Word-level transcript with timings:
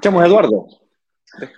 Escuchamos, 0.00 0.24
Eduardo. 0.24 0.66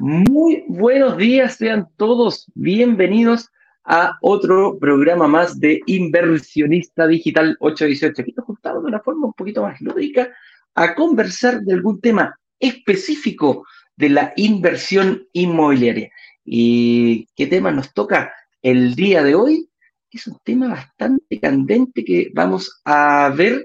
Muy 0.01 0.65
buenos 0.67 1.17
días, 1.17 1.55
sean 1.55 1.87
todos 1.97 2.51
bienvenidos 2.57 3.49
a 3.85 4.19
otro 4.21 4.81
programa 4.81 5.29
más 5.29 5.61
de 5.61 5.81
Inversionista 5.87 7.07
Digital 7.07 7.57
818. 7.61 8.21
Aquí 8.21 8.35
nos 8.37 8.47
juntamos 8.47 8.83
de 8.83 8.89
una 8.89 8.99
forma 8.99 9.29
un 9.29 9.33
poquito 9.35 9.63
más 9.63 9.81
lúdica 9.81 10.29
a 10.75 10.93
conversar 10.97 11.61
de 11.61 11.75
algún 11.75 12.01
tema 12.01 12.37
específico 12.59 13.65
de 13.95 14.09
la 14.09 14.33
inversión 14.35 15.25
inmobiliaria. 15.33 16.11
¿Y 16.45 17.29
qué 17.37 17.47
tema 17.47 17.71
nos 17.71 17.95
toca 17.95 18.33
el 18.61 18.97
día 18.97 19.23
de 19.23 19.37
hoy? 19.37 19.71
Es 20.11 20.27
un 20.27 20.41
tema 20.43 20.67
bastante 20.67 21.39
candente 21.39 22.05
que 22.05 22.33
vamos 22.35 22.83
a 22.85 23.33
ver. 23.37 23.65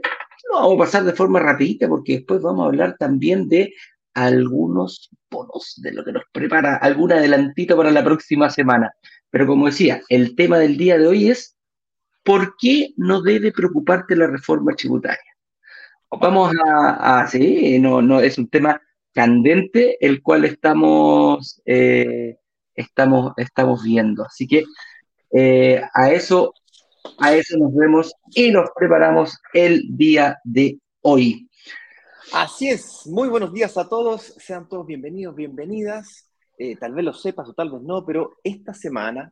Lo 0.52 0.60
vamos 0.60 0.76
a 0.76 0.78
pasar 0.78 1.04
de 1.04 1.14
forma 1.14 1.40
rapidita 1.40 1.88
porque 1.88 2.18
después 2.18 2.44
vamos 2.44 2.64
a 2.64 2.68
hablar 2.68 2.96
también 3.00 3.50
de 3.50 3.74
algunos 4.26 5.10
bonos 5.30 5.76
de 5.78 5.92
lo 5.92 6.04
que 6.04 6.12
nos 6.12 6.24
prepara, 6.32 6.78
algún 6.78 7.12
adelantito 7.12 7.78
para 7.78 7.92
la 7.92 8.04
próxima 8.04 8.50
semana. 8.50 8.94
Pero 9.30 9.46
como 9.46 9.68
decía, 9.68 10.02
el 10.10 10.36
tema 10.36 10.58
del 10.58 10.78
día 10.78 10.98
de 10.98 11.08
hoy 11.08 11.30
es 11.30 11.56
¿por 12.24 12.56
qué 12.58 12.94
no 12.98 13.22
debe 13.22 13.52
preocuparte 13.52 14.16
la 14.16 14.28
reforma 14.28 14.74
tributaria? 14.76 15.20
Vamos 16.10 16.54
a, 16.66 17.22
a 17.22 17.28
sí, 17.28 17.80
no, 17.80 18.02
no, 18.02 18.20
es 18.20 18.38
un 18.38 18.50
tema 18.50 18.82
candente 19.14 19.98
el 20.06 20.22
cual 20.22 20.46
estamos, 20.46 21.62
eh, 21.66 22.38
estamos, 22.76 23.34
estamos 23.38 23.84
viendo. 23.84 24.24
Así 24.24 24.48
que 24.48 24.64
eh, 25.32 25.82
a 25.94 26.12
eso, 26.12 26.54
a 27.20 27.34
eso 27.34 27.58
nos 27.58 27.74
vemos 27.76 28.14
y 28.36 28.52
nos 28.52 28.70
preparamos 28.76 29.38
el 29.54 29.84
día 29.90 30.38
de 30.44 30.80
hoy. 31.02 31.50
Así 32.34 32.70
es, 32.70 33.08
muy 33.08 33.30
buenos 33.30 33.54
días 33.54 33.78
a 33.78 33.88
todos, 33.88 34.22
sean 34.38 34.68
todos 34.68 34.86
bienvenidos, 34.86 35.34
bienvenidas. 35.34 36.30
Eh, 36.58 36.76
tal 36.76 36.94
vez 36.94 37.06
lo 37.06 37.14
sepas 37.14 37.48
o 37.48 37.54
tal 37.54 37.72
vez 37.72 37.82
no, 37.82 38.06
pero 38.06 38.38
esta 38.44 38.74
semana 38.74 39.32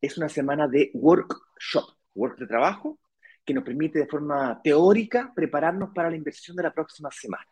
es 0.00 0.16
una 0.16 0.28
semana 0.28 0.68
de 0.68 0.90
workshop, 0.94 1.84
work 2.14 2.38
de 2.38 2.46
trabajo, 2.46 3.00
que 3.44 3.52
nos 3.52 3.64
permite 3.64 3.98
de 3.98 4.06
forma 4.06 4.60
teórica 4.62 5.32
prepararnos 5.34 5.90
para 5.92 6.08
la 6.08 6.16
inversión 6.16 6.56
de 6.56 6.62
la 6.62 6.72
próxima 6.72 7.10
semana. 7.10 7.46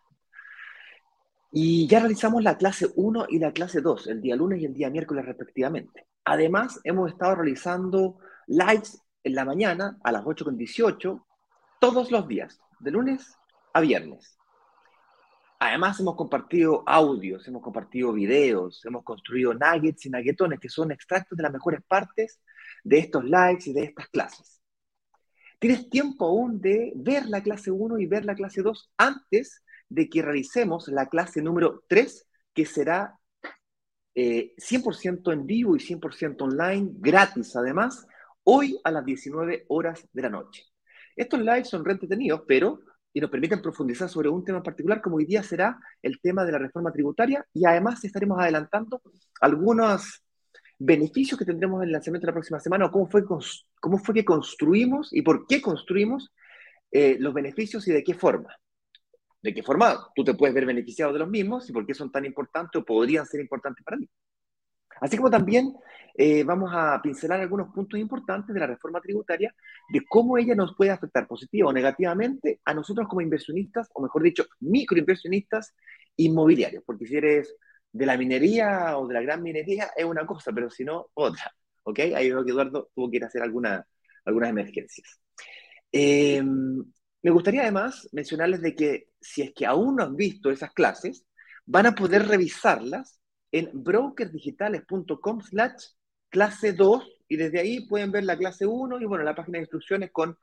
Y 1.50 1.88
ya 1.88 1.98
realizamos 1.98 2.42
la 2.44 2.56
clase 2.56 2.88
1 2.94 3.26
y 3.30 3.40
la 3.40 3.52
clase 3.52 3.80
2, 3.80 4.06
el 4.06 4.20
día 4.20 4.36
lunes 4.36 4.60
y 4.60 4.66
el 4.66 4.74
día 4.74 4.90
miércoles 4.90 5.26
respectivamente. 5.26 6.06
Además, 6.24 6.80
hemos 6.84 7.10
estado 7.10 7.34
realizando 7.34 8.18
lives 8.46 9.02
en 9.24 9.34
la 9.34 9.44
mañana 9.44 9.98
a 10.04 10.12
las 10.12 10.24
8.18 10.24 11.24
todos 11.80 12.12
los 12.12 12.28
días, 12.28 12.60
de 12.78 12.90
lunes 12.92 13.36
a 13.72 13.80
viernes. 13.80 14.38
Además, 15.66 15.98
hemos 15.98 16.14
compartido 16.14 16.82
audios, 16.86 17.48
hemos 17.48 17.62
compartido 17.62 18.12
videos, 18.12 18.84
hemos 18.84 19.02
construido 19.02 19.54
nuggets 19.54 20.04
y 20.04 20.10
nuggetones 20.10 20.60
que 20.60 20.68
son 20.68 20.92
extractos 20.92 21.38
de 21.38 21.42
las 21.42 21.50
mejores 21.50 21.80
partes 21.88 22.38
de 22.82 22.98
estos 22.98 23.24
lives 23.24 23.66
y 23.68 23.72
de 23.72 23.84
estas 23.84 24.08
clases. 24.08 24.60
Tienes 25.58 25.88
tiempo 25.88 26.26
aún 26.26 26.60
de 26.60 26.92
ver 26.96 27.24
la 27.28 27.42
clase 27.42 27.70
1 27.70 27.98
y 27.98 28.04
ver 28.04 28.26
la 28.26 28.34
clase 28.34 28.60
2 28.60 28.92
antes 28.98 29.64
de 29.88 30.10
que 30.10 30.20
realicemos 30.20 30.88
la 30.88 31.08
clase 31.08 31.40
número 31.40 31.82
3, 31.88 32.26
que 32.52 32.66
será 32.66 33.18
100% 34.14 35.30
eh, 35.30 35.32
en 35.32 35.46
vivo 35.46 35.76
y 35.76 35.80
100% 35.80 36.42
online, 36.42 36.90
gratis 36.96 37.56
además, 37.56 38.06
hoy 38.42 38.78
a 38.84 38.90
las 38.90 39.02
19 39.06 39.64
horas 39.68 40.06
de 40.12 40.22
la 40.22 40.28
noche. 40.28 40.62
Estos 41.16 41.40
lives 41.40 41.70
son 41.70 41.86
re 41.86 41.92
entretenidos, 41.92 42.42
pero 42.46 42.80
y 43.14 43.20
nos 43.20 43.30
permiten 43.30 43.62
profundizar 43.62 44.08
sobre 44.08 44.28
un 44.28 44.44
tema 44.44 44.58
en 44.58 44.64
particular, 44.64 45.00
como 45.00 45.16
hoy 45.16 45.24
día 45.24 45.42
será 45.44 45.78
el 46.02 46.20
tema 46.20 46.44
de 46.44 46.50
la 46.50 46.58
reforma 46.58 46.92
tributaria, 46.92 47.46
y 47.54 47.64
además 47.64 48.04
estaremos 48.04 48.40
adelantando 48.40 49.00
algunos 49.40 50.24
beneficios 50.80 51.38
que 51.38 51.44
tendremos 51.44 51.80
en 51.80 51.86
el 51.86 51.92
lanzamiento 51.92 52.26
de 52.26 52.32
la 52.32 52.34
próxima 52.34 52.58
semana, 52.58 52.86
o 52.86 52.90
cómo 52.90 53.06
fue, 53.06 53.24
cómo 53.80 53.98
fue 53.98 54.14
que 54.14 54.24
construimos 54.24 55.12
y 55.12 55.22
por 55.22 55.46
qué 55.46 55.62
construimos 55.62 56.32
eh, 56.90 57.16
los 57.20 57.32
beneficios 57.32 57.86
y 57.86 57.92
de 57.92 58.02
qué 58.02 58.14
forma. 58.14 58.54
¿De 59.40 59.54
qué 59.54 59.62
forma 59.62 60.08
tú 60.16 60.24
te 60.24 60.34
puedes 60.34 60.54
ver 60.54 60.66
beneficiado 60.66 61.12
de 61.12 61.20
los 61.20 61.28
mismos 61.28 61.70
y 61.70 61.72
por 61.72 61.86
qué 61.86 61.94
son 61.94 62.10
tan 62.10 62.24
importantes 62.24 62.82
o 62.82 62.84
podrían 62.84 63.26
ser 63.26 63.40
importantes 63.40 63.84
para 63.84 63.98
ti? 63.98 64.10
Así 65.00 65.16
como 65.16 65.30
también 65.30 65.74
eh, 66.16 66.44
vamos 66.44 66.70
a 66.72 67.00
pincelar 67.02 67.40
algunos 67.40 67.72
puntos 67.72 67.98
importantes 67.98 68.54
de 68.54 68.60
la 68.60 68.66
reforma 68.66 69.00
tributaria, 69.00 69.54
de 69.88 70.04
cómo 70.08 70.38
ella 70.38 70.54
nos 70.54 70.74
puede 70.76 70.90
afectar 70.90 71.26
positiva 71.26 71.68
o 71.68 71.72
negativamente 71.72 72.60
a 72.64 72.72
nosotros 72.72 73.08
como 73.08 73.20
inversionistas, 73.20 73.88
o 73.94 74.02
mejor 74.02 74.22
dicho, 74.22 74.46
microinversionistas 74.60 75.74
inmobiliarios, 76.16 76.84
porque 76.86 77.06
si 77.06 77.16
eres 77.16 77.56
de 77.92 78.06
la 78.06 78.16
minería 78.16 78.96
o 78.98 79.06
de 79.08 79.14
la 79.14 79.22
gran 79.22 79.42
minería 79.42 79.90
es 79.96 80.04
una 80.04 80.24
cosa, 80.26 80.52
pero 80.52 80.70
si 80.70 80.84
no, 80.84 81.08
otra. 81.14 81.52
¿Ok? 81.84 81.98
Ahí 82.14 82.30
veo 82.30 82.44
que 82.44 82.50
Eduardo 82.50 82.90
tuvo 82.94 83.10
que 83.10 83.18
ir 83.18 83.24
a 83.24 83.26
hacer 83.26 83.42
alguna, 83.42 83.86
algunas 84.24 84.50
emergencias. 84.50 85.20
Em, 85.92 86.84
me 87.22 87.30
gustaría 87.30 87.62
además 87.62 88.08
mencionarles 88.12 88.62
de 88.62 88.74
que 88.74 89.08
si 89.20 89.42
es 89.42 89.52
que 89.54 89.66
aún 89.66 89.96
no 89.96 90.04
han 90.04 90.16
visto 90.16 90.50
esas 90.50 90.72
clases, 90.72 91.24
van 91.66 91.86
a 91.86 91.94
poder 91.94 92.26
revisarlas 92.26 93.20
en 93.54 93.70
brokersdigitales.com 93.72 95.40
slash 95.40 95.84
clase 96.28 96.72
2 96.72 97.08
y 97.28 97.36
desde 97.36 97.60
ahí 97.60 97.86
pueden 97.86 98.10
ver 98.10 98.24
la 98.24 98.36
clase 98.36 98.66
1 98.66 99.00
y 99.00 99.04
bueno, 99.04 99.22
la 99.22 99.36
página 99.36 99.58
de 99.58 99.62
instrucciones 99.62 100.10
con 100.10 100.36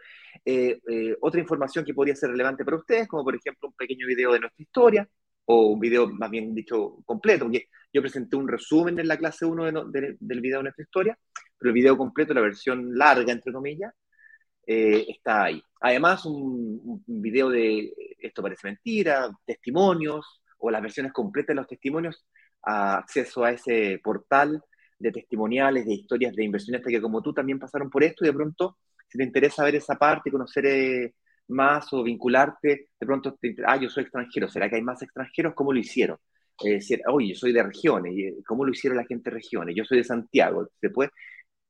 eh, 0.46 0.80
eh, 0.90 1.18
otra 1.20 1.42
información 1.42 1.84
que 1.84 1.94
podría 1.94 2.16
ser 2.16 2.30
relevante 2.30 2.64
para 2.64 2.78
ustedes, 2.78 3.10
como 3.10 3.26
por 3.26 3.36
ejemplo 3.36 3.68
un 3.68 3.76
pequeño 3.76 4.08
video 4.08 4.32
de 4.32 4.40
nuestra 4.40 4.64
historia 4.64 5.10
o 5.44 5.72
un 5.72 5.80
video 5.82 6.08
más 6.08 6.32
bien 6.32 6.56
dicho 6.56 7.00
completo, 7.06 7.46
porque 7.46 7.68
yo 7.92 8.02
presenté 8.02 8.38
un 8.38 8.48
resumen 8.48 8.98
en 8.98 9.10
la 9.10 9.18
clase 9.18 9.46
1 9.46 9.90
del 9.92 10.42
video 10.42 10.60
de 10.60 10.64
nuestra 10.64 10.84
historia, 10.84 11.20
pero 11.60 11.70
el 11.70 11.74
video 11.74 11.98
completo, 11.98 12.34
la 12.34 12.40
versión 12.40 12.98
larga, 12.98 13.34
entre 13.34 13.52
comillas, 13.52 13.94
eh, 14.66 15.06
está 15.10 15.44
ahí. 15.46 15.62
Además, 15.82 16.26
un, 16.26 17.04
un 17.06 17.22
video 17.22 17.50
de 17.50 17.94
esto 18.20 18.42
parece 18.42 18.70
mentira, 18.70 19.30
testimonios 19.46 20.42
o 20.60 20.72
las 20.72 20.82
versiones 20.82 21.12
completas 21.12 21.50
de 21.50 21.56
los 21.56 21.68
testimonios 21.68 22.26
acceso 22.64 23.44
a 23.44 23.52
ese 23.52 24.00
portal 24.04 24.64
de 25.00 25.12
testimoniales, 25.12 25.86
de 25.86 25.94
historias 25.94 26.36
de 26.36 26.44
inversionistas 26.44 26.92
que 26.92 27.02
como 27.02 27.22
tú 27.22 27.34
también 27.34 27.60
pasaron 27.60 27.90
por 27.90 28.04
esto 28.04 28.24
y 28.24 28.28
de 28.28 28.34
pronto, 28.34 28.78
si 29.08 29.18
te 29.18 29.24
interesa 29.24 29.64
ver 29.64 29.76
esa 29.76 29.96
parte, 29.96 30.32
conocer 30.32 30.66
eh, 30.66 31.14
más 31.48 31.92
o 31.94 32.04
vincularte, 32.04 32.90
de 33.00 33.06
pronto, 33.06 33.36
te, 33.40 33.56
ah, 33.66 33.78
yo 33.78 33.90
soy 33.90 34.04
extranjero, 34.04 34.48
¿será 34.48 34.70
que 34.70 34.76
hay 34.78 34.82
más 34.82 35.02
extranjeros? 35.02 35.54
¿Cómo 35.56 35.74
lo 35.74 35.80
hicieron? 35.80 36.18
Eh, 36.64 36.80
oye, 37.08 37.30
yo 37.30 37.36
soy 37.36 37.54
de 37.54 37.64
regiones, 37.64 38.14
¿cómo 38.46 38.64
lo 38.66 38.72
hicieron 38.72 38.98
la 38.98 39.06
gente 39.06 39.30
de 39.30 39.36
regiones? 39.38 39.76
Yo 39.76 39.84
soy 39.84 39.98
de 40.00 40.04
Santiago, 40.04 40.70
¿se 40.80 40.90
puede? 40.90 41.12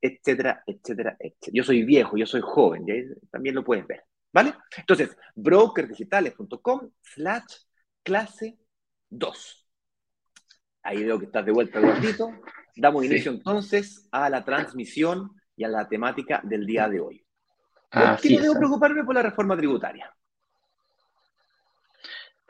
Etcétera, 0.01 0.63
etcétera, 0.65 1.15
etcétera. 1.19 1.51
Yo 1.53 1.63
soy 1.63 1.83
viejo, 1.83 2.17
yo 2.17 2.25
soy 2.25 2.41
joven, 2.41 2.85
también 3.31 3.55
lo 3.55 3.63
puedes 3.63 3.87
ver, 3.87 4.03
¿vale? 4.33 4.53
Entonces, 4.77 5.15
brokerdigitales.com 5.35 6.91
slash 7.01 7.55
clase 8.03 8.57
2. 9.09 9.60
Ahí 10.83 11.03
veo 11.03 11.19
que 11.19 11.25
estás 11.25 11.45
de 11.45 11.51
vuelta, 11.51 11.79
Eduardito. 11.79 12.31
Damos 12.75 13.05
inicio 13.05 13.31
entonces 13.31 14.07
a 14.11 14.29
la 14.29 14.43
transmisión 14.43 15.31
y 15.55 15.63
a 15.63 15.67
la 15.67 15.87
temática 15.87 16.41
del 16.43 16.65
día 16.65 16.89
de 16.89 16.99
hoy. 16.99 17.23
¿Por 17.91 18.19
qué 18.21 18.39
debo 18.39 18.55
preocuparme 18.55 19.03
por 19.03 19.15
la 19.15 19.21
reforma 19.21 19.57
tributaria? 19.57 20.11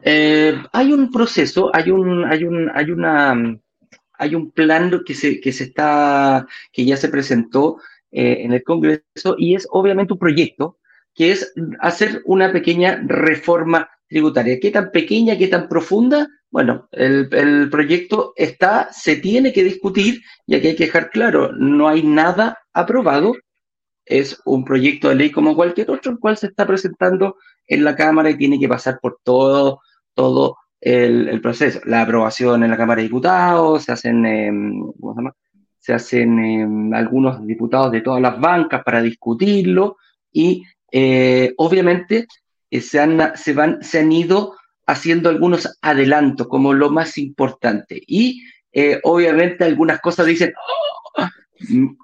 Eh, 0.04 0.56
hay 0.72 0.94
un 0.94 1.12
proceso, 1.12 1.70
hay 1.74 1.92
un, 1.92 2.26
hay 2.26 2.44
un, 2.44 2.72
hay 2.74 2.92
una, 2.92 3.60
hay 4.14 4.36
un 4.36 4.52
plan 4.52 5.04
que 5.06 5.14
se, 5.14 5.40
que 5.40 5.52
se 5.52 5.66
está, 5.66 6.48
que 6.72 6.86
ya 6.86 6.98
se 6.98 7.10
presentó 7.10 7.78
eh, 8.12 8.38
en 8.42 8.54
el 8.54 8.64
Congreso 8.64 9.36
y 9.38 9.56
es 9.56 9.68
obviamente 9.72 10.14
un 10.14 10.20
proyecto 10.20 10.78
que 11.14 11.32
es 11.32 11.54
hacer 11.80 12.22
una 12.26 12.52
pequeña 12.52 13.02
reforma 13.06 13.90
tributaria. 14.12 14.60
¿Qué 14.60 14.72
tan 14.72 14.92
pequeña, 14.92 15.38
qué 15.38 15.48
tan 15.48 15.70
profunda? 15.70 16.28
Bueno, 16.52 16.90
el, 16.92 17.70
proyecto 17.70 18.34
está, 18.36 18.90
se 18.92 19.16
tiene 19.16 19.54
que 19.54 19.64
discutir 19.64 20.22
y 20.46 20.56
aquí 20.56 20.68
hay 20.68 20.76
que 20.76 20.86
dejar 20.86 21.10
claro, 21.10 21.54
no 21.54 21.88
hay 21.88 22.04
nada 22.04 22.58
aprobado, 22.74 23.34
es 24.06 24.42
un 24.44 24.66
proyecto 24.66 25.08
de 25.08 25.16
ley 25.16 25.32
como 25.32 25.56
cualquier 25.56 25.90
otro, 25.90 26.12
el 26.12 26.20
cual 26.20 26.36
se 26.36 26.48
está 26.48 26.68
presentando 26.68 27.38
en 27.66 27.86
la 27.86 27.96
Cámara 27.96 28.30
y 28.30 28.38
tiene 28.38 28.60
que 28.60 28.68
pasar 28.68 29.00
por 29.02 29.20
todo, 29.24 29.80
todo 30.14 30.58
el, 30.82 31.40
proceso. 31.40 31.80
La 31.86 32.02
aprobación 32.02 32.64
en 32.64 32.72
la 32.72 32.78
Cámara 32.78 32.98
de 32.98 33.08
Diputados, 33.08 33.86
se 33.86 33.94
hacen, 33.94 34.26
em, 34.26 34.92
¿cómo 35.00 35.14
se 35.14 35.20
llama? 35.20 35.34
Se 35.80 35.94
hacen 35.94 36.38
em, 36.38 36.94
algunos 36.94 37.48
diputados 37.48 37.94
de 37.94 38.02
todas 38.02 38.22
las 38.22 38.38
bancas 38.38 38.84
para 38.84 39.02
discutirlo 39.02 39.96
y 40.34 40.64
eh, 40.92 41.54
obviamente 41.56 42.28
eh, 42.72 42.82
se, 42.82 43.00
han, 43.00 43.36
se, 43.36 43.54
van, 43.54 43.84
se 43.84 44.00
han 44.00 44.12
ido 44.12 44.56
haciendo 44.88 45.30
algunos 45.30 45.78
adelantos 45.82 46.48
como 46.48 46.74
lo 46.74 46.90
más 46.90 47.18
importante. 47.18 48.02
Y 48.08 48.44
eh, 48.74 49.00
obviamente 49.04 49.64
algunas 49.64 50.00
cosas 50.02 50.26
dicen, 50.26 50.54
oh, 50.58 51.28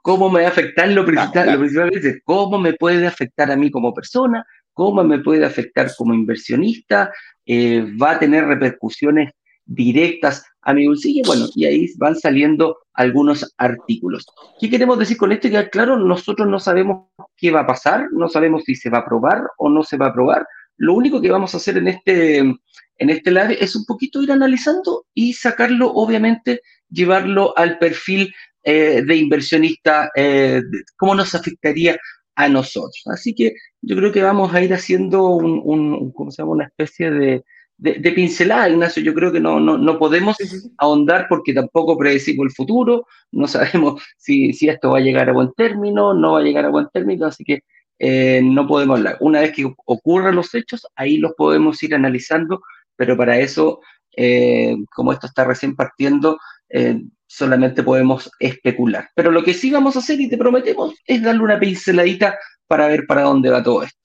¿cómo 0.04 0.30
me 0.30 0.42
va 0.42 0.48
a 0.48 0.52
afectar 0.52 0.88
lo 0.90 1.06
principal? 1.06 1.52
Lo 1.54 1.60
principal 1.60 1.92
es 1.94 2.22
cómo 2.24 2.60
me 2.60 2.74
puede 2.74 3.08
afectar 3.08 3.52
a 3.52 3.56
mí 3.56 3.72
como 3.72 3.94
persona, 3.94 4.46
cómo 4.74 5.04
me 5.04 5.20
puede 5.20 5.46
afectar 5.46 5.90
como 5.98 6.14
inversionista, 6.14 7.12
eh, 7.46 7.86
va 8.02 8.12
a 8.12 8.20
tener 8.20 8.46
repercusiones 8.46 9.32
directas 9.66 10.44
a 10.62 10.74
mi 10.74 10.88
bolsillo, 10.88 11.24
bueno, 11.26 11.46
y 11.56 11.66
ahí 11.66 11.90
van 11.98 12.16
saliendo 12.16 12.78
algunos 12.94 13.54
artículos. 13.58 14.26
¿Qué 14.60 14.70
queremos 14.70 15.00
decir 15.00 15.18
con 15.18 15.32
esto? 15.32 15.50
Que 15.50 15.70
claro, 15.70 15.98
nosotros 15.98 16.48
no 16.48 16.60
sabemos 16.60 17.08
qué 17.36 17.52
va 17.52 17.62
a 17.62 17.68
pasar, 17.68 18.08
no 18.12 18.30
sabemos 18.30 18.64
si 18.66 18.76
se 18.76 18.90
va 18.90 19.00
a 19.00 19.02
aprobar 19.02 19.44
o 19.58 19.70
no 19.70 19.84
se 19.84 19.98
va 19.98 20.08
a 20.08 20.10
aprobar. 20.10 20.46
Lo 20.78 20.94
único 20.94 21.22
que 21.22 21.32
vamos 21.32 21.54
a 21.54 21.58
hacer 21.58 21.78
en 21.78 21.88
este, 21.88 22.38
en 22.38 23.10
este 23.10 23.32
live 23.32 23.58
es 23.60 23.76
un 23.76 23.86
poquito 23.86 24.22
ir 24.22 24.32
analizando 24.32 25.06
y 25.14 25.34
sacarlo, 25.34 25.92
obviamente, 25.92 26.62
llevarlo 26.90 27.58
al 27.58 27.78
perfil 27.80 28.34
eh, 28.64 29.02
de 29.06 29.16
inversionista, 29.16 30.12
eh, 30.16 30.62
cómo 30.98 31.16
nos 31.16 31.34
afectaría 31.36 31.98
a 32.36 32.48
nosotros. 32.48 33.02
Así 33.08 33.34
que 33.34 33.54
yo 33.82 33.96
creo 33.96 34.12
que 34.12 34.22
vamos 34.22 34.54
a 34.54 34.62
ir 34.62 34.74
haciendo 34.74 35.26
un, 35.36 36.12
¿cómo 36.12 36.32
se 36.32 36.42
llama? 36.42 36.52
una 36.52 36.66
especie 36.66 37.10
de, 37.10 37.44
de, 37.78 38.12
pincelada, 38.12 38.70
Ignacio. 38.70 39.02
Yo 39.02 39.14
creo 39.14 39.32
que 39.32 39.40
no, 39.40 39.60
no, 39.60 40.00
podemos 40.00 40.38
ahondar 40.78 41.28
porque 41.30 41.54
tampoco 41.54 41.98
predecimos 41.98 42.46
el 42.46 42.52
futuro, 42.52 43.06
no 43.32 43.48
sabemos 43.48 44.02
si, 44.18 44.54
si, 44.54 44.70
esto 44.70 44.92
va 44.92 45.00
a 45.00 45.02
llegar 45.02 45.30
a 45.30 45.34
buen 45.34 45.52
término, 45.54 46.14
no 46.14 46.34
va 46.34 46.40
a 46.40 46.44
llegar 46.44 46.66
a 46.66 46.70
buen 46.70 46.88
término, 46.94 47.26
así 47.26 47.44
que 47.44 47.62
eh, 48.00 48.42
no 48.44 48.68
podemos 48.68 48.98
hablar. 48.98 49.18
Una 49.20 49.42
vez 49.42 49.54
que 49.54 49.66
ocurran 49.86 50.36
los 50.36 50.54
hechos, 50.54 50.86
ahí 50.96 51.18
los 51.18 51.34
podemos 51.34 51.82
ir 51.84 51.96
analizando, 51.96 52.62
pero 52.96 53.18
para 53.18 53.40
eso, 53.40 53.82
eh, 54.16 54.76
como 54.94 55.14
esto 55.14 55.28
está 55.28 55.44
recién 55.44 55.76
partiendo, 55.76 56.40
eh, 56.70 57.02
solamente 57.26 57.84
podemos 57.84 58.32
especular. 58.40 59.10
Pero 59.16 59.32
lo 59.32 59.44
que 59.44 59.54
sí 59.54 59.72
vamos 59.72 59.96
a 59.96 60.00
hacer 60.00 60.20
y 60.20 60.30
te 60.30 60.38
prometemos 60.38 60.96
es 61.06 61.22
darle 61.22 61.44
una 61.44 61.60
pinceladita 61.60 62.38
para 62.68 62.88
ver 62.88 63.06
para 63.08 63.24
dónde 63.24 63.50
va 63.50 63.64
todo 63.64 63.84
esto. 63.84 63.98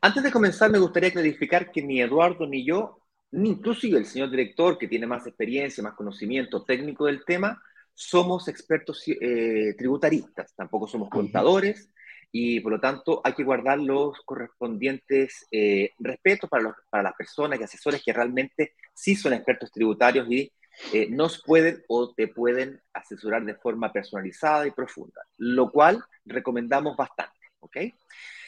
Antes 0.00 0.22
de 0.22 0.32
comenzar, 0.32 0.70
me 0.70 0.78
gustaría 0.78 1.10
clarificar 1.10 1.70
que 1.70 1.82
ni 1.82 2.00
Eduardo 2.00 2.46
ni 2.46 2.64
yo, 2.64 3.00
ni 3.30 3.50
inclusive 3.50 3.98
el 3.98 4.06
señor 4.06 4.30
director, 4.30 4.78
que 4.78 4.88
tiene 4.88 5.06
más 5.06 5.26
experiencia, 5.26 5.82
más 5.82 5.94
conocimiento 5.94 6.62
técnico 6.62 7.06
del 7.06 7.24
tema, 7.24 7.60
somos 7.94 8.48
expertos 8.48 9.02
eh, 9.06 9.74
tributaristas, 9.76 10.54
tampoco 10.54 10.86
somos 10.86 11.08
contadores 11.08 11.90
y 12.30 12.60
por 12.60 12.72
lo 12.72 12.80
tanto 12.80 13.20
hay 13.24 13.32
que 13.32 13.44
guardar 13.44 13.78
los 13.78 14.20
correspondientes 14.24 15.46
eh, 15.50 15.92
respetos 15.98 16.48
para, 16.48 16.76
para 16.90 17.02
las 17.04 17.14
personas 17.14 17.58
y 17.58 17.62
asesores 17.62 18.02
que 18.04 18.12
realmente 18.12 18.74
sí 18.92 19.16
son 19.16 19.32
expertos 19.32 19.72
tributarios 19.72 20.30
y 20.30 20.52
eh, 20.92 21.08
nos 21.10 21.42
pueden 21.42 21.82
o 21.88 22.12
te 22.12 22.28
pueden 22.28 22.80
asesorar 22.92 23.44
de 23.44 23.54
forma 23.54 23.92
personalizada 23.92 24.66
y 24.66 24.72
profunda, 24.72 25.22
lo 25.38 25.70
cual 25.70 26.04
recomendamos 26.24 26.96
bastante, 26.96 27.38
¿ok? 27.60 27.76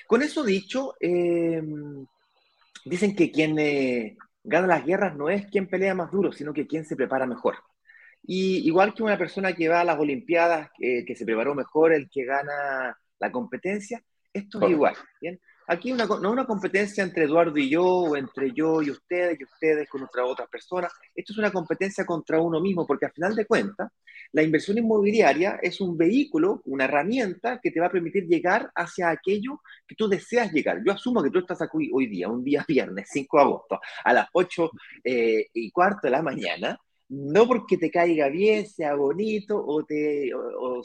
Con 0.06 0.22
eso 0.22 0.44
dicho, 0.44 0.94
em, 1.00 2.06
dicen 2.84 3.16
que 3.16 3.30
quien 3.32 3.58
eh, 3.58 4.16
gana 4.44 4.66
las 4.66 4.84
guerras 4.84 5.16
no 5.16 5.28
es 5.30 5.46
quien 5.46 5.68
pelea 5.68 5.94
más 5.94 6.10
duro, 6.10 6.32
sino 6.32 6.52
que 6.52 6.66
quien 6.66 6.84
se 6.84 6.96
prepara 6.96 7.26
mejor. 7.26 7.56
Y 8.22 8.58
igual 8.68 8.94
que 8.94 9.02
una 9.02 9.18
persona 9.18 9.54
que 9.54 9.68
va 9.68 9.80
a 9.80 9.84
las 9.84 9.98
Olimpiadas, 9.98 10.70
que 10.78 11.14
se 11.16 11.24
preparó 11.24 11.54
mejor, 11.54 11.92
el 11.94 12.10
que 12.10 12.24
gana 12.24 12.96
la 13.20 13.30
competencia, 13.30 14.02
esto 14.32 14.60
es 14.62 14.70
igual, 14.70 14.94
¿bien? 15.20 15.40
Aquí 15.66 15.92
una, 15.92 16.04
no 16.04 16.16
es 16.16 16.24
una 16.24 16.46
competencia 16.46 17.04
entre 17.04 17.24
Eduardo 17.26 17.56
y 17.56 17.70
yo, 17.70 17.86
o 17.86 18.16
entre 18.16 18.52
yo 18.52 18.82
y 18.82 18.90
ustedes, 18.90 19.38
y 19.38 19.44
ustedes 19.44 19.88
con 19.88 20.02
otra, 20.02 20.24
otras 20.24 20.48
personas. 20.48 20.92
Esto 21.14 21.32
es 21.32 21.38
una 21.38 21.52
competencia 21.52 22.04
contra 22.04 22.40
uno 22.40 22.60
mismo, 22.60 22.84
porque 22.84 23.06
al 23.06 23.12
final 23.12 23.36
de 23.36 23.46
cuentas, 23.46 23.88
la 24.32 24.42
inversión 24.42 24.78
inmobiliaria 24.78 25.60
es 25.62 25.80
un 25.80 25.96
vehículo, 25.96 26.60
una 26.64 26.86
herramienta 26.86 27.60
que 27.62 27.70
te 27.70 27.78
va 27.78 27.86
a 27.86 27.92
permitir 27.92 28.26
llegar 28.26 28.68
hacia 28.74 29.10
aquello 29.10 29.60
que 29.86 29.94
tú 29.94 30.08
deseas 30.08 30.52
llegar. 30.52 30.82
Yo 30.84 30.92
asumo 30.92 31.22
que 31.22 31.30
tú 31.30 31.38
estás 31.38 31.62
aquí 31.62 31.88
hoy 31.92 32.08
día, 32.08 32.28
un 32.28 32.42
día 32.42 32.64
viernes, 32.66 33.08
5 33.12 33.36
de 33.36 33.42
agosto, 33.44 33.80
a 34.04 34.12
las 34.12 34.28
8 34.32 34.70
eh, 35.04 35.46
y 35.54 35.70
cuarto 35.70 36.00
de 36.02 36.10
la 36.10 36.22
mañana, 36.22 36.80
no 37.10 37.46
porque 37.46 37.76
te 37.76 37.90
caiga 37.90 38.28
bien, 38.28 38.66
sea 38.66 38.94
bonito 38.94 39.62
o 39.64 39.84
te, 39.84 40.32
o, 40.34 40.82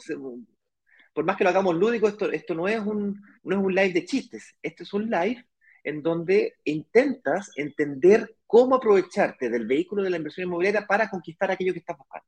por 1.16 1.24
más 1.24 1.38
que 1.38 1.44
lo 1.44 1.50
hagamos 1.50 1.74
lúdico, 1.74 2.08
esto, 2.08 2.30
esto 2.30 2.54
no, 2.54 2.68
es 2.68 2.78
un, 2.78 3.22
no 3.42 3.56
es 3.56 3.64
un 3.64 3.74
live 3.74 3.94
de 3.94 4.04
chistes, 4.04 4.54
esto 4.62 4.82
es 4.82 4.92
un 4.92 5.08
live 5.08 5.42
en 5.82 6.02
donde 6.02 6.56
intentas 6.64 7.52
entender 7.56 8.36
cómo 8.46 8.74
aprovecharte 8.74 9.48
del 9.48 9.66
vehículo 9.66 10.02
de 10.02 10.10
la 10.10 10.18
inversión 10.18 10.46
inmobiliaria 10.46 10.86
para 10.86 11.08
conquistar 11.08 11.50
aquello 11.50 11.72
que 11.72 11.78
estás 11.78 11.96
buscando. 11.96 12.26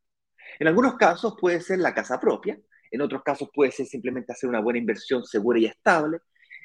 En 0.59 0.69
algunos 0.69 0.97
casos 0.97 1.35
puede 1.39 1.61
ser 1.61 1.81
la 1.81 1.93
casa 1.93 2.19
propia, 2.19 2.59
en 2.91 3.03
otros 3.03 3.23
casos 3.23 3.51
puede 3.53 3.73
ser 3.73 3.85
simplemente 3.85 4.33
hacer 4.33 4.49
una 4.49 4.63
buena 4.63 4.79
inversión 4.79 5.23
segura 5.23 5.59
y 5.59 5.67
estable. 5.67 6.21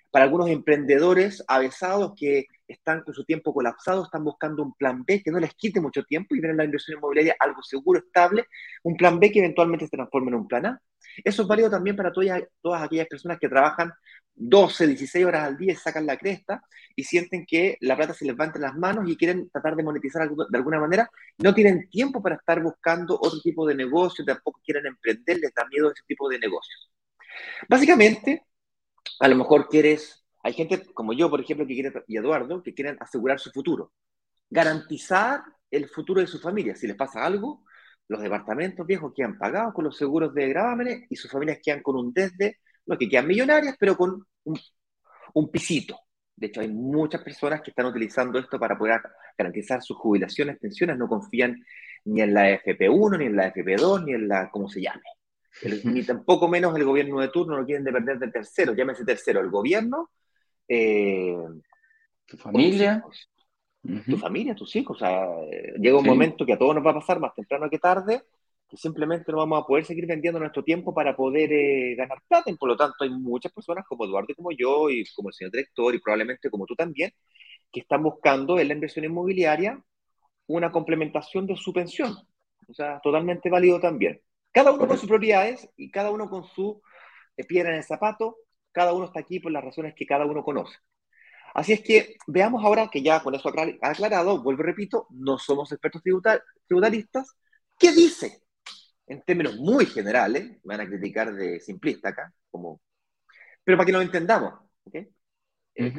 Para 0.09 0.23
algunos 0.23 0.47
emprendedores 0.47 1.43
avesados 1.45 2.13
que 2.17 2.45
están 2.67 3.01
con 3.01 3.13
su 3.13 3.23
tiempo 3.25 3.53
colapsado, 3.53 4.03
están 4.03 4.23
buscando 4.23 4.63
un 4.63 4.73
plan 4.73 5.03
B 5.05 5.21
que 5.23 5.31
no 5.31 5.39
les 5.39 5.53
quite 5.53 5.81
mucho 5.81 6.03
tiempo 6.03 6.35
y 6.35 6.39
ven 6.39 6.51
en 6.51 6.57
la 6.57 6.65
inversión 6.65 6.97
inmobiliaria 6.97 7.35
algo 7.39 7.61
seguro, 7.61 7.99
estable, 7.99 8.45
un 8.83 8.95
plan 8.95 9.19
B 9.19 9.31
que 9.31 9.39
eventualmente 9.39 9.85
se 9.85 9.91
transforme 9.91 10.29
en 10.29 10.35
un 10.35 10.47
plan 10.47 10.65
A. 10.65 10.81
Eso 11.23 11.43
es 11.43 11.47
válido 11.47 11.69
también 11.69 11.95
para 11.95 12.11
todas, 12.11 12.81
aquellas 12.81 13.07
personas 13.07 13.37
que 13.39 13.49
trabajan 13.49 13.91
12, 14.35 14.87
16 14.87 15.25
horas 15.25 15.43
al 15.43 15.57
día 15.57 15.73
y 15.73 15.75
sacan 15.75 16.05
la 16.05 16.17
cresta 16.17 16.63
y 16.95 17.03
sienten 17.03 17.45
que 17.45 17.77
la 17.81 17.95
plata 17.95 18.13
se 18.13 18.25
les 18.25 18.35
va 18.35 18.45
entre 18.45 18.61
las 18.61 18.75
manos 18.75 19.07
y 19.07 19.15
quieren 19.15 19.49
tratar 19.49 19.75
de 19.75 19.83
monetizar 19.83 20.29
de 20.29 20.57
alguna 20.57 20.79
manera. 20.79 21.09
No 21.37 21.53
tienen 21.53 21.89
tiempo 21.89 22.21
para 22.21 22.35
estar 22.35 22.61
buscando 22.61 23.15
otro 23.21 23.39
tipo 23.41 23.67
de 23.67 23.75
negocio, 23.75 24.25
tampoco 24.25 24.59
quieren 24.63 24.87
emprender, 24.87 25.39
les 25.39 25.53
da 25.53 25.65
miedo 25.67 25.91
ese 25.91 26.03
tipo 26.07 26.27
de 26.29 26.39
negocios. 26.39 26.91
Básicamente, 27.67 28.45
a 29.19 29.27
lo 29.27 29.35
mejor 29.35 29.67
quieres, 29.69 30.22
hay 30.43 30.53
gente 30.53 30.83
como 30.93 31.13
yo, 31.13 31.29
por 31.29 31.39
ejemplo, 31.39 31.65
que 31.65 31.73
quiere, 31.73 31.93
y 32.07 32.17
Eduardo, 32.17 32.61
que 32.61 32.73
quieren 32.73 32.97
asegurar 32.99 33.39
su 33.39 33.49
futuro, 33.51 33.93
garantizar 34.49 35.41
el 35.71 35.87
futuro 35.87 36.19
de 36.19 36.27
su 36.27 36.39
familia. 36.39 36.75
Si 36.75 36.85
les 36.85 36.97
pasa 36.97 37.25
algo, 37.25 37.63
los 38.09 38.21
departamentos 38.21 38.85
viejos 38.85 39.13
quedan 39.15 39.37
pagados 39.37 39.73
con 39.73 39.85
los 39.85 39.97
seguros 39.97 40.33
de 40.33 40.49
gravámenes 40.49 41.05
y 41.09 41.15
sus 41.15 41.31
familias 41.31 41.59
quedan 41.63 41.81
con 41.81 41.95
un 41.95 42.13
desde, 42.13 42.59
no 42.85 42.97
que 42.97 43.07
quedan 43.07 43.25
millonarias, 43.25 43.75
pero 43.79 43.95
con 43.95 44.25
un, 44.43 45.51
pisito. 45.51 45.97
De 46.35 46.47
hecho, 46.47 46.59
hay 46.59 46.67
muchas 46.67 47.23
personas 47.23 47.61
que 47.61 47.71
están 47.71 47.85
utilizando 47.85 48.37
esto 48.37 48.59
para 48.59 48.77
poder 48.77 49.01
garantizar 49.37 49.81
sus 49.81 49.97
jubilaciones, 49.97 50.59
pensiones, 50.59 50.97
no 50.97 51.07
confían 51.07 51.63
ni 52.05 52.21
en 52.21 52.33
la 52.33 52.49
FP1, 52.49 53.17
ni 53.17 53.25
en 53.25 53.35
la 53.37 53.53
FP2, 53.53 54.03
ni 54.03 54.13
en 54.13 54.27
la, 54.27 54.49
¿cómo 54.51 54.67
se 54.67 54.81
llame? 54.81 55.01
ni 55.83 56.03
tampoco 56.03 56.47
menos 56.47 56.75
el 56.75 56.83
gobierno 56.83 57.19
de 57.21 57.29
turno 57.29 57.57
no 57.57 57.65
quieren 57.65 57.83
depender 57.83 58.17
del 58.17 58.31
tercero, 58.31 58.73
llámese 58.73 59.05
tercero, 59.05 59.39
el 59.39 59.49
gobierno, 59.49 60.09
eh, 60.67 61.35
tu 62.25 62.37
familia, 62.37 63.03
tu 63.81 64.17
familia, 64.17 64.55
tus 64.55 64.75
hijos. 64.75 64.97
O 64.97 64.99
sea, 64.99 65.27
llega 65.77 65.97
un 65.97 66.05
momento 66.05 66.45
que 66.45 66.53
a 66.53 66.57
todos 66.57 66.75
nos 66.75 66.85
va 66.85 66.91
a 66.91 66.95
pasar 66.95 67.19
más 67.19 67.33
temprano 67.35 67.69
que 67.69 67.79
tarde, 67.79 68.23
que 68.69 68.77
simplemente 68.77 69.31
no 69.31 69.39
vamos 69.39 69.61
a 69.61 69.67
poder 69.67 69.85
seguir 69.85 70.07
vendiendo 70.07 70.39
nuestro 70.39 70.63
tiempo 70.63 70.93
para 70.93 71.15
poder 71.15 71.51
eh, 71.51 71.95
ganar 71.95 72.19
plata. 72.27 72.49
Y 72.49 72.55
por 72.55 72.69
lo 72.69 72.77
tanto, 72.77 72.95
hay 73.01 73.09
muchas 73.09 73.51
personas 73.51 73.85
como 73.87 74.05
Eduardo 74.05 74.27
y 74.29 74.35
como 74.35 74.51
yo, 74.51 74.89
y 74.89 75.03
como 75.15 75.29
el 75.29 75.33
señor 75.33 75.51
director, 75.51 75.93
y 75.93 75.99
probablemente 75.99 76.49
como 76.49 76.65
tú 76.65 76.75
también, 76.75 77.11
que 77.71 77.81
están 77.81 78.03
buscando 78.03 78.59
en 78.59 78.67
la 78.67 78.73
inversión 78.73 79.05
inmobiliaria 79.05 79.83
una 80.47 80.71
complementación 80.71 81.47
de 81.47 81.55
su 81.55 81.73
pensión. 81.73 82.15
O 82.67 82.73
sea, 82.73 82.99
totalmente 83.01 83.49
válido 83.49 83.79
también. 83.79 84.21
Cada 84.51 84.71
uno 84.71 84.87
con 84.87 84.97
sus 84.97 85.07
prioridades 85.07 85.69
y 85.75 85.91
cada 85.91 86.11
uno 86.11 86.29
con 86.29 86.43
su 86.45 86.81
eh, 87.37 87.43
piedra 87.43 87.71
en 87.71 87.77
el 87.77 87.83
zapato, 87.83 88.37
cada 88.73 88.93
uno 88.93 89.05
está 89.05 89.21
aquí 89.21 89.39
por 89.39 89.51
las 89.51 89.63
razones 89.63 89.93
que 89.95 90.05
cada 90.05 90.25
uno 90.25 90.43
conoce. 90.43 90.75
Así 91.53 91.73
es 91.73 91.81
que 91.81 92.17
veamos 92.27 92.63
ahora 92.63 92.89
que 92.91 93.03
ya 93.03 93.21
con 93.21 93.35
eso 93.35 93.49
aclarado, 93.81 94.41
vuelvo 94.41 94.63
y 94.63 94.65
repito, 94.65 95.07
no 95.11 95.37
somos 95.37 95.71
expertos 95.71 96.01
tributaristas. 96.67 97.37
¿Qué 97.77 97.91
dice? 97.91 98.41
En 99.05 99.21
términos 99.21 99.57
muy 99.57 99.85
generales, 99.85 100.59
me 100.63 100.77
van 100.77 100.81
a 100.81 100.89
criticar 100.89 101.33
de 101.33 101.59
simplista 101.59 102.09
acá, 102.09 102.33
como, 102.49 102.81
pero 103.63 103.77
para 103.77 103.85
que 103.85 103.91
lo 103.91 104.01
entendamos, 104.01 104.53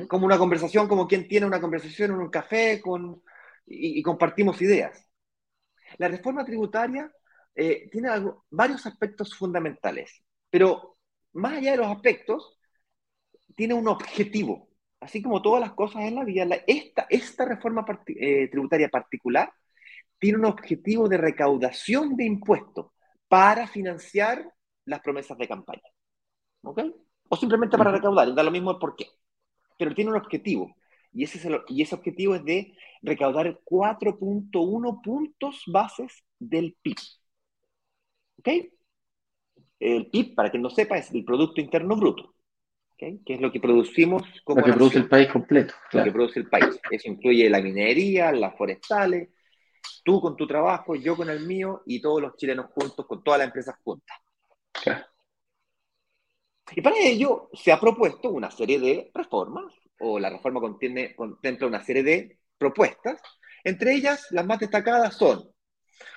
como 0.09 0.27
una 0.27 0.39
conversación, 0.39 0.89
como 0.89 1.07
quien 1.07 1.29
tiene 1.29 1.47
una 1.47 1.61
conversación 1.61 2.13
en 2.13 2.19
un 2.19 2.31
café 2.31 2.81
con, 2.81 3.23
y, 3.67 4.03
compartimos 4.03 4.61
ideas. 4.63 5.07
La 5.99 6.09
reforma 6.09 6.45
tributaria 6.45 7.13
eh, 7.55 7.89
tiene 7.91 8.09
varios 8.51 8.87
aspectos 8.87 9.35
fundamentales, 9.37 10.23
pero 10.51 10.97
más 11.35 11.55
allá 11.55 11.73
de 11.73 11.77
los 11.79 11.89
aspectos, 11.89 12.59
tiene 13.55 13.75
un 13.75 13.89
objetivo 13.89 14.69
así 15.05 15.23
como 15.23 15.43
todas 15.43 15.61
las 15.61 15.75
cosas 15.75 16.03
en 16.03 16.15
la 16.15 16.25
vida, 16.25 16.47
esta, 16.67 17.07
esta 17.11 17.45
reforma 17.45 17.85
eh, 18.07 18.49
tributaria 18.49 18.89
particular 18.89 19.53
tiene 20.19 20.39
un 20.39 20.47
objetivo 20.47 21.09
de 21.09 21.19
recaudación 21.19 22.17
de 22.17 22.25
impuestos 22.25 22.87
para 23.29 23.67
financiar 23.67 24.51
las 24.87 25.01
promesas 25.01 25.37
de 25.37 25.47
campaña. 25.47 25.83
¿Ok? 26.63 26.81
O 27.29 27.37
simplemente 27.37 27.77
para 27.77 27.93
recaudar, 27.93 28.35
da 28.35 28.43
lo 28.43 28.51
mismo 28.51 28.79
por 28.79 28.97
qué. 28.97 29.07
Pero 29.79 29.95
tiene 29.95 30.11
un 30.11 30.17
objetivo. 30.17 30.75
Y 31.13 31.25
ese, 31.25 31.37
es 31.37 31.55
y 31.69 31.83
ese 31.83 31.95
objetivo 31.95 32.35
es 32.35 32.45
de 32.45 32.75
recaudar 33.03 33.61
4.1 33.63 35.03
puntos 35.03 35.63
bases 35.67 36.25
del 36.39 36.77
PIB. 36.81 36.97
¿Ok? 38.39 38.49
El 39.81 40.07
PIB, 40.11 40.35
para 40.35 40.51
quien 40.51 40.63
no 40.63 40.71
sepa, 40.71 40.97
es 40.97 41.11
el 41.13 41.25
Producto 41.25 41.61
Interno 41.61 41.97
Bruto 41.97 42.34
que 42.97 43.21
es 43.27 43.41
lo 43.41 43.53
que 43.53 43.61
producimos 43.61 44.23
como 44.45 44.61
Lo 44.61 44.67
que 44.67 44.73
produce 44.73 44.99
el 44.99 45.09
país 45.09 45.29
completo. 45.29 45.75
Lo 45.93 46.05
que 46.05 46.13
produce 46.13 46.41
el 46.41 46.49
país. 46.49 46.81
Eso 46.91 47.09
incluye 47.09 47.51
la 47.51 47.61
minería, 47.61 48.33
las 48.33 48.57
forestales, 48.57 49.29
Tú 50.03 50.21
con 50.21 50.37
tu 50.37 50.47
trabajo, 50.47 50.95
yo 50.95 51.17
con 51.17 51.31
el 51.31 51.47
mío 51.47 51.83
y 51.87 52.01
todos 52.01 52.21
los 52.21 52.37
chilenos 52.37 52.67
juntos, 52.75 53.07
con 53.07 53.25
todas 53.25 53.39
las 53.39 53.47
empresas 53.47 53.77
juntas. 53.83 54.19
Y 56.77 56.81
para 56.83 56.97
ello 56.99 57.51
se 57.53 57.73
ha 57.73 57.81
propuesto 57.81 58.31
una 58.31 58.51
serie 58.51 58.79
de 58.79 59.11
reformas, 59.15 59.73
o 60.01 60.19
la 60.19 60.31
reforma 60.31 60.61
contiene, 60.61 61.15
contempla 61.15 61.67
una 61.67 61.83
serie 61.83 62.03
de 62.03 62.39
propuestas. 62.59 63.21
Entre 63.63 63.95
ellas, 63.95 64.27
las 64.31 64.45
más 64.45 64.59
destacadas 64.59 65.17
son 65.17 65.51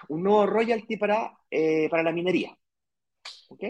un 0.10 0.24
nuevo 0.24 0.46
royalty 0.46 0.98
para, 0.98 1.38
eh, 1.50 1.88
para 1.90 2.04
la 2.04 2.12
minería. 2.12 2.58
¿Ok? 3.50 3.64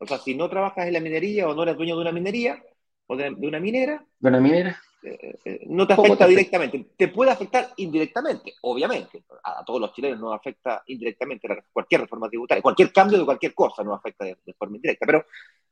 O 0.00 0.06
sea, 0.06 0.18
si 0.18 0.34
no 0.34 0.48
trabajas 0.48 0.86
en 0.86 0.94
la 0.94 1.00
minería 1.00 1.46
o 1.46 1.54
no 1.54 1.62
eres 1.62 1.76
dueño 1.76 1.94
de 1.94 2.00
una 2.00 2.12
minería 2.12 2.62
o 3.06 3.16
de, 3.16 3.30
una 3.30 3.60
minera, 3.60 4.02
de 4.18 4.28
una 4.28 4.40
minera, 4.40 4.80
eh, 5.02 5.38
eh, 5.44 5.60
no 5.66 5.86
te 5.86 5.92
afecta 5.92 6.26
directamente. 6.26 6.86
Te 6.96 7.08
puede 7.08 7.30
afectar 7.30 7.70
indirectamente, 7.76 8.54
obviamente. 8.62 9.24
A, 9.44 9.62
todos 9.62 9.78
los 9.78 9.92
chilenos 9.92 10.18
nos 10.18 10.34
afecta 10.34 10.82
indirectamente 10.86 11.48
cualquier 11.70 12.02
reforma 12.02 12.28
tributaria, 12.28 12.62
cualquier 12.62 12.92
cambio 12.92 13.18
de 13.18 13.26
cualquier 13.26 13.54
cosa 13.54 13.84
nos 13.84 13.98
afecta 13.98 14.24
de, 14.24 14.36
forma 14.56 14.76
indirecta. 14.76 15.04
Pero 15.04 15.26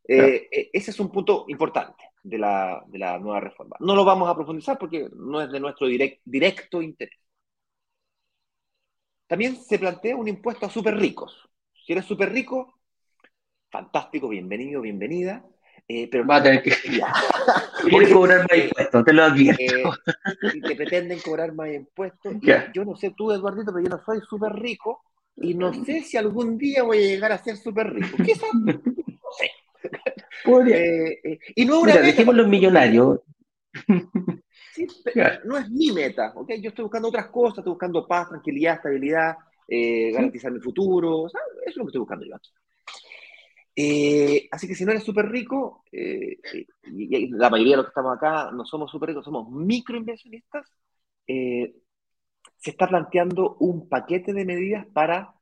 eh, 0.07 0.71
ese 0.73 0.91
es 0.91 1.01
un 1.01 1.11
punto 1.11 1.47
importante 1.49 2.05
de 2.23 2.37
la, 2.37 2.85
de 2.87 2.99
la, 2.99 3.19
nueva 3.19 3.41
reforma. 3.41 3.77
No 3.81 3.95
lo 3.95 4.05
vamos 4.05 4.29
a 4.29 4.35
profundizar 4.35 4.79
porque 4.79 5.09
no 5.15 5.41
es 5.41 5.51
de 5.51 5.61
nuestro 5.61 5.87
directo 5.87 6.83
interés. 6.83 7.19
También 9.27 9.57
se 9.57 9.79
plantea 9.79 10.17
un 10.17 10.29
impuesto 10.29 10.67
a 10.67 10.71
súper 10.71 10.97
ricos. 10.97 11.49
Si 11.87 11.93
eres 11.93 12.07
súper 12.07 12.33
rico, 12.33 12.78
fantástico, 13.71 14.29
bienvenido, 14.29 14.81
bienvenida 14.81 15.45
eh, 15.91 16.07
pero 16.11 16.27
Va 16.27 16.37
a 16.37 16.43
tener 16.43 16.63
que 16.63 16.71
cobrar 18.13 18.47
más 18.49 18.59
impuestos, 18.59 19.05
te 19.05 19.13
lo 19.15 19.25
advierto. 19.25 19.63
Eh, 19.63 20.61
te 20.67 20.77
pretenden 20.77 21.19
cobrar 21.21 21.55
más 21.55 21.73
impuestos. 21.73 22.35
Yo 22.75 22.85
no 22.85 22.95
sé 22.95 23.15
tú, 23.17 23.33
Eduardito, 23.33 23.73
pero 23.73 23.85
yo 23.85 23.97
no 23.97 24.05
soy 24.05 24.21
súper 24.29 24.53
rico 24.53 25.03
y 25.37 25.55
no 25.55 25.73
sé 25.73 26.03
si 26.03 26.19
algún 26.19 26.59
día 26.59 26.83
voy 26.83 26.99
a 26.99 27.01
llegar 27.01 27.33
a 27.33 27.39
ser 27.39 27.57
súper 27.57 27.91
rico. 27.91 28.19
¿Qué 28.19 28.35
No 28.61 28.73
sé. 29.39 29.51
Eh, 30.71 31.21
eh, 31.25 31.39
y 31.57 31.65
no 31.65 31.81
una 31.81 31.93
Mira, 31.93 32.05
dejemos 32.05 32.35
los 32.35 32.49
millonarios. 32.49 33.21
Sí, 34.75 34.87
no 35.45 35.57
es 35.57 35.71
mi 35.71 35.91
meta, 35.93 36.33
¿ok? 36.35 36.53
Yo 36.61 36.69
estoy 36.69 36.83
buscando 36.83 37.09
otras 37.09 37.29
cosas, 37.29 37.59
estoy 37.59 37.73
buscando 37.73 38.07
paz, 38.07 38.29
tranquilidad, 38.29 38.75
estabilidad, 38.75 39.37
garantizar 40.13 40.53
mi 40.53 40.61
futuro, 40.61 41.27
eso 41.27 41.39
es 41.65 41.77
lo 41.77 41.85
que 41.85 41.89
estoy 41.89 42.01
buscando 42.01 42.27
yo 42.27 42.37
aquí. 42.37 42.51
Eh, 43.81 44.49
así 44.51 44.67
que 44.67 44.75
si 44.75 44.85
no 44.85 44.91
eres 44.91 45.05
súper 45.05 45.29
rico, 45.29 45.85
eh, 45.93 46.39
y, 46.87 47.29
la 47.31 47.49
mayoría 47.49 47.75
de 47.75 47.77
los 47.77 47.87
que 47.87 47.91
estamos 47.91 48.17
acá 48.17 48.51
no 48.53 48.65
somos 48.65 48.91
súper 48.91 49.11
ricos, 49.11 49.25
somos 49.25 49.49
microinversionistas, 49.53 50.67
eh, 51.29 51.77
se 52.57 52.71
está 52.71 52.89
planteando 52.89 53.57
un 53.61 53.89
paquete 53.89 54.33
de 54.33 54.45
medidas 54.45 54.85
para 54.93 55.33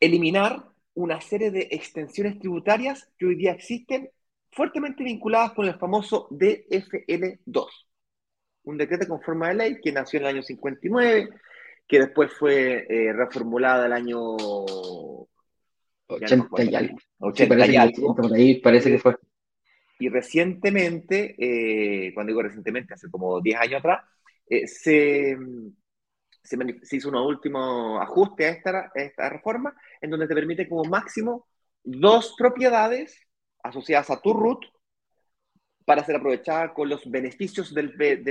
eliminar 0.00 0.70
una 0.94 1.20
serie 1.20 1.52
de 1.52 1.68
extensiones 1.70 2.40
tributarias 2.40 3.08
que 3.16 3.26
hoy 3.26 3.36
día 3.36 3.52
existen 3.52 4.10
fuertemente 4.50 5.04
vinculadas 5.04 5.52
con 5.52 5.66
el 5.66 5.78
famoso 5.78 6.28
DFL2, 6.30 7.68
un 8.64 8.76
decreto 8.76 9.06
con 9.06 9.22
forma 9.22 9.48
de 9.50 9.54
ley 9.54 9.80
que 9.80 9.92
nació 9.92 10.18
en 10.18 10.24
el 10.24 10.34
año 10.34 10.42
59, 10.42 11.28
que 11.86 11.98
después 12.00 12.32
fue 12.32 12.86
reformulada 13.14 13.86
el 13.86 13.92
año 13.92 14.36
80 16.06 16.62
y 16.64 16.74
algo. 16.74 16.96
80 17.18 17.66
y 17.66 17.76
algo. 17.76 18.14
Por 18.14 18.34
ahí 18.34 18.60
parece 18.60 18.90
que 18.90 18.98
fue. 18.98 19.16
Y 19.98 20.08
recientemente, 20.08 21.36
eh, 21.38 22.12
cuando 22.14 22.30
digo 22.30 22.42
recientemente, 22.42 22.94
hace 22.94 23.08
como 23.10 23.40
10 23.40 23.60
años 23.60 23.78
atrás, 23.78 24.04
eh, 24.48 24.66
se, 24.66 25.36
se, 26.42 26.96
hizo 26.96 27.08
un 27.08 27.16
último 27.16 28.00
ajuste 28.00 28.46
a 28.46 28.48
esta, 28.50 28.92
esta 28.94 29.28
reforma, 29.28 29.74
en 30.00 30.10
donde 30.10 30.26
te 30.26 30.34
permite 30.34 30.68
como 30.68 30.84
máximo 30.84 31.46
dos 31.84 32.34
propiedades 32.36 33.16
asociadas 33.62 34.10
a 34.10 34.20
tu 34.20 34.32
root 34.32 34.64
para 35.84 36.04
ser 36.04 36.16
aprovechadas 36.16 36.72
con 36.72 36.88
los 36.88 37.08
beneficios 37.10 37.74
del, 37.74 37.96
del, 37.96 38.22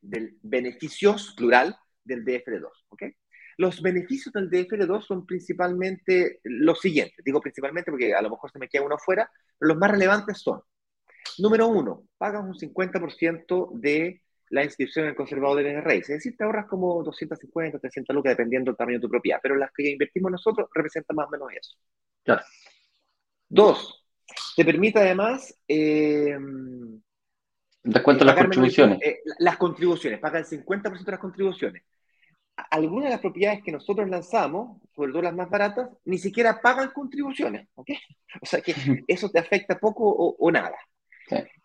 del, 0.00 0.38
beneficios 0.42 1.34
plural 1.36 1.76
del 2.04 2.24
DFR2. 2.24 2.70
¿ok? 2.88 3.02
Los 3.58 3.82
beneficios 3.82 4.32
del 4.32 4.48
DFL2 4.48 5.02
son 5.02 5.26
principalmente 5.26 6.38
los 6.44 6.80
siguientes. 6.80 7.24
Digo 7.24 7.40
principalmente 7.40 7.90
porque 7.90 8.14
a 8.14 8.22
lo 8.22 8.30
mejor 8.30 8.52
se 8.52 8.58
me 8.58 8.68
queda 8.68 8.84
uno 8.84 8.94
afuera, 8.94 9.28
pero 9.58 9.70
los 9.70 9.78
más 9.78 9.90
relevantes 9.90 10.38
son, 10.38 10.62
número 11.38 11.66
uno, 11.66 12.04
pagas 12.16 12.44
un 12.44 12.54
50% 12.54 13.70
de 13.74 14.22
la 14.50 14.62
inscripción 14.62 15.04
en 15.04 15.10
el 15.10 15.16
conservador 15.16 15.58
del 15.58 15.74
NRI. 15.74 15.98
Es 15.98 16.06
decir, 16.06 16.36
te 16.36 16.44
ahorras 16.44 16.66
como 16.66 17.02
250, 17.02 17.80
300 17.80 18.14
lucas 18.14 18.30
dependiendo 18.30 18.70
del 18.70 18.76
tamaño 18.76 18.98
de 18.98 19.02
tu 19.02 19.10
propiedad, 19.10 19.40
pero 19.42 19.56
las 19.56 19.72
que 19.76 19.90
invertimos 19.90 20.30
nosotros 20.30 20.68
representan 20.72 21.16
más 21.16 21.26
o 21.26 21.30
menos 21.30 21.48
eso. 21.52 21.76
Claro. 22.22 22.42
Dos, 23.48 24.06
te 24.54 24.64
permite 24.64 25.00
además... 25.00 25.52
Eh, 25.66 26.38
Descuento 27.82 28.24
las 28.24 28.36
contribuciones. 28.36 28.98
Eh, 29.02 29.20
las 29.40 29.56
contribuciones, 29.56 30.20
paga 30.20 30.38
el 30.38 30.44
50% 30.44 31.04
de 31.04 31.10
las 31.10 31.20
contribuciones 31.20 31.82
algunas 32.70 33.04
de 33.04 33.10
las 33.10 33.20
propiedades 33.20 33.62
que 33.62 33.72
nosotros 33.72 34.08
lanzamos, 34.08 34.80
sobre 34.94 35.12
todo 35.12 35.22
las 35.22 35.34
más 35.34 35.48
baratas, 35.48 35.88
ni 36.04 36.18
siquiera 36.18 36.60
pagan 36.60 36.90
contribuciones, 36.90 37.68
¿ok? 37.74 37.90
O 38.42 38.46
sea 38.46 38.60
que 38.60 38.74
eso 39.06 39.28
te 39.30 39.38
afecta 39.38 39.78
poco 39.78 40.04
o, 40.04 40.50
nada. 40.50 40.76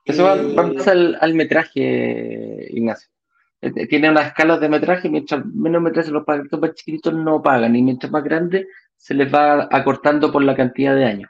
Eso 0.06 0.24
va, 0.24 0.36
más 0.36 0.88
al, 0.88 1.34
metraje, 1.34 2.68
Ignacio. 2.70 3.10
Eh, 3.62 3.72
eh, 3.76 3.88
tiene 3.88 4.10
unas 4.10 4.28
escalas 4.28 4.60
de 4.60 4.70
metraje, 4.70 5.10
mientras 5.10 5.46
menos 5.46 5.82
metraje 5.82 6.12
los 6.12 6.26
paquetes 6.26 6.60
más 6.60 6.74
chiquitos 6.74 7.14
no 7.14 7.42
pagan, 7.42 7.76
y 7.76 7.82
mientras 7.82 8.12
más 8.12 8.24
grandes 8.24 8.68
se 8.96 9.14
les 9.14 9.34
va 9.34 9.68
acortando 9.72 10.32
por 10.32 10.44
la 10.44 10.56
cantidad 10.56 10.96
de 10.96 11.06
años. 11.06 11.30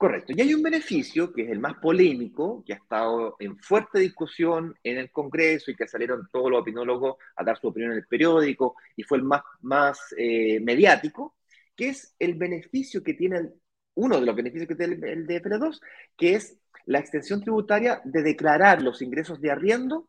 Correcto. 0.00 0.32
Y 0.34 0.40
hay 0.40 0.54
un 0.54 0.62
beneficio 0.62 1.30
que 1.30 1.42
es 1.42 1.50
el 1.50 1.58
más 1.58 1.74
polémico, 1.74 2.64
que 2.64 2.72
ha 2.72 2.76
estado 2.76 3.36
en 3.38 3.58
fuerte 3.58 3.98
discusión 3.98 4.74
en 4.82 4.96
el 4.96 5.10
Congreso 5.10 5.70
y 5.70 5.76
que 5.76 5.86
salieron 5.86 6.26
todos 6.32 6.50
los 6.50 6.62
opinólogos 6.62 7.16
a 7.36 7.44
dar 7.44 7.58
su 7.58 7.68
opinión 7.68 7.92
en 7.92 7.98
el 7.98 8.06
periódico 8.06 8.76
y 8.96 9.02
fue 9.02 9.18
el 9.18 9.24
más, 9.24 9.42
más 9.60 9.98
eh, 10.16 10.58
mediático, 10.60 11.36
que 11.76 11.90
es 11.90 12.14
el 12.18 12.32
beneficio 12.36 13.02
que 13.02 13.12
tiene, 13.12 13.50
uno 13.94 14.18
de 14.18 14.24
los 14.24 14.34
beneficios 14.34 14.68
que 14.68 14.74
tiene 14.74 14.94
el, 15.06 15.26
DFL2, 15.26 15.80
que 16.16 16.34
es 16.34 16.58
la 16.86 16.98
extensión 16.98 17.42
tributaria 17.42 18.00
de 18.02 18.22
declarar 18.22 18.80
los 18.80 19.02
ingresos 19.02 19.38
de 19.42 19.50
arriendo 19.50 20.08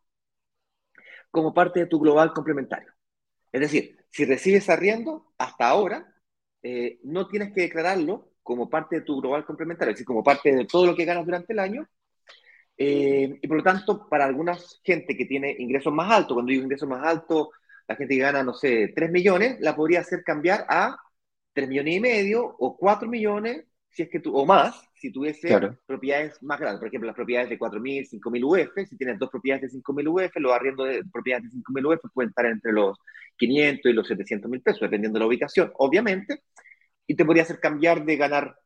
como 1.30 1.52
parte 1.52 1.80
de 1.80 1.86
tu 1.86 2.00
global 2.00 2.32
complementario. 2.32 2.94
Es 3.52 3.60
decir, 3.60 3.98
si 4.08 4.24
recibes 4.24 4.70
arriendo, 4.70 5.34
hasta 5.36 5.68
ahora, 5.68 6.14
eh, 6.62 6.98
no 7.02 7.28
tienes 7.28 7.52
que 7.52 7.60
declararlo 7.60 8.31
como 8.42 8.68
parte 8.68 8.96
de 8.96 9.02
tu 9.02 9.20
global 9.20 9.44
complementario, 9.44 9.90
es 9.90 9.96
decir, 9.96 10.06
como 10.06 10.22
parte 10.22 10.54
de 10.54 10.64
todo 10.66 10.86
lo 10.86 10.96
que 10.96 11.04
ganas 11.04 11.24
durante 11.24 11.52
el 11.52 11.58
año. 11.58 11.86
Eh, 12.76 13.38
y 13.40 13.46
por 13.46 13.58
lo 13.58 13.62
tanto, 13.62 14.08
para 14.08 14.24
alguna 14.24 14.56
gente 14.82 15.16
que 15.16 15.26
tiene 15.26 15.54
ingresos 15.58 15.92
más 15.92 16.10
altos, 16.10 16.34
cuando 16.34 16.50
digo 16.50 16.64
ingresos 16.64 16.88
más 16.88 17.04
altos, 17.06 17.48
la 17.86 17.96
gente 17.96 18.14
que 18.14 18.20
gana, 18.20 18.42
no 18.42 18.54
sé, 18.54 18.92
3 18.94 19.10
millones, 19.10 19.60
la 19.60 19.76
podría 19.76 20.00
hacer 20.00 20.22
cambiar 20.24 20.66
a 20.68 20.96
3 21.52 21.68
millones 21.68 21.96
y 21.96 22.00
medio 22.00 22.44
o 22.44 22.76
4 22.76 23.08
millones, 23.08 23.66
si 23.90 24.02
es 24.02 24.08
que 24.08 24.20
tú, 24.20 24.34
o 24.34 24.46
más, 24.46 24.88
si 24.94 25.12
tuviese 25.12 25.54
propiedades 25.86 26.42
más 26.42 26.58
grandes. 26.58 26.78
Por 26.78 26.88
ejemplo, 26.88 27.06
las 27.08 27.16
propiedades 27.16 27.50
de 27.50 27.58
4.000, 27.58 28.08
5.000 28.08 28.44
UF, 28.44 28.88
si 28.88 28.96
tienes 28.96 29.18
dos 29.18 29.28
propiedades 29.28 29.70
de 29.70 29.78
5.000 29.80 30.08
UF, 30.08 30.36
los 30.36 30.52
arriendos 30.52 30.88
de 30.88 31.04
propiedades 31.12 31.52
de 31.52 31.58
5.000 31.58 31.86
UF 31.86 32.12
pueden 32.14 32.30
estar 32.30 32.46
entre 32.46 32.72
los 32.72 32.98
500 33.36 33.90
y 33.90 33.94
los 33.94 34.06
700 34.06 34.50
mil 34.50 34.62
pesos, 34.62 34.80
dependiendo 34.80 35.18
de 35.18 35.20
la 35.20 35.26
ubicación, 35.26 35.72
obviamente 35.76 36.42
y 37.06 37.14
te 37.14 37.24
podría 37.24 37.42
hacer 37.42 37.60
cambiar 37.60 38.04
de 38.04 38.16
ganar 38.16 38.56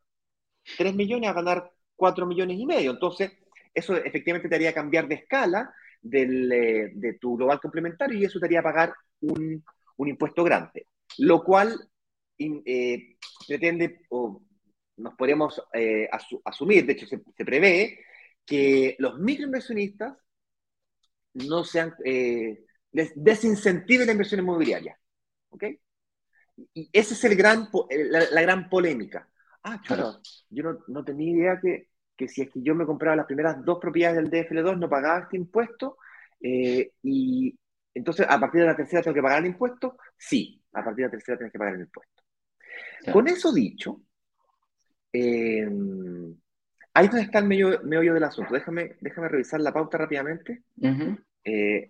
3 0.76 0.94
millones 0.94 1.30
a 1.30 1.34
ganar 1.34 1.70
4 1.94 2.26
millones 2.26 2.58
y 2.58 2.66
medio. 2.66 2.90
Entonces, 2.90 3.32
eso 3.72 3.96
efectivamente 3.96 4.48
te 4.48 4.54
haría 4.54 4.74
cambiar 4.74 5.08
de 5.08 5.16
escala 5.16 5.74
eh, 6.12 6.92
de 6.94 7.18
tu 7.20 7.36
global 7.36 7.60
complementario 7.60 8.18
y 8.18 8.24
eso 8.24 8.38
te 8.38 8.46
haría 8.46 8.62
pagar 8.62 8.94
un, 9.20 9.62
impuesto 9.98 10.44
grande. 10.44 10.86
Lo 11.18 11.42
cual 11.42 11.88
eh, 12.38 13.16
pretende, 13.46 14.02
o 14.10 14.42
nos 14.98 15.14
podemos 15.14 15.62
eh, 15.72 16.08
asumir, 16.44 16.86
de 16.86 16.92
hecho 16.92 17.06
se, 17.06 17.18
prevé, 17.44 18.00
que 18.44 18.96
los 18.98 19.18
microinversionistas 19.18 20.16
no 21.34 21.64
sean, 21.64 21.94
les 22.04 23.12
desincentiven 23.14 24.06
la 24.06 24.12
inversión 24.12 24.40
inmobiliaria. 24.40 24.98
¿Ok? 25.50 25.64
Y 26.74 26.88
esa 26.92 27.14
es 27.14 27.24
el 27.24 27.36
gran, 27.36 27.68
la, 27.90 28.42
gran 28.42 28.68
polémica. 28.68 29.28
Ah, 29.62 29.80
claro, 29.84 30.20
yo 30.48 30.62
no, 30.62 30.78
no, 30.88 31.04
tenía 31.04 31.30
idea 31.30 31.60
que, 31.60 31.90
que, 32.16 32.28
si 32.28 32.42
es 32.42 32.50
que 32.50 32.62
yo 32.62 32.74
me 32.74 32.86
compraba 32.86 33.16
las 33.16 33.26
primeras 33.26 33.62
dos 33.64 33.78
propiedades 33.80 34.16
del 34.16 34.30
DFL2 34.30 34.78
no 34.78 34.88
pagaba 34.88 35.20
este 35.20 35.36
impuesto 35.36 35.98
eh, 36.40 36.92
y 37.02 37.58
entonces 37.94 38.26
a 38.28 38.38
partir 38.38 38.60
de 38.60 38.68
la 38.68 38.76
tercera 38.76 39.02
tengo 39.02 39.14
que 39.14 39.22
pagar 39.22 39.40
el 39.40 39.46
impuesto. 39.46 39.98
Sí, 40.16 40.62
a 40.72 40.84
partir 40.84 40.96
de 40.96 41.08
la 41.08 41.10
tercera 41.10 41.38
tienes 41.38 41.52
que 41.52 41.58
pagar 41.58 41.74
el 41.74 41.80
impuesto. 41.80 42.22
Con 43.12 43.28
eso 43.28 43.52
dicho, 43.52 44.02
eh, 45.12 45.66
ahí 46.92 47.08
donde 47.08 47.22
está 47.22 47.38
el 47.38 47.46
meollo, 47.46 48.14
del 48.14 48.24
asunto. 48.24 48.52
Déjame, 48.52 48.96
déjame 49.00 49.28
revisar 49.28 49.60
la 49.60 49.72
pauta 49.72 49.98
rápidamente 49.98 50.64
eh, 51.44 51.88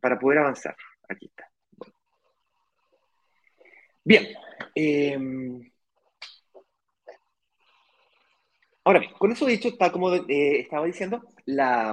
para 0.00 0.18
poder 0.18 0.38
avanzar. 0.38 0.76
Aquí 1.08 1.26
está. 1.26 1.47
Bien. 4.08 4.26
Em, 4.74 5.70
ahora 8.84 9.00
bien, 9.00 9.12
con 9.18 9.30
eso 9.32 9.44
dicho, 9.46 9.68
está 9.68 9.92
como 9.92 10.14
eh, 10.14 10.60
estaba 10.60 10.86
diciendo, 10.86 11.22
la, 11.44 11.90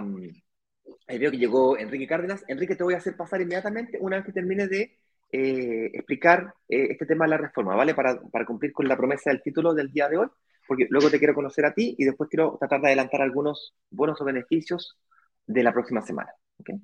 ahí 1.08 1.18
veo 1.20 1.32
que 1.32 1.38
llegó 1.38 1.78
Enrique 1.78 2.08
Cárdenas. 2.08 2.44
Enrique, 2.48 2.76
te 2.78 2.84
voy 2.86 2.94
a 2.94 2.98
hacer 3.00 3.18
pasar 3.18 3.42
inmediatamente 3.42 3.98
una 4.00 4.18
vez 4.18 4.26
que 4.26 4.32
termine 4.32 4.68
de 4.68 4.98
eh, 5.32 5.92
explicar 5.94 6.54
eh, 6.70 6.88
este 6.92 7.06
tema 7.06 7.26
de 7.26 7.32
la 7.32 7.38
reforma, 7.38 7.76
¿vale? 7.76 7.94
Para, 7.94 8.22
para, 8.32 8.46
cumplir 8.46 8.72
con 8.72 8.88
la 8.88 8.96
promesa 8.96 9.30
del 9.30 9.42
título 9.42 9.74
del 9.74 9.92
día 9.92 10.08
de 10.08 10.18
hoy, 10.18 10.28
porque 10.68 10.88
luego 10.90 11.10
te 11.10 11.20
quiero 11.20 11.34
conocer 11.34 11.66
a 11.66 11.74
ti 11.74 11.96
y 11.98 12.06
después 12.06 12.30
quiero 12.30 12.56
tratar 12.58 12.80
de 12.80 12.88
adelantar 12.88 13.22
algunos 13.22 13.76
bonos 13.90 14.22
o 14.22 14.26
beneficios 14.26 14.98
de 15.48 15.64
la 15.64 15.74
próxima 15.74 16.02
semana. 16.02 16.32
¿okay? 16.60 16.80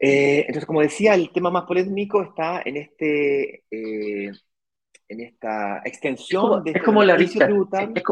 Eh, 0.00 0.40
entonces, 0.40 0.64
como 0.64 0.80
decía, 0.80 1.14
el 1.14 1.30
tema 1.30 1.50
más 1.50 1.64
polémico 1.64 2.22
está 2.22 2.62
en 2.64 2.76
este 2.78 3.64
en 3.70 5.20
esta 5.20 5.82
extensión 5.84 6.62
de 6.64 6.70
es 6.70 6.82
como 6.82 7.02
la 7.04 7.16
este 7.16 7.48
lista, 7.48 7.82
es, 7.82 8.02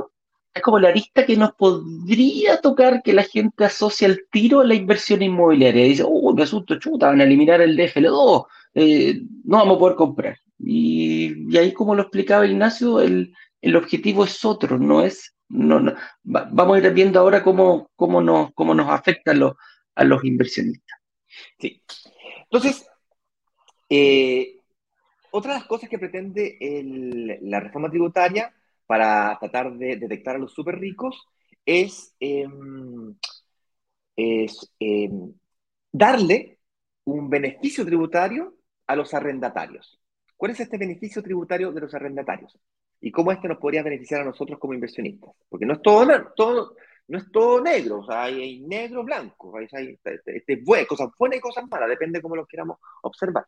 es 0.59 0.62
como 0.62 0.78
la 0.78 0.90
lista 0.90 1.25
que 1.25 1.37
nos 1.37 1.52
podría 1.54 2.61
tocar 2.61 3.02
que 3.02 3.12
la 3.12 3.23
gente 3.23 3.64
asocia 3.64 4.09
el 4.09 4.26
tiro 4.30 4.61
a 4.61 4.64
la 4.64 4.75
inversión 4.75 5.23
inmobiliaria. 5.23 5.85
dice, 5.85 6.04
oh, 6.07 6.35
qué 6.35 6.42
asunto, 6.42 6.78
chuta, 6.78 7.07
van 7.07 7.21
a 7.21 7.25
eliminar 7.25 7.61
el 7.61 7.76
DFL2, 7.76 8.47
eh, 8.75 9.21
no 9.45 9.59
vamos 9.59 9.76
a 9.76 9.78
poder 9.78 9.97
comprar. 9.97 10.38
Y, 10.59 11.57
ahí, 11.57 11.73
como 11.73 11.95
lo 11.95 12.02
explicaba 12.02 12.47
Ignacio, 12.47 13.00
el, 13.00 13.33
objetivo 13.76 14.25
es 14.25 14.45
otro, 14.45 14.78
no 14.78 15.02
es, 15.02 15.35
no, 15.49 15.95
vamos 16.25 16.76
a 16.76 16.80
ir 16.80 16.92
viendo 16.92 17.21
ahora 17.21 17.42
cómo, 17.42 17.90
cómo, 17.95 18.21
nos, 18.21 18.52
cómo 18.54 18.75
nos 18.75 18.88
afecta 18.90 19.30
a 19.30 20.04
los, 20.04 20.25
inversionistas. 20.25 20.98
Sí. 21.59 21.83
Entonces, 22.45 22.87
eh, 23.88 24.61
otra 25.30 25.54
de 25.54 25.59
las 25.61 25.68
cosas 25.68 25.88
que 25.88 25.99
pretende 25.99 26.59
la 27.42 27.61
reforma 27.61 27.90
tributaria 27.90 28.54
para 28.87 29.37
tratar 29.38 29.73
de 29.76 29.97
detectar 29.97 30.37
a 30.37 30.38
los 30.38 30.52
súper 30.52 30.78
ricos 30.78 31.26
es, 31.64 32.14
em, 32.21 33.14
em, 34.16 35.33
darle 35.92 36.59
un 37.04 37.28
beneficio 37.30 37.85
tributario 37.85 38.57
a 38.87 38.97
los 38.97 39.12
arrendatarios. 39.14 40.00
¿Cuál 40.37 40.52
es 40.52 40.61
este 40.61 40.78
beneficio 40.78 41.23
tributario 41.23 41.73
de 41.73 41.80
los 41.80 41.95
arrendatarios? 41.95 42.59
¿Y 43.00 43.11
cómo 43.11 43.33
este 43.33 43.49
nos 43.49 43.59
podría 43.59 43.83
beneficiar 43.83 44.23
a 44.23 44.25
nosotros 44.25 44.59
como 44.59 44.75
inversionistas? 44.75 45.35
Porque 45.49 45.66
no 45.66 45.75
es 45.75 45.83
todo, 45.83 46.33
todo 46.35 46.76
no 47.09 47.19
es 47.19 47.31
todo 47.33 47.61
negro, 47.62 48.00
o 48.00 48.05
sea, 48.07 48.25
hay, 48.25 48.61
negro, 48.61 49.03
blanco, 49.05 49.57
hay, 49.57 49.67
hay 49.73 49.99
este, 50.05 50.62
cosas 50.87 51.09
buenas 51.19 51.38
y 51.38 51.41
cosas 51.41 51.67
malas, 51.69 51.88
depende 51.88 52.19
de 52.19 52.23
cómo 52.23 52.37
lo 52.37 52.47
queramos 52.47 52.79
observar. 53.03 53.47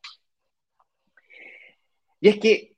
Y 2.20 2.28
es 2.28 2.38
que 2.38 2.76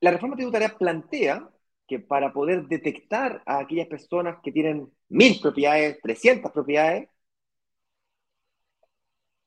la 0.00 0.10
reforma 0.10 0.36
tributaria 0.36 0.76
plantea 0.76 1.48
que 1.86 2.00
para 2.00 2.32
poder 2.32 2.66
detectar 2.66 3.42
a 3.46 3.58
aquellas 3.60 3.86
personas 3.88 4.38
que 4.42 4.52
tienen 4.52 4.90
mil 5.08 5.40
propiedades, 5.40 6.00
300 6.02 6.52
propiedades, 6.52 7.08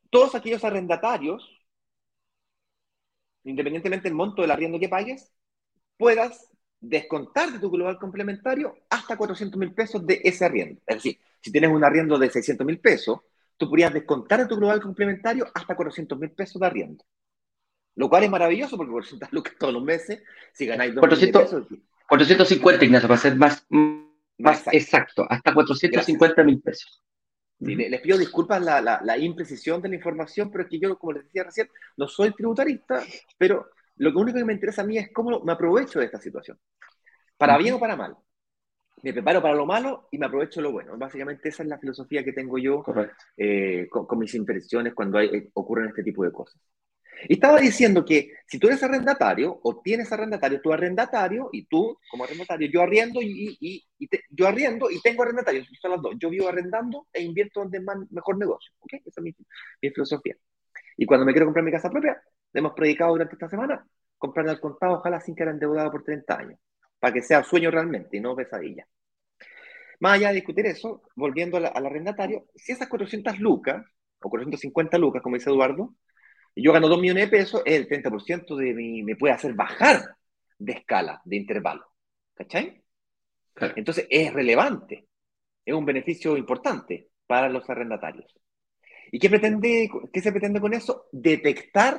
todos 0.09 0.35
aquellos 0.35 0.63
arrendatarios, 0.63 1.43
independientemente 3.43 4.07
del 4.07 4.15
monto 4.15 4.41
del 4.41 4.51
arriendo 4.51 4.79
que 4.79 4.89
pagues, 4.89 5.33
puedas 5.97 6.54
descontar 6.79 7.51
de 7.51 7.59
tu 7.59 7.69
global 7.69 7.97
complementario 7.97 8.75
hasta 8.89 9.17
400 9.17 9.59
mil 9.59 9.73
pesos 9.73 10.05
de 10.05 10.21
ese 10.23 10.45
arriendo. 10.45 10.81
Es 10.85 10.97
decir, 10.97 11.19
si 11.41 11.51
tienes 11.51 11.71
un 11.71 11.83
arriendo 11.83 12.17
de 12.17 12.29
600 12.29 12.65
mil 12.65 12.79
pesos, 12.79 13.19
tú 13.57 13.67
podrías 13.67 13.93
descontar 13.93 14.41
de 14.41 14.47
tu 14.47 14.57
global 14.57 14.81
complementario 14.81 15.47
hasta 15.53 15.75
400 15.75 16.17
mil 16.17 16.31
pesos 16.31 16.59
de 16.59 16.67
arriendo. 16.67 17.03
Lo 17.95 18.09
cual 18.09 18.23
es 18.23 18.29
maravilloso 18.29 18.77
porque 18.77 18.91
400 18.91 19.31
lucas 19.31 19.53
todos 19.57 19.73
los 19.73 19.83
meses, 19.83 20.21
si 20.53 20.65
ganáis 20.65 20.93
2 20.93 21.07
pesos. 21.31 21.67
450, 22.07 22.85
Ignacio, 22.85 23.07
para 23.07 23.19
ser 23.19 23.35
más, 23.35 23.65
más 24.37 24.63
exacto. 24.71 25.25
hasta 25.29 25.53
450 25.53 26.43
mil 26.43 26.61
pesos. 26.61 27.03
les 27.59 28.01
pido 28.01 28.17
disculpas 28.17 28.61
la, 28.61 28.81
la, 28.81 29.17
imprecisión 29.17 29.81
de 29.81 29.89
la 29.89 29.95
información, 29.95 30.51
pero 30.51 30.65
es 30.65 30.69
que 30.69 30.79
yo, 30.79 30.97
como 30.99 31.13
les 31.13 31.23
decía 31.23 31.45
recién, 31.45 31.69
no 31.97 32.07
soy 32.07 32.31
tributarista, 32.33 33.01
pero 33.37 33.69
lo 33.97 34.19
único 34.19 34.37
que 34.37 34.45
me 34.45 34.53
interesa 34.53 34.81
a 34.81 34.85
mí 34.85 34.97
es 34.97 35.11
cómo 35.13 35.41
me 35.41 35.53
aprovecho 35.53 35.99
de 35.99 36.05
esta 36.05 36.19
situación. 36.19 36.59
Para 37.37 37.57
bien 37.57 37.75
o 37.75 37.79
para 37.79 37.95
mal. 37.95 38.15
Me 39.03 39.13
preparo 39.13 39.41
para 39.41 39.55
lo 39.55 39.65
malo 39.65 40.07
y 40.11 40.17
me 40.17 40.25
aprovecho 40.25 40.61
lo 40.61 40.71
bueno. 40.71 40.97
Básicamente 40.97 41.49
esa 41.49 41.63
es 41.63 41.69
la 41.69 41.77
filosofía 41.77 42.23
que 42.23 42.33
tengo 42.33 42.57
yo 42.57 42.83
eh, 43.37 43.87
con, 43.89 44.17
mis 44.17 44.33
inversiones 44.33 44.93
cuando 44.93 45.17
hay, 45.17 45.27
eh, 45.27 45.49
ocurren 45.53 45.89
este 45.89 46.03
tipo 46.03 46.23
de 46.23 46.31
cosas. 46.31 46.59
Y 47.27 47.33
estaba 47.35 47.59
diciendo 47.59 48.03
que 48.03 48.31
si 48.47 48.59
tú 48.59 48.67
eres 48.67 48.83
arrendatario 48.83 49.59
o 49.63 49.81
tienes 49.81 50.11
arrendatario, 50.11 50.61
tu 50.61 50.73
arrendatario 50.73 51.49
y 51.51 51.65
tú 51.65 51.97
como 52.09 52.23
arrendatario, 52.23 52.69
yo 52.69 52.81
arriendo 52.81 53.21
y, 53.21 53.57
y, 53.59 54.09
yo 54.29 54.47
arriendo 54.47 54.89
y 54.89 55.01
tengo 55.01 55.23
arrendatario, 55.23 55.63
son 55.81 55.91
las 55.91 56.01
dos. 56.01 56.15
Yo 56.19 56.29
vivo 56.29 56.47
arrendando 56.47 57.07
e 57.13 57.21
invierto 57.21 57.61
donde 57.61 57.77
es 57.77 57.83
mejor 58.11 58.37
negocio. 58.37 58.73
¿okay? 58.79 58.99
Esa 59.05 59.21
es 59.21 59.23
mi, 59.23 59.35
mi, 59.81 59.89
filosofía. 59.91 60.35
Y 60.97 61.05
cuando 61.05 61.25
me 61.25 61.33
quiero 61.33 61.45
comprar 61.45 61.65
mi 61.65 61.71
casa 61.71 61.89
propia, 61.89 62.21
hemos 62.53 62.73
predicado 62.73 63.11
durante 63.11 63.35
esta 63.35 63.49
semana, 63.49 63.85
comprar 64.17 64.47
al 64.47 64.59
contado, 64.59 64.95
ojalá 64.95 65.19
sin 65.19 65.35
que 65.35 65.43
era 65.43 65.51
endeudado 65.51 65.91
por 65.91 66.03
30 66.03 66.37
años, 66.37 66.59
para 66.99 67.13
que 67.13 67.21
sea 67.21 67.43
sueño 67.43 67.71
realmente 67.71 68.17
y 68.17 68.19
no 68.21 68.35
pesadilla. 68.35 68.87
Más 69.99 70.13
allá 70.13 70.29
de 70.29 70.35
discutir 70.35 70.65
eso, 70.65 71.03
volviendo 71.15 71.57
al 71.57 71.85
arrendatario, 71.85 72.45
si 72.55 72.71
esas 72.71 72.87
400 72.87 73.39
lucas, 73.39 73.83
o 74.21 74.29
450 74.29 74.97
lucas, 74.97 75.21
como 75.21 75.35
dice 75.35 75.49
Eduardo, 75.49 75.95
y 76.53 76.63
yo 76.63 76.71
gano 76.71 76.87
2 76.87 76.99
millones 76.99 77.25
de 77.25 77.37
pesos, 77.37 77.61
el 77.65 77.87
30% 77.87 78.55
de 78.55 78.73
mi, 78.73 79.03
me 79.03 79.15
puede 79.15 79.33
hacer 79.33 79.53
bajar 79.53 80.15
de 80.57 80.73
escala, 80.73 81.21
de 81.25 81.35
intervalo. 81.35 81.85
¿Cachai? 82.33 82.83
Entonces 83.75 84.07
es 84.09 84.33
relevante, 84.33 85.07
es 85.65 85.73
un 85.73 85.85
beneficio 85.85 86.37
importante 86.37 87.09
para 87.25 87.49
los 87.49 87.69
arrendatarios. 87.69 88.33
¿Y 89.11 89.19
qué, 89.19 89.29
pretende, 89.29 89.89
qué 90.11 90.21
se 90.21 90.31
pretende 90.31 90.59
con 90.59 90.73
eso? 90.73 91.07
Detectar 91.11 91.97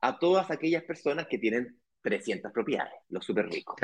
a 0.00 0.18
todas 0.18 0.50
aquellas 0.50 0.82
personas 0.84 1.26
que 1.28 1.38
tienen 1.38 1.80
300 2.02 2.52
propiedades, 2.52 2.94
los 3.08 3.24
súper 3.24 3.48
ricos. 3.48 3.76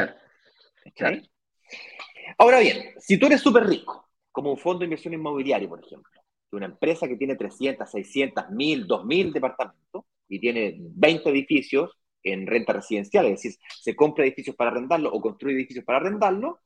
Ahora 2.36 2.60
bien, 2.60 2.94
si 2.98 3.18
tú 3.18 3.26
eres 3.26 3.40
súper 3.40 3.66
rico, 3.66 4.10
como 4.30 4.50
un 4.50 4.58
fondo 4.58 4.80
de 4.80 4.86
inversión 4.86 5.14
inmobiliario, 5.14 5.68
por 5.68 5.84
ejemplo, 5.84 6.20
de 6.50 6.56
una 6.56 6.66
empresa 6.66 7.08
que 7.08 7.16
tiene 7.16 7.36
300, 7.36 7.90
600, 7.90 8.50
1000, 8.50 8.86
2000 8.86 9.32
departamentos 9.32 10.04
y 10.28 10.40
tiene 10.40 10.76
20 10.78 11.30
edificios 11.30 11.98
en 12.22 12.46
renta 12.46 12.72
residencial, 12.72 13.26
es 13.26 13.42
decir, 13.42 13.54
se 13.80 13.94
compra 13.94 14.24
edificios 14.24 14.56
para 14.56 14.70
arrendarlo 14.70 15.10
o 15.12 15.20
construye 15.20 15.56
edificios 15.56 15.84
para 15.84 15.98
arrendarlo, 15.98 16.60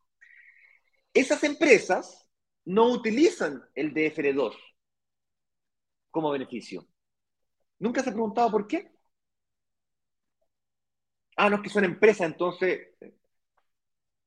esas 1.15 1.45
empresas 1.45 2.29
no 2.65 2.87
utilizan 2.87 3.62
el 3.75 3.93
DFR2 3.93 4.55
como 6.12 6.31
beneficio. 6.31 6.87
¿Nunca 7.81 8.03
se 8.03 8.11
ha 8.11 8.12
preguntado 8.12 8.51
por 8.53 8.68
qué? 8.68 8.92
Ah, 11.37 11.51
no 11.51 11.57
es 11.57 11.62
que 11.62 11.70
son 11.70 11.85
empresas, 11.85 12.27
entonces 12.29 12.90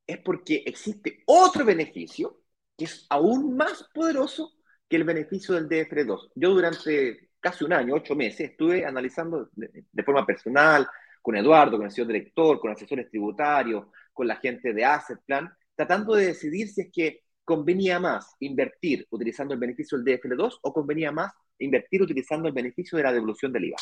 es 0.07 0.17
porque 0.19 0.63
existe 0.65 1.23
otro 1.25 1.65
beneficio 1.65 2.41
que 2.77 2.85
es 2.85 3.05
aún 3.09 3.55
más 3.55 3.89
poderoso 3.93 4.53
que 4.89 4.97
el 4.97 5.03
beneficio 5.03 5.55
del 5.55 5.69
DFR2. 5.69 6.31
Yo 6.35 6.49
durante 6.51 7.29
casi 7.39 7.63
un 7.63 7.73
año, 7.73 7.95
ocho 7.95 8.15
meses, 8.15 8.51
estuve 8.51 8.85
analizando 8.85 9.49
de, 9.53 10.03
forma 10.03 10.25
personal, 10.25 10.87
con 11.21 11.35
Eduardo, 11.35 11.77
con 11.77 11.85
el 11.85 11.91
señor 11.91 12.07
director, 12.07 12.59
con 12.59 12.71
asesores 12.71 13.09
tributarios, 13.09 13.85
con 14.13 14.27
la 14.27 14.35
gente 14.37 14.73
de 14.73 14.83
Asset 14.83 15.19
Plan, 15.25 15.51
tratando 15.75 16.15
de 16.15 16.27
decidir 16.27 16.67
si 16.67 16.81
es 16.81 16.91
que 16.91 17.23
convenía 17.43 17.99
más 17.99 18.35
invertir 18.39 19.07
utilizando 19.11 19.53
el 19.53 19.59
beneficio 19.59 19.97
del 19.97 20.19
DFR2 20.19 20.59
o 20.61 20.73
convenía 20.73 21.11
más 21.11 21.31
invertir 21.59 22.01
utilizando 22.01 22.47
el 22.47 22.53
beneficio 22.53 22.97
de 22.97 23.03
la 23.03 23.13
devolución 23.13 23.51
del 23.53 23.65
IVA. 23.65 23.77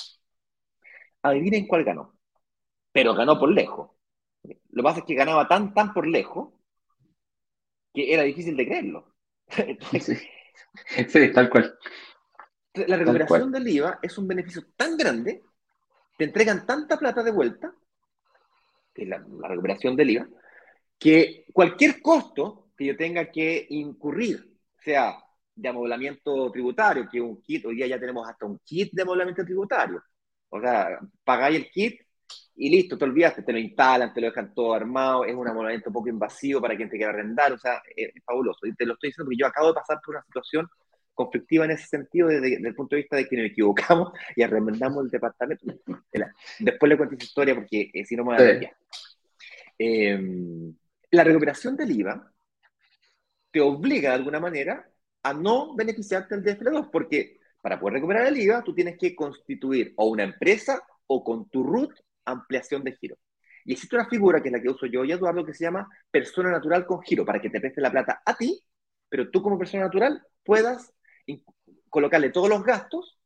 Adivinen 1.23 1.67
cuál 1.67 1.83
ganó. 1.83 2.17
Pero 2.91 3.13
ganó 3.15 3.39
por 3.39 3.51
lejos. 3.51 3.91
Lo 4.43 4.81
que 4.81 4.83
pasa 4.83 4.99
es 4.99 5.05
que 5.05 5.15
ganaba 5.15 5.47
tan, 5.47 5.73
tan 5.73 5.93
por 5.93 6.07
lejos 6.07 6.53
que 7.93 8.13
era 8.13 8.23
difícil 8.23 8.57
de 8.57 8.65
creerlo. 8.65 9.15
Entonces, 9.57 10.21
Sí, 11.07 11.31
tal 11.31 11.49
cual. 11.49 11.77
La 12.73 12.97
recuperación 12.97 13.51
del 13.51 13.67
IVA 13.67 13.99
es 14.01 14.17
un 14.17 14.27
beneficio 14.27 14.65
tan 14.75 14.97
grande, 14.97 15.43
te 16.17 16.25
entregan 16.25 16.65
tanta 16.65 16.97
plata 16.97 17.23
de 17.23 17.31
vuelta, 17.31 17.73
que 18.93 19.05
la, 19.05 19.19
la 19.19 19.47
recuperación 19.47 19.95
del 19.95 20.09
IVA, 20.11 20.27
que 20.97 21.45
cualquier 21.53 22.01
costo 22.01 22.71
que 22.75 22.85
yo 22.85 22.97
tenga 22.97 23.31
que 23.31 23.67
incurrir, 23.69 24.57
sea 24.83 25.22
de 25.55 25.69
amoblamiento 25.69 26.51
tributario, 26.51 27.07
que 27.09 27.21
un 27.21 27.41
kit, 27.41 27.65
hoy 27.65 27.75
día 27.75 27.87
ya 27.87 27.99
tenemos 27.99 28.27
hasta 28.27 28.45
un 28.45 28.59
kit 28.59 28.91
de 28.91 29.01
amoblamiento 29.01 29.43
tributario. 29.43 30.01
O 30.49 30.59
sea, 30.59 30.99
pagáis 31.23 31.57
el 31.57 31.69
kit 31.69 32.01
y 32.55 32.69
listo, 32.69 32.97
te 32.97 33.05
olvidaste, 33.05 33.41
te 33.41 33.51
lo 33.51 33.59
instalan, 33.59 34.13
te 34.13 34.21
lo 34.21 34.27
dejan 34.27 34.53
todo 34.53 34.73
armado, 34.73 35.25
es 35.25 35.33
un 35.33 35.47
amoblamiento 35.47 35.89
un 35.89 35.93
poco 35.93 36.09
invasivo 36.09 36.61
para 36.61 36.75
quien 36.75 36.89
te 36.89 36.97
quiera 36.97 37.11
arrendar, 37.11 37.51
o 37.53 37.57
sea, 37.57 37.81
es, 37.95 38.11
fabuloso. 38.23 38.65
Y 38.67 38.75
te 38.75 38.85
lo 38.85 38.93
estoy 38.93 39.09
diciendo 39.09 39.25
porque 39.25 39.39
yo 39.39 39.47
acabo 39.47 39.69
de 39.69 39.73
pasar 39.73 39.99
por 40.03 40.15
una 40.15 40.23
situación 40.23 40.67
conflictiva 41.13 41.65
en 41.65 41.71
ese 41.71 41.87
sentido 41.87 42.27
desde, 42.27 42.55
el 42.55 42.75
punto 42.75 42.95
de 42.95 43.01
vista 43.03 43.15
de 43.15 43.27
que 43.27 43.37
nos 43.37 43.45
equivocamos 43.45 44.13
y 44.35 44.43
arremendamos 44.43 45.05
el 45.05 45.11
departamento. 45.11 45.65
Después 46.59 46.89
le 46.89 46.97
cuento 46.97 47.15
esa 47.15 47.25
historia 47.25 47.55
porque 47.55 47.91
eh, 47.93 48.05
si 48.05 48.15
no 48.15 48.23
me 48.23 48.35
voy 48.35 48.65
a 48.65 48.75
eh, 49.79 50.19
La 51.11 51.23
recuperación 51.23 51.75
del 51.75 51.91
IVA 51.91 52.31
te 53.51 53.61
obliga 53.61 54.09
de 54.09 54.15
alguna 54.15 54.39
manera 54.39 54.87
a 55.23 55.33
no 55.33 55.75
beneficiarte 55.75 56.37
del 56.37 56.57
DFL2 56.57 56.89
porque 56.91 57.39
para 57.61 57.79
poder 57.79 57.95
recuperar 57.95 58.27
el 58.27 58.37
IVA 58.37 58.63
tú 58.63 58.73
tienes 58.75 58.97
que 58.97 59.15
constituir 59.15 59.93
o 59.95 60.07
una 60.07 60.23
empresa 60.23 60.81
o 61.07 61.23
con 61.23 61.49
tu 61.49 61.63
RUT 61.63 61.93
ampliación 62.25 62.83
de 62.83 62.95
giro. 62.95 63.17
Y 63.65 63.73
existe 63.73 63.95
una 63.95 64.07
figura 64.07 64.41
que 64.41 64.49
es 64.49 64.53
la 64.53 64.61
que 64.61 64.69
uso 64.69 64.85
yo 64.85 65.05
y 65.05 65.11
Eduardo 65.11 65.45
que 65.45 65.53
se 65.53 65.63
llama 65.63 65.87
persona 66.11 66.51
natural 66.51 66.85
con 66.85 67.01
giro 67.01 67.25
para 67.25 67.41
que 67.41 67.49
te 67.49 67.61
preste 67.61 67.81
la 67.81 67.91
plata 67.91 68.21
a 68.25 68.35
ti, 68.35 68.61
pero 69.09 69.29
tú 69.29 69.41
como 69.41 69.57
persona 69.57 69.83
natural 69.83 70.21
puedas 70.43 70.93
colocarle 71.89 72.29
todos 72.31 72.49
los 72.49 72.63
gastos, 72.63 73.19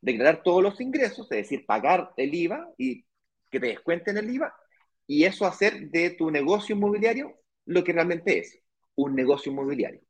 declarar 0.00 0.42
todos 0.42 0.62
los 0.62 0.80
ingresos, 0.80 1.30
es 1.30 1.38
decir, 1.38 1.66
pagar 1.66 2.12
el 2.16 2.34
IVA 2.34 2.68
y 2.78 3.04
que 3.50 3.60
te 3.60 3.68
descuenten 3.68 4.16
el 4.16 4.30
IVA, 4.30 4.54
y 5.06 5.24
eso 5.24 5.46
hacer 5.46 5.90
de 5.90 6.10
tu 6.10 6.30
negocio 6.30 6.74
inmobiliario 6.74 7.38
lo 7.66 7.84
que 7.84 7.92
realmente 7.92 8.38
es, 8.38 8.58
un 8.94 9.14
negocio 9.14 9.52
inmobiliario. 9.52 10.00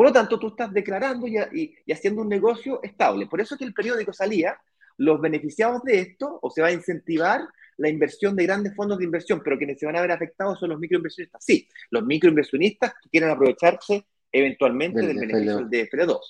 Por 0.00 0.06
lo 0.06 0.14
tanto, 0.14 0.38
tú 0.38 0.48
estás 0.48 0.72
declarando 0.72 1.26
y, 1.26 1.76
haciendo 1.92 2.22
un 2.22 2.28
negocio 2.30 2.80
estable. 2.82 3.26
Por 3.26 3.38
eso 3.38 3.54
que 3.58 3.66
el 3.66 3.74
periódico 3.74 4.14
salía, 4.14 4.58
los 4.96 5.20
beneficiados 5.20 5.82
de 5.82 6.00
esto, 6.00 6.38
o 6.40 6.48
se 6.48 6.62
va 6.62 6.68
a 6.68 6.72
incentivar 6.72 7.42
la 7.76 7.90
inversión 7.90 8.34
de 8.34 8.44
grandes 8.44 8.74
fondos 8.74 8.96
de 8.96 9.04
inversión, 9.04 9.42
pero 9.44 9.58
quienes 9.58 9.78
se 9.78 9.84
van 9.84 9.96
a 9.96 10.00
ver 10.00 10.12
afectados 10.12 10.58
son 10.58 10.70
los 10.70 10.78
microinversionistas. 10.78 11.44
Sí, 11.44 11.68
los 11.90 12.02
microinversionistas 12.06 12.94
que 12.94 13.10
quieren 13.10 13.28
aprovecharse 13.28 14.06
eventualmente 14.32 15.02
del, 15.02 15.18
beneficio 15.18 15.58
del 15.58 15.68
DFL2 15.68 16.20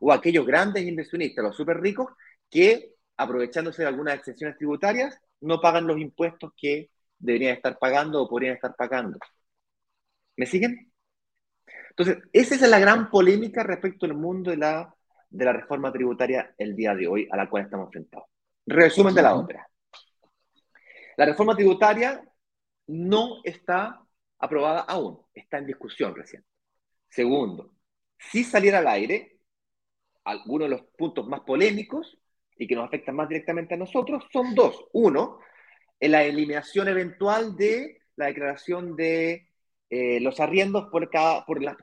o 0.00 0.12
aquellos 0.14 0.46
grandes 0.46 0.86
inversionistas, 0.86 1.44
los 1.44 1.54
súper 1.54 1.78
ricos, 1.78 2.06
que 2.48 2.94
aprovechándose 3.18 3.82
de 3.82 3.88
algunas 3.88 4.14
exenciones 4.14 4.56
tributarias, 4.56 5.20
no 5.42 5.60
pagan 5.60 5.86
los 5.86 5.98
impuestos 5.98 6.52
que 6.56 6.88
deberían 7.18 7.56
estar 7.56 7.78
pagando 7.78 8.22
o 8.22 8.30
podrían 8.30 8.54
estar 8.54 8.74
pagando. 8.74 9.18
¿Me 10.36 10.46
siguen? 10.46 10.89
Entonces, 12.00 12.30
esa 12.32 12.54
es 12.54 12.62
la 12.62 12.78
gran 12.78 13.10
polémica 13.10 13.62
respecto 13.62 14.06
al 14.06 14.14
mundo 14.14 14.50
de 14.50 14.56
la, 14.56 14.94
de 15.28 15.44
la 15.44 15.52
reforma 15.52 15.92
tributaria 15.92 16.54
el 16.56 16.74
día 16.74 16.94
de 16.94 17.06
hoy 17.06 17.28
a 17.30 17.36
la 17.36 17.50
cual 17.50 17.64
estamos 17.64 17.88
enfrentados. 17.88 18.26
Resumen 18.64 19.14
de 19.14 19.20
la 19.20 19.34
ópera. 19.34 19.68
La 21.18 21.26
reforma 21.26 21.54
tributaria 21.54 22.26
no 22.86 23.42
está 23.44 24.00
aprobada 24.38 24.80
aún, 24.80 25.20
está 25.34 25.58
en 25.58 25.66
discusión 25.66 26.16
recién. 26.16 26.42
Segundo, 27.06 27.74
si 28.16 28.44
saliera 28.44 28.78
al 28.78 28.88
aire, 28.88 29.36
algunos 30.24 30.70
de 30.70 30.76
los 30.76 30.86
puntos 30.96 31.28
más 31.28 31.40
polémicos 31.40 32.16
y 32.56 32.66
que 32.66 32.76
nos 32.76 32.86
afectan 32.86 33.14
más 33.14 33.28
directamente 33.28 33.74
a 33.74 33.76
nosotros 33.76 34.24
son 34.32 34.54
dos. 34.54 34.86
Uno, 34.94 35.40
la 36.00 36.22
eliminación 36.22 36.88
eventual 36.88 37.56
de 37.56 38.00
la 38.16 38.28
declaración 38.28 38.96
de 38.96 39.49
eh, 39.90 40.20
los 40.20 40.38
arriendos 40.40 40.88
por, 40.88 41.10
cada, 41.10 41.44
por, 41.44 41.60
las 41.60 41.76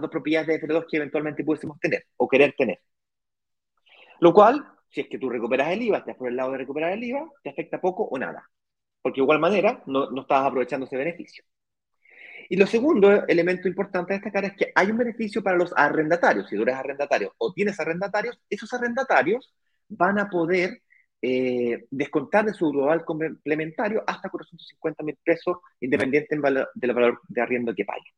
dos 0.00 0.10
propiedades 0.10 0.48
de 0.48 0.66
F2 0.66 0.86
que 0.90 0.96
eventualmente 0.96 1.44
pudiésemos 1.44 1.78
tener 1.78 2.06
o 2.16 2.26
querer 2.26 2.54
tener. 2.56 2.80
Lo 4.20 4.32
cual, 4.32 4.66
si 4.88 5.02
es 5.02 5.08
que 5.08 5.18
tú 5.18 5.28
recuperas 5.28 5.70
el 5.70 5.82
IVA, 5.82 5.98
estás 5.98 6.16
por 6.16 6.28
el 6.28 6.36
lado 6.36 6.52
de 6.52 6.58
recuperar 6.58 6.92
el 6.92 7.04
IVA, 7.04 7.30
te 7.42 7.50
afecta 7.50 7.80
poco 7.80 8.04
o 8.04 8.18
nada. 8.18 8.48
Porque 9.02 9.20
de 9.20 9.24
igual 9.24 9.38
manera 9.38 9.82
no, 9.86 10.10
no 10.10 10.22
estás 10.22 10.46
aprovechando 10.46 10.86
ese 10.86 10.96
beneficio. 10.96 11.44
Y 12.48 12.56
lo 12.56 12.66
segundo 12.66 13.26
elemento 13.26 13.68
importante 13.68 14.12
a 14.12 14.16
destacar 14.16 14.44
es 14.44 14.52
que 14.54 14.72
hay 14.74 14.90
un 14.90 14.98
beneficio 14.98 15.42
para 15.42 15.56
los 15.56 15.72
arrendatarios. 15.76 16.48
Si 16.48 16.56
tú 16.56 16.62
eres 16.62 16.74
arrendatario 16.76 17.34
o 17.38 17.52
tienes 17.52 17.78
arrendatarios, 17.80 18.40
esos 18.48 18.72
arrendatarios 18.72 19.54
van 19.88 20.18
a 20.18 20.28
poder 20.28 20.81
eh, 21.24 21.86
descontar 21.88 22.44
de 22.44 22.52
su 22.52 22.68
global 22.70 23.04
complementario 23.04 24.02
hasta 24.04 24.28
450 24.28 25.04
mil 25.04 25.16
pesos, 25.22 25.58
independiente 25.80 26.36
del 26.74 26.92
valor 26.92 27.20
de 27.28 27.40
arriendo 27.40 27.72
que 27.72 27.84
paguen. 27.84 28.12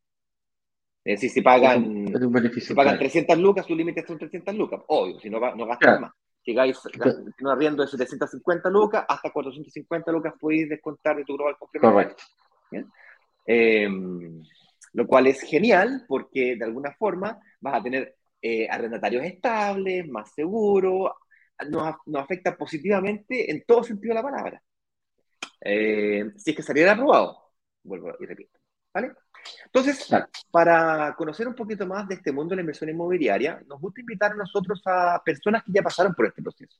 Es 1.04 1.20
decir, 1.20 1.30
si 1.30 1.42
pagan, 1.42 2.06
si 2.58 2.74
pagan 2.74 2.98
300 2.98 3.38
lucas, 3.38 3.66
su 3.66 3.76
límite 3.76 4.06
son 4.06 4.18
300 4.18 4.54
lucas. 4.54 4.80
Obvio, 4.86 5.20
si 5.20 5.28
no, 5.28 5.38
no 5.38 5.66
gastan 5.66 6.00
más. 6.00 6.12
Si 6.42 6.52
llegáis 6.52 6.80
un 7.40 7.48
arriendo 7.48 7.82
de 7.82 7.90
750 7.90 8.70
lucas, 8.70 9.04
hasta 9.06 9.30
450 9.30 10.10
lucas 10.10 10.32
podéis 10.40 10.70
descontar 10.70 11.16
de 11.16 11.24
tu 11.24 11.36
global 11.36 11.56
complementario. 11.58 12.16
Correcto. 12.70 12.90
Em, 13.46 14.42
lo 14.94 15.06
cual 15.06 15.26
es 15.26 15.42
genial 15.42 16.04
porque 16.08 16.56
de 16.56 16.64
alguna 16.64 16.92
forma 16.92 17.38
vas 17.60 17.74
a 17.74 17.82
tener 17.82 18.16
eh, 18.40 18.66
arrendatarios 18.70 19.24
estables, 19.24 20.08
más 20.08 20.32
seguros, 20.32 21.10
nos, 21.68 21.96
afecta 22.16 22.56
positivamente 22.56 23.50
en 23.50 23.64
todo 23.66 23.82
sentido 23.82 24.14
de 24.14 24.22
la 24.22 24.30
palabra. 24.30 24.62
Eh, 25.60 26.30
si 26.36 26.50
es 26.50 26.56
que 26.56 26.62
saliera 26.62 26.92
aprobado, 26.92 27.52
vuelvo 27.82 28.12
y 28.20 28.26
repito. 28.26 28.58
¿Vale? 28.92 29.12
Entonces, 29.66 30.08
para 30.50 31.14
conocer 31.16 31.48
un 31.48 31.54
poquito 31.54 31.86
más 31.86 32.06
de 32.08 32.14
este 32.16 32.32
mundo 32.32 32.50
de 32.50 32.56
la 32.56 32.62
inversión 32.62 32.90
inmobiliaria, 32.90 33.62
nos 33.66 33.80
gusta 33.80 34.00
invitar 34.00 34.32
a 34.32 34.36
nosotros 34.36 34.80
a 34.86 35.20
personas 35.24 35.62
que 35.64 35.72
ya 35.72 35.82
pasaron 35.82 36.14
por 36.14 36.26
este 36.26 36.42
proceso. 36.42 36.78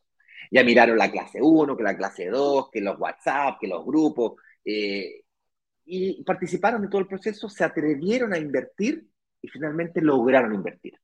Ya 0.51 0.63
miraron 0.63 0.97
la 0.97 1.11
clase 1.11 1.41
1, 1.43 1.77
que 1.77 1.83
la 1.83 1.97
clase 1.97 2.29
2, 2.29 2.71
que 2.71 2.81
los 2.81 2.99
WhatsApp, 2.99 3.59
que 3.61 3.67
los 3.67 3.85
grupos, 3.85 4.35
eh, 4.65 5.25
y 5.87 6.23
participaron 6.25 6.85
en 6.85 6.91
todo 6.91 7.01
el 7.01 7.09
proceso, 7.09 7.49
se 7.49 7.65
atrevieron 7.65 8.33
a 8.33 8.39
invertir 8.39 9.07
y 9.43 9.49
finalmente 9.49 10.01
lograron 10.01 10.55
invertir. 10.55 10.99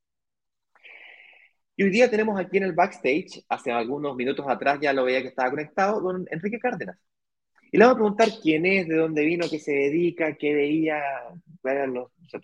Y 1.75 1.83
hoy 1.83 1.89
día 1.89 2.09
tenemos 2.09 2.39
aquí 2.39 2.57
en 2.57 2.63
el 2.63 2.73
backstage, 2.73 3.43
hace 3.49 3.71
algunos 3.71 4.15
minutos 4.15 4.45
atrás 4.47 4.79
ya 4.81 4.93
lo 4.93 5.05
veía 5.05 5.21
que 5.21 5.29
estaba 5.29 5.49
conectado, 5.49 6.01
don 6.01 6.25
Enrique 6.29 6.59
Cárdenas. 6.59 6.97
Y 7.71 7.77
le 7.77 7.85
vamos 7.85 7.95
a 7.95 7.99
preguntar 7.99 8.29
quién 8.41 8.65
es, 8.65 8.87
de 8.87 8.95
dónde 8.95 9.23
vino, 9.23 9.45
qué 9.49 9.57
se 9.57 9.71
dedica, 9.71 10.35
qué 10.35 10.53
veía, 10.53 11.01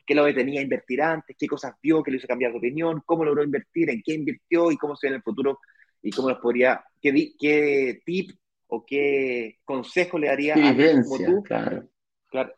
qué 0.05 0.15
lo 0.15 0.33
tenía 0.33 0.61
a 0.61 0.63
invertir 0.63 1.01
antes, 1.01 1.35
qué 1.37 1.47
cosas 1.47 1.73
vio, 1.81 2.01
qué 2.01 2.11
le 2.11 2.17
hizo 2.17 2.27
cambiar 2.27 2.53
de 2.53 2.59
opinión, 2.59 3.03
cómo 3.05 3.25
logró 3.25 3.43
invertir, 3.43 3.89
en 3.89 4.01
qué 4.01 4.13
invirtió 4.13 4.71
y 4.71 4.77
cómo 4.77 4.95
se 4.95 5.07
ve 5.07 5.09
en 5.09 5.15
el 5.15 5.23
futuro 5.23 5.59
y 6.01 6.11
cómo 6.11 6.29
nos 6.29 6.39
podría, 6.39 6.81
qué, 7.01 7.33
qué 7.37 7.99
tip 8.05 8.31
o 8.67 8.85
qué 8.85 9.57
consejo 9.65 10.17
le 10.17 10.27
daría 10.27 10.55
a 10.55 10.75
como 11.03 11.17
tú 11.17 11.43
claro 11.43 11.89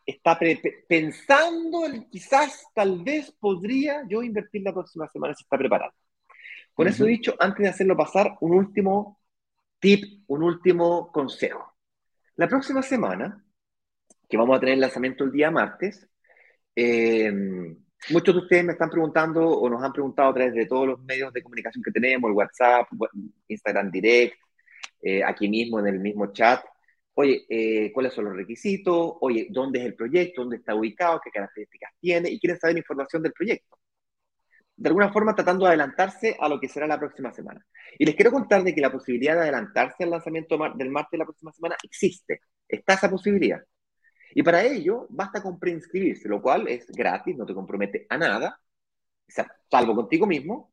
está 0.04 0.38
pensando, 0.88 1.82
quizás, 2.10 2.66
tal 2.74 3.02
vez 3.02 3.30
podría 3.32 4.02
yo 4.08 4.22
invertir 4.22 4.62
la 4.62 4.72
próxima 4.72 5.08
semana 5.08 5.34
si 5.34 5.44
está 5.44 5.56
preparado. 5.56 5.92
Con 6.80 6.88
eso 6.88 7.04
dicho, 7.04 7.34
antes 7.38 7.62
de 7.62 7.68
hacerlo 7.68 7.94
pasar, 7.94 8.38
un 8.40 8.54
último 8.54 9.20
tip, 9.78 10.24
un 10.28 10.42
último 10.42 11.12
consejo. 11.12 11.74
La 12.36 12.48
próxima 12.48 12.80
semana, 12.80 13.44
que 14.26 14.38
vamos 14.38 14.56
a 14.56 14.60
tener 14.60 14.76
el 14.76 14.80
lanzamiento 14.80 15.24
el 15.24 15.30
día 15.30 15.50
martes, 15.50 16.08
eh, 16.74 17.30
muchos 18.08 18.34
de 18.34 18.40
ustedes 18.40 18.64
me 18.64 18.72
están 18.72 18.88
preguntando 18.88 19.46
o 19.46 19.68
nos 19.68 19.82
han 19.82 19.92
preguntado 19.92 20.30
a 20.30 20.34
través 20.34 20.54
de 20.54 20.64
todos 20.64 20.86
los 20.86 21.02
medios 21.02 21.30
de 21.34 21.42
comunicación 21.42 21.84
que 21.84 21.90
tenemos, 21.90 22.30
el 22.30 22.34
WhatsApp, 22.34 22.86
Instagram 23.46 23.90
Direct, 23.90 24.36
eh, 25.02 25.22
aquí 25.22 25.50
mismo 25.50 25.80
en 25.80 25.86
el 25.86 26.00
mismo 26.00 26.32
chat, 26.32 26.64
oye, 27.12 27.44
eh, 27.50 27.92
cuáles 27.92 28.14
son 28.14 28.24
los 28.24 28.34
requisitos, 28.34 29.16
oye, 29.20 29.48
dónde 29.50 29.80
es 29.80 29.84
el 29.84 29.94
proyecto, 29.96 30.40
dónde 30.40 30.56
está 30.56 30.74
ubicado, 30.74 31.20
qué 31.22 31.30
características 31.30 31.92
tiene, 32.00 32.30
y 32.30 32.40
quieren 32.40 32.58
saber 32.58 32.78
información 32.78 33.22
del 33.22 33.34
proyecto. 33.34 33.79
De 34.80 34.88
alguna 34.88 35.12
forma 35.12 35.34
tratando 35.34 35.66
de 35.66 35.72
adelantarse 35.72 36.38
a 36.40 36.48
lo 36.48 36.58
que 36.58 36.66
será 36.66 36.86
la 36.86 36.98
próxima 36.98 37.30
semana. 37.34 37.62
Y 37.98 38.06
les 38.06 38.14
quiero 38.14 38.30
contar 38.30 38.64
de 38.64 38.74
que 38.74 38.80
la 38.80 38.90
posibilidad 38.90 39.34
de 39.34 39.42
adelantarse 39.42 40.04
al 40.04 40.10
lanzamiento 40.10 40.56
del 40.74 40.88
martes 40.88 41.10
de 41.12 41.18
la 41.18 41.26
próxima 41.26 41.52
semana 41.52 41.76
existe. 41.82 42.40
Está 42.66 42.94
esa 42.94 43.10
posibilidad. 43.10 43.60
Y 44.34 44.42
para 44.42 44.64
ello 44.64 45.06
basta 45.10 45.42
con 45.42 45.58
preinscribirse, 45.58 46.30
lo 46.30 46.40
cual 46.40 46.66
es 46.66 46.86
gratis, 46.86 47.36
no 47.36 47.44
te 47.44 47.52
compromete 47.52 48.06
a 48.08 48.16
nada, 48.16 48.58
salvo 49.70 49.94
contigo 49.94 50.26
mismo, 50.26 50.72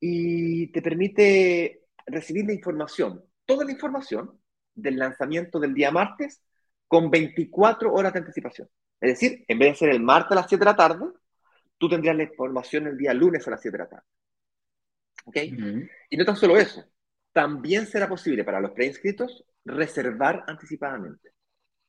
y 0.00 0.66
te 0.72 0.82
permite 0.82 1.82
recibir 2.04 2.46
la 2.46 2.52
información, 2.52 3.22
toda 3.44 3.64
la 3.64 3.70
información 3.70 4.40
del 4.74 4.98
lanzamiento 4.98 5.60
del 5.60 5.72
día 5.72 5.92
martes 5.92 6.42
con 6.88 7.10
24 7.12 7.92
horas 7.92 8.12
de 8.12 8.18
anticipación. 8.18 8.68
Es 9.00 9.20
decir, 9.20 9.44
en 9.46 9.58
vez 9.60 9.74
de 9.74 9.76
ser 9.76 9.90
el 9.90 10.02
martes 10.02 10.32
a 10.32 10.34
las 10.34 10.48
7 10.48 10.58
de 10.58 10.70
la 10.70 10.76
tarde, 10.76 11.06
tú 11.78 11.88
tendrías 11.88 12.16
la 12.16 12.24
información 12.24 12.86
el 12.86 12.96
día 12.96 13.14
lunes 13.14 13.46
a 13.46 13.50
las 13.50 13.60
7 13.60 13.76
de 13.76 13.84
la 13.84 13.88
tarde. 13.88 14.06
¿Ok? 15.24 15.36
Y 16.10 16.16
no 16.16 16.24
tan 16.24 16.36
solo 16.36 16.56
eso, 16.56 16.84
también 17.32 17.86
será 17.86 18.08
posible 18.08 18.44
para 18.44 18.60
los 18.60 18.70
preinscritos 18.70 19.44
reservar 19.64 20.44
anticipadamente. 20.46 21.30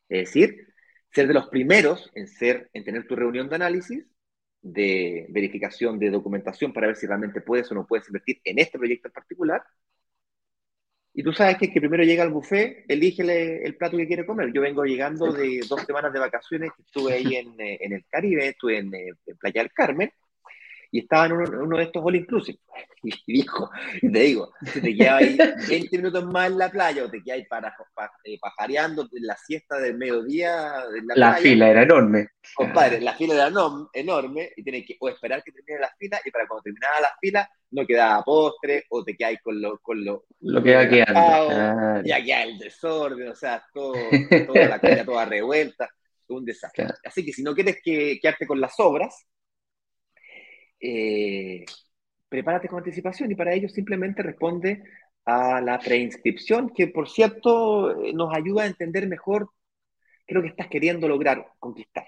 Es 0.09 0.27
decir, 0.27 0.67
ser 1.11 1.27
de 1.27 1.33
los 1.33 1.47
primeros 1.47 2.11
en, 2.15 2.27
ser, 2.27 2.69
en 2.73 2.83
tener 2.83 3.07
tu 3.07 3.15
reunión 3.15 3.47
de 3.49 3.55
análisis, 3.55 4.05
de 4.61 5.27
verificación 5.29 5.99
de 5.99 6.09
documentación 6.09 6.73
para 6.73 6.87
ver 6.87 6.95
si 6.95 7.05
realmente 7.05 7.41
puedes 7.41 7.71
o 7.71 7.75
no 7.75 7.85
puedes 7.85 8.07
invertir 8.07 8.41
en 8.43 8.59
este 8.59 8.77
proyecto 8.77 9.07
en 9.07 9.13
particular, 9.13 9.63
y 11.17 11.23
tú 11.23 11.33
sabes 11.33 11.57
que 11.57 11.65
el 11.65 11.73
que 11.73 11.79
primero 11.79 12.03
llega 12.03 12.21
al 12.21 12.29
buffet, 12.29 12.85
elige 12.87 13.65
el 13.65 13.75
plato 13.75 13.97
que 13.97 14.05
quiere 14.05 14.23
comer. 14.23 14.53
Yo 14.53 14.61
vengo 14.61 14.85
llegando 14.85 15.33
de 15.33 15.65
dos 15.67 15.81
semanas 15.81 16.13
de 16.13 16.19
vacaciones, 16.19 16.69
estuve 16.77 17.13
ahí 17.13 17.37
en, 17.37 17.59
eh, 17.59 17.79
en 17.81 17.93
el 17.93 18.05
Caribe, 18.07 18.49
estuve 18.49 18.77
en, 18.77 18.93
eh, 18.93 19.13
en, 19.25 19.37
Playa 19.37 19.63
del 19.63 19.71
Carmen, 19.73 20.11
y 20.91 20.99
estaba 20.99 21.25
en 21.25 21.33
uno, 21.33 21.77
de 21.77 21.83
estos 21.83 22.03
all 22.03 22.15
inclusive. 22.15 22.59
Y 23.03 23.13
dijo, 23.33 23.69
y 24.01 24.11
te 24.11 24.19
digo, 24.19 24.51
si 24.73 24.81
te 24.81 24.95
quedas 24.95 25.21
ahí 25.21 25.37
20 25.69 25.97
minutos 25.97 26.25
más 26.25 26.47
en 26.47 26.57
la 26.57 26.69
playa 26.69 27.05
o 27.05 27.09
te 27.09 27.21
quedas 27.21 27.47
para, 27.47 27.73
eh, 28.23 28.37
pajareando 28.41 29.07
en 29.13 29.25
la 29.25 29.37
siesta 29.37 29.77
del 29.77 29.97
mediodía. 29.97 30.83
la, 31.05 31.15
la 31.15 31.33
fila 31.35 31.69
era 31.69 31.83
enorme. 31.83 32.29
Compadre, 32.55 32.99
la 32.99 33.13
fila 33.13 33.35
era 33.35 33.51
enorme 33.93 34.49
y 34.57 34.63
tienes 34.63 34.85
que 34.85 34.97
o 34.99 35.09
esperar 35.09 35.43
que 35.43 35.51
termine 35.51 35.79
la 35.79 35.93
fila 35.97 36.19
y 36.25 36.31
para 36.31 36.47
cuando 36.47 36.63
terminaba 36.63 37.01
la 37.01 37.15
fila 37.21 37.49
no 37.71 37.85
quedaba 37.85 38.23
postre 38.23 38.85
o 38.89 39.03
te 39.03 39.15
quedas 39.15 39.35
con 39.43 39.61
lo, 39.61 39.79
con 39.79 40.03
lo, 40.03 40.25
lo 40.41 40.63
que 40.63 40.75
va 40.75 40.89
quedando. 40.89 42.03
Ya 42.03 42.23
queda 42.23 42.43
el 42.43 42.57
desorden, 42.57 43.29
o 43.29 43.35
sea, 43.35 43.63
todo, 43.73 43.93
toda 44.47 44.67
la 44.67 44.79
comida 44.79 45.05
toda 45.05 45.25
revuelta, 45.25 45.89
un 46.29 46.45
desastre. 46.45 46.87
Así 47.03 47.25
que 47.25 47.33
si 47.33 47.43
no 47.43 47.53
quieres 47.53 47.79
que, 47.83 48.19
quedarte 48.21 48.47
con 48.47 48.59
las 48.59 48.73
obras, 48.79 49.25
eh, 50.79 51.65
prepárate 52.29 52.67
con 52.67 52.79
anticipación 52.79 53.31
y 53.31 53.35
para 53.35 53.53
ello 53.53 53.69
simplemente 53.69 54.23
responde 54.23 54.83
a 55.25 55.61
la 55.61 55.79
preinscripción, 55.79 56.69
que 56.73 56.87
por 56.87 57.09
cierto 57.09 58.03
eh, 58.03 58.13
nos 58.13 58.33
ayuda 58.33 58.63
a 58.63 58.67
entender 58.67 59.07
mejor 59.07 59.49
qué 60.25 60.33
es 60.33 60.35
lo 60.35 60.41
que 60.41 60.49
estás 60.49 60.67
queriendo 60.67 61.07
lograr 61.07 61.45
conquistar. 61.59 62.05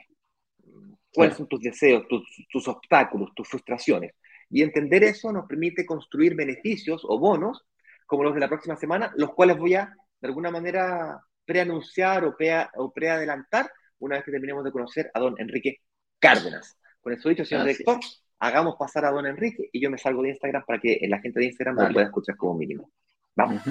¿Cuáles 1.13 1.36
son 1.36 1.47
tus 1.47 1.62
deseos, 1.62 2.08
tus, 2.08 2.23
tus 2.51 2.67
obstáculos, 2.67 3.32
tus 3.36 3.47
frustraciones? 3.47 4.13
Y 4.49 4.62
entender 4.62 5.03
eso 5.03 5.32
nos 5.32 5.47
permite 5.47 5.86
construir 5.86 6.36
beneficios 6.36 7.01
o 7.03 7.19
bonos, 7.19 7.65
como 8.05 8.23
los 8.23 8.34
de 8.34 8.39
la 8.39 8.47
próxima 8.47 8.75
semana, 8.75 9.12
los 9.15 9.34
cuales 9.34 9.58
voy 9.58 9.75
a, 9.75 9.93
de 10.21 10.27
alguna 10.27 10.51
manera, 10.51 11.19
preanunciar 11.45 12.25
o, 12.25 12.36
o 12.75 12.93
preadelantar 12.93 13.71
una 13.99 14.15
vez 14.15 14.25
que 14.25 14.32
terminemos 14.32 14.63
de 14.63 14.71
conocer 14.71 15.10
a 15.13 15.19
don 15.19 15.36
Enrique 15.39 15.77
Cárdenas. 16.19 16.77
Con 17.01 17.13
eso 17.13 17.29
dicho, 17.29 17.45
señor 17.45 17.65
director, 17.65 17.99
hagamos 18.39 18.78
pasar 18.78 19.06
a 19.06 19.12
don 19.12 19.25
Enrique 19.25 19.69
y 19.71 19.82
yo 19.82 19.89
me 19.89 19.97
salgo 19.97 20.23
de 20.23 20.30
Instagram 20.30 20.63
para 20.65 20.80
que 20.80 20.99
la 21.08 21.19
gente 21.19 21.39
de 21.39 21.47
Instagram 21.47 21.75
me 21.75 21.93
pueda 21.93 22.06
escuchar 22.06 22.38
como 22.38 22.56
mínimo. 22.56 22.89
Vamos. 23.36 23.62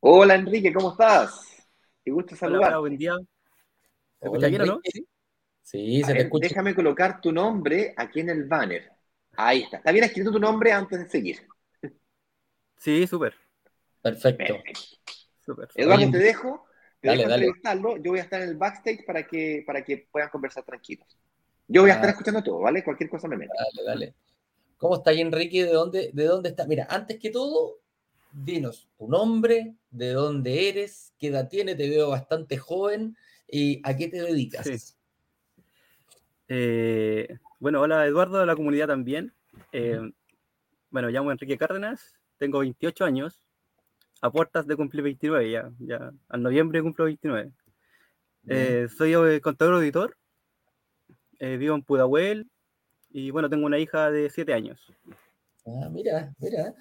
Hola 0.00 0.34
Enrique, 0.34 0.72
¿cómo 0.72 0.90
estás? 0.90 1.64
Qué 2.04 2.10
gusto 2.10 2.34
saludar. 2.34 2.70
Hola, 2.70 2.78
buen 2.80 2.98
día. 2.98 3.14
¿Se 4.18 4.26
escucha 4.26 4.48
bien 4.48 4.62
o 4.62 4.66
no? 4.66 4.80
Sí, 5.62 6.02
se 6.02 6.12
te 6.12 6.22
escucha. 6.22 6.48
Déjame 6.48 6.74
colocar 6.74 7.20
tu 7.20 7.30
nombre 7.30 7.94
aquí 7.96 8.18
en 8.18 8.30
el 8.30 8.44
banner. 8.44 8.90
Ahí 9.36 9.62
está. 9.62 9.76
Está 9.76 9.92
bien 9.92 10.04
escrito 10.04 10.32
tu 10.32 10.40
nombre 10.40 10.72
antes 10.72 10.98
de 10.98 11.08
seguir. 11.08 11.46
Sí, 12.82 13.06
súper. 13.06 13.32
Perfecto. 14.02 14.56
Eduardo, 15.76 16.10
te 16.10 16.18
dejo. 16.18 16.66
Te 17.00 17.08
dale, 17.08 17.46
dejo 17.46 17.96
Yo 17.98 18.10
voy 18.10 18.18
a 18.18 18.22
estar 18.22 18.42
en 18.42 18.48
el 18.48 18.56
backstage 18.56 19.04
para 19.06 19.24
que, 19.24 19.62
para 19.64 19.84
que 19.84 20.08
puedan 20.10 20.30
conversar 20.30 20.64
tranquilos. 20.64 21.06
Yo 21.68 21.82
voy 21.82 21.90
a 21.90 21.94
estar 21.94 22.08
ah. 22.08 22.10
escuchando 22.10 22.42
todo, 22.42 22.58
¿vale? 22.58 22.82
Cualquier 22.82 23.08
cosa 23.08 23.28
me 23.28 23.36
mete. 23.36 23.52
Dale, 23.56 23.88
dale. 23.88 24.14
¿Cómo 24.78 24.96
está 24.96 25.10
ahí, 25.10 25.20
Enrique? 25.20 25.64
¿De 25.64 25.72
dónde, 25.72 26.10
¿De 26.12 26.24
dónde 26.24 26.48
está? 26.48 26.66
Mira, 26.66 26.88
antes 26.90 27.20
que 27.20 27.30
todo, 27.30 27.78
dinos 28.32 28.88
tu 28.98 29.06
nombre, 29.06 29.76
de 29.92 30.10
dónde 30.10 30.68
eres, 30.68 31.14
qué 31.20 31.28
edad 31.28 31.48
tiene, 31.48 31.76
te 31.76 31.88
veo 31.88 32.08
bastante 32.08 32.56
joven 32.56 33.16
y 33.46 33.80
a 33.84 33.96
qué 33.96 34.08
te 34.08 34.22
dedicas. 34.22 34.98
Eh, 36.48 37.38
bueno, 37.60 37.80
hola 37.80 38.04
Eduardo 38.06 38.40
de 38.40 38.46
la 38.46 38.56
comunidad 38.56 38.88
también. 38.88 39.32
Eh, 39.70 40.00
bueno, 40.90 41.10
llamo 41.10 41.30
Enrique 41.30 41.56
Cárdenas, 41.56 42.18
tengo 42.42 42.58
28 42.58 43.04
años, 43.04 43.38
a 44.20 44.28
puertas 44.28 44.66
de 44.66 44.74
cumplir 44.74 45.04
29 45.04 45.48
ya, 45.48 45.70
ya 45.78 46.12
al 46.28 46.42
noviembre 46.42 46.82
cumplo 46.82 47.04
29. 47.04 47.52
Eh, 48.48 48.88
soy 48.96 49.14
eh, 49.14 49.40
contador 49.40 49.74
auditor, 49.74 50.16
eh, 51.38 51.56
vivo 51.56 51.76
en 51.76 51.84
Pudahuel 51.84 52.50
y 53.10 53.30
bueno, 53.30 53.48
tengo 53.48 53.64
una 53.64 53.78
hija 53.78 54.10
de 54.10 54.28
7 54.28 54.54
años. 54.54 54.92
Ah, 55.64 55.88
mira, 55.88 56.34
mira. 56.38 56.74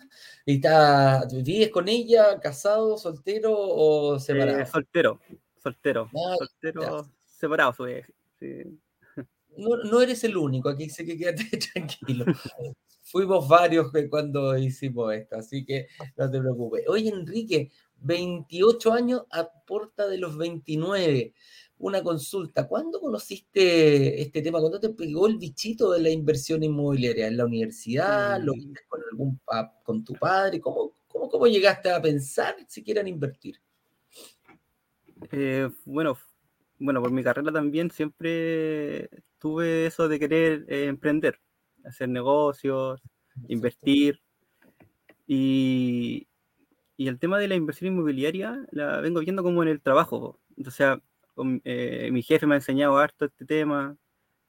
¿Y 0.48 0.56
está, 0.56 1.28
vives 1.32 1.70
con 1.70 1.88
ella, 1.88 2.40
casado, 2.40 2.98
soltero 2.98 3.54
o 3.56 4.18
separado? 4.18 4.66
soltero, 4.66 5.20
soltero, 5.62 6.10
ah, 6.16 6.36
soltero, 6.40 7.08
separado, 7.20 7.76
sí. 8.40 8.80
No, 9.58 9.78
no, 9.84 10.02
eres 10.02 10.24
el 10.24 10.36
único, 10.38 10.70
aquí 10.70 10.90
sé 10.90 11.06
que 11.06 11.16
quédate 11.16 11.44
tranquilo 11.74 12.26
fuimos 13.12 13.48
varios 13.48 13.92
cuando 14.10 14.58
hicimos 14.58 15.14
esto, 15.14 15.36
así 15.36 15.66
que 15.66 15.88
no 16.16 16.32
te 16.32 16.40
preocupes. 16.40 16.88
Oye, 16.88 17.10
Enrique, 17.10 17.70
28 17.98 18.94
años 18.94 19.24
a 19.32 19.50
puerta 19.68 20.08
de 20.08 20.18
los 20.18 20.38
29. 20.38 21.34
Una 21.80 22.04
consulta, 22.04 22.68
¿cuándo 22.68 23.02
conociste 23.02 24.22
este 24.22 24.42
tema? 24.42 24.60
¿Cuándo 24.60 24.80
te 24.80 24.90
pegó 24.90 25.28
el 25.28 25.38
bichito 25.38 25.92
de 25.92 26.00
la 26.00 26.10
inversión 26.10 26.64
inmobiliaria? 26.64 27.28
¿En 27.28 27.38
la 27.38 27.46
universidad? 27.46 28.40
¿Lo 28.40 28.54
viste 28.54 28.82
con, 28.88 29.02
algún, 29.12 29.40
con 29.84 30.04
tu 30.06 30.14
padre? 30.14 30.62
¿Cómo, 30.62 30.94
cómo, 31.08 31.28
cómo 31.28 31.48
llegaste 31.48 31.92
a 31.92 32.02
pensar 32.02 32.56
si 32.68 32.84
quieren 32.84 33.08
invertir? 33.08 33.60
Eh, 35.32 35.70
bueno, 35.86 36.18
bueno, 36.80 37.02
por 37.02 37.12
mi 37.12 37.24
carrera 37.24 37.52
también 37.52 37.92
siempre 37.92 39.10
tuve 39.40 39.88
eso 39.88 40.08
de 40.08 40.20
querer 40.20 40.66
eh, 40.70 40.86
emprender 40.86 41.40
hacer 41.86 42.10
negocios, 42.10 43.02
invertir. 43.48 44.22
Y, 45.28 46.28
y, 46.98 47.08
el 47.08 47.20
tema 47.20 47.40
de 47.40 47.48
la 47.48 47.56
inversión 47.56 47.94
inmobiliaria 47.94 48.66
la 48.72 49.00
vengo 49.00 49.22
viendo 49.22 49.44
como 49.44 49.64
en 49.64 49.70
el 49.70 49.82
trabajo. 49.82 50.40
O 50.66 50.72
sea, 50.72 51.02
eh, 51.64 52.10
mi 52.12 52.22
jefe 52.22 52.46
me 52.46 52.56
ha 52.56 52.58
enseñado 52.58 52.98
harto 52.98 53.26
este 53.26 53.46
tema, 53.46 53.98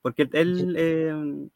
porque 0.01 0.29
él, 0.33 0.75
eh, 0.77 1.49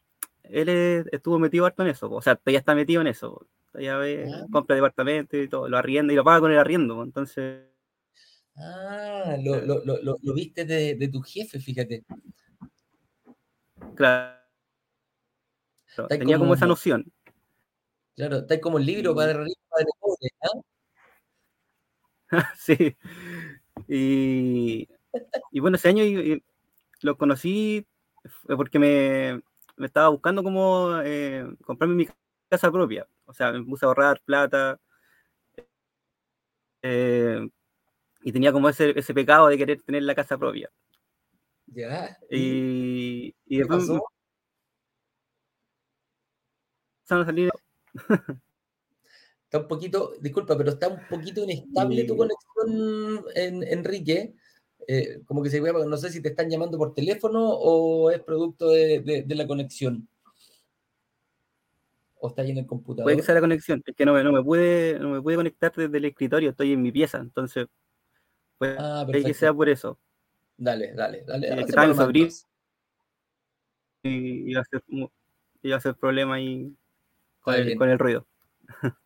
él 0.43 0.69
estuvo 1.11 1.39
metido 1.39 1.65
harto 1.65 1.83
en 1.83 1.89
eso. 1.89 2.09
O 2.11 2.21
sea, 2.21 2.39
ya 2.45 2.57
está 2.57 2.75
metido 2.75 3.01
en 3.01 3.07
eso. 3.07 3.47
Ya 3.73 3.97
ve, 3.97 4.31
ah. 4.33 4.45
compra 4.51 4.75
departamento 4.75 5.37
y 5.37 5.47
todo, 5.47 5.69
lo 5.69 5.77
arrienda 5.77 6.13
y 6.13 6.15
lo 6.15 6.23
paga 6.23 6.39
con 6.39 6.51
el 6.51 6.57
arriendo. 6.57 7.03
Entonces. 7.03 7.63
Ah, 8.55 9.37
lo, 9.43 9.61
lo, 9.61 9.83
lo, 9.85 10.17
lo 10.21 10.33
viste 10.33 10.65
de, 10.65 10.95
de 10.95 11.07
tu 11.09 11.21
jefe, 11.21 11.59
fíjate. 11.59 12.03
Claro 13.95 14.36
tenía 16.07 16.37
como, 16.37 16.53
esa 16.53 16.65
noción. 16.65 17.11
Claro, 18.15 18.37
está 18.37 18.59
como 18.59 18.77
el 18.77 18.85
libro 18.85 19.15
para 19.15 19.31
arriba, 19.31 19.55
para 19.69 19.85
pobre, 19.99 20.29
sí. 22.57 22.95
Y, 23.87 24.87
y, 25.51 25.59
bueno, 25.59 25.77
ese 25.77 25.89
año 25.89 26.03
lo 27.01 27.17
conocí 27.17 27.85
porque 28.47 28.79
me, 28.79 29.41
me 29.77 29.85
estaba 29.85 30.09
buscando 30.09 30.43
como 30.43 30.99
eh, 31.03 31.45
comprarme 31.63 31.95
mi 31.95 32.07
casa 32.49 32.71
propia. 32.71 33.07
O 33.25 33.33
sea, 33.33 33.51
me 33.51 33.63
puse 33.63 33.85
a 33.85 33.87
ahorrar 33.87 34.21
plata. 34.25 34.79
Eh, 36.81 37.47
y 38.23 38.31
tenía 38.31 38.51
como 38.51 38.69
ese, 38.69 38.97
ese 38.97 39.13
pecado 39.13 39.47
de 39.47 39.57
querer 39.57 39.81
tener 39.81 40.03
la 40.03 40.15
casa 40.15 40.37
propia. 40.37 40.69
Ya. 41.67 42.17
Y, 42.29 43.35
y 43.45 43.57
después 43.57 43.89
Está 49.47 49.59
un 49.59 49.67
poquito, 49.69 50.13
disculpa, 50.19 50.57
pero 50.57 50.71
está 50.71 50.89
un 50.89 50.99
poquito 51.09 51.41
inestable 51.41 52.03
tu 52.03 52.17
conexión, 52.17 53.25
en, 53.33 53.63
Enrique. 53.63 54.35
Eh, 54.85 55.21
como 55.25 55.41
que 55.41 55.49
se 55.49 55.61
ve, 55.61 55.71
no 55.71 55.97
sé 55.97 56.09
si 56.09 56.21
te 56.21 56.29
están 56.29 56.49
llamando 56.49 56.77
por 56.77 56.93
teléfono 56.93 57.49
o 57.49 58.11
es 58.11 58.19
producto 58.19 58.71
de, 58.71 59.25
la 59.27 59.47
conexión. 59.47 60.07
¿O 62.19 62.27
está 62.27 62.41
ahí 62.41 62.51
en 62.51 62.57
el 62.57 62.67
computador? 62.67 63.05
Puede 63.05 63.17
que 63.17 63.23
sea 63.23 63.35
la 63.35 63.41
conexión, 63.41 63.81
es 63.85 63.95
que 63.95 64.05
no, 64.05 64.21
no, 64.21 64.33
me 64.33 64.43
pude, 64.43 64.99
no 64.99 65.11
me 65.11 65.21
pude 65.21 65.35
conectar 65.37 65.71
desde 65.73 65.97
el 65.97 66.05
escritorio, 66.05 66.49
estoy 66.49 66.73
en 66.73 66.81
mi 66.81 66.91
pieza, 66.91 67.19
entonces 67.19 67.67
puede 68.57 68.75
ah, 68.79 69.05
que 69.09 69.33
sea 69.33 69.53
por 69.53 69.69
eso. 69.69 69.97
Dale, 70.57 70.93
dale, 70.93 71.23
dale. 71.25 71.47
Eh, 71.47 71.61
estaba 71.61 71.85
en 71.85 72.29
y 74.03 74.51
iba 74.51 74.61
a 74.61 74.65
ser, 74.65 74.83
iba 75.63 75.77
a 75.77 75.79
ser 75.79 75.95
problema 75.95 76.41
y 76.41 76.75
con 77.77 77.89
el, 77.89 77.99
ruido. 77.99 78.27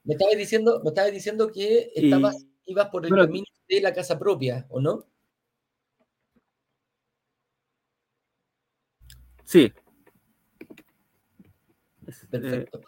Me 0.04 0.14
estabas 0.14 0.36
diciendo, 0.36 0.82
me 0.84 1.12
diciendo 1.12 1.52
que 1.52 1.92
estabas, 1.96 2.46
ibas 2.66 2.90
por 2.90 3.06
el 3.06 3.12
camino 3.14 3.46
de 3.70 3.82
la 3.82 3.94
casa 3.94 4.18
propia, 4.18 4.66
¿o 4.70 4.80
no? 4.82 5.06
Sí. 9.44 9.72
Perfecto. 12.30 12.80
Eh, 12.80 12.84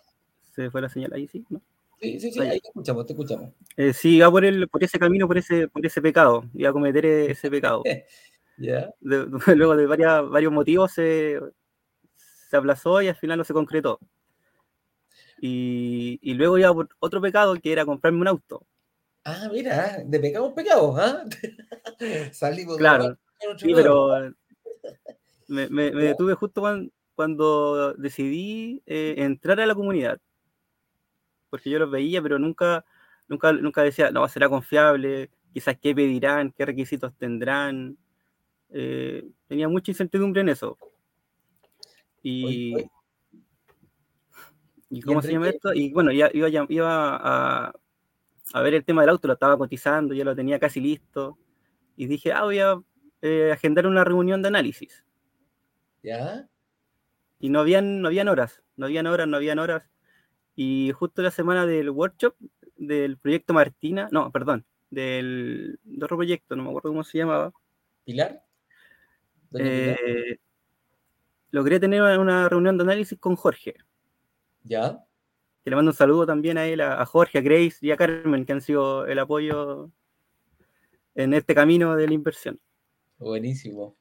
se 0.55 0.71
fue 0.71 0.81
la 0.81 0.89
señal 0.89 1.13
ahí, 1.13 1.27
sí, 1.27 1.45
¿no? 1.49 1.61
Sí, 1.99 2.19
sí, 2.19 2.31
sí, 2.31 2.39
ahí 2.41 2.59
te 2.59 2.67
escuchamos, 2.67 3.05
te 3.05 3.13
escuchamos. 3.13 3.53
Eh, 3.77 3.93
sí, 3.93 4.17
iba 4.17 4.29
por, 4.29 4.43
el, 4.43 4.67
por 4.67 4.83
ese 4.83 4.99
camino, 4.99 5.27
por 5.27 5.37
ese, 5.37 5.67
por 5.67 5.85
ese 5.85 6.01
pecado, 6.01 6.43
iba 6.53 6.69
a 6.69 6.73
cometer 6.73 7.05
e, 7.05 7.31
ese 7.31 7.49
pecado. 7.49 7.83
luego 9.01 9.75
de 9.75 9.87
varios 9.87 10.51
motivos 10.51 10.91
se, 10.91 11.39
se 12.49 12.57
aplazó 12.57 13.01
y 13.01 13.07
al 13.07 13.15
final 13.15 13.37
no 13.37 13.43
se 13.43 13.53
concretó. 13.53 13.99
Y, 15.45 16.19
y 16.21 16.35
luego 16.35 16.57
iba 16.57 16.73
por 16.73 16.87
otro 16.99 17.19
pecado 17.19 17.53
que 17.59 17.73
era 17.73 17.85
comprarme 17.85 18.21
un 18.21 18.29
auto. 18.29 18.65
Ah, 19.25 19.49
mira, 19.51 20.01
de 20.05 20.17
pecado 20.17 20.47
en 20.47 20.53
pecado, 20.55 20.95
¿ah? 20.97 21.25
Salimos 22.31 22.77
Claro, 22.77 23.09
de 23.09 23.17
Sí, 23.57 23.73
pero 23.75 24.31
me, 25.49 25.67
me- 25.67 25.91
me 25.91 26.03
detuve 26.05 26.33
justo 26.35 26.61
cuando, 26.61 26.93
cuando 27.13 27.93
decidí 27.95 28.81
eh, 28.85 29.15
entrar 29.17 29.59
a 29.59 29.65
la 29.65 29.75
comunidad. 29.75 30.17
Porque 31.49 31.69
yo 31.69 31.77
los 31.77 31.91
veía, 31.91 32.21
pero 32.21 32.39
nunca, 32.39 32.85
nunca, 33.27 33.51
nunca 33.51 33.83
decía, 33.83 34.11
no, 34.11 34.25
será 34.29 34.47
confiable, 34.47 35.29
quizás 35.53 35.77
qué 35.77 35.93
pedirán, 35.93 36.53
qué 36.53 36.65
requisitos 36.65 37.13
tendrán. 37.17 37.97
Eh, 38.69 39.29
tenía 39.49 39.67
mucha 39.67 39.91
incertidumbre 39.91 40.39
en 40.39 40.47
eso. 40.47 40.77
Y, 42.21 42.89
¿y 44.97 45.01
cómo 45.01 45.21
se 45.21 45.31
llama 45.33 45.49
esto? 45.49 45.73
Y 45.73 45.91
bueno, 45.93 46.11
ya, 46.11 46.29
iba, 46.33 46.49
ya- 46.49 46.65
iba 46.69 47.15
a, 47.15 47.73
a 48.53 48.61
ver 48.61 48.73
el 48.75 48.85
tema 48.85 49.01
del 49.01 49.09
auto, 49.09 49.27
lo 49.27 49.33
estaba 49.33 49.57
cotizando, 49.57 50.13
ya 50.13 50.23
lo 50.23 50.35
tenía 50.35 50.59
casi 50.59 50.79
listo. 50.81 51.37
Y 51.95 52.07
dije, 52.07 52.31
ah, 52.33 52.43
voy 52.43 52.59
a 52.59 52.81
eh, 53.21 53.51
agendar 53.53 53.87
una 53.87 54.03
reunión 54.03 54.41
de 54.41 54.47
análisis. 54.49 55.05
¿Ya? 56.01 56.47
y 57.39 57.49
no 57.49 57.59
habían, 57.59 58.01
no 58.01 58.07
habían 58.07 58.29
horas, 58.29 58.61
no 58.77 58.85
habían 58.85 59.05
horas, 59.07 59.27
no 59.27 59.35
habían 59.37 59.59
horas. 59.59 59.89
Y 60.55 60.91
justo 60.93 61.21
la 61.21 61.31
semana 61.31 61.65
del 61.65 61.89
workshop 61.89 62.35
del 62.77 63.17
proyecto 63.17 63.53
Martina, 63.53 64.07
no, 64.11 64.31
perdón, 64.31 64.65
del 64.89 65.77
de 65.83 66.05
otro 66.05 66.15
proyecto, 66.17 66.55
no 66.55 66.63
me 66.63 66.69
acuerdo 66.69 66.89
cómo 66.89 67.03
se 67.03 67.17
llamaba, 67.17 67.51
¿Pilar? 68.05 68.43
¿Doña 69.49 69.65
Pilar? 69.65 69.97
eh, 70.05 70.37
logré 71.51 71.79
tener 71.79 72.01
una 72.17 72.47
reunión 72.47 72.77
de 72.77 72.83
análisis 72.83 73.19
con 73.19 73.35
Jorge. 73.35 73.75
¿Ya? 74.63 75.05
Que 75.63 75.69
le 75.69 75.75
mando 75.75 75.91
un 75.91 75.97
saludo 75.97 76.25
también 76.25 76.57
a 76.57 76.65
él, 76.65 76.81
a, 76.81 77.05
Jorge, 77.05 77.37
a 77.37 77.41
Grace 77.41 77.77
y 77.81 77.91
a 77.91 77.97
Carmen, 77.97 78.45
que 78.45 78.53
han 78.53 78.61
sido 78.61 79.05
el 79.05 79.19
apoyo 79.19 79.91
en 81.15 81.33
este 81.33 81.55
camino 81.55 81.95
de 81.95 82.07
la 82.07 82.13
inversión. 82.13 82.59
Buenísimo. 83.17 83.95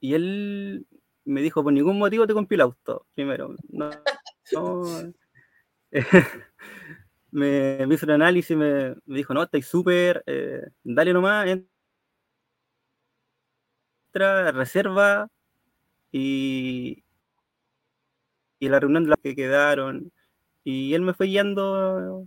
Y 0.00 0.14
él 0.14 0.86
me 1.24 1.40
dijo, 1.40 1.62
por 1.62 1.72
ningún 1.72 1.98
motivo 1.98 2.26
te 2.26 2.34
compré 2.34 2.56
el 2.56 2.60
auto, 2.62 3.06
primero. 3.14 3.54
No, 3.68 3.90
no. 4.52 4.82
me, 7.30 7.86
me 7.86 7.94
hizo 7.94 8.06
un 8.06 8.12
análisis, 8.12 8.56
me, 8.56 8.94
me 9.06 9.16
dijo, 9.16 9.32
no, 9.32 9.42
estáis 9.42 9.66
súper, 9.66 10.22
eh, 10.26 10.62
dale 10.82 11.12
nomás, 11.12 11.46
entra, 14.12 14.52
reserva, 14.52 15.28
y, 16.12 17.03
y 18.64 18.68
la 18.68 18.80
reunión 18.80 19.04
de 19.04 19.10
las 19.10 19.18
que 19.22 19.34
quedaron, 19.36 20.10
y 20.64 20.94
él 20.94 21.02
me 21.02 21.14
fue 21.14 21.26
guiando 21.26 22.26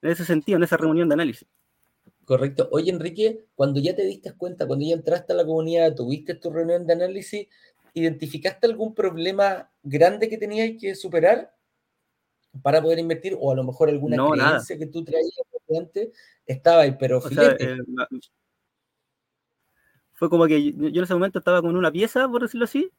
en 0.00 0.10
ese 0.10 0.24
sentido, 0.24 0.56
en 0.56 0.64
esa 0.64 0.76
reunión 0.76 1.08
de 1.08 1.14
análisis. 1.14 1.46
Correcto. 2.24 2.68
Oye, 2.72 2.90
Enrique, 2.90 3.46
cuando 3.54 3.80
ya 3.80 3.94
te 3.94 4.04
diste 4.04 4.32
cuenta, 4.32 4.66
cuando 4.66 4.84
ya 4.84 4.94
entraste 4.94 5.32
a 5.32 5.36
la 5.36 5.44
comunidad, 5.44 5.94
tuviste 5.94 6.34
tu 6.34 6.50
reunión 6.50 6.86
de 6.86 6.92
análisis, 6.92 7.48
¿identificaste 7.94 8.66
algún 8.66 8.94
problema 8.94 9.70
grande 9.82 10.28
que 10.28 10.38
tenías 10.38 10.70
que 10.80 10.94
superar 10.94 11.54
para 12.62 12.80
poder 12.80 12.98
invertir? 13.00 13.36
O 13.40 13.50
a 13.50 13.56
lo 13.56 13.64
mejor 13.64 13.88
alguna 13.88 14.16
No, 14.16 14.34
nada. 14.34 14.50
creencia 14.50 14.78
que 14.78 14.86
tú 14.86 15.04
traías 15.04 15.30
antes 15.76 16.10
estaba 16.46 16.82
ahí, 16.82 16.96
pero 16.98 17.20
sea, 17.20 17.30
filete. 17.30 17.64
eh, 17.64 17.78
fue 20.12 20.28
como 20.28 20.46
que 20.46 20.62
yo, 20.72 20.88
yo 20.88 21.00
en 21.00 21.04
ese 21.04 21.14
momento 21.14 21.38
estaba 21.38 21.62
con 21.62 21.74
una 21.76 21.90
pieza, 21.90 22.28
por 22.28 22.42
decirlo 22.42 22.64
así, 22.64 22.90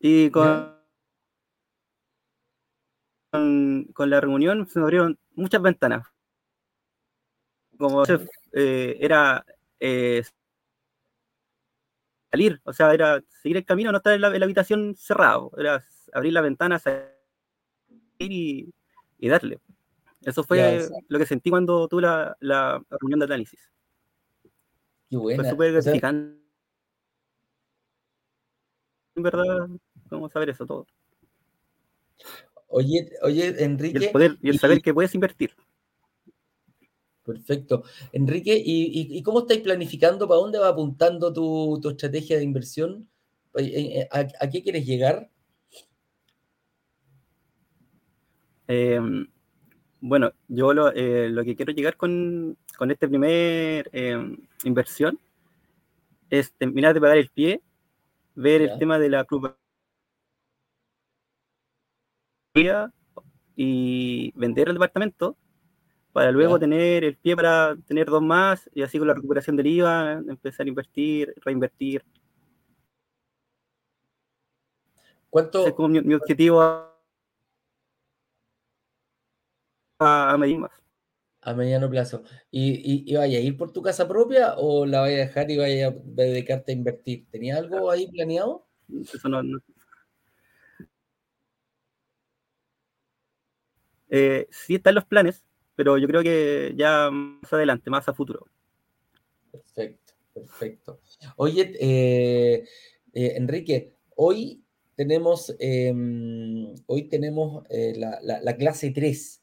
y 0.00 0.30
con. 0.30 0.80
Con, 3.32 3.84
con 3.94 4.10
la 4.10 4.20
reunión 4.20 4.68
se 4.68 4.78
me 4.78 4.84
abrieron 4.84 5.18
muchas 5.34 5.62
ventanas. 5.62 6.06
Como 7.78 8.04
eh, 8.52 8.96
era 9.00 9.44
eh, 9.80 10.22
salir, 12.30 12.60
o 12.64 12.72
sea, 12.72 12.92
era 12.92 13.20
seguir 13.42 13.56
el 13.56 13.64
camino, 13.64 13.90
no 13.90 13.98
estar 13.98 14.12
en 14.12 14.20
la, 14.20 14.28
en 14.28 14.38
la 14.38 14.44
habitación 14.44 14.94
cerrado, 14.96 15.50
era 15.56 15.82
abrir 16.12 16.32
la 16.34 16.42
ventana, 16.42 16.78
salir 16.78 17.08
y, 18.18 18.72
y 19.18 19.28
darle. 19.28 19.60
Eso 20.20 20.44
fue 20.44 20.58
Ya, 20.58 20.88
lo 21.08 21.18
que 21.18 21.26
sentí 21.26 21.50
cuando 21.50 21.88
tuve 21.88 22.02
la, 22.02 22.36
la 22.40 22.82
reunión 23.00 23.18
de 23.18 23.24
análisis. 23.24 23.72
Qué 25.08 25.16
Fue 25.16 25.18
buena. 25.18 25.50
súper 25.50 25.72
gratificante. 25.72 26.38
En 29.16 29.22
verdad, 29.22 29.68
cómo 30.08 30.28
saber 30.28 30.50
eso 30.50 30.66
todo. 30.66 30.86
Oye, 32.72 33.10
oye, 33.22 33.46
Y 33.46 33.48
el 33.48 33.58
Enrique, 33.58 34.08
poder 34.12 34.36
y 34.42 34.48
el 34.48 34.54
y- 34.56 34.58
saber 34.58 34.82
que 34.82 34.92
puedes 34.94 35.14
invertir. 35.14 35.52
Perfecto. 37.24 37.84
Enrique, 38.12 38.56
¿y, 38.56 39.16
y- 39.16 39.22
cómo 39.22 39.40
estáis 39.40 39.60
planificando? 39.60 40.26
¿Para 40.26 40.40
dónde 40.40 40.58
va 40.58 40.68
apuntando 40.68 41.32
tu, 41.32 41.78
tu 41.80 41.90
estrategia 41.90 42.36
de 42.36 42.42
inversión? 42.42 43.08
Eh, 43.54 44.00
eh, 44.00 44.08
¿A, 44.10 44.26
a 44.44 44.50
qué 44.50 44.62
quieres 44.62 44.84
llegar? 44.84 45.30
Eh, 48.66 49.00
bueno, 50.00 50.32
yo 50.48 50.72
lo, 50.74 50.92
eh, 50.92 51.28
lo 51.30 51.44
que 51.44 51.54
quiero 51.54 51.72
llegar 51.72 51.96
con, 51.96 52.56
con 52.76 52.90
este 52.90 53.06
primer 53.06 53.88
eh, 53.92 54.36
inversión 54.64 55.18
es 56.28 56.52
terminar 56.54 56.94
de 56.94 57.00
pagar 57.00 57.18
el 57.18 57.28
pie, 57.30 57.60
ver 58.34 58.62
Ya. 58.66 58.72
el 58.72 58.78
tema 58.80 58.98
de 58.98 59.10
la 59.10 59.24
club 59.24 59.54
y 63.56 64.32
vender 64.34 64.68
el 64.68 64.74
departamento 64.74 65.36
para 66.12 66.32
luego 66.32 66.58
tener 66.58 67.04
el 67.04 67.16
pie 67.16 67.36
para 67.36 67.76
tener 67.86 68.08
dos 68.08 68.22
más 68.22 68.70
y 68.74 68.82
así 68.82 68.98
con 68.98 69.08
la 69.08 69.14
recuperación 69.14 69.56
del 69.56 69.68
IVA 69.68 70.12
empezar 70.28 70.66
a 70.66 70.70
invertir, 70.70 71.34
reinvertir. 71.44 72.04
¿Cuánto, 75.30 75.60
Ese 75.60 75.70
es 75.70 75.74
como 75.74 75.88
mi, 75.88 76.00
mi 76.02 76.14
objetivo 76.14 76.60
a, 76.60 76.92
a, 79.98 80.32
a 80.32 80.38
medir 80.38 80.58
más. 80.58 80.70
A 81.42 81.54
mediano 81.54 81.90
plazo. 81.90 82.22
¿Y, 82.50 82.72
y, 82.74 83.12
y 83.12 83.16
vaya 83.16 83.38
a 83.38 83.40
ir 83.42 83.56
por 83.56 83.72
tu 83.72 83.82
casa 83.82 84.08
propia 84.08 84.54
o 84.58 84.86
la 84.86 85.00
vaya 85.00 85.16
a 85.16 85.20
dejar 85.26 85.50
y 85.50 85.58
vaya 85.58 85.88
a 85.88 85.92
dedicarte 85.92 86.72
a 86.72 86.74
invertir? 86.76 87.26
¿Tenías 87.30 87.58
algo 87.58 87.90
ahí 87.90 88.10
planeado? 88.10 88.66
Eso 89.12 89.28
no, 89.28 89.42
no- 89.42 89.58
Eh, 94.14 94.46
sí 94.50 94.74
están 94.74 94.94
los 94.94 95.06
planes, 95.06 95.42
pero 95.74 95.96
yo 95.96 96.06
creo 96.06 96.22
que 96.22 96.74
ya 96.76 97.10
más 97.10 97.50
adelante, 97.50 97.88
más 97.88 98.06
a 98.08 98.12
futuro. 98.12 98.46
Perfecto, 99.50 100.12
perfecto. 100.34 101.00
Oye, 101.36 101.72
eh, 101.80 102.64
eh, 103.14 103.32
Enrique, 103.36 103.94
hoy 104.16 104.62
tenemos, 104.96 105.54
em, 105.58 106.74
hoy 106.86 107.04
tenemos 107.08 107.64
la, 107.70 108.18
la- 108.22 108.40
la 108.42 108.56
clase 108.58 108.90
3. 108.90 109.42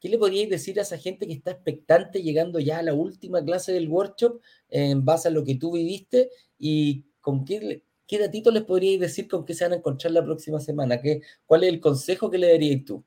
¿Qué 0.00 0.08
le 0.08 0.18
podríais 0.18 0.48
decir 0.50 0.78
a 0.78 0.82
esa 0.82 0.98
gente 0.98 1.26
que 1.26 1.32
está 1.32 1.50
expectante 1.50 2.22
llegando 2.22 2.60
ya 2.60 2.78
a 2.78 2.82
la 2.84 2.94
última 2.94 3.42
clase 3.44 3.72
del 3.72 3.88
workshop 3.88 4.40
en 4.68 5.04
base 5.04 5.26
a 5.26 5.30
lo 5.32 5.42
que 5.42 5.56
tú 5.56 5.72
viviste 5.72 6.30
y 6.60 7.06
con 7.20 7.44
qué, 7.44 7.82
qué 8.06 8.18
datito 8.20 8.52
les 8.52 8.62
podríais 8.62 9.00
decir 9.00 9.26
con 9.26 9.44
qué 9.44 9.52
se 9.54 9.64
van 9.64 9.72
a 9.72 9.76
encontrar 9.76 10.12
la 10.12 10.22
próxima 10.24 10.60
semana? 10.60 11.00
¿Qué, 11.00 11.22
¿Cuál 11.44 11.64
es 11.64 11.70
el 11.70 11.80
consejo 11.80 12.30
que 12.30 12.38
le 12.38 12.50
daríais 12.52 12.84
tú? 12.84 13.02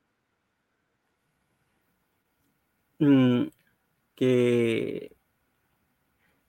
Mm, 2.99 3.47
que, 4.15 5.15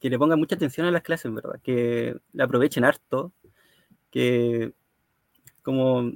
que 0.00 0.10
le 0.10 0.18
pongan 0.18 0.38
mucha 0.38 0.56
atención 0.56 0.86
a 0.86 0.90
las 0.90 1.02
clases, 1.02 1.32
¿verdad? 1.32 1.60
Que 1.62 2.16
la 2.32 2.44
aprovechen 2.44 2.84
harto, 2.84 3.32
que 4.10 4.72
como, 5.62 6.12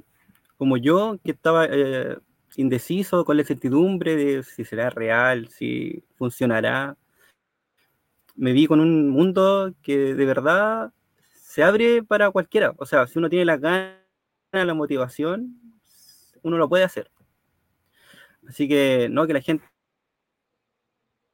como 0.57 0.77
yo, 0.77 1.19
que 1.23 1.31
estaba 1.31 1.67
eh, 1.69 2.17
indeciso 2.57 3.25
con 3.25 3.37
la 3.37 3.43
incertidumbre 3.43 4.15
de 4.15 4.43
si 4.43 4.65
será 4.65 4.89
real, 4.89 5.49
si 5.49 6.03
funcionará, 6.17 6.97
me 8.35 8.53
vi 8.53 8.67
con 8.67 8.79
un 8.81 9.09
mundo 9.09 9.73
que 9.81 10.13
de 10.15 10.25
verdad 10.25 10.93
se 11.33 11.63
abre 11.63 12.03
para 12.03 12.31
cualquiera. 12.31 12.73
O 12.77 12.85
sea, 12.85 13.07
si 13.07 13.19
uno 13.19 13.29
tiene 13.29 13.45
las 13.45 13.61
ganas, 13.61 13.95
la 14.51 14.73
motivación, 14.73 15.59
uno 16.43 16.57
lo 16.57 16.69
puede 16.69 16.83
hacer. 16.83 17.11
Así 18.47 18.67
que 18.67 19.07
no, 19.09 19.25
que 19.27 19.33
la 19.33 19.41
gente 19.41 19.65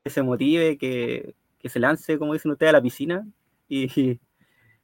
se 0.10 0.22
motive, 0.24 0.78
que, 0.78 1.36
que 1.60 1.70
se 1.70 1.80
lance, 1.80 2.18
como 2.18 2.34
dicen 2.34 2.52
ustedes, 2.52 2.70
a 2.72 2.74
la 2.74 2.82
piscina 2.82 3.28
y, 3.68 4.20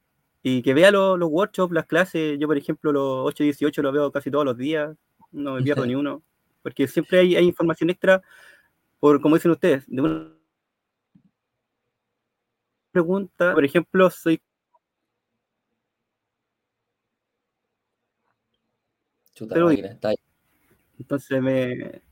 y 0.42 0.62
que 0.62 0.74
vea 0.74 0.90
los, 0.90 1.18
los 1.18 1.28
workshops, 1.30 1.72
las 1.72 1.86
clases. 1.86 2.38
Yo, 2.38 2.46
por 2.46 2.56
ejemplo, 2.56 2.92
los 2.92 3.26
8 3.26 3.42
y 3.42 3.46
18 3.46 3.82
los 3.82 3.92
veo 3.92 4.12
casi 4.12 4.30
todos 4.30 4.44
los 4.44 4.56
días, 4.56 4.96
no 5.32 5.54
me 5.54 5.62
pierdo 5.62 5.84
ni 5.86 5.94
uno, 5.94 6.22
porque 6.62 6.86
siempre 6.86 7.20
hay, 7.20 7.36
hay 7.36 7.46
información 7.46 7.90
extra, 7.90 8.22
por 9.00 9.20
como 9.20 9.36
dicen 9.36 9.50
ustedes, 9.50 9.84
de 9.86 10.00
una 10.00 10.32
pregunta. 12.92 13.54
Por 13.54 13.64
ejemplo, 13.64 14.10
soy 14.10 14.40
Chuta 19.34 19.54
Pero- 19.54 19.66
máquina, 19.66 19.88
está 19.88 20.08
ahí. 20.08 20.16
Entonces 20.98 21.40
me... 21.40 22.07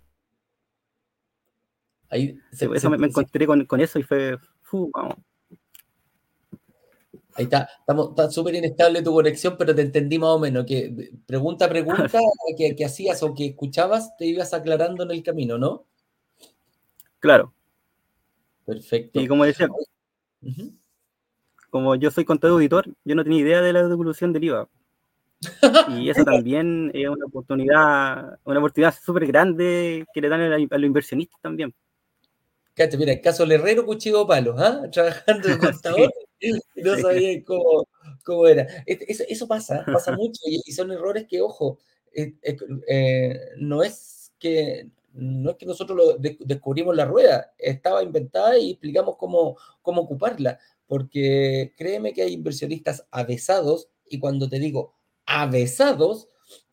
Ahí 2.09 2.39
se, 2.53 2.67
eso 2.67 2.91
me, 2.91 3.07
encontré 3.07 3.47
con, 3.47 3.65
con, 3.67 3.81
eso 3.81 3.99
y 3.99 4.03
fue... 4.03 4.39
vamos. 4.93 5.17
Ahí 7.35 7.45
está, 7.45 7.69
está 7.87 8.31
súper 8.31 8.55
inestable 8.55 9.03
tu 9.03 9.13
conexión, 9.13 9.57
pero 9.59 9.75
te 9.75 9.83
entendí 9.83 10.19
más 10.19 10.31
o 10.31 10.39
menos, 10.39 10.65
que 10.65 11.13
pregunta 11.27 11.67
a 11.67 11.69
pregunta 11.69 12.09
que, 12.57 12.75
que, 12.75 12.85
hacías 12.85 13.23
o 13.23 13.35
que 13.35 13.47
escuchabas, 13.47 14.17
te 14.17 14.25
ibas 14.25 14.55
aclarando 14.55 15.03
en 15.05 15.11
el 15.11 15.23
camino, 15.23 15.59
¿no? 15.59 15.85
Claro. 17.19 17.53
Perfecto. 18.65 19.21
Y 19.21 19.29
como 19.29 19.45
decía, 19.45 19.69
como 21.71 21.95
yo 21.95 22.11
soy 22.11 22.25
contador 22.25 22.55
auditor, 22.55 22.87
yo 23.05 23.15
no 23.15 23.23
tenía 23.23 23.41
idea 23.41 23.61
de 23.61 23.73
la 23.73 23.87
devolución 23.87 24.33
del 24.33 24.45
IVA. 24.45 24.69
Y 26.01 26.09
eso 26.09 26.25
también 26.25 26.91
es 26.95 27.09
una 27.09 27.27
oportunidad, 27.27 28.39
una 28.45 28.59
oportunidad 28.59 28.95
súper 28.95 29.27
grande 29.27 30.07
que 30.13 30.21
le 30.21 30.29
dan 30.29 30.41
a, 30.41 30.59
los 30.59 30.83
inversionistas 30.83 31.41
también. 31.41 31.75
Cacho, 32.77 32.99
mira, 32.99 33.13
el 33.15 33.23
caso 33.23 33.43
del 33.45 33.53
herrero 33.53 33.87
cuchillo 33.87 34.27
palo, 34.27 34.55
¿ah? 34.59 34.83
Trabajando 34.93 35.49
de 35.49 35.59
contador 35.59 36.13
y 36.41 36.53
no 36.83 36.99
sabía 36.99 37.43
cómo, 37.43 37.89
cómo, 38.23 38.47
era. 38.47 38.67
Eso, 38.85 39.25
eso, 39.27 39.49
pasa, 39.49 39.83
pasa 39.91 40.13
mucho 40.17 40.41
y, 40.45 40.61
son 40.73 40.93
errores 40.93 41.27
que, 41.27 41.41
ojo, 41.41 41.79
eh, 42.13 42.35
eh, 42.43 43.41
no 43.57 43.83
es 43.83 44.33
que 44.39 44.91
no 45.15 45.53
es 45.53 45.57
que 45.57 45.65
nosotros 45.65 45.97
lo 45.97 46.19
descubrimos 46.19 46.95
la 46.95 47.07
rueda, 47.07 47.55
estaba 47.57 48.03
inventada 48.03 48.59
y 48.59 48.73
explicamos 48.73 49.17
cómo, 49.17 49.57
cómo 49.81 50.03
ocuparla, 50.03 50.59
porque 50.87 51.73
créeme 51.79 52.13
que 52.13 52.21
hay 52.21 52.35
inversionistas 52.35 53.07
avesados, 53.11 53.89
y 54.11 54.19
cuando 54.19 54.47
te 54.51 54.59
digo 54.59 54.93
avesados, 55.25 56.29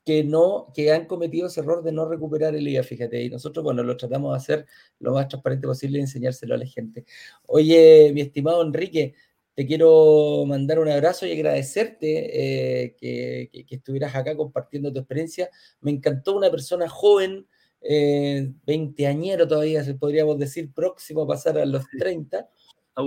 que 0.06 0.24
no, 0.24 0.72
que 0.74 0.92
han 0.92 1.06
cometido 1.06 1.48
ese 1.48 1.62
error 1.62 1.84
de 1.84 1.92
no 1.92 2.08
recuperar 2.08 2.56
el 2.56 2.68
IVA, 2.68 2.84
fíjate, 2.84 3.24
y 3.24 3.30
nosotros, 3.30 3.64
bueno, 3.64 3.84
lo 3.84 3.96
tratamos 3.96 4.34
de 4.34 4.38
hacer 4.38 4.66
lo 5.00 5.14
más 5.14 5.28
transparente 5.28 5.68
posible 5.68 6.00
y 6.00 6.02
enseñárselo 6.02 6.56
a 6.56 6.58
la 6.58 6.66
gente. 6.66 7.06
Oye, 7.46 8.12
mi 8.14 8.22
estimado 8.22 8.62
Enrique, 8.62 9.16
te 9.56 9.68
quiero 9.68 10.46
mandar 10.48 10.80
un 10.80 10.90
abrazo 10.90 11.26
y 11.26 11.32
agradecerte 11.32 12.86
eh, 12.86 12.96
que, 13.00 13.50
que, 13.68 13.76
estuvieras 13.76 14.16
acá 14.16 14.36
compartiendo 14.36 14.92
tu 14.92 15.00
experiencia. 15.00 15.50
Me 15.82 15.92
encantó 15.92 16.36
una 16.36 16.50
persona 16.50 16.90
joven, 16.90 17.48
eh, 17.82 18.52
veinteañero 18.66 19.48
todavía, 19.48 19.84
podríamos 20.00 20.40
decir, 20.40 20.74
próximo 20.74 21.24
a 21.24 21.28
pasar 21.28 21.60
a 21.60 21.66
los 21.66 21.84
30. 22.00 22.50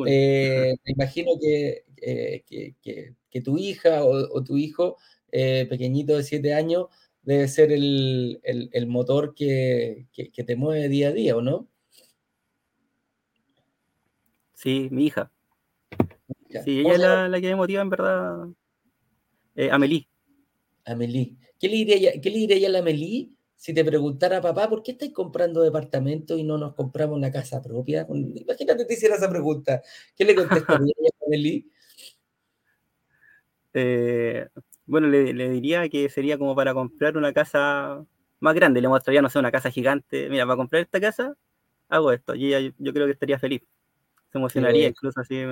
Eh, 0.06 0.74
me 0.84 0.92
imagino 0.92 1.32
que, 1.40 1.84
que, 1.96 3.40
tu 3.40 3.58
hija 3.58 4.04
o, 4.04 4.42
tu 4.42 4.56
hijo 4.56 4.96
eh, 5.32 5.66
pequeñito 5.68 6.16
de 6.16 6.22
7 6.22 6.54
años 6.54 6.86
debe 7.22 7.48
ser 7.48 7.72
el, 7.72 8.40
el, 8.44 8.86
motor 8.86 9.34
que, 9.34 10.06
te 10.14 10.56
mueve 10.56 10.88
día 10.88 11.08
a 11.08 11.12
día, 11.12 11.36
¿o 11.36 11.42
no? 11.42 11.68
Sí, 14.54 14.88
mi 14.90 15.06
hija. 15.06 15.32
Sí, 16.64 16.80
ella 16.80 16.92
es 16.92 16.98
la, 17.00 17.28
la, 17.28 17.40
que 17.40 17.48
me 17.48 17.56
motiva 17.56 17.82
en 17.82 17.90
verdad. 17.90 18.48
Eh, 19.56 19.70
Amelie. 19.70 20.08
Amelie. 20.84 21.36
¿Qué 21.58 21.68
le 21.68 21.76
diría, 21.76 22.20
qué 22.20 22.30
le 22.30 22.38
diría 22.38 22.68
a 22.68 22.70
la 22.70 22.78
Amelie 22.78 23.30
si 23.56 23.72
te 23.72 23.84
preguntara, 23.84 24.40
papá, 24.40 24.68
¿por 24.68 24.82
qué 24.82 24.92
estáis 24.92 25.12
comprando 25.12 25.62
departamento 25.62 26.36
y 26.36 26.44
no 26.44 26.58
nos 26.58 26.74
compramos 26.74 27.16
una 27.16 27.32
casa 27.32 27.62
propia? 27.62 28.06
Imagínate 28.08 28.84
te 28.84 28.94
hiciera 28.94 29.16
esa 29.16 29.30
pregunta. 29.30 29.82
¿Qué 30.14 30.24
le 30.24 30.34
contestaría 30.34 30.94
a 31.26 31.28
Meli? 31.28 31.68
Eh, 33.72 34.46
bueno, 34.86 35.08
le, 35.08 35.50
diría 35.50 35.88
que 35.88 36.08
sería 36.08 36.38
como 36.38 36.54
para 36.54 36.72
comprar 36.74 37.16
una 37.16 37.32
casa 37.32 38.04
más 38.40 38.54
grande. 38.54 38.80
Le 38.80 38.88
mostraría, 38.88 39.22
no 39.22 39.28
sé, 39.28 39.38
una 39.38 39.52
casa 39.52 39.70
gigante. 39.70 40.28
Mira, 40.30 40.46
para 40.46 40.56
comprar 40.56 40.82
esta 40.82 41.00
casa, 41.00 41.34
hago 41.88 42.12
esto. 42.12 42.34
Y 42.34 42.54
ella, 42.54 42.72
yo 42.78 42.92
creo 42.92 43.06
que 43.06 43.12
estaría 43.12 43.38
feliz. 43.38 43.62
Se 44.32 44.38
emocionaría 44.38 44.88
incluso 44.88 45.20
así. 45.20 45.42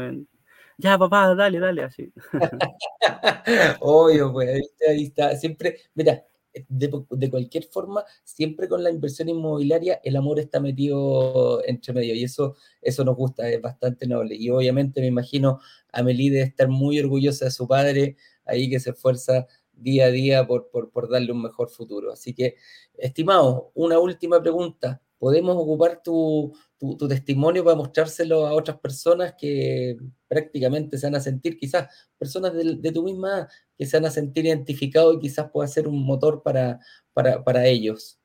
Ya, 0.78 0.98
papá, 0.98 1.34
dale, 1.34 1.58
dale, 1.58 1.82
así. 1.84 2.12
Obvio, 3.80 4.32
pues 4.32 4.62
ahí 4.88 5.04
está. 5.04 5.36
Siempre, 5.36 5.78
mira, 5.94 6.24
de, 6.68 7.30
cualquier 7.30 7.64
forma, 7.64 8.04
siempre 8.22 8.68
con 8.68 8.82
la 8.82 8.90
inversión 8.90 9.28
inmobiliaria, 9.28 10.00
el 10.04 10.16
amor 10.16 10.38
está 10.38 10.60
metido 10.60 11.64
entre 11.66 11.92
medio 11.92 12.14
y 12.14 12.24
eso, 12.24 12.56
eso 12.80 13.04
nos 13.04 13.16
gusta, 13.16 13.48
es 13.48 13.60
bastante 13.60 14.06
noble. 14.06 14.36
Y 14.36 14.50
obviamente 14.50 15.00
me 15.00 15.08
imagino 15.08 15.60
a 15.92 16.02
Melí 16.02 16.28
de 16.28 16.42
estar 16.42 16.68
muy 16.68 16.98
orgullosa 17.00 17.46
de 17.46 17.50
su 17.50 17.66
padre, 17.66 18.16
ahí 18.44 18.68
que 18.70 18.80
se 18.80 18.90
esfuerza 18.90 19.46
día 19.72 20.06
a 20.06 20.10
día 20.10 20.46
por, 20.46 20.70
por, 20.70 20.90
por 20.90 21.08
darle 21.08 21.32
un 21.32 21.42
mejor 21.42 21.70
futuro. 21.70 22.12
Así 22.12 22.34
que, 22.34 22.56
estimado, 22.96 23.70
una 23.74 23.98
última 23.98 24.40
pregunta. 24.40 25.00
¿Podemos 25.18 25.56
ocupar 25.56 26.02
tu, 26.02 26.52
tu, 26.98 27.08
testimonio 27.08 27.64
para 27.64 27.76
mostrárselo 27.76 28.46
a 28.46 28.52
otras 28.52 28.78
personas 28.78 29.34
que 29.38 29.96
prácticamente 30.28 30.98
se 30.98 31.06
van 31.06 31.14
a 31.14 31.20
sentir, 31.20 31.56
quizás 31.56 31.88
personas 32.18 32.52
de, 32.54 32.92
tu 32.92 33.02
misma, 33.02 33.48
que 33.76 33.86
se 33.86 33.96
van 33.96 34.06
a 34.06 34.10
sentir 34.10 34.44
identificados 34.46 35.16
y 35.16 35.20
quizás 35.20 35.50
pueda 35.50 35.66
ser 35.68 35.88
un 35.88 36.04
motor 36.04 36.42
para, 36.42 36.80
para, 37.14 37.66
ellos. 37.66 38.18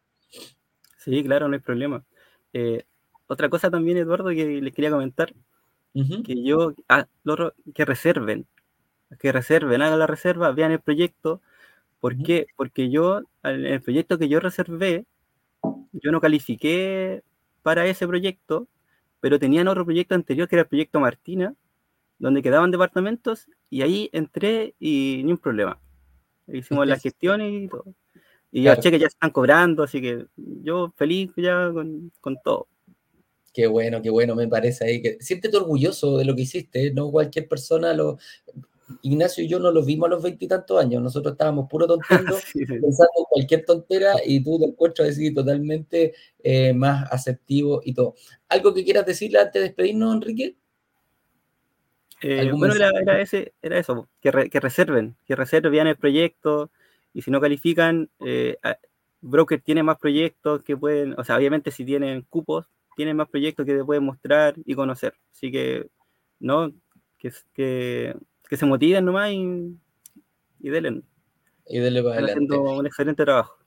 Sí, 0.97 1.24
claro, 1.24 1.47
no 1.47 1.53
hay 1.53 1.61
problema. 1.61 2.03
Eh, 2.53 2.84
otra 3.28 3.49
cosa 3.49 3.70
también, 3.70 3.97
Eduardo, 3.97 4.30
que 4.30 4.61
les 4.61 4.74
quería 4.74 4.91
comentar, 4.91 5.34
que 5.93 6.43
yo, 6.43 6.74
ah, 6.88 7.07
que 7.74 7.86
reserven, 7.86 8.47
que 9.18 9.32
reserven, 9.32 9.82
hagan 9.82 9.99
la 9.99 10.07
reserva, 10.07 10.51
vean 10.51 10.72
el 10.72 10.80
proyecto. 10.80 11.41
¿Por 11.99 12.18
qué? 12.18 12.47
Porque 12.55 12.89
yo, 12.89 13.22
en 13.43 13.66
el 13.66 13.82
proyecto 13.82 14.18
que 14.18 14.30
yo 14.30 14.39
reservé, 14.39 15.05
yo 15.91 16.12
no 16.12 16.22
califiqué 16.22 17.24
para 17.62 17.86
ese 17.86 18.07
proyecto, 18.07 18.68
pero 19.20 19.39
tenían 19.39 19.68
otro 19.68 19.86
proyecto 19.86 20.16
anterior 20.16 20.47
que 20.47 20.55
era 20.55 20.64
el 20.64 20.70
proyecto 20.70 20.99
Martina, 20.99 21.55
donde 22.20 22.41
quedaban 22.41 22.72
departamentos 22.72 23.47
y 23.70 23.82
ahí 23.82 24.10
entré 24.14 24.76
y 24.80 25.22
ni 25.26 25.32
un 25.32 25.38
problema. 25.38 25.80
Hicimos 26.47 26.88
la 26.88 26.99
gestión 26.99 27.41
y 27.41 27.68
todo. 27.68 27.86
Y 28.51 28.64
los 28.64 28.80
cheques 28.80 28.99
ya 28.99 29.07
están 29.07 29.30
cobrando, 29.30 29.84
así 29.84 30.01
que 30.01 30.26
yo 30.36 30.91
feliz 30.95 31.32
ya 31.38 31.72
con, 31.72 32.12
con, 32.20 32.38
todo. 32.43 32.68
Qué 33.53 33.68
bueno, 33.68 34.01
qué 34.01 34.10
bueno, 34.10 34.36
me 34.36 34.47
parece 34.47 34.86
ahí. 34.86 35.01
Que, 35.01 35.18
siéntete 35.20 35.55
orgulloso 35.57 36.18
de 36.18 36.26
lo 36.26 36.36
que 36.36 36.41
hiciste, 36.41 36.91
no 36.91 37.12
cualquier 37.12 37.47
persona 37.47 37.93
lo... 37.93 38.18
Ignacio 39.01 39.43
y 39.43 39.47
yo 39.47 39.59
no 39.59 39.71
los 39.71 39.85
vimos 39.85 40.07
a 40.07 40.11
los 40.11 40.23
veintitantos 40.23 40.81
años, 40.81 41.01
nosotros 41.01 41.33
estábamos 41.33 41.67
puro 41.69 41.87
tonteando, 41.87 42.37
pensando 42.53 43.11
en 43.17 43.25
cualquier 43.29 43.65
tontera 43.65 44.15
y 44.25 44.43
tú 44.43 44.59
te 44.59 44.65
encuentras 44.65 45.09
así 45.09 45.33
totalmente 45.33 46.13
eh, 46.43 46.73
más 46.73 47.11
asertivo 47.11 47.81
y 47.83 47.93
todo. 47.93 48.15
¿Algo 48.47 48.73
que 48.73 48.83
quieras 48.83 49.05
decirle 49.05 49.39
antes 49.39 49.53
de 49.53 49.67
despedirnos, 49.67 50.15
Enrique? 50.15 50.55
Eh, 52.21 52.51
bueno, 52.51 52.75
era, 52.75 53.21
ese, 53.21 53.53
era 53.61 53.77
eso, 53.77 54.09
que, 54.21 54.31
reserven, 54.31 55.15
que 55.25 55.35
reserven 55.35 55.87
el 55.87 55.95
proyecto 55.95 56.69
y 57.13 57.21
si 57.21 57.31
no 57.31 57.39
califican, 57.39 58.09
eh, 58.19 58.57
Broker 59.21 59.61
tiene 59.61 59.83
más 59.83 59.97
proyectos 59.97 60.63
que 60.63 60.75
pueden, 60.75 61.17
o 61.17 61.23
sea, 61.23 61.37
obviamente 61.37 61.71
si 61.71 61.85
tienen 61.85 62.23
cupos, 62.23 62.67
tienen 62.95 63.15
más 63.15 63.29
proyectos 63.29 63.65
que 63.65 63.75
te 63.75 63.83
pueden 63.85 64.03
mostrar 64.03 64.55
y 64.65 64.75
conocer. 64.75 65.13
Así 65.31 65.51
que, 65.51 65.87
¿no? 66.39 66.73
Que, 67.17 67.31
que 67.53 68.15
que 68.50 68.58
se 68.58 68.66
motiven 68.66 69.06
nomás 69.06 69.32
y, 69.32 69.78
y 70.60 70.70
denle. 70.70 71.04
Y 71.68 71.78
denle 71.78 72.02
para 72.02 72.16
adelante. 72.16 72.34
haciendo 72.34 72.62
un 72.64 72.86
excelente 72.88 73.24
trabajo. 73.24 73.60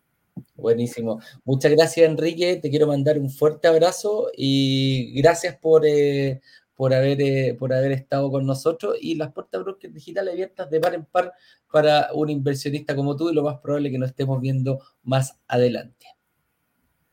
Buenísimo. 0.56 1.20
Muchas 1.44 1.70
gracias, 1.70 2.08
Enrique. 2.08 2.56
Te 2.56 2.68
quiero 2.68 2.88
mandar 2.88 3.16
un 3.18 3.30
fuerte 3.30 3.68
abrazo 3.68 4.30
y 4.36 5.12
gracias 5.20 5.56
por, 5.56 5.86
eh, 5.86 6.40
por, 6.74 6.92
haber, 6.94 7.20
eh, 7.20 7.56
por 7.56 7.72
haber 7.72 7.92
estado 7.92 8.28
con 8.30 8.44
nosotros. 8.44 8.96
Y 9.00 9.14
las 9.14 9.32
puertas 9.32 9.62
brokers 9.62 9.94
digitales 9.94 10.32
abiertas 10.32 10.68
de 10.68 10.80
par 10.80 10.94
en 10.94 11.04
par 11.04 11.32
para 11.70 12.08
un 12.12 12.28
inversionista 12.28 12.96
como 12.96 13.16
tú 13.16 13.30
y 13.30 13.34
lo 13.34 13.44
más 13.44 13.58
probable 13.60 13.90
que 13.90 13.98
nos 13.98 14.10
estemos 14.10 14.40
viendo 14.40 14.80
más 15.04 15.38
adelante. 15.46 16.06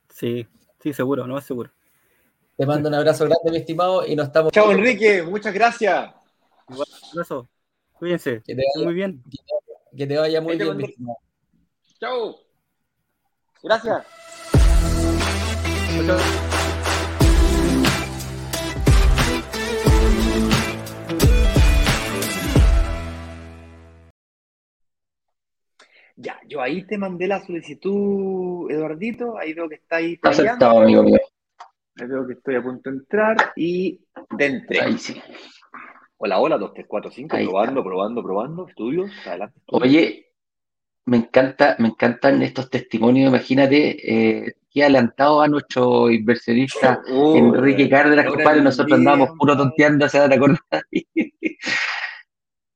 Sí, 0.10 0.48
sí, 0.82 0.92
seguro, 0.92 1.28
no 1.28 1.36
más 1.36 1.46
seguro. 1.46 1.72
Te 2.58 2.66
mando 2.66 2.90
un 2.90 2.96
abrazo 2.96 3.26
grande, 3.26 3.52
mi 3.52 3.58
estimado, 3.58 4.06
y 4.08 4.16
nos 4.16 4.28
estamos. 4.28 4.52
Chao, 4.52 4.72
Enrique. 4.72 5.22
Muchas 5.22 5.54
gracias. 5.54 6.12
Un 6.68 6.84
abrazo. 7.14 7.48
Cuídense. 8.00 8.42
Que 8.46 8.56
te 8.56 8.64
vaya, 8.64 8.86
muy 8.86 8.94
bien. 8.94 9.24
Que 9.96 10.08
te 10.08 10.18
vaya 10.18 10.40
muy 10.40 10.56
bien. 10.56 10.96
Chao. 12.00 12.38
Gracias. 13.62 14.08
Ya, 26.16 26.40
yo 26.48 26.62
ahí 26.62 26.86
te 26.88 26.98
mandé 26.98 27.28
la 27.28 27.46
solicitud, 27.46 28.72
Eduardito. 28.72 29.38
Ahí 29.38 29.54
veo 29.54 29.68
que 29.68 29.76
está 29.76 29.98
ahí. 29.98 30.18
Aceptado, 30.24 30.80
amigo 30.84 31.04
mío. 31.04 31.20
Ahí 32.00 32.08
veo 32.08 32.26
que 32.26 32.34
estoy 32.34 32.56
a 32.56 32.64
punto 32.64 32.90
de 32.90 32.96
entrar 32.96 33.52
y 33.58 34.00
de 34.38 34.64
Ahí 34.80 34.98
sí. 34.98 35.22
Hola, 36.22 36.38
hola, 36.42 36.58
2, 36.58 36.74
3, 36.74 36.86
4, 36.86 37.12
5, 37.12 37.38
probando, 37.38 37.82
probando, 37.82 38.22
probando, 38.22 38.68
estudios, 38.68 39.10
adelante. 39.26 39.58
Oye, 39.68 40.26
Me 41.06 41.16
encanta, 41.16 41.78
me 41.80 41.88
encantan 41.88 42.42
estos 42.42 42.70
testimonios. 42.70 43.30
Imagínate 43.30 43.96
eh, 44.04 44.56
qué 44.70 44.84
adelantado 44.84 45.42
a 45.42 45.48
nuestro 45.48 46.12
inversionista 46.12 47.02
Uh, 47.10 47.38
Enrique 47.38 47.90
Cárdenas, 47.90 48.26
una 48.26 48.36
compadre. 48.36 48.62
Nosotros 48.62 49.00
andábamos 49.00 49.30
puro 49.40 49.56
tonteando, 49.56 50.10
¿se 50.10 50.20
dan 50.20 50.34
acordar? 50.34 50.60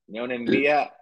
Me 0.08 0.20
da 0.20 0.24
una 0.24 0.36
envidia 0.36 0.94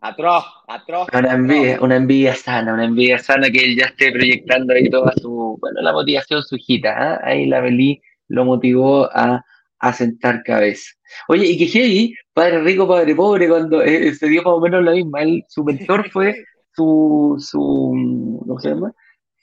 atroz, 0.00 0.46
atroz. 0.68 1.08
Una 1.12 1.34
envidia, 1.34 1.78
una 1.82 1.96
envidia 1.96 2.34
sana, 2.34 2.72
una 2.72 2.86
envidia 2.86 3.18
sana 3.18 3.50
que 3.50 3.64
él 3.64 3.76
ya 3.76 3.84
esté 3.84 4.10
proyectando 4.12 4.72
ahí 4.72 4.88
toda 4.88 5.12
su, 5.20 5.58
bueno, 5.60 5.82
la 5.82 5.92
motivación, 5.92 6.42
su 6.42 6.56
hijita, 6.56 6.94
¿ah? 6.96 7.20
Ahí 7.22 7.44
la 7.44 7.60
Belí 7.60 8.00
lo 8.28 8.46
motivó 8.46 9.10
a, 9.12 9.44
a 9.82 9.92
sentar 9.92 10.42
cabeza. 10.42 10.90
Oye, 11.28 11.44
y 11.46 11.58
que 11.58 11.66
heavy, 11.66 12.14
padre 12.32 12.62
rico, 12.62 12.88
padre 12.88 13.14
pobre, 13.14 13.48
cuando 13.48 13.82
eh, 13.82 14.14
se 14.14 14.28
dio 14.28 14.42
más 14.42 14.54
o 14.54 14.60
menos 14.60 14.82
la 14.82 14.92
misma, 14.92 15.22
él, 15.22 15.44
su 15.48 15.62
mentor 15.64 16.08
fue 16.12 16.44
su, 16.74 17.36
su, 17.38 18.40
¿cómo 18.46 18.58
se 18.60 18.68
llama? 18.70 18.92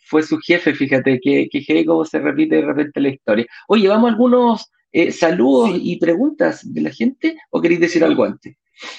Fue 0.08 0.24
su 0.24 0.38
jefe, 0.40 0.74
fíjate, 0.74 1.20
que, 1.22 1.48
que 1.52 1.62
heavy 1.62 1.86
cómo 1.86 2.04
se 2.06 2.20
repite 2.20 2.56
de 2.56 2.62
repente 2.66 3.00
la 3.00 3.10
historia. 3.10 3.46
Oye, 3.68 3.88
vamos 3.88 4.10
a 4.10 4.14
algunos 4.14 4.72
eh, 4.92 5.12
saludos 5.12 5.72
Sí. 5.72 5.82
y 5.84 6.00
preguntas 6.00 6.62
de 6.74 6.82
la 6.82 6.90
gente, 6.90 7.38
¿o 7.52 7.62
queréis 7.62 7.82
decir 7.82 8.04
algo 8.04 8.24
antes? 8.24 8.56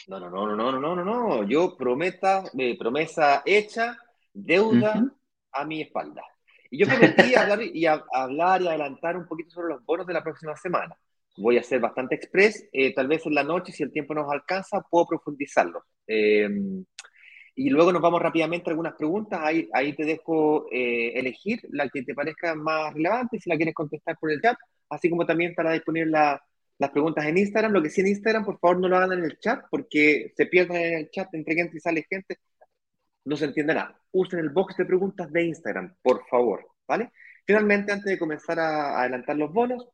No, 0.09 0.21
no, 0.21 0.29
no, 0.31 0.47
no, 0.55 0.71
no, 0.71 0.79
no, 0.81 0.95
no, 0.95 1.05
no. 1.05 1.49
Yo 1.49 1.75
prometa, 1.77 2.45
eh, 2.57 2.77
promesa 2.79 3.43
hecha, 3.47 3.97
deuda 4.33 4.95
Ujú. 4.99 5.11
a 5.53 5.65
mi 5.65 5.81
espalda. 5.81 6.23
Y 6.71 6.79
yo 6.79 6.87
prometí 6.87 7.35
hablar 7.35 7.61
y, 7.63 7.87
a- 7.87 8.05
hablar 8.13 8.63
y 8.63 8.69
adelantar 8.69 9.17
un 9.17 9.27
poquito 9.27 9.51
sobre 9.51 9.75
los 9.75 9.85
bonos 9.85 10.07
de 10.07 10.13
la 10.15 10.23
próxima 10.23 10.55
semana. 10.57 10.95
Voy 11.37 11.57
a 11.59 11.63
ser 11.63 11.81
bastante 11.81 12.15
express, 12.17 12.69
eh, 12.73 12.93
tal 12.95 13.09
vez 13.09 13.25
en 13.27 13.35
la 13.35 13.45
noche, 13.45 13.73
si 13.73 13.83
el 13.83 13.93
tiempo 13.93 14.15
nos 14.15 14.31
alcanza, 14.31 14.83
puedo 14.91 15.07
profundizarlo. 15.07 15.85
Eh, 16.07 16.49
y 17.55 17.71
luego 17.71 17.93
nos 17.93 18.03
vamos 18.03 18.23
rápidamente 18.23 18.71
a 18.71 18.73
algunas 18.73 18.95
preguntas. 18.95 19.41
Ahí, 19.43 19.69
ahí 19.73 19.95
te 19.95 20.05
dejo 20.05 20.67
eh, 20.71 21.13
elegir 21.19 21.61
la 21.71 21.89
que 21.89 22.03
te 22.03 22.15
parezca 22.15 22.55
más 22.55 22.95
relevante, 22.95 23.39
si 23.39 23.51
la 23.51 23.57
quieres 23.57 23.75
contestar 23.75 24.17
por 24.19 24.31
el 24.31 24.41
chat, 24.41 24.57
así 24.89 25.11
como 25.11 25.27
también 25.27 25.51
estará 25.51 25.73
disponible 25.73 26.11
la- 26.11 26.43
las 26.79 26.91
preguntas 26.91 27.25
en 27.27 27.37
Instagram. 27.39 27.73
Lo 27.73 27.83
que 27.83 27.91
sí 27.91 28.01
en 28.01 28.09
Instagram, 28.09 28.45
por 28.45 28.59
favor, 28.59 28.81
no 28.81 28.89
lo 28.89 28.97
hagan 28.97 29.19
en 29.19 29.25
el 29.25 29.39
chat, 29.39 29.65
porque 29.71 30.33
se 30.37 30.47
pierden 30.47 30.77
en 30.83 30.95
el 31.01 31.11
chat 31.11 31.29
entre 31.35 31.55
gente 31.55 31.77
y 31.77 31.81
sale 31.81 32.07
gente. 32.09 32.37
No 33.25 33.37
se 33.37 33.45
entiende 33.47 33.75
nada. 33.75 34.01
Usen 34.13 34.41
el 34.41 34.51
box 34.51 34.77
de 34.77 34.87
preguntas 34.87 35.31
de 35.33 35.45
Instagram, 35.45 35.95
por 36.03 36.27
favor, 36.29 36.67
¿vale? 36.89 37.11
Finalmente, 37.47 37.93
antes 37.93 38.07
de 38.07 38.19
comenzar 38.19 38.59
a, 38.59 38.97
a 38.97 39.01
adelantar 39.03 39.37
los 39.37 39.53
bonos, 39.53 39.87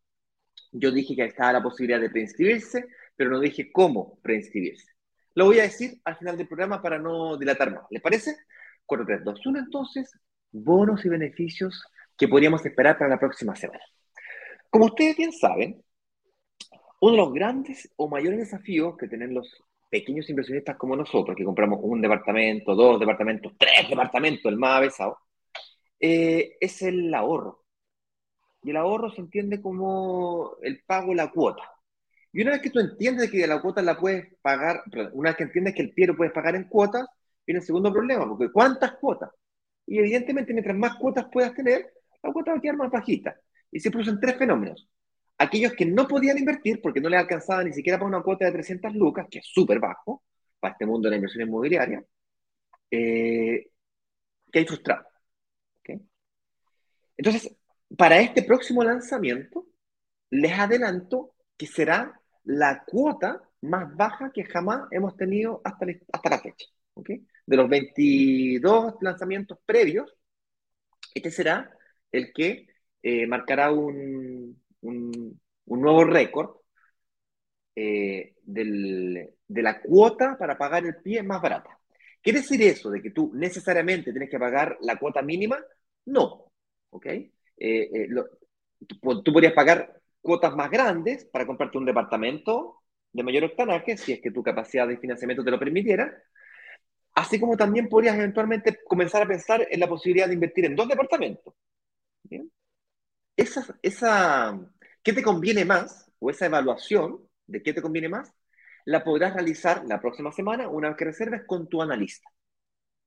yo 0.73 0.91
dije 0.91 1.17
que 1.17 1.25
estaba 1.25 1.55
la 1.55 1.63
posibilidad 1.63 2.01
de 2.01 2.11
preinscribirse, 2.11 2.87
pero 3.17 3.31
no 3.31 3.41
dije 3.41 3.71
cómo 3.73 4.19
preinscribirse. 4.23 4.93
Lo 5.35 5.47
voy 5.47 5.61
a 5.61 5.65
decir 5.65 6.01
al 6.05 6.17
final 6.17 6.37
del 6.37 6.49
programa 6.49 6.81
para 6.81 6.99
no 6.99 7.37
dilatar 7.37 7.71
más. 7.71 7.85
¿Les 7.91 8.03
parece? 8.03 8.37
4, 8.87 9.07
3, 9.07 9.25
2, 9.25 9.47
1, 9.47 9.59
entonces, 9.59 10.11
bonos 10.51 11.05
y 11.05 11.09
beneficios 11.09 11.85
que 12.17 12.29
podríamos 12.29 12.65
esperar 12.65 12.97
para 12.97 13.11
la 13.11 13.19
próxima 13.19 13.55
semana. 13.55 13.85
Como 14.71 14.87
ustedes 14.87 15.17
bien 15.17 15.33
saben, 15.33 15.83
uno 17.01 17.13
de 17.13 17.19
los 17.19 17.33
grandes 17.33 17.91
o 17.97 18.09
mayores 18.09 18.39
desafíos 18.39 18.97
que 18.97 19.09
tienen 19.09 19.35
los 19.35 19.63
pequeños 19.91 20.29
inversionistas 20.29 20.77
como 20.77 20.97
nosotros, 20.97 21.37
que 21.37 21.45
compramos 21.45 21.81
un 21.83 22.01
departamento, 22.01 22.75
dos 22.75 22.99
departamentos, 22.99 23.53
tres 23.59 23.89
departamentos, 23.89 24.51
el 24.51 24.59
más 24.59 24.79
avesado, 24.79 25.19
eh, 26.01 26.57
es 26.61 26.83
el 26.83 27.13
ahorro. 27.15 27.66
Y 28.67 28.71
el 28.71 28.79
ahorro 28.79 29.12
se 29.12 29.21
entiende 29.21 29.62
como 29.62 30.57
el 30.61 30.83
pago 30.85 31.11
de 31.11 31.14
la 31.14 31.31
cuota. 31.31 31.62
Y 32.33 32.43
una 32.43 32.51
vez 32.51 32.61
que 32.62 32.71
tú 32.71 32.81
entiendes 32.81 33.31
que 33.31 33.47
la 33.47 33.62
cuota 33.62 33.81
la 33.81 33.97
puedes 33.97 34.27
pagar, 34.43 34.83
una 35.12 35.31
vez 35.31 35.37
que 35.37 35.45
entiendes 35.45 35.73
que 35.73 35.83
el 35.83 35.93
pie 35.95 36.09
lo 36.09 36.17
puedes 36.17 36.33
pagar 36.33 36.57
en 36.57 36.64
cuotas, 36.64 37.07
viene 37.47 37.61
el 37.61 37.64
segundo 37.64 37.93
problema, 37.93 38.27
porque 38.29 38.51
¿cuántas 38.51 38.95
cuotas? 38.97 39.31
Y 39.87 40.01
evidentemente, 40.01 40.53
mientras 40.53 40.77
más 40.77 40.97
cuotas 40.97 41.29
puedas 41.31 41.55
tener, 41.55 41.95
la 42.21 42.33
cuota 42.33 42.51
va 42.51 42.59
a 42.59 42.61
quedar 42.61 42.77
más 42.77 42.91
bajita. 42.91 43.37
Y 43.71 43.79
se 43.79 43.93
producen 43.93 44.19
tres 44.19 44.37
fenómenos. 44.37 44.91
Aquellos 45.39 45.73
que 45.75 45.87
no 45.87 46.09
podían 46.09 46.37
invertir 46.37 46.81
porque 46.83 47.01
no 47.01 47.09
les 47.09 47.21
alcanzaba 47.21 47.62
ni 47.62 47.73
siquiera 47.73 47.99
para 47.99 48.09
una 48.09 48.23
cuota 48.23 48.47
de 48.47 48.53
300 48.53 48.97
lucas, 48.97 49.29
que 49.31 49.39
es 49.39 49.47
súper 49.47 49.79
bajo 49.79 50.25
para 50.59 50.73
este 50.73 50.87
mundo 50.87 51.07
de 51.07 51.11
la 51.11 51.17
inversión 51.19 51.47
inmobiliaria, 51.47 52.05
eh, 52.91 53.69
que 54.51 54.59
hay 54.59 54.67
frustrados. 54.67 55.07
¿ok? 55.79 56.01
Entonces, 57.17 57.56
para 57.97 58.20
este 58.20 58.43
próximo 58.43 58.82
lanzamiento, 58.84 59.66
les 60.30 60.53
adelanto 60.59 61.34
que 61.57 61.66
será 61.66 62.20
la 62.45 62.84
cuota 62.87 63.43
más 63.62 63.95
baja 63.97 64.32
que 64.32 64.45
jamás 64.45 64.89
hemos 64.93 65.16
tenido 65.16 65.61
hasta, 65.64 65.87
la- 65.87 65.97
hasta 66.12 66.30
la 66.30 66.41
fecha. 66.41 66.66
¿ok? 66.95 67.11
De 67.47 67.57
los 67.57 67.68
22 67.68 68.95
lanzamientos 69.01 69.59
previos, 69.66 70.14
este 71.14 71.30
será 71.30 71.70
el 72.12 72.32
que 72.32 72.66
eh, 73.03 73.26
marcará 73.26 73.72
un, 73.72 74.62
un- 74.82 75.41
un 75.66 75.80
nuevo 75.80 76.05
récord 76.05 76.57
eh, 77.74 78.34
de 78.45 79.62
la 79.62 79.80
cuota 79.80 80.37
para 80.39 80.57
pagar 80.59 80.84
el 80.87 80.97
pie 81.03 81.22
más 81.22 81.41
barata. 81.43 81.78
¿Quiere 82.22 82.41
decir 82.41 82.62
eso 82.62 82.91
de 82.91 83.03
que 83.03 83.11
tú 83.11 83.30
necesariamente 83.34 84.11
tienes 84.12 84.30
que 84.30 84.39
pagar 84.39 84.76
la 84.80 84.99
cuota 84.99 85.22
mínima? 85.22 85.59
No. 86.07 86.51
¿ok? 86.91 87.07
Eh, 87.59 87.91
eh, 87.93 88.07
lo- 88.09 88.27
tú, 88.87 89.23
tú 89.23 89.33
podrías 89.33 89.53
pagar 89.55 90.01
cuotas 90.21 90.55
más 90.57 90.71
grandes 90.71 91.25
para 91.27 91.47
comprarte 91.47 91.79
un 91.79 91.87
departamento 91.87 92.83
de 93.13 93.23
mayor 93.23 93.45
octanaje, 93.45 93.97
si 93.97 94.13
es 94.13 94.21
que 94.21 94.31
tu 94.31 94.43
capacidad 94.43 94.87
de 94.89 94.99
financiamiento 94.99 95.45
te 95.45 95.51
lo 95.51 95.59
permitiera, 95.59 96.13
así 97.15 97.41
como 97.41 97.57
también 97.57 97.89
podrías 97.89 98.17
eventualmente 98.17 98.79
comenzar 98.87 99.23
a 99.23 99.27
pensar 99.29 99.67
en 99.71 99.81
la 99.81 99.89
posibilidad 99.89 100.27
de 100.29 100.35
invertir 100.35 100.67
en 100.67 100.77
dos 100.77 100.89
departamentos. 100.89 101.55
¿bien? 102.25 102.51
Esa, 103.37 103.67
esa, 103.83 104.61
¿Qué 105.03 105.13
te 105.13 105.23
conviene 105.23 105.65
más? 105.65 106.11
O 106.21 106.31
esa 106.31 106.47
evaluación 106.47 107.21
de 107.47 107.63
qué 107.63 107.73
te 107.75 107.83
conviene 107.83 108.09
más, 108.09 108.33
la 108.87 109.05
podrás 109.05 109.35
realizar 109.35 109.85
la 109.87 110.01
próxima 110.01 110.33
semana 110.33 110.69
una 110.69 110.89
vez 110.91 110.97
que 110.99 111.05
reserves 111.07 111.43
con 111.47 111.69
tu 111.69 111.83
analista. 111.83 112.29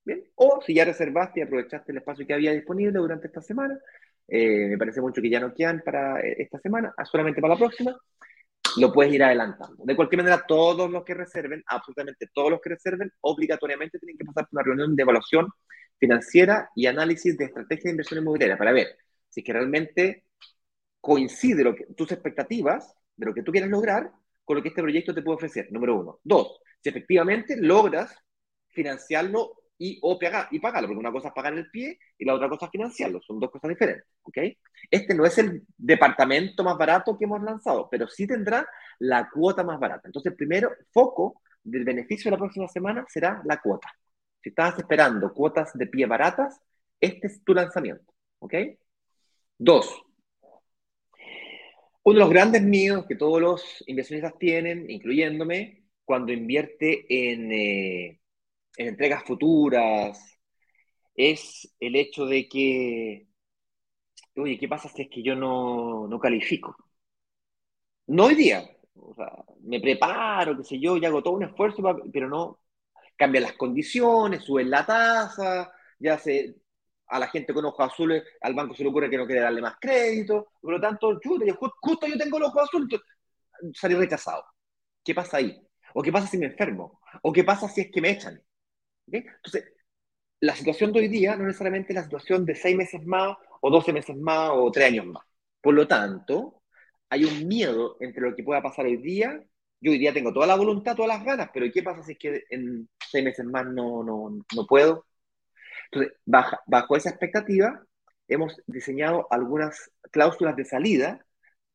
¿Bien? 0.05 0.23
O 0.35 0.61
si 0.65 0.75
ya 0.75 0.85
reservaste 0.85 1.39
y 1.41 1.43
aprovechaste 1.43 1.91
el 1.91 1.99
espacio 1.99 2.25
que 2.27 2.33
había 2.33 2.53
disponible 2.53 2.99
durante 2.99 3.27
esta 3.27 3.41
semana, 3.41 3.79
eh, 4.29 4.67
me 4.69 4.77
parece 4.77 5.01
mucho 5.01 5.21
que 5.21 5.29
ya 5.29 5.39
no 5.39 5.53
quedan 5.53 5.81
para 5.83 6.19
eh, 6.21 6.35
esta 6.39 6.59
semana, 6.59 6.93
ah, 6.97 7.05
solamente 7.05 7.41
para 7.41 7.53
la 7.53 7.59
próxima, 7.59 7.97
lo 8.77 8.93
puedes 8.93 9.13
ir 9.13 9.23
adelantando. 9.23 9.83
De 9.83 9.95
cualquier 9.95 10.23
manera, 10.23 10.43
todos 10.47 10.89
los 10.89 11.03
que 11.03 11.13
reserven, 11.13 11.63
absolutamente 11.67 12.29
todos 12.33 12.51
los 12.51 12.61
que 12.61 12.69
reserven, 12.69 13.11
obligatoriamente 13.21 13.99
tienen 13.99 14.17
que 14.17 14.25
pasar 14.25 14.47
por 14.47 14.59
una 14.59 14.63
reunión 14.63 14.95
de 14.95 15.03
evaluación 15.03 15.47
financiera 15.97 16.69
y 16.75 16.85
análisis 16.85 17.37
de 17.37 17.45
estrategia 17.45 17.85
de 17.85 17.91
inversión 17.91 18.21
inmobiliaria 18.21 18.57
para 18.57 18.71
ver 18.71 18.87
si 19.29 19.41
es 19.41 19.45
que 19.45 19.53
realmente 19.53 20.25
coincide 21.01 21.63
lo 21.63 21.75
que, 21.75 21.85
tus 21.95 22.11
expectativas 22.11 22.95
de 23.15 23.25
lo 23.25 23.33
que 23.33 23.43
tú 23.43 23.51
quieres 23.51 23.69
lograr 23.69 24.11
con 24.43 24.57
lo 24.57 24.63
que 24.63 24.69
este 24.69 24.81
proyecto 24.81 25.13
te 25.13 25.21
puede 25.21 25.35
ofrecer, 25.35 25.71
número 25.71 25.99
uno. 25.99 26.19
Dos, 26.23 26.59
si 26.81 26.89
efectivamente 26.89 27.55
logras 27.57 28.15
financiarlo 28.69 29.53
y, 29.79 29.97
o 30.01 30.19
pagar, 30.19 30.47
y 30.51 30.59
pagarlo, 30.59 30.89
porque 30.89 30.99
una 30.99 31.11
cosa 31.11 31.29
es 31.29 31.33
pagar 31.33 31.53
el 31.53 31.71
pie 31.71 31.97
y 32.17 32.25
la 32.25 32.35
otra 32.35 32.49
cosa 32.49 32.65
es 32.65 32.71
financiarlo, 32.71 33.21
son 33.21 33.39
dos 33.39 33.49
cosas 33.49 33.69
diferentes, 33.69 34.05
¿ok? 34.23 34.37
Este 34.91 35.15
no 35.15 35.25
es 35.25 35.37
el 35.37 35.63
departamento 35.77 36.63
más 36.63 36.77
barato 36.77 37.17
que 37.17 37.23
hemos 37.23 37.41
lanzado, 37.41 37.87
pero 37.89 38.07
sí 38.07 38.27
tendrá 38.27 38.67
la 38.99 39.29
cuota 39.29 39.63
más 39.63 39.79
barata. 39.79 40.03
Entonces, 40.07 40.33
primero, 40.35 40.69
foco 40.91 41.41
del 41.63 41.85
beneficio 41.85 42.29
de 42.29 42.35
la 42.35 42.39
próxima 42.39 42.67
semana 42.67 43.05
será 43.07 43.41
la 43.45 43.59
cuota. 43.61 43.89
Si 44.43 44.49
estabas 44.49 44.77
esperando 44.77 45.33
cuotas 45.33 45.71
de 45.73 45.87
pie 45.87 46.05
baratas, 46.05 46.59
este 46.99 47.27
es 47.27 47.43
tu 47.43 47.53
lanzamiento, 47.53 48.13
¿ok? 48.39 48.53
Dos, 49.57 50.03
uno 52.03 52.15
de 52.15 52.19
los 52.19 52.29
grandes 52.29 52.61
miedos 52.63 53.05
que 53.05 53.15
todos 53.15 53.41
los 53.41 53.83
inversionistas 53.87 54.37
tienen, 54.37 54.89
incluyéndome, 54.89 55.83
cuando 56.05 56.31
invierte 56.33 57.05
en, 57.07 57.51
eh, 57.51 58.18
en 58.79 58.87
entregas 58.89 59.23
futuras, 59.25 60.19
es 61.15 61.73
el 61.79 61.95
hecho 61.97 62.25
de 62.25 62.47
que, 62.49 63.27
oye, 64.37 64.57
¿qué 64.57 64.67
pasa 64.67 64.89
si 64.89 65.03
es 65.03 65.09
que 65.09 65.21
yo 65.23 65.35
no, 65.35 66.07
no 66.07 66.19
califico? 66.19 66.75
No 68.07 68.25
hoy 68.25 68.35
día, 68.35 68.67
o 68.95 69.13
sea, 69.15 69.31
me 69.61 69.79
preparo, 69.79 70.57
qué 70.57 70.63
sé 70.63 70.79
yo, 70.79 70.97
y 70.97 71.05
hago 71.05 71.21
todo 71.21 71.35
un 71.35 71.43
esfuerzo, 71.43 71.83
pero 72.11 72.27
no 72.29 72.59
cambian 73.17 73.43
las 73.43 73.53
condiciones, 73.53 74.43
suben 74.43 74.69
la 74.69 74.85
tasa, 74.85 75.71
ya 75.99 76.17
se, 76.17 76.55
a 77.07 77.19
la 77.19 77.27
gente 77.27 77.53
con 77.53 77.65
ojos 77.65 77.85
azules, 77.91 78.23
al 78.41 78.53
banco 78.55 78.75
se 78.75 78.83
le 78.83 78.89
ocurre 78.89 79.09
que 79.09 79.17
no 79.17 79.25
quiere 79.27 79.41
darle 79.41 79.61
más 79.61 79.75
crédito, 79.81 80.49
por 80.61 80.73
lo 80.73 80.81
tanto, 80.81 81.13
yo 81.23 81.31
ju- 81.55 81.73
justo 81.81 82.07
yo 82.07 82.17
tengo 82.17 82.39
los 82.39 82.49
ojos 82.49 82.63
azules, 82.63 83.01
salí 83.75 83.95
rechazado. 83.95 84.45
¿Qué 85.03 85.15
pasa 85.15 85.37
ahí? 85.37 85.57
¿O 85.95 86.03
qué 86.03 86.11
pasa 86.11 86.27
si 86.27 86.37
me 86.37 86.47
enfermo? 86.47 87.01
¿O 87.23 87.33
qué 87.33 87.43
pasa 87.43 87.69
si 87.69 87.81
es 87.81 87.91
que 87.91 88.01
me 88.01 88.11
echan? 88.11 88.41
Entonces, 89.17 89.65
la 90.41 90.55
situación 90.55 90.93
de 90.93 90.99
hoy 91.01 91.07
día 91.07 91.35
no 91.35 91.45
necesariamente 91.45 91.93
es 91.93 91.95
la 91.95 92.03
situación 92.03 92.45
de 92.45 92.55
seis 92.55 92.75
meses 92.75 93.05
más, 93.05 93.37
o 93.61 93.69
doce 93.69 93.93
meses 93.93 94.15
más, 94.17 94.51
o 94.53 94.71
tres 94.71 94.87
años 94.87 95.05
más. 95.07 95.23
Por 95.61 95.73
lo 95.73 95.87
tanto, 95.87 96.63
hay 97.09 97.25
un 97.25 97.47
miedo 97.47 97.97
entre 97.99 98.21
lo 98.21 98.35
que 98.35 98.43
pueda 98.43 98.61
pasar 98.61 98.85
hoy 98.85 98.97
día. 98.97 99.43
Yo 99.81 99.91
hoy 99.91 99.97
día 99.99 100.13
tengo 100.13 100.33
toda 100.33 100.47
la 100.47 100.55
voluntad, 100.55 100.95
todas 100.95 101.09
las 101.17 101.25
ganas, 101.25 101.49
pero 101.53 101.65
¿qué 101.73 101.83
pasa 101.83 102.03
si 102.03 102.13
es 102.13 102.19
que 102.19 102.43
en 102.49 102.89
seis 103.09 103.23
meses 103.23 103.45
más 103.45 103.65
no, 103.65 104.03
no, 104.03 104.29
no 104.55 104.67
puedo? 104.67 105.05
Entonces, 105.91 106.13
bajo 106.25 106.95
esa 106.95 107.09
expectativa, 107.09 107.83
hemos 108.27 108.55
diseñado 108.67 109.27
algunas 109.31 109.91
cláusulas 110.11 110.55
de 110.55 110.65
salida 110.65 111.25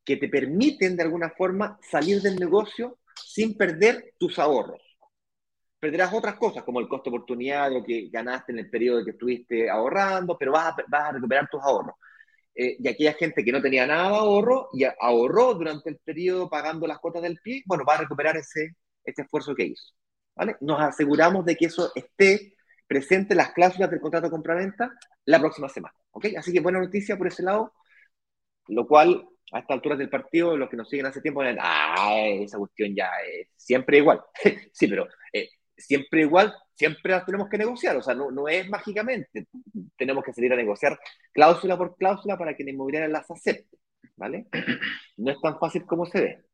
que 0.05 0.16
te 0.16 0.28
permiten 0.28 0.97
de 0.97 1.03
alguna 1.03 1.30
forma 1.30 1.78
salir 1.82 2.20
del 2.20 2.37
negocio 2.37 2.99
sin 3.16 3.57
perder 3.57 4.14
tus 4.18 4.39
ahorros. 4.39 4.84
Perderás 5.85 6.14
otras 6.14 6.37
cosas 6.37 6.62
como 6.64 6.80
el 6.80 6.89
costo 6.89 7.11
de 7.11 7.16
oportunidad 7.18 7.70
o 7.76 7.85
que 7.85 8.09
ganaste 8.11 8.53
en 8.53 8.61
el 8.61 8.70
periodo 8.70 9.05
que 9.05 9.11
estuviste 9.11 9.68
ahorrando, 9.68 10.39
pero 10.39 10.53
vas 10.53 10.74
a, 10.91 11.12
recuperar 11.12 11.47
tus 11.51 11.61
ahorros. 11.61 11.95
Eh, 12.55 12.78
y 12.78 12.89
aquella 12.89 13.12
gente 13.12 13.45
que 13.45 13.53
no 13.53 13.61
tenía 13.61 13.87
nada 13.87 14.09
de 14.09 14.16
ahorro 14.16 14.70
y 14.72 14.85
ahorró 14.99 15.53
durante 15.53 15.91
el 15.91 15.99
periodo 15.99 16.49
pagando 16.49 16.87
las 16.87 17.01
cuotas 17.01 17.20
del 17.20 17.39
pie, 17.39 17.62
bueno, 17.66 17.85
va 17.87 17.97
a 17.97 17.99
recuperar 17.99 18.35
ese, 18.39 18.76
ese 19.05 19.22
esfuerzo 19.22 19.55
que 19.55 19.64
hizo. 19.64 19.93
¿vale? 20.35 20.57
Nos 20.62 20.80
aseguramos 20.80 21.45
de 21.45 21.55
que 21.55 21.66
eso 21.66 21.93
esté 21.95 22.57
presente 22.87 23.35
en 23.35 23.39
las 23.39 23.53
cláusulas 23.53 23.91
del 23.91 24.01
contrato 24.01 24.28
de 24.28 24.30
compraventa 24.30 24.91
la 25.26 25.39
próxima 25.39 25.68
semana. 25.68 25.95
¿ok? 26.12 26.28
Así 26.39 26.51
que 26.51 26.61
buena 26.61 26.80
noticia 26.80 27.18
por 27.18 27.26
ese 27.26 27.43
lado, 27.43 27.74
lo 28.68 28.87
cual 28.87 29.28
a 29.53 29.59
esta 29.59 29.74
altura 29.74 29.97
del 29.97 30.09
partido, 30.09 30.57
los 30.57 30.70
que 30.70 30.78
nos 30.78 30.89
siguen 30.89 31.05
hace 31.05 31.20
tiempo, 31.20 31.43
ah, 31.43 32.24
esa 32.26 32.57
cuestión 32.57 32.95
ya 32.97 33.11
es 33.30 33.49
siempre 33.55 33.99
igual. 33.99 34.22
sí, 34.72 34.89
pero 34.89 35.09
eh, 35.30 35.51
siempre 35.77 36.22
igual, 36.22 36.55
siempre 36.75 37.12
las 37.12 37.25
tenemos 37.25 37.49
que 37.49 37.59
negociar, 37.59 37.97
o 37.97 38.03
sea, 38.03 38.14
no, 38.14 38.31
no 38.31 38.49
es 38.49 38.68
mágicamente, 38.68 39.47
tenemos 39.97 40.25
que 40.25 40.33
salir 40.33 40.53
a 40.53 40.57
negociar 40.57 40.99
cláusula 41.33 41.77
por 41.77 41.97
cláusula 41.97 42.37
para 42.39 42.55
que 42.57 42.64
la 42.64 42.70
inmobiliaria 42.70 43.09
las 43.09 43.31
acepte, 43.31 43.79
¿vale? 44.16 44.47
No 45.16 45.31
es 45.31 45.41
tan 45.41 45.59
fácil 45.59 45.87
como 45.87 46.07
se 46.07 46.20
ve. 46.20 46.45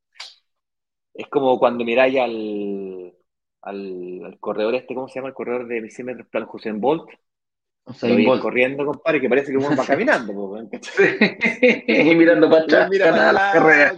Es 1.15 1.27
como 1.29 1.59
cuando 1.59 1.85
miráis 1.85 2.19
al, 2.19 3.15
al, 3.63 4.39
corredor 4.41 4.75
este, 4.75 4.95
¿cómo 4.95 5.09
se 5.09 5.17
llama? 5.17 5.29
El 5.29 5.35
corredor 5.35 5.67
de 5.67 5.91
100 5.91 6.07
metros 6.07 6.29
plan 6.29 6.47
José 6.47 6.73
Bolt, 6.73 7.09
o 7.85 7.93
sea, 7.93 8.41
corriendo, 8.41 8.85
compadre, 8.85 9.21
que 9.21 9.29
parece 9.29 9.51
que 9.51 9.59
uno 9.59 9.75
va 9.77 9.85
caminando. 9.87 10.33
y 11.87 12.15
mirando 12.15 12.49
para 12.49 12.63
atrás. 12.63 12.91
Mira 12.91 13.33
la 13.33 13.53
carrera. 13.53 13.95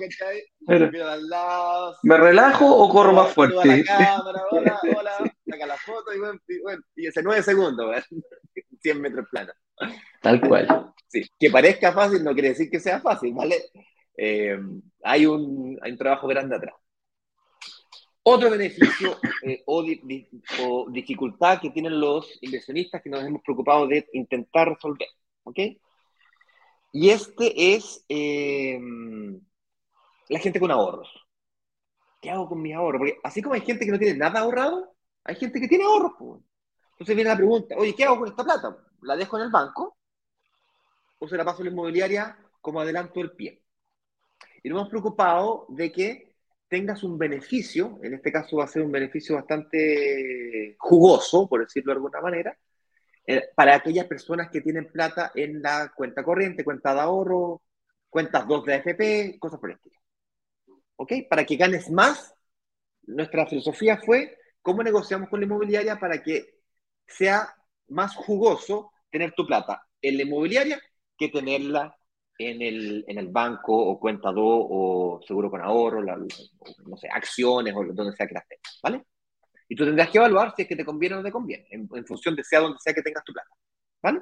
¿Me 2.03 2.17
relajo 2.17 2.67
o 2.67 2.89
corro 2.89 3.13
más 3.13 3.33
fuerte? 3.33 3.85
hola, 4.51 4.81
hola, 4.97 5.13
saca 5.47 5.67
la 5.67 5.77
foto 5.77 6.15
y, 6.15 6.19
bueno, 6.63 6.83
y, 6.97 7.07
ese 7.07 7.23
9 7.23 7.43
segundos, 7.43 7.95
100 8.81 9.01
metros 9.01 9.27
plano. 9.31 9.53
Tal 10.21 10.41
cual. 10.41 10.93
Sí, 11.09 11.23
que 11.39 11.51
parezca 11.51 11.93
fácil 11.93 12.25
no 12.25 12.33
quiere 12.33 12.51
decir 12.51 12.71
que 12.71 12.81
sea 12.81 13.01
fácil, 13.01 13.35
¿vale? 13.35 13.57
Eh, 14.17 14.59
hay, 15.03 15.27
un, 15.27 15.79
hay 15.83 15.93
un 15.93 15.99
trabajo 15.99 16.27
grande 16.27 16.57
atrás. 16.57 16.75
Otro 18.25 18.51
beneficio 18.51 19.19
eh, 19.43 19.63
o, 19.67 19.83
dificultad 20.91 21.61
que 21.61 21.71
tienen 21.71 21.99
los 21.99 22.39
inversionistas 22.41 23.03
que 23.03 23.11
nos 23.11 23.25
hemos 23.25 23.43
preocupado 23.43 23.87
de 23.87 24.09
intentar 24.13 24.69
resolver. 24.69 25.09
¿Ok? 25.45 25.59
Y 26.93 27.11
este 27.11 27.75
es 27.75 28.05
em, 28.09 29.41
la 30.29 30.39
gente 30.39 30.61
con 30.61 30.71
ahorros. 30.71 31.09
¿Qué 32.21 32.31
hago 32.31 32.49
con 32.49 32.63
mis 32.63 32.75
ahorros? 32.75 33.01
Porque 33.01 33.19
así 33.25 33.43
como 33.43 33.55
hay 33.55 33.63
gente 33.63 33.85
que 33.85 33.91
no 33.91 33.99
tiene 33.99 34.17
nada 34.17 34.41
ahorrado, 34.41 34.95
hay 35.25 35.37
gente 35.37 35.61
que 35.61 35.69
tiene 35.69 35.85
ahorros. 35.85 36.13
Entonces 36.93 37.17
viene 37.17 37.31
la 37.31 37.37
pregunta, 37.37 37.75
oye, 37.77 37.95
¿qué 37.97 38.05
hago 38.05 38.19
con 38.19 38.29
esta 38.29 38.45
plata? 38.45 38.77
¿La 39.03 39.17
dejo 39.17 39.37
en 39.39 39.45
el 39.45 39.51
banco? 39.51 39.97
¿O 41.19 41.27
se 41.27 41.37
la 41.37 41.45
paso 41.45 41.63
a 41.63 41.65
la 41.65 41.71
inmobiliaria 41.71 42.39
como 42.61 42.81
adelanto 42.81 43.21
el 43.21 43.33
pie? 43.33 43.65
Y 44.63 44.69
nos 44.69 44.79
hemos 44.79 44.91
preocupado 44.91 45.67
de 45.71 45.91
que 45.91 46.32
tengas 46.73 47.03
un 47.03 47.19
beneficio, 47.19 48.01
en 48.03 48.15
este 48.15 48.33
caso 48.33 48.57
va 48.57 48.65
a 48.65 48.67
ser 48.67 48.81
un 48.81 48.91
beneficio 48.91 49.35
bastante 49.35 50.75
jugoso, 50.79 51.47
por 51.47 51.61
decirlo 51.61 51.93
de 51.93 51.97
alguna 51.97 52.23
manera, 52.23 52.59
eh, 53.27 53.43
para 53.55 53.75
aquellas 53.75 54.07
personas 54.07 54.49
que 54.51 54.63
tienen 54.63 54.91
plata 54.91 55.33
en 55.35 55.61
la 55.61 55.93
cuenta 55.95 56.25
corriente, 56.25 56.65
cuenta 56.65 56.95
de 56.95 57.01
ahorro, 57.01 57.61
cuentas 58.09 58.49
2 58.49 58.65
de 58.65 58.75
AFP, 58.75 59.39
cosas 59.39 59.61
por 59.61 59.69
el 59.69 59.77
estilo. 59.77 60.01
¿Ok? 60.97 61.13
Para 61.29 61.45
que 61.45 61.57
ganes 61.57 61.91
más, 61.91 62.35
nuestra 63.03 63.47
filosofía 63.47 63.99
fue 63.99 64.39
cómo 64.63 64.83
negociamos 64.83 65.29
con 65.29 65.41
la 65.41 65.45
inmobiliaria 65.45 66.01
para 66.01 66.23
que 66.23 66.55
sea 67.07 67.55
más 67.89 68.17
jugoso 68.17 68.93
tener 69.11 69.33
tu 69.33 69.47
plata 69.47 69.87
en 70.01 70.17
la 70.17 70.23
inmobiliaria 70.23 70.81
que 71.19 71.29
tenerla 71.29 71.95
en 72.39 72.63
el, 72.63 73.05
en 73.07 73.19
el 73.19 73.29
banco 73.29 73.77
o 73.77 73.99
cuenta 74.01 74.31
2 74.33 74.37
o 74.45 75.21
seguro 75.27 75.51
con 75.51 75.61
ahorro, 75.61 76.03
no 76.03 76.97
sé, 76.97 77.09
acciones 77.09 77.75
o 77.77 77.85
donde 77.85 78.17
sea 78.17 78.27
que 78.27 78.35
las 78.35 78.47
tengas, 78.49 78.81
¿vale? 78.83 79.05
Y 79.69 79.77
tú 79.77 79.85
tendrás 79.85 80.11
que 80.11 80.19
evaluar 80.19 80.53
si 80.55 80.63
es 80.63 80.69
que 80.69 80.77
te 80.77 80.85
conviene 80.85 81.15
o 81.15 81.19
no 81.19 81.25
te 81.25 81.33
conviene, 81.33 81.67
en, 81.71 81.89
función 82.07 82.37
de 82.37 82.45
sea 82.45 82.61
donde 82.61 82.79
sea 82.79 82.93
que 82.95 83.03
tengas 83.03 83.25
tu 83.25 83.33
plata, 83.33 83.49
¿vale? 84.03 84.21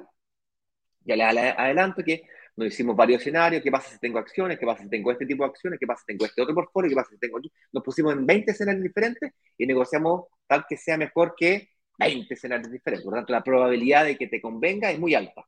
Ya 1.01 1.15
le 1.15 1.23
adelanto 1.23 2.03
que 2.03 2.23
nos 2.55 2.67
hicimos 2.67 2.95
varios 2.95 3.21
escenarios, 3.21 3.63
qué 3.63 3.71
pasa 3.71 3.89
si 3.91 3.99
tengo 3.99 4.19
acciones, 4.19 4.59
qué 4.59 4.65
pasa 4.65 4.83
si 4.83 4.89
tengo 4.89 5.11
este 5.11 5.25
tipo 5.25 5.43
de 5.43 5.49
acciones, 5.49 5.79
qué 5.79 5.87
pasa 5.87 6.01
si 6.01 6.07
tengo 6.07 6.25
este 6.25 6.41
otro 6.41 6.53
portfolio, 6.53 6.89
qué 6.89 6.95
pasa 6.95 7.09
si 7.09 7.17
tengo. 7.17 7.39
Nos 7.71 7.83
pusimos 7.83 8.13
en 8.13 8.25
20 8.25 8.51
escenarios 8.51 8.83
diferentes 8.83 9.31
y 9.57 9.65
negociamos 9.65 10.25
tal 10.47 10.65
que 10.67 10.77
sea 10.77 10.97
mejor 10.97 11.33
que 11.35 11.69
20 11.97 12.33
escenarios 12.33 12.71
diferentes. 12.71 13.03
Por 13.03 13.13
lo 13.13 13.19
tanto, 13.19 13.33
la 13.33 13.43
probabilidad 13.43 14.05
de 14.05 14.17
que 14.17 14.27
te 14.27 14.41
convenga 14.41 14.91
es 14.91 14.99
muy 14.99 15.15
alta. 15.15 15.45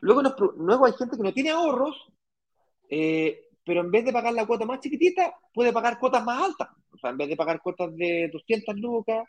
Luego, 0.00 0.22
luego 0.56 0.86
hay 0.86 0.92
gente 0.92 1.16
que 1.16 1.22
no 1.22 1.32
tiene 1.32 1.50
ahorros, 1.50 2.12
eh, 2.88 3.48
pero 3.64 3.80
en 3.80 3.90
vez 3.90 4.04
de 4.04 4.12
pagar 4.12 4.32
la 4.32 4.46
cuota 4.46 4.64
más 4.64 4.80
chiquitita, 4.80 5.34
puede 5.52 5.72
pagar 5.72 5.98
cuotas 5.98 6.24
más 6.24 6.42
altas. 6.42 6.68
O 6.92 6.98
sea, 6.98 7.10
en 7.10 7.18
vez 7.18 7.28
de 7.28 7.36
pagar 7.36 7.60
cuotas 7.60 7.94
de 7.96 8.28
200 8.32 8.76
lucas, 8.76 9.24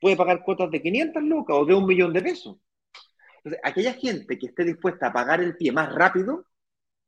puede 0.00 0.16
pagar 0.16 0.42
cuotas 0.42 0.70
de 0.70 0.82
500 0.82 1.22
lucas 1.22 1.56
o 1.58 1.64
de 1.64 1.74
un 1.74 1.86
millón 1.86 2.12
de 2.12 2.22
pesos. 2.22 2.56
Entonces, 3.38 3.60
aquella 3.64 3.94
gente 3.94 4.38
que 4.38 4.46
esté 4.46 4.64
dispuesta 4.64 5.08
a 5.08 5.12
pagar 5.12 5.40
el 5.40 5.56
pie 5.56 5.72
más 5.72 5.92
rápido, 5.94 6.46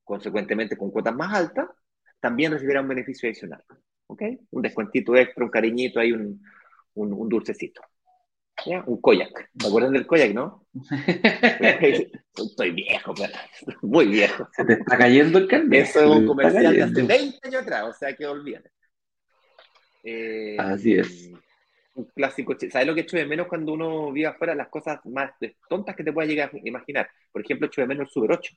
consecuentemente 0.03 0.77
con 0.77 0.91
cuotas 0.91 1.15
más 1.15 1.35
altas, 1.35 1.69
también 2.21 2.53
recibirá 2.53 2.81
un 2.81 2.89
beneficio 2.89 3.29
adicional. 3.29 3.63
¿Ok? 4.07 4.23
Un 4.51 4.63
descuentito 4.63 5.15
extra, 5.17 5.45
un 5.45 5.51
cariñito, 5.51 6.01
hay 6.01 6.13
un, 6.13 6.43
un, 6.95 7.13
un 7.13 7.29
dulcecito. 7.29 7.83
Un 8.67 9.01
koyak. 9.01 9.51
¿Me 9.55 9.69
acuerdan 9.69 9.93
del 9.93 10.07
koyak, 10.07 10.33
no? 10.33 10.67
Estoy 12.37 12.71
viejo, 12.71 13.15
pero 13.15 13.33
muy 13.83 14.07
viejo. 14.07 14.49
Se 14.53 14.65
te 14.65 14.75
está 14.75 14.97
cayendo 14.97 15.39
el 15.39 15.49
carnet. 15.49 15.85
Eso 15.85 16.01
es 16.01 16.07
un 16.07 16.27
comercial 16.27 16.75
de 16.75 16.83
hace 16.83 17.03
20 17.03 17.39
años 17.43 17.63
atrás, 17.63 17.85
o 17.85 17.93
sea 17.93 18.15
que 18.15 18.27
olvídate. 18.27 18.71
Eh, 20.05 20.57
Así 20.59 20.95
es. 20.95 21.31
Un 21.95 22.05
clásico. 22.15 22.57
¿Sabes 22.71 22.87
lo 22.87 22.95
que 22.95 23.03
echo 23.03 23.17
de 23.17 23.27
menos 23.27 23.47
cuando 23.47 23.73
uno 23.73 24.13
vive 24.13 24.29
afuera? 24.29 24.55
Las 24.55 24.69
cosas 24.69 25.01
más 25.07 25.33
tontas 25.69 25.95
que 25.95 26.05
te 26.05 26.13
puedas 26.13 26.29
llegar 26.29 26.51
a 26.53 26.59
imaginar. 26.65 27.09
Por 27.31 27.43
ejemplo, 27.43 27.67
echo 27.67 27.83
de 27.83 27.87
menos 27.87 28.09
el 28.09 28.13
Super 28.13 28.33
8. 28.33 28.55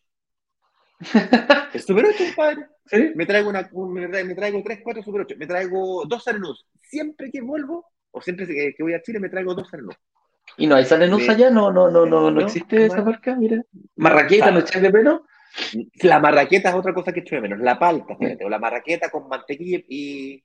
el 1.73 1.81
Super 1.81 2.05
8, 2.05 2.23
padre. 2.35 2.65
¿Sí? 2.85 3.11
Me 3.15 3.25
traigo, 3.25 3.49
una, 3.49 3.69
me, 3.73 4.07
traigo, 4.07 4.29
me 4.29 4.35
traigo 4.35 4.63
3, 4.63 4.79
4 4.83 5.03
Super 5.03 5.21
8. 5.21 5.35
Me 5.37 5.47
traigo 5.47 6.05
dos 6.05 6.23
Serenus. 6.23 6.65
Siempre 6.81 7.29
que 7.29 7.41
vuelvo, 7.41 7.85
o 8.15 8.21
siempre 8.21 8.47
que, 8.47 8.81
voy 8.81 8.93
a 8.93 9.01
Chile 9.01 9.19
me 9.19 9.29
traigo 9.29 9.53
dos 9.53 9.67
Serenus. 9.69 9.95
¿Y 10.57 10.67
no 10.67 10.75
hay 10.75 10.85
Serenus 10.85 11.27
allá? 11.27 11.49
No, 11.49 11.71
no, 11.71 11.91
no, 11.91 12.05
no, 12.05 12.31
no, 12.31 12.41
existe 12.41 12.85
esa 12.85 13.03
marca, 13.03 13.35
mira. 13.35 13.61
¿Marraqueta 13.97 14.51
no 14.51 14.59
echas 14.59 14.81
de 14.81 14.91
menos? 14.91 15.21
La 16.01 16.19
marraqueta 16.19 16.69
es 16.69 16.75
otra 16.75 16.93
cosa 16.93 17.11
que 17.11 17.19
echo 17.19 17.35
de 17.35 17.41
menos, 17.41 17.59
la 17.59 17.77
palta, 17.77 18.15
fíjate, 18.15 18.45
o 18.45 18.49
la 18.49 18.59
marraqueta 18.59 19.09
con 19.09 19.27
mantequilla 19.27 19.79
y, 19.89 20.41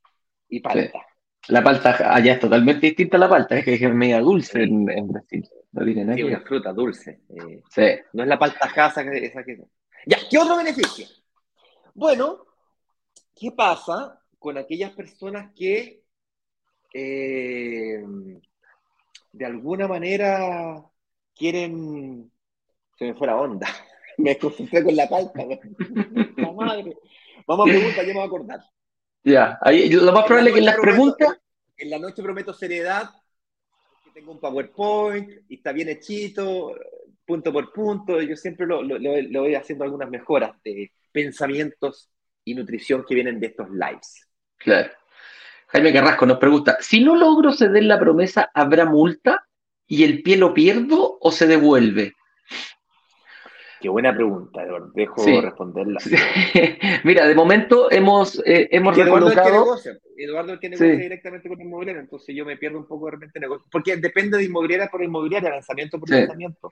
y 0.48 0.60
palta. 0.60 1.06
La 1.48 1.62
palta 1.62 2.14
allá 2.14 2.34
es 2.34 2.40
totalmente 2.40 2.88
distinta 2.88 3.16
a 3.16 3.20
la 3.20 3.28
palta, 3.28 3.56
es 3.56 3.64
que 3.64 3.74
es 3.74 3.94
media 3.94 4.20
dulce 4.20 4.62
en, 4.62 4.84
Brasil. 4.84 5.48
No 5.72 5.84
tiene 5.84 6.14
sí, 6.14 6.22
una 6.24 6.40
fruta 6.40 6.72
dulce. 6.72 7.20
Eh, 7.28 7.62
sí. 7.70 7.86
No 8.12 8.24
es 8.24 8.28
la 8.28 8.38
palta 8.38 8.68
jasa 8.68 9.04
que, 9.04 9.26
esa 9.26 9.44
que... 9.44 9.62
Ya, 10.06 10.18
¿qué 10.28 10.38
otro 10.38 10.56
beneficio? 10.56 11.06
Bueno, 11.94 12.46
¿qué 13.34 13.52
pasa 13.52 14.20
con 14.38 14.58
aquellas 14.58 14.90
personas 14.92 15.52
que 15.54 15.99
eh, 16.92 18.02
de 19.32 19.44
alguna 19.44 19.88
manera 19.88 20.82
quieren. 21.34 22.30
Se 22.98 23.04
me 23.06 23.14
fue 23.14 23.26
la 23.26 23.36
onda. 23.36 23.66
Me 24.18 24.36
concentré 24.36 24.84
con 24.84 24.94
la 24.94 25.08
palta. 25.08 25.42
la 25.42 26.52
madre. 26.52 26.94
Vamos 27.46 27.68
a 27.68 27.72
preguntar, 27.72 28.04
yo 28.04 28.08
me 28.08 28.14
voy 28.14 28.22
a 28.22 28.26
acordar. 28.26 28.60
Ya, 29.24 29.58
lo 29.64 30.12
más 30.12 30.24
probable 30.24 30.50
es 30.50 30.54
que 30.54 30.60
en 30.60 30.66
las 30.66 30.76
preguntas. 30.76 31.38
En 31.78 31.88
la 31.88 31.98
noche 31.98 32.22
prometo 32.22 32.52
seriedad, 32.52 33.08
que 34.04 34.10
tengo 34.10 34.32
un 34.32 34.40
PowerPoint 34.40 35.30
y 35.48 35.54
está 35.54 35.72
bien 35.72 35.88
hechito, 35.88 36.76
punto 37.24 37.50
por 37.50 37.72
punto. 37.72 38.20
Yo 38.20 38.36
siempre 38.36 38.66
lo, 38.66 38.82
lo, 38.82 38.98
lo 38.98 39.40
voy 39.40 39.54
haciendo 39.54 39.84
algunas 39.84 40.10
mejoras 40.10 40.52
de 40.62 40.92
pensamientos 41.10 42.10
y 42.44 42.54
nutrición 42.54 43.04
que 43.08 43.14
vienen 43.14 43.40
de 43.40 43.46
estos 43.46 43.70
lives. 43.70 44.28
Claro. 44.58 44.90
Jaime 45.72 45.92
Carrasco 45.92 46.26
nos 46.26 46.38
pregunta, 46.38 46.76
si 46.80 47.02
no 47.02 47.14
logro 47.14 47.52
ceder 47.52 47.84
la 47.84 47.98
promesa, 47.98 48.50
¿habrá 48.54 48.86
multa? 48.86 49.46
¿Y 49.86 50.04
el 50.04 50.22
pie 50.22 50.36
lo 50.36 50.52
pierdo 50.52 51.18
o 51.20 51.30
se 51.30 51.46
devuelve? 51.46 52.14
Qué 53.80 53.88
buena 53.88 54.14
pregunta, 54.14 54.62
Eduardo. 54.62 54.90
Dejo 54.94 55.40
responderla. 55.40 56.00
Mira, 57.04 57.26
de 57.26 57.34
momento 57.34 57.90
hemos, 57.90 58.42
eh, 58.44 58.68
hemos 58.72 58.96
Eduardo 58.98 59.30
recolocado... 59.30 59.76
Eduardo 60.16 60.52
el 60.52 60.60
que 60.60 60.68
negocia 60.68 60.96
directamente 60.96 61.48
con 61.48 61.60
inmobiliaria, 61.60 62.02
entonces 62.02 62.36
yo 62.36 62.44
me 62.44 62.58
pierdo 62.58 62.78
un 62.78 62.86
poco 62.86 63.06
de 63.06 63.12
repente 63.12 63.40
negocio. 63.40 63.66
Porque 63.72 63.96
depende 63.96 64.36
de 64.36 64.44
inmobiliaria 64.44 64.88
por 64.88 65.02
inmobiliaria, 65.02 65.48
lanzamiento 65.48 65.98
por 65.98 66.10
lanzamiento. 66.10 66.68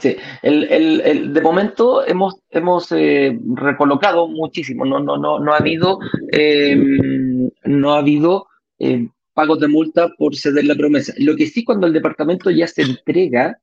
Sí, 0.00 0.16
el, 0.42 0.64
el, 0.64 1.00
el, 1.02 1.32
de 1.32 1.40
momento 1.40 2.06
hemos, 2.06 2.36
hemos 2.50 2.90
eh, 2.92 3.38
recolocado 3.54 4.28
muchísimo, 4.28 4.84
no, 4.84 4.98
no, 5.00 5.16
no, 5.16 5.38
no 5.38 5.52
ha 5.52 5.58
habido, 5.58 5.98
em, 6.32 7.50
no 7.64 7.94
ha 7.94 7.98
habido 7.98 8.46
em, 8.78 9.10
pagos 9.34 9.60
de 9.60 9.68
multa 9.68 10.08
por 10.16 10.34
ceder 10.36 10.64
la 10.64 10.74
promesa. 10.74 11.12
Lo 11.18 11.36
que 11.36 11.46
sí, 11.46 11.64
cuando 11.64 11.86
el 11.86 11.92
departamento 11.92 12.50
ya 12.50 12.66
se 12.66 12.82
entrega, 12.82 13.58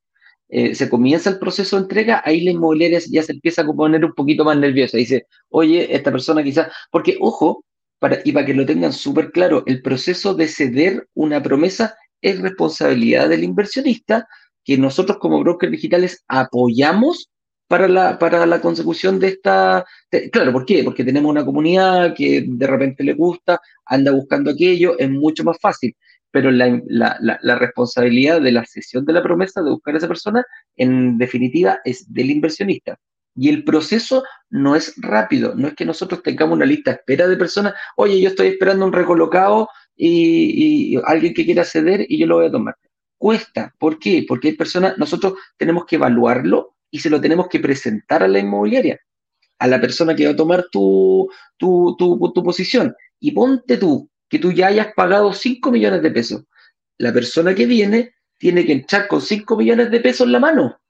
eh, 0.49 0.75
se 0.75 0.89
comienza 0.89 1.29
el 1.29 1.39
proceso 1.39 1.77
de 1.77 1.83
entrega, 1.83 2.21
ahí 2.25 2.41
la 2.41 2.51
inmobiliaria 2.51 2.99
ya 3.09 3.23
se 3.23 3.31
empieza 3.31 3.61
a 3.61 3.65
poner 3.65 4.03
un 4.05 4.13
poquito 4.13 4.43
más 4.43 4.57
nerviosa. 4.57 4.97
Dice, 4.97 5.27
oye, 5.49 5.95
esta 5.95 6.11
persona 6.11 6.43
quizás, 6.43 6.67
porque 6.91 7.17
ojo, 7.19 7.63
para, 7.99 8.19
y 8.23 8.31
para 8.31 8.45
que 8.45 8.53
lo 8.53 8.65
tengan 8.65 8.93
súper 8.93 9.31
claro, 9.31 9.63
el 9.65 9.81
proceso 9.81 10.33
de 10.33 10.47
ceder 10.47 11.07
una 11.13 11.41
promesa 11.41 11.95
es 12.21 12.39
responsabilidad 12.39 13.29
del 13.29 13.43
inversionista 13.43 14.27
que 14.63 14.77
nosotros 14.77 15.17
como 15.17 15.39
brokers 15.39 15.71
digitales 15.71 16.23
apoyamos 16.27 17.29
para 17.67 17.87
la, 17.87 18.19
para 18.19 18.45
la 18.45 18.59
consecución 18.59 19.19
de 19.19 19.29
esta... 19.29 19.85
claro, 20.31 20.51
¿por 20.51 20.65
qué? 20.65 20.83
Porque 20.83 21.05
tenemos 21.05 21.29
una 21.29 21.45
comunidad 21.45 22.13
que 22.13 22.43
de 22.45 22.67
repente 22.67 23.03
le 23.03 23.13
gusta, 23.13 23.61
anda 23.85 24.11
buscando 24.11 24.51
aquello, 24.51 24.99
es 24.99 25.09
mucho 25.09 25.43
más 25.43 25.57
fácil 25.59 25.95
pero 26.31 26.49
la, 26.49 26.81
la, 26.87 27.17
la, 27.19 27.55
responsabilidad 27.59 28.41
de 28.41 28.53
la 28.53 28.65
cesión 28.65 29.05
de 29.05 29.13
la 29.13 29.21
promesa 29.21 29.61
de 29.61 29.71
buscar 29.71 29.93
a 29.93 29.97
esa 29.97 30.07
persona, 30.07 30.45
en 30.77 31.17
definitiva, 31.17 31.79
es 31.83 32.11
del 32.11 32.31
inversionista. 32.31 32.97
Y 33.35 33.49
el 33.49 33.63
proceso 33.63 34.23
no 34.49 34.75
es 34.75 34.93
rápido, 34.97 35.55
no 35.55 35.67
es 35.67 35.75
que 35.75 35.85
nosotros 35.85 36.23
tengamos 36.23 36.55
una 36.55 36.65
lista 36.65 36.91
de 36.91 36.97
espera 36.97 37.27
de 37.27 37.37
personas, 37.37 37.73
oye, 37.95 38.19
yo 38.19 38.29
estoy 38.29 38.47
esperando 38.47 38.85
un 38.85 38.93
recolocado 38.93 39.69
y 39.95 40.97
alguien 41.05 41.33
que 41.33 41.45
quiera 41.45 41.63
ceder 41.63 42.05
y 42.07 42.17
yo 42.17 42.27
lo 42.27 42.37
voy 42.37 42.47
a 42.47 42.51
tomar. 42.51 42.75
Cuesta, 43.21 43.71
¿por 43.77 43.99
qué? 43.99 44.25
Porque 44.27 44.47
hay 44.47 44.55
personas, 44.55 44.97
nosotros 44.97 45.35
tenemos 45.55 45.85
que 45.85 45.97
evaluarlo 45.97 46.77
y 46.89 46.97
se 46.97 47.09
lo 47.11 47.21
tenemos 47.21 47.49
que 47.49 47.59
presentar 47.59 48.23
a 48.23 48.27
la 48.27 48.39
inmobiliaria, 48.39 48.99
a 49.59 49.67
la 49.67 49.79
persona 49.79 50.15
que 50.15 50.25
va 50.25 50.31
a 50.31 50.35
tomar 50.35 50.65
tu, 50.71 51.29
tu, 51.55 51.95
tu, 51.99 52.33
tu 52.33 52.43
posición. 52.43 52.95
Y 53.19 53.29
ponte 53.29 53.77
tú, 53.77 54.09
que 54.27 54.39
tú 54.39 54.51
ya 54.51 54.69
hayas 54.69 54.87
pagado 54.95 55.33
5 55.33 55.69
millones 55.69 56.01
de 56.01 56.09
pesos. 56.09 56.45
La 56.97 57.13
persona 57.13 57.53
que 57.53 57.67
viene 57.67 58.15
tiene 58.39 58.65
que 58.65 58.71
entrar 58.71 59.07
con 59.07 59.21
5 59.21 59.55
millones 59.55 59.91
de 59.91 59.99
pesos 59.99 60.25
en 60.25 60.31
la 60.31 60.39
mano. 60.39 60.81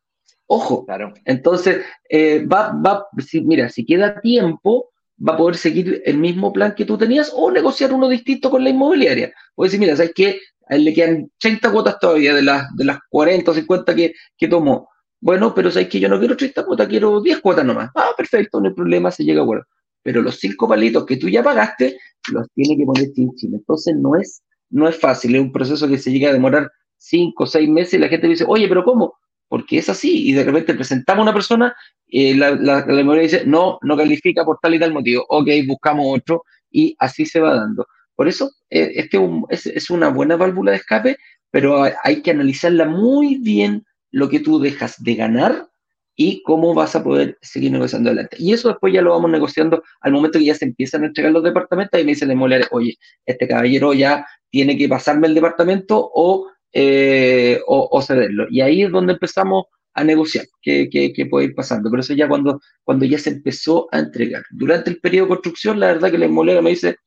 Ojo. 0.47 0.85
Claro. 0.85 1.13
Entonces, 1.25 1.83
eh, 2.07 2.45
va, 2.45 2.71
va, 2.71 3.07
si, 3.17 3.41
mira, 3.41 3.67
si 3.67 3.85
queda 3.85 4.21
tiempo, 4.21 4.93
va 5.19 5.33
a 5.33 5.37
poder 5.37 5.57
seguir 5.57 6.01
el 6.05 6.17
mismo 6.17 6.53
plan 6.53 6.75
que 6.75 6.85
tú 6.85 6.97
tenías 6.97 7.29
o 7.35 7.51
negociar 7.51 7.91
uno 7.91 8.07
distinto 8.07 8.49
con 8.49 8.63
la 8.63 8.69
inmobiliaria. 8.69 9.33
Puede 9.53 9.67
decir, 9.67 9.81
mira, 9.81 9.97
¿sabes 9.97 10.13
qué? 10.15 10.39
A 10.71 10.75
él 10.75 10.85
le 10.85 10.93
quedan 10.93 11.29
30 11.37 11.71
cuotas 11.71 11.99
todavía 11.99 12.33
de 12.33 12.41
las, 12.41 12.75
de 12.75 12.85
las 12.85 12.97
40 13.09 13.51
o 13.51 13.53
50 13.53 13.95
que, 13.95 14.13
que 14.35 14.47
tomó. 14.47 14.89
Bueno, 15.19 15.53
pero 15.53 15.69
¿sabes 15.69 15.89
que 15.89 15.99
Yo 15.99 16.09
no 16.09 16.17
quiero 16.17 16.35
30 16.35 16.65
cuotas, 16.65 16.87
quiero 16.87 17.21
10 17.21 17.41
cuotas 17.41 17.63
nomás. 17.65 17.91
Ah, 17.93 18.09
perfecto, 18.17 18.59
no 18.59 18.69
hay 18.69 18.73
problema, 18.73 19.11
se 19.11 19.23
llega 19.23 19.41
a 19.41 19.43
acuerdo 19.43 19.65
pero 20.03 20.21
los 20.21 20.39
cinco 20.39 20.67
palitos 20.67 21.05
que 21.05 21.17
tú 21.17 21.29
ya 21.29 21.43
pagaste 21.43 21.97
los 22.31 22.47
tiene 22.53 22.77
que 22.77 22.85
poner 22.85 23.11
Chinchín. 23.13 23.55
Entonces 23.55 23.95
no 23.95 24.15
es, 24.15 24.41
no 24.69 24.87
es 24.87 24.97
fácil, 24.97 25.35
es 25.35 25.41
un 25.41 25.51
proceso 25.51 25.87
que 25.87 25.97
se 25.97 26.11
llega 26.11 26.29
a 26.29 26.33
demorar 26.33 26.71
cinco 26.97 27.43
o 27.43 27.47
seis 27.47 27.67
meses 27.69 27.95
y 27.95 27.99
la 27.99 28.09
gente 28.09 28.27
dice, 28.27 28.45
oye, 28.47 28.67
pero 28.67 28.83
¿cómo? 28.83 29.15
Porque 29.47 29.79
es 29.79 29.89
así, 29.89 30.29
y 30.29 30.33
de 30.33 30.43
repente 30.43 30.73
presentamos 30.73 31.21
a 31.21 31.23
una 31.23 31.33
persona, 31.33 31.75
y 32.07 32.35
la, 32.35 32.51
la, 32.51 32.85
memoria 32.85 33.23
dice, 33.23 33.43
no, 33.45 33.79
no 33.81 33.97
califica 33.97 34.45
por 34.45 34.59
tal 34.61 34.75
y 34.75 34.79
tal 34.79 34.93
motivo, 34.93 35.25
ok, 35.27 35.47
buscamos 35.67 36.05
otro, 36.07 36.43
y 36.69 36.95
así 36.99 37.25
se 37.25 37.41
va 37.41 37.55
dando. 37.55 37.85
Por 38.15 38.27
eso, 38.27 38.51
eh, 38.69 38.91
este 38.95 39.19
es, 39.49 39.89
una 39.89 40.09
buena 40.09 40.35
válvula 40.35 40.71
de 40.71 40.77
escape, 40.77 41.17
pero 41.49 41.83
hay 42.03 42.21
que 42.21 42.31
analizarla 42.31 42.85
muy 42.85 43.37
bien 43.37 43.85
lo 44.11 44.29
que 44.29 44.39
tú 44.39 44.59
dejas 44.59 45.01
de 45.03 45.15
ganar 45.15 45.67
y 46.15 46.43
cómo 46.43 46.73
vas 46.73 46.95
a 46.95 47.03
poder 47.03 47.37
seguir 47.41 47.71
negociando 47.71 48.09
adelante. 48.09 48.37
Y 48.39 48.53
eso 48.53 48.69
después 48.69 48.93
ya 48.93 49.01
lo 49.01 49.11
vamos 49.11 49.31
negociando 49.31 49.83
al 50.01 50.11
momento 50.11 50.39
que 50.39 50.45
ya 50.45 50.55
se 50.55 50.65
empiezan 50.65 51.03
a 51.03 51.07
entregar 51.07 51.31
los 51.31 51.43
departamentos 51.43 51.99
y 51.99 52.03
me 52.03 52.11
dice 52.11 52.25
la 52.25 52.33
inmobiliaria, 52.33 52.67
oye, 52.71 52.97
este 53.25 53.47
caballero 53.47 53.93
ya 53.93 54.25
tiene 54.49 54.77
que 54.77 54.87
pasarme 54.87 55.27
el 55.27 55.33
departamento 55.33 56.11
o, 56.13 56.47
eh, 56.73 57.59
o, 57.65 58.01
cederlo. 58.01 58.47
Y 58.49 58.61
ahí 58.61 58.83
es 58.83 58.91
donde 58.91 59.13
empezamos 59.13 59.65
a 59.93 60.03
negociar 60.03 60.45
qué, 60.61 60.89
qué, 60.91 61.25
puede 61.25 61.47
ir 61.47 61.55
pasando. 61.55 61.89
Pero 61.89 62.01
eso 62.01 62.13
ya 62.13 62.27
cuando, 62.27 62.61
cuando 62.83 63.05
ya 63.05 63.17
se 63.17 63.31
empezó 63.31 63.87
a 63.91 63.99
entregar. 63.99 64.43
Durante 64.51 64.89
el 64.89 64.99
periodo 64.99 65.25
de 65.25 65.29
construcción, 65.29 65.79
la 65.79 65.87
verdad 65.87 66.11
que 66.11 66.17
la 66.17 66.25
inmobiliaria 66.25 66.61
me 66.61 66.69
dice, 66.71 66.97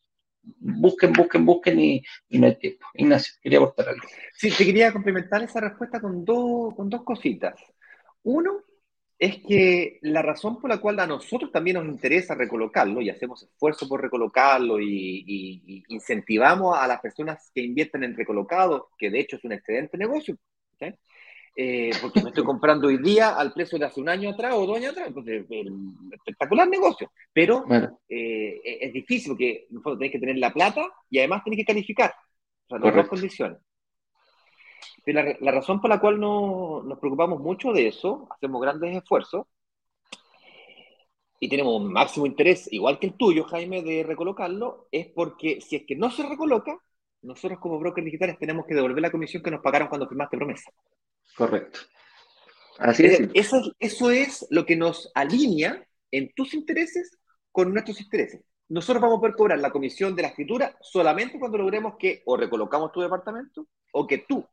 busquen, 0.58 1.12
busquen, 1.12 1.46
busquen 1.46 1.80
y, 1.80 2.04
no 2.30 2.46
hay 2.46 2.56
tiempo. 2.56 2.86
Ignacio, 2.94 3.34
quería 3.42 3.58
aportar 3.58 3.88
algo. 3.88 4.06
Sí, 4.34 4.50
te 4.50 4.64
quería 4.64 4.92
complementar 4.92 5.42
esa 5.42 5.60
respuesta 5.60 6.00
con, 6.00 6.24
con 6.24 6.90
dos 6.90 7.02
cositas. 7.02 7.54
Uno, 8.22 8.62
es 9.18 9.38
que 9.46 9.98
la 10.02 10.22
razón 10.22 10.60
por 10.60 10.70
la 10.70 10.78
cual 10.78 10.98
a 11.00 11.06
nosotros 11.06 11.52
también 11.52 11.76
nos 11.76 11.86
interesa 11.86 12.34
recolocarlo 12.34 13.00
y 13.00 13.10
hacemos 13.10 13.42
esfuerzo 13.42 13.88
por 13.88 14.02
recolocarlo 14.02 14.80
y, 14.80 15.84
incentivamos 15.88 16.76
a 16.76 16.86
las 16.86 17.00
personas 17.00 17.50
que 17.54 17.62
invierten 17.62 18.04
en 18.04 18.16
recolocados, 18.16 18.82
que 18.98 19.10
de 19.10 19.20
hecho 19.20 19.36
es 19.36 19.44
un 19.44 19.52
excelente 19.52 19.96
negocio, 19.96 20.36
eh, 21.56 21.90
porque 22.02 22.20
me 22.22 22.30
estoy 22.30 22.42
comprando 22.42 22.88
hoy 22.88 22.98
día 22.98 23.36
al 23.36 23.52
precio 23.52 23.78
de 23.78 23.84
hace 23.84 24.00
un 24.00 24.08
año 24.08 24.30
atrás 24.30 24.54
o 24.54 24.66
dos 24.66 24.76
años 24.76 24.92
atrás, 24.92 25.08
entonces 25.08 25.46
espectacular 26.10 26.68
negocio, 26.68 27.12
pero 27.32 27.64
eh, 28.08 28.60
es 28.80 28.92
difícil 28.92 29.32
porque 29.32 29.68
tenés 29.82 30.10
que 30.10 30.18
tener 30.18 30.36
la 30.38 30.52
plata 30.52 30.86
y 31.08 31.18
además 31.18 31.44
tenés 31.44 31.58
que 31.58 31.64
calificar, 31.64 32.12
o 32.66 32.68
sea, 32.68 32.78
las 32.78 32.94
dos 32.94 33.08
condiciones. 33.08 33.58
La, 35.06 35.36
la, 35.38 35.52
razón 35.52 35.80
por 35.80 35.90
la 35.90 36.00
cual 36.00 36.18
no, 36.18 36.82
nos 36.82 36.98
preocupamos 36.98 37.38
mucho 37.38 37.72
de 37.72 37.88
eso, 37.88 38.26
hacemos 38.30 38.60
grandes 38.60 38.96
esfuerzos 38.96 39.46
y 41.38 41.48
tenemos 41.48 41.78
un 41.78 41.92
máximo 41.92 42.26
interés, 42.26 42.72
igual 42.72 42.98
que 42.98 43.08
el 43.08 43.14
tuyo, 43.14 43.44
Jaime, 43.44 43.82
de 43.82 44.02
recolocarlo, 44.02 44.88
es 44.90 45.08
porque 45.08 45.60
si 45.60 45.76
es 45.76 45.84
que 45.84 45.94
no 45.94 46.10
se 46.10 46.26
recoloca, 46.26 46.78
nosotros 47.20 47.60
como 47.60 47.78
brokers 47.78 48.04
digitales 48.04 48.38
tenemos 48.38 48.66
que 48.66 48.74
devolver 48.74 49.02
la 49.02 49.10
comisión 49.10 49.42
que 49.42 49.50
nos 49.50 49.60
pagaron 49.60 49.88
cuando 49.88 50.08
firmaste 50.08 50.36
promesa. 50.36 50.70
Correcto. 51.36 51.80
Así 52.78 53.06
es. 53.06 53.28
Eso, 53.34 53.74
eso 53.78 54.10
es 54.10 54.46
lo 54.50 54.66
que 54.66 54.76
nos 54.76 55.10
alinea 55.14 55.86
en 56.10 56.32
tus 56.34 56.54
intereses 56.54 57.18
con 57.52 57.72
nuestros 57.72 58.00
intereses. 58.00 58.44
Nosotros 58.68 59.02
vamos 59.02 59.18
a 59.18 59.20
poder 59.20 59.36
cobrar 59.36 59.58
la 59.58 59.70
comisión 59.70 60.16
de 60.16 60.22
la 60.22 60.28
escritura 60.28 60.76
solamente 60.80 61.38
cuando 61.38 61.58
logremos 61.58 61.94
que 61.98 62.22
o 62.24 62.36
recolocamos 62.36 62.92
tu 62.92 63.00
departamento 63.00 63.68
o 63.92 64.06
que 64.06 64.18
tú 64.18 64.44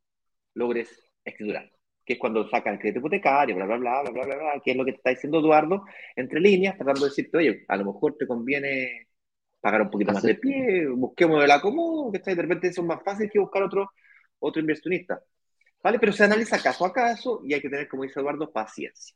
logres 0.54 0.90
escriturar, 1.24 1.72
que 2.06 2.14
es 2.14 2.20
cuando 2.20 2.48
sacan 2.50 2.74
el 2.74 2.80
crédito 2.80 3.00
hipotecario, 3.00 3.56
bla, 3.56 3.66
bla, 3.66 3.78
bla, 3.78 4.02
bla, 4.02 4.12
bla, 4.12 4.26
bla, 4.26 4.36
bla, 4.36 4.62
que 4.64 4.72
es 4.72 4.78
lo 4.78 4.86
que 4.86 4.92
te 4.92 4.98
está 4.98 5.10
diciendo 5.12 5.40
Eduardo, 5.40 5.86
entre 6.16 6.40
líneas, 6.40 6.76
tratando 6.76 7.02
de 7.02 7.10
decirte, 7.10 7.38
oye, 7.38 7.66
a 7.68 7.78
lo 7.78 7.86
mejor 7.86 8.18
te 8.18 8.28
conviene 8.28 9.08
pagar 9.62 9.84
un 9.84 9.92
poquito 9.92 10.12
más 10.12 10.24
de 10.24 10.36
pie, 10.36 10.88
busquemos 10.88 11.44
el 11.44 11.52
acomodo, 11.52 12.12
que 12.12 12.18
está 12.18 12.36
de 12.36 12.42
repente 12.42 12.68
eso 12.68 12.82
es 12.82 12.88
más 12.88 13.02
fácil 13.04 13.30
que 13.32 13.40
buscar 13.40 13.64
otro, 13.64 13.92
otro 14.40 14.60
inversionista. 14.60 15.22
¿Vale? 15.84 16.00
Pero 16.00 16.14
se 16.14 16.24
analiza 16.24 16.62
caso 16.62 16.86
a 16.86 16.94
caso 16.94 17.42
y 17.44 17.54
hay 17.54 17.62
que 17.62 17.70
tener, 17.70 17.88
como 17.88 18.04
dice 18.04 18.20
Eduardo, 18.20 18.52
paciencia. 18.52 19.16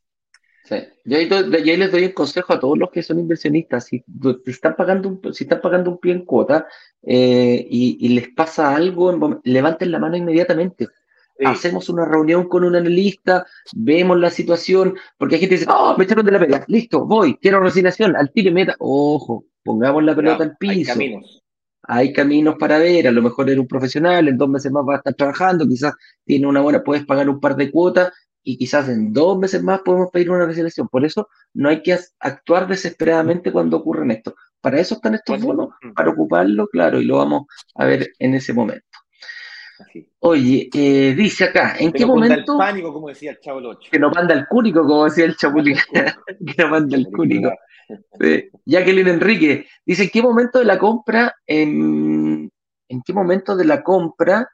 Sí. 0.64 0.78
Yo 1.04 1.18
ahí, 1.18 1.78
les 1.78 1.92
doy 1.92 2.06
el 2.06 2.14
consejo 2.14 2.54
a 2.54 2.60
todos 2.60 2.78
los 2.78 2.90
que 2.90 3.04
son 3.04 3.20
inversionistas. 3.20 3.86
Si, 3.86 4.04
están, 4.48 4.76
pagando 4.76 5.10
un, 5.10 5.34
si 5.34 5.44
están 5.44 5.62
pagando 5.62 5.92
un 5.92 6.00
pie 6.00 6.14
en 6.14 6.26
cuota 6.26 6.68
eh, 7.04 7.68
y, 7.70 7.98
y, 8.00 8.10
les 8.10 8.30
pasa 8.30 8.76
algo, 8.76 9.40
levanten 9.44 9.92
la 9.92 10.00
mano 10.00 10.18
inmediatamente. 10.18 10.88
Hacemos 11.44 11.90
una 11.90 12.06
reunión 12.06 12.48
con 12.48 12.64
un 12.64 12.76
analista, 12.76 13.46
vemos 13.74 14.18
la 14.18 14.30
situación, 14.30 14.96
porque 15.18 15.36
hay 15.36 15.42
gente 15.42 15.56
que 15.56 15.60
dice, 15.60 15.72
oh, 15.72 15.96
me 15.98 16.06
echaron 16.06 16.26
de 16.26 16.32
la 16.32 16.40
pega, 16.40 16.64
listo, 16.68 17.06
voy, 17.06 17.38
quiero 17.38 17.60
resignación, 17.60 18.16
al 18.16 18.32
tiro 18.32 18.50
y 18.50 18.54
meta. 18.54 18.76
Ojo, 18.80 19.46
pongamos 19.62 20.04
la 20.04 20.16
pelota 20.16 20.44
al 20.46 20.56
piso. 20.58 20.74
Hay 20.74 20.86
caminos. 20.86 21.45
Hay 21.88 22.14
caminos 22.14 22.56
para 22.60 22.78
ver, 22.78 23.08
a 23.08 23.12
lo 23.12 23.22
mejor 23.22 23.50
eres 23.50 23.60
un 23.60 23.68
profesional, 23.68 24.28
en 24.28 24.38
dos 24.38 24.50
meses 24.50 24.72
más 24.72 24.84
va 24.88 24.96
a 24.96 24.98
estar 24.98 25.14
trabajando, 25.14 25.68
quizás 25.68 25.94
tiene 26.24 26.48
una 26.48 26.62
buena, 26.62 26.84
puedes 26.84 27.06
pagar 27.06 27.30
un 27.30 27.40
par 27.40 27.56
de 27.56 27.72
cuotas 27.72 28.12
y 28.44 28.58
quizás 28.58 28.90
en 28.90 29.12
dos 29.12 29.38
meses 29.38 29.64
más 29.64 29.82
podemos 29.82 30.10
pedir 30.12 30.30
una 30.30 30.46
resignación. 30.46 30.88
Por 30.88 31.04
eso 31.04 31.30
no 31.54 31.70
hay 31.70 31.82
que 31.82 31.98
actuar 32.20 32.68
desesperadamente 32.68 33.52
cuando 33.52 33.78
ocurren 33.78 34.12
esto. 34.12 34.36
Para 34.62 34.80
eso 34.80 34.96
están 34.96 35.16
estos 35.16 35.42
bonos, 35.42 35.70
para 35.96 36.12
ocuparlo, 36.12 36.68
claro, 36.68 37.00
y 37.00 37.06
lo 37.06 37.18
vamos 37.18 37.44
a 37.76 37.86
ver 37.86 38.12
en 38.20 38.36
ese 38.36 38.54
momento. 38.54 38.86
Oye, 40.20 40.70
eh, 40.74 41.14
dice 41.16 41.46
acá, 41.46 41.76
¿en 41.78 41.92
qué 41.92 42.06
momento? 42.06 42.54
el 42.54 42.58
pánico, 42.58 42.94
como 42.94 43.10
decía 43.10 43.32
el 43.32 43.40
Chavo 43.40 43.60
8. 43.60 43.90
Que 43.92 44.00
no 44.00 44.10
manda 44.10 44.34
el 44.34 44.48
cúnico, 44.48 44.82
como 44.82 45.06
decía 45.06 45.26
el 45.26 45.36
Chapulín. 45.36 45.78
que 46.56 46.64
no 46.64 46.70
manda 46.70 46.98
el 46.98 47.08
cúnico. 47.08 47.52
Jacqueline 48.66 49.08
Enrique 49.08 49.68
dice: 49.86 50.04
¿en 50.04 50.10
qué 50.10 50.22
momento 50.22 50.60
de 50.60 50.66
la 50.66 50.78
compra, 50.78 51.36
en, 51.46 52.52
en 52.90 53.02
qué 53.04 53.14
momento 53.14 53.56
de 53.56 53.66
la 53.66 53.84
compra 53.84 54.50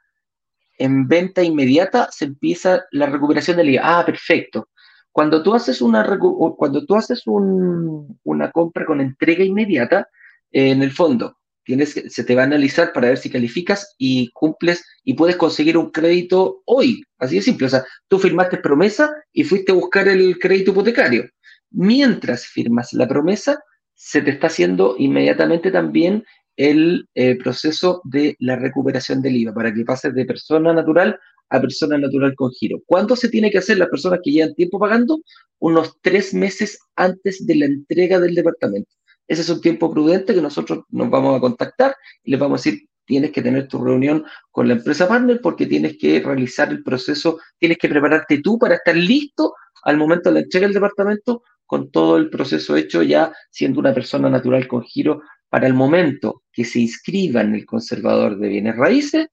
en 0.78 1.06
venta 1.06 1.42
inmediata 1.42 2.08
se 2.10 2.26
empieza 2.26 2.84
la 2.90 3.06
recuperación 3.06 3.56
del 3.56 3.70
IVA? 3.70 4.00
Ah, 4.00 4.04
perfecto. 4.04 4.68
Cuando 5.12 5.42
tú 5.42 5.54
haces 5.54 5.82
una, 5.82 6.18
cuando 6.56 6.86
tú 6.86 6.96
haces 6.96 7.22
una 7.26 8.50
compra 8.50 8.86
con 8.86 9.00
entrega 9.00 9.44
inmediata, 9.44 10.08
en 10.50 10.82
el 10.82 10.90
fondo, 10.90 11.36
tienes, 11.64 11.90
se 11.90 12.24
te 12.24 12.34
va 12.34 12.42
a 12.42 12.46
analizar 12.46 12.92
para 12.92 13.08
ver 13.08 13.18
si 13.18 13.30
calificas 13.30 13.94
y 13.98 14.30
cumples 14.32 14.84
y 15.04 15.14
puedes 15.14 15.36
conseguir 15.36 15.76
un 15.76 15.90
crédito 15.90 16.62
hoy. 16.66 17.02
Así 17.18 17.36
de 17.36 17.42
simple. 17.42 17.66
O 17.66 17.70
sea, 17.70 17.84
tú 18.08 18.18
firmaste 18.18 18.58
promesa 18.58 19.14
y 19.32 19.44
fuiste 19.44 19.72
a 19.72 19.74
buscar 19.74 20.08
el 20.08 20.38
crédito 20.38 20.72
hipotecario. 20.72 21.24
Mientras 21.72 22.46
firmas 22.46 22.92
la 22.92 23.08
promesa, 23.08 23.58
se 23.94 24.22
te 24.22 24.30
está 24.30 24.48
haciendo 24.48 24.96
inmediatamente 24.98 25.70
también 25.70 26.24
el 26.56 27.08
eh, 27.14 27.36
proceso 27.36 28.02
de 28.04 28.36
la 28.40 28.56
recuperación 28.56 29.22
del 29.22 29.36
IVA 29.36 29.54
para 29.54 29.72
que 29.72 29.84
pases 29.84 30.14
de 30.14 30.24
persona 30.24 30.72
natural 30.72 31.18
a 31.48 31.60
persona 31.60 31.98
natural 31.98 32.34
con 32.34 32.50
giro. 32.50 32.78
¿Cuándo 32.86 33.14
se 33.14 33.28
tiene 33.28 33.50
que 33.50 33.58
hacer 33.58 33.78
las 33.78 33.88
personas 33.88 34.20
que 34.22 34.32
llevan 34.32 34.54
tiempo 34.54 34.78
pagando? 34.78 35.20
Unos 35.58 35.98
tres 36.00 36.34
meses 36.34 36.78
antes 36.96 37.46
de 37.46 37.54
la 37.56 37.66
entrega 37.66 38.18
del 38.18 38.34
departamento. 38.34 38.90
Ese 39.28 39.42
es 39.42 39.50
un 39.50 39.60
tiempo 39.60 39.90
prudente 39.92 40.34
que 40.34 40.42
nosotros 40.42 40.80
nos 40.90 41.10
vamos 41.10 41.36
a 41.36 41.40
contactar 41.40 41.94
y 42.22 42.32
les 42.32 42.40
vamos 42.40 42.60
a 42.60 42.62
decir, 42.64 42.88
tienes 43.04 43.32
que 43.32 43.42
tener 43.42 43.68
tu 43.68 43.82
reunión 43.82 44.24
con 44.50 44.68
la 44.68 44.74
empresa 44.74 45.08
partner 45.08 45.40
porque 45.40 45.66
tienes 45.66 45.96
que 45.98 46.20
realizar 46.20 46.70
el 46.70 46.82
proceso, 46.82 47.38
tienes 47.58 47.78
que 47.78 47.88
prepararte 47.88 48.40
tú 48.40 48.58
para 48.58 48.76
estar 48.76 48.96
listo 48.96 49.54
al 49.84 49.96
momento 49.96 50.28
de 50.30 50.34
la 50.34 50.40
entrega 50.40 50.66
del 50.66 50.74
departamento 50.74 51.42
con 51.72 51.90
todo 51.90 52.18
el 52.18 52.28
proceso 52.28 52.76
hecho 52.76 53.02
ya 53.02 53.32
siendo 53.50 53.80
una 53.80 53.94
persona 53.94 54.28
natural 54.28 54.68
con 54.68 54.82
giro 54.82 55.22
para 55.48 55.66
el 55.66 55.72
momento 55.72 56.42
que 56.52 56.66
se 56.66 56.80
inscriba 56.80 57.40
en 57.40 57.54
el 57.54 57.64
conservador 57.64 58.38
de 58.38 58.48
bienes 58.48 58.76
raíces, 58.76 59.28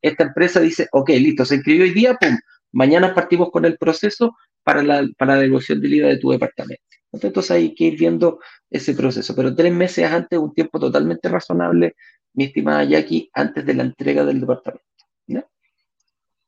esta 0.00 0.24
empresa 0.24 0.60
dice, 0.60 0.88
ok, 0.90 1.10
listo, 1.10 1.44
se 1.44 1.56
inscribió 1.56 1.84
hoy 1.84 1.90
día, 1.90 2.14
pum, 2.14 2.34
mañana 2.72 3.14
partimos 3.14 3.50
con 3.50 3.66
el 3.66 3.76
proceso 3.76 4.34
para 4.62 4.82
la, 4.82 5.06
para 5.18 5.34
la 5.34 5.42
devolución 5.42 5.82
del 5.82 5.92
IVA 5.92 6.08
de 6.08 6.16
tu 6.16 6.30
departamento. 6.30 6.82
Entonces 7.12 7.50
hay 7.50 7.74
que 7.74 7.84
ir 7.84 7.98
viendo 7.98 8.38
ese 8.70 8.94
proceso, 8.94 9.36
pero 9.36 9.54
tres 9.54 9.74
meses 9.74 10.10
antes, 10.10 10.38
un 10.38 10.54
tiempo 10.54 10.80
totalmente 10.80 11.28
razonable, 11.28 11.94
mi 12.32 12.44
estimada 12.44 12.84
Jackie, 12.84 13.28
antes 13.34 13.66
de 13.66 13.74
la 13.74 13.82
entrega 13.82 14.24
del 14.24 14.40
departamento. 14.40 14.86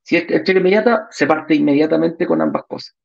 Si 0.03 0.17
es 0.17 0.23
entrega 0.31 0.61
inmediata, 0.61 1.07
se 1.11 1.27
parte 1.27 1.55
inmediatamente 1.55 2.27
con 2.27 2.41
ambas 2.41 2.63
cosas. 2.67 2.97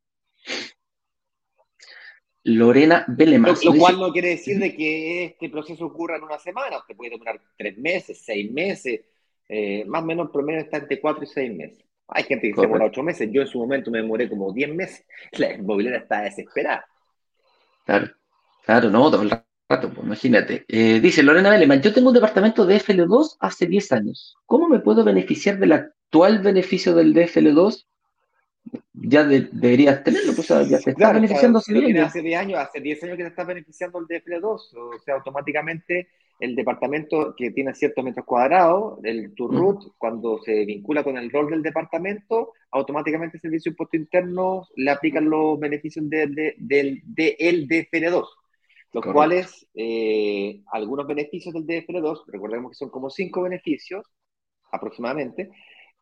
Lorena 2.44 3.06
Belemar. 3.08 3.56
Lo, 3.64 3.74
cual 3.76 4.00
no 4.00 4.12
quiere 4.12 4.30
decir 4.30 4.60
de 4.60 4.76
que 4.76 5.26
este 5.26 5.50
proceso 5.50 5.86
ocurra 5.86 6.18
en 6.18 6.24
una 6.24 6.40
semana, 6.40 6.78
te 6.88 6.96
puede 6.96 7.12
demorar 7.12 7.40
tres 7.58 7.78
meses, 7.78 8.22
seis 8.24 8.52
meses, 8.52 9.02
eh, 9.50 9.84
más 9.86 10.04
o 10.04 10.06
menos 10.06 10.26
el 10.26 10.32
promedio 10.32 10.62
está 10.62 10.78
entre 10.78 11.00
4 11.00 11.24
y 11.24 11.28
6 11.28 11.56
meses. 11.56 11.86
Hay 12.08 12.24
gente 12.24 12.50
que 12.50 12.56
se 12.56 12.62
demora 12.62 12.86
8 12.86 13.04
meses. 13.04 13.30
Yo 13.32 13.42
en 13.42 13.48
su 13.48 13.60
momento 13.60 13.92
me 13.92 14.00
demoré 14.00 14.30
como 14.30 14.52
10 14.52 14.74
meses. 14.74 15.06
La 15.34 15.54
inmobiliaria 15.54 16.00
está 16.00 16.22
desesperada. 16.22 16.86
Claro, 17.86 18.12
claro, 18.66 18.90
no, 18.90 19.12
todo 19.12 19.24
el 19.24 19.30
rato, 19.30 19.94
pues, 19.94 20.06
imagínate. 20.06 20.66
Eh, 20.68 21.00
dice 21.02 21.22
Lorena 21.24 21.50
Beleman, 21.50 21.82
yo 21.82 21.94
tengo 21.94 22.10
un 22.10 22.14
departamento 22.14 22.66
de 22.66 22.78
FL2 22.78 23.38
hace 23.40 23.68
10 23.68 23.92
años. 23.92 24.36
¿Cómo 24.46 24.70
me 24.70 24.80
puedo 24.80 25.04
beneficiar 25.04 25.60
del 25.60 25.74
actual 25.74 26.40
beneficio 26.40 26.96
del 26.96 27.14
DFL2? 27.14 27.86
Ya 28.94 29.24
deberías 29.26 30.04
tenerlo, 30.04 30.34
pues 30.34 30.48
ya 30.48 30.80
te 30.80 30.92
estás 30.92 31.14
beneficiando 31.14 31.60
hace 31.60 31.74
10 31.74 31.86
años. 31.86 32.08
Hace 32.08 32.22
10 32.22 32.40
años, 32.40 32.60
hace 32.60 32.80
10 32.80 33.04
años 33.04 33.18
que 33.18 33.24
te 33.24 33.30
estás 33.30 33.48
beneficiando 33.48 34.00
el 34.00 34.06
DFL2. 34.08 34.44
O 34.46 35.00
sea, 35.04 35.16
automáticamente 35.16 36.08
el 36.40 36.56
departamento 36.56 37.36
que 37.38 37.52
tiene 37.52 37.74
ciertos 37.74 38.04
metros 38.04 38.26
cuadrados, 38.26 39.00
el 39.04 39.34
Turrut, 39.34 39.94
cuando 39.98 40.40
se 40.40 40.66
vincula 40.66 41.04
con 41.04 41.18
el 41.18 41.32
rol 41.32 41.50
del 41.50 41.64
departamento, 41.64 42.54
automáticamente 42.72 43.38
el 43.38 43.42
Servicio 43.42 43.70
de 43.70 43.74
Impuesto 43.74 43.98
Interno 43.98 44.68
le 44.76 44.92
aplican 44.92 45.30
los 45.30 45.60
beneficios 45.60 46.10
del 46.10 46.36
de, 46.36 46.56
de, 46.58 47.88
DFL2, 47.92 48.26
los 48.94 49.06
cuales 49.06 49.68
eh, 49.74 50.62
algunos 50.72 51.08
beneficios 51.08 51.54
del 51.54 51.66
DFL2, 51.66 52.24
recordemos 52.28 52.72
que 52.72 52.76
son 52.76 52.90
como 52.90 53.10
cinco 53.10 53.44
beneficios 53.44 54.06
aproximadamente, 54.72 55.52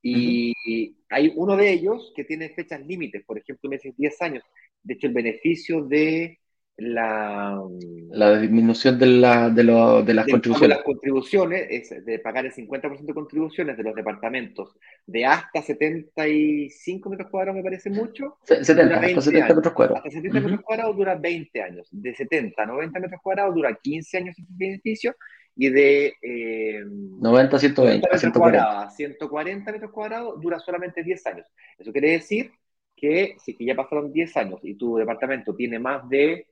y 0.02 0.95
hay 1.10 1.34
uno 1.36 1.56
de 1.56 1.72
ellos 1.72 2.12
que 2.16 2.24
tiene 2.24 2.49
fechas 2.49 2.86
límites, 2.86 3.24
por 3.26 3.38
ejemplo, 3.38 3.70
meses 3.70 3.95
10 3.95 4.22
años. 4.22 4.43
De 4.82 4.93
hecho, 4.95 5.08
el 5.08 5.14
beneficio 5.14 5.84
de 5.84 6.39
la, 6.78 7.62
la 8.10 8.39
disminución 8.39 8.97
de, 8.97 9.06
la, 9.06 9.49
de, 9.49 9.64
lo, 9.64 10.02
de 10.02 10.14
las 10.14 10.26
contribuciones. 10.26 10.78
las 10.78 10.84
contribuciones 10.84 11.68
es 11.70 12.06
de 12.06 12.20
pagar 12.20 12.45
el 12.45 12.54
50% 12.54 13.06
de 13.06 13.14
contribuciones 13.14 13.78
de 13.78 13.84
los 13.84 13.93
departamentos 13.93 14.76
de 15.06 15.26
hasta 15.26 15.62
75 15.62 17.10
metros 17.10 17.30
cuadrados, 17.30 17.58
me 17.58 17.64
parece 17.64 17.89
mucho. 17.89 18.38
70, 18.45 18.95
hasta 18.95 19.22
70 19.22 19.56
metros 19.56 19.74
cuadrados. 19.74 19.97
Hasta 19.99 20.12
70 20.12 20.39
metros 20.39 20.62
cuadrados 20.62 20.97
dura 20.97 21.16
20 21.16 21.62
años. 21.62 21.88
De 21.91 22.16
70 22.16 22.64
a 22.64 22.66
90 22.66 22.99
metros 22.99 23.22
cuadrados 23.22 23.54
dura 23.54 23.78
15 23.80 24.18
años 24.18 24.39
ese 24.39 24.47
beneficio. 24.49 25.16
Y 25.56 25.70
de 25.70 26.14
eh, 26.22 26.84
90 26.86 27.56
a 27.56 27.60
120, 27.60 28.08
metros 28.08 28.22
140. 28.22 28.60
Cuadrados, 28.60 28.95
140 28.95 29.72
metros 29.72 29.91
cuadrados 29.91 30.41
dura 30.41 30.60
solamente 30.60 31.04
10 31.04 31.28
años. 31.28 31.47
Eso 31.78 31.91
quiere 31.91 32.12
decir 32.12 32.52
que 32.95 33.36
si 33.43 33.56
que 33.56 33.66
ya 33.66 33.76
pasaron 33.76 34.12
10 34.12 34.38
años 34.38 34.60
y 34.64 34.76
tu 34.76 34.97
departamento 34.97 35.56
tiene 35.56 35.80
más 35.80 36.08
de 36.08 36.47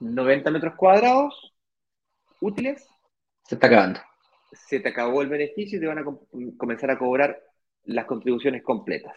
90 0.00 0.50
metros 0.50 0.74
cuadrados 0.76 1.52
útiles. 2.40 2.88
Se 3.44 3.56
está 3.56 3.66
acabando. 3.66 4.00
Se 4.52 4.80
te 4.80 4.88
acabó 4.88 5.22
el 5.22 5.28
beneficio 5.28 5.78
y 5.78 5.80
te 5.80 5.86
van 5.86 5.98
a 5.98 6.04
comenzar 6.56 6.90
a 6.90 6.98
cobrar 6.98 7.40
las 7.84 8.04
contribuciones 8.06 8.62
completas. 8.62 9.16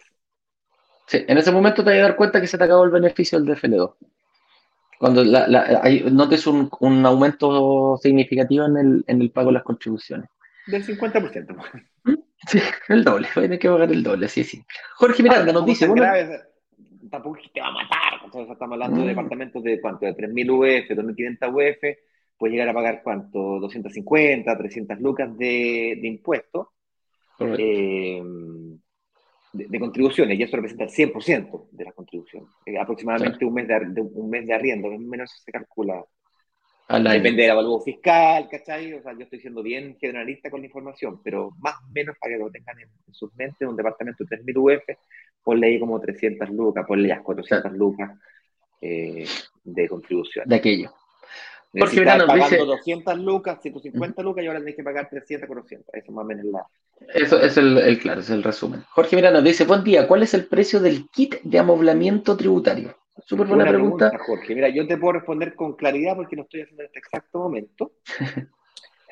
Sí, 1.06 1.24
en 1.26 1.38
ese 1.38 1.52
momento 1.52 1.84
te 1.84 1.90
vas 1.90 1.98
a 2.00 2.02
dar 2.02 2.16
cuenta 2.16 2.40
que 2.40 2.46
se 2.46 2.58
te 2.58 2.64
acabó 2.64 2.84
el 2.84 2.90
beneficio 2.90 3.38
del 3.38 3.56
DFL2. 3.56 3.94
Cuando 4.98 5.24
notes 5.24 6.46
un, 6.46 7.06
aumento 7.06 7.98
significativo 8.02 8.64
en 8.66 8.76
el, 8.76 9.04
en 9.06 9.20
el 9.20 9.30
pago 9.30 9.48
de 9.48 9.54
las 9.54 9.62
contribuciones. 9.62 10.28
Del 10.66 10.84
50%. 10.84 11.56
¿Mm? 12.04 12.14
Sí, 12.48 12.60
el 12.88 13.02
doble. 13.02 13.26
Tienes 13.34 13.58
que 13.58 13.68
pagar 13.68 13.90
el 13.90 14.02
doble, 14.04 14.28
sí, 14.28 14.44
sí. 14.44 14.62
Jorge 14.96 15.22
Miranda 15.22 15.52
nos 15.52 15.66
dice 15.66 15.88
tampoco 17.10 17.38
te 17.52 17.60
va 17.60 17.68
a 17.68 17.72
matar. 17.72 18.20
Entonces 18.24 18.52
estamos 18.52 18.74
hablando 18.74 18.98
de 18.98 19.04
mm. 19.04 19.08
departamentos 19.08 19.62
de 19.62 19.80
cuánto, 19.80 20.06
de 20.06 20.14
3.000 20.14 20.50
UF, 20.50 20.90
2.500 20.90 21.48
UF, 21.50 21.98
puedes 22.36 22.52
llegar 22.52 22.68
a 22.68 22.74
pagar 22.74 23.02
cuánto, 23.02 23.60
250, 23.60 24.56
300 24.56 25.00
lucas 25.00 25.36
de, 25.36 25.98
de 26.00 26.08
impuestos, 26.08 26.68
eh, 27.40 28.22
de, 29.56 29.78
contribuciones, 29.78 30.38
y 30.38 30.42
eso 30.42 30.56
representa 30.56 30.84
el 30.84 30.90
100% 30.90 31.68
de 31.70 31.84
las 31.84 31.94
contribuciones. 31.94 32.48
Eh, 32.64 32.78
aproximadamente 32.78 33.44
un, 33.44 33.54
mes 33.54 33.68
de, 33.68 34.00
un 34.00 34.30
mes 34.30 34.46
de 34.46 34.54
arriendo, 34.54 34.88
menos 34.88 35.30
se 35.44 35.52
calcula. 35.52 36.04
Depende 36.88 37.42
del 37.42 37.50
avalúo 37.50 37.80
fiscal, 37.80 38.48
¿cachai? 38.48 38.92
O 38.92 39.02
sea, 39.02 39.12
yo 39.12 39.24
estoy 39.24 39.40
siendo 39.40 39.60
bien 39.60 39.96
generalista 40.00 40.50
con 40.50 40.60
la 40.60 40.66
información, 40.66 41.20
pero 41.22 41.50
más 41.58 41.74
o 41.82 41.92
menos 41.92 42.16
para 42.20 42.34
que 42.34 42.38
lo 42.38 42.50
tengan 42.50 42.78
en, 42.78 42.88
sus 43.12 43.34
mentes, 43.34 43.66
un 43.66 43.74
departamento 43.74 44.24
de 44.24 44.38
3.000 44.38 44.56
UF 44.56 44.98
ponle 45.42 45.68
ahí 45.68 45.80
como 45.80 46.00
300 46.00 46.50
lucas, 46.50 46.84
ponle 46.86 47.08
ya 47.08 47.22
400 47.22 47.72
lucas 47.72 48.10
eh, 48.80 49.24
de 49.64 49.88
contribución. 49.88 50.48
De 50.48 50.56
aquello. 50.56 50.92
Porque 51.78 52.02
pagando 52.02 52.34
dice, 52.34 52.56
200 52.56 53.18
lucas, 53.18 53.58
150 53.60 54.22
lucas 54.22 54.44
y 54.44 54.46
ahora 54.46 54.60
tenés 54.60 54.76
que 54.76 54.82
pagar 54.82 55.08
300, 55.08 55.46
400. 55.46 55.94
Eso 55.94 56.12
más 56.12 56.24
o 56.24 56.28
menos 56.28 56.44
la... 56.46 56.66
Eso 57.14 57.38
es 57.40 57.56
el, 57.58 57.98
claro, 57.98 58.20
es 58.20 58.30
el 58.30 58.42
resumen. 58.42 58.82
Jorge 58.90 59.16
Miranda 59.16 59.42
dice, 59.42 59.64
buen 59.64 59.84
día, 59.84 60.08
¿cuál 60.08 60.22
es 60.22 60.32
el 60.34 60.46
precio 60.46 60.80
del 60.80 61.08
kit 61.10 61.36
de 61.42 61.58
amoblamiento 61.58 62.36
tributario? 62.36 62.96
Súper 63.24 63.46
buena, 63.46 63.66
pregunta. 63.66 64.10
Jorge, 64.18 64.54
mira, 64.54 64.68
yo 64.68 64.86
te 64.86 64.96
puedo 64.96 65.14
responder 65.14 65.54
con 65.54 65.74
claridad 65.74 66.16
porque 66.16 66.36
no 66.36 66.42
estoy 66.42 66.62
haciendo 66.62 66.82
en 66.82 66.86
este 66.86 66.98
exacto 66.98 67.38
momento. 67.38 67.92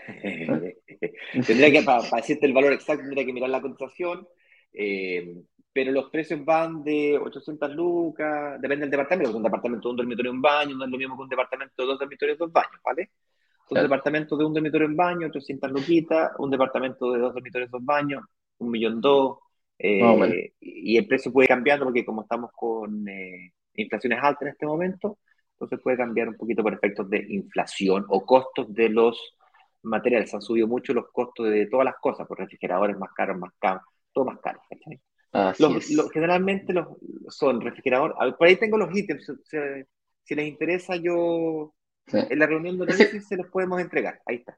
tendría 1.46 1.70
que, 1.70 1.82
para, 1.82 2.02
decirte 2.16 2.46
el 2.46 2.52
valor 2.52 2.72
exacto, 2.72 3.02
tendría 3.02 3.24
que 3.24 3.32
mirar 3.32 3.50
la 3.50 3.60
cotización. 3.60 4.26
Eh, 4.72 5.36
pero 5.74 5.90
los 5.90 6.08
precios 6.08 6.44
van 6.44 6.84
de 6.84 7.18
800 7.18 7.74
lucas, 7.74 8.60
depende 8.60 8.82
del 8.82 8.92
departamento, 8.92 9.36
un 9.36 9.42
departamento 9.42 9.88
de 9.88 9.90
un 9.90 9.96
dormitorio 9.96 10.30
y 10.30 10.34
un 10.36 10.40
baño 10.40 10.76
no 10.76 10.84
es 10.84 10.90
lo 10.90 10.96
mismo 10.96 11.16
que 11.16 11.22
un 11.24 11.28
departamento 11.28 11.82
de 11.82 11.88
dos 11.88 11.98
dormitorios 11.98 12.36
y 12.36 12.38
dos 12.38 12.52
baños, 12.52 12.80
¿vale? 12.84 13.10
Un 13.70 13.82
departamento 13.82 14.36
de 14.36 14.44
un 14.44 14.54
dormitorio 14.54 14.86
un 14.86 14.94
baño, 14.94 15.26
800 15.26 15.72
luquitas, 15.72 16.30
un 16.38 16.50
departamento 16.50 17.10
de 17.12 17.18
dos 17.18 17.34
dormitorios 17.34 17.72
dos 17.72 17.84
baños, 17.84 18.22
un 18.58 18.70
millón 18.70 19.00
dos, 19.00 19.38
eh, 19.76 20.52
y 20.60 20.96
el 20.96 21.08
precio 21.08 21.32
puede 21.32 21.48
cambiar 21.48 21.80
porque 21.80 22.04
como 22.04 22.22
estamos 22.22 22.52
con 22.54 23.08
eh, 23.08 23.52
inflaciones 23.74 24.20
altas 24.22 24.42
en 24.42 24.48
este 24.48 24.66
momento, 24.66 25.18
entonces 25.54 25.80
puede 25.82 25.96
cambiar 25.96 26.28
un 26.28 26.36
poquito 26.36 26.62
por 26.62 26.72
efectos 26.72 27.10
de 27.10 27.26
inflación 27.30 28.04
o 28.10 28.24
costos 28.24 28.72
de 28.72 28.90
los 28.90 29.34
materiales. 29.82 30.32
Han 30.34 30.42
subido 30.42 30.68
mucho 30.68 30.94
los 30.94 31.10
costos 31.10 31.50
de 31.50 31.66
todas 31.66 31.84
las 31.84 31.96
cosas, 32.00 32.28
por 32.28 32.38
refrigeradores 32.38 32.96
más 32.96 33.12
caros, 33.12 33.38
más 33.38 33.52
caros, 33.58 33.82
todo 34.12 34.24
más 34.26 34.38
caro. 34.40 34.60
¿Cachai? 35.34 35.80
generalmente 36.12 36.72
los, 36.72 36.86
son 37.28 37.60
refrigeradores. 37.60 38.16
Por 38.38 38.46
ahí 38.46 38.56
tengo 38.56 38.78
los 38.78 38.96
ítems. 38.96 39.30
si 40.22 40.34
les 40.34 40.48
interesa, 40.48 40.96
yo 40.96 41.74
en 42.12 42.38
la 42.38 42.46
reunión 42.46 42.78
de 42.78 42.92
ese, 42.92 43.20
se 43.20 43.36
los 43.36 43.46
podemos 43.48 43.80
entregar. 43.80 44.20
Ahí 44.26 44.44
está. 44.46 44.56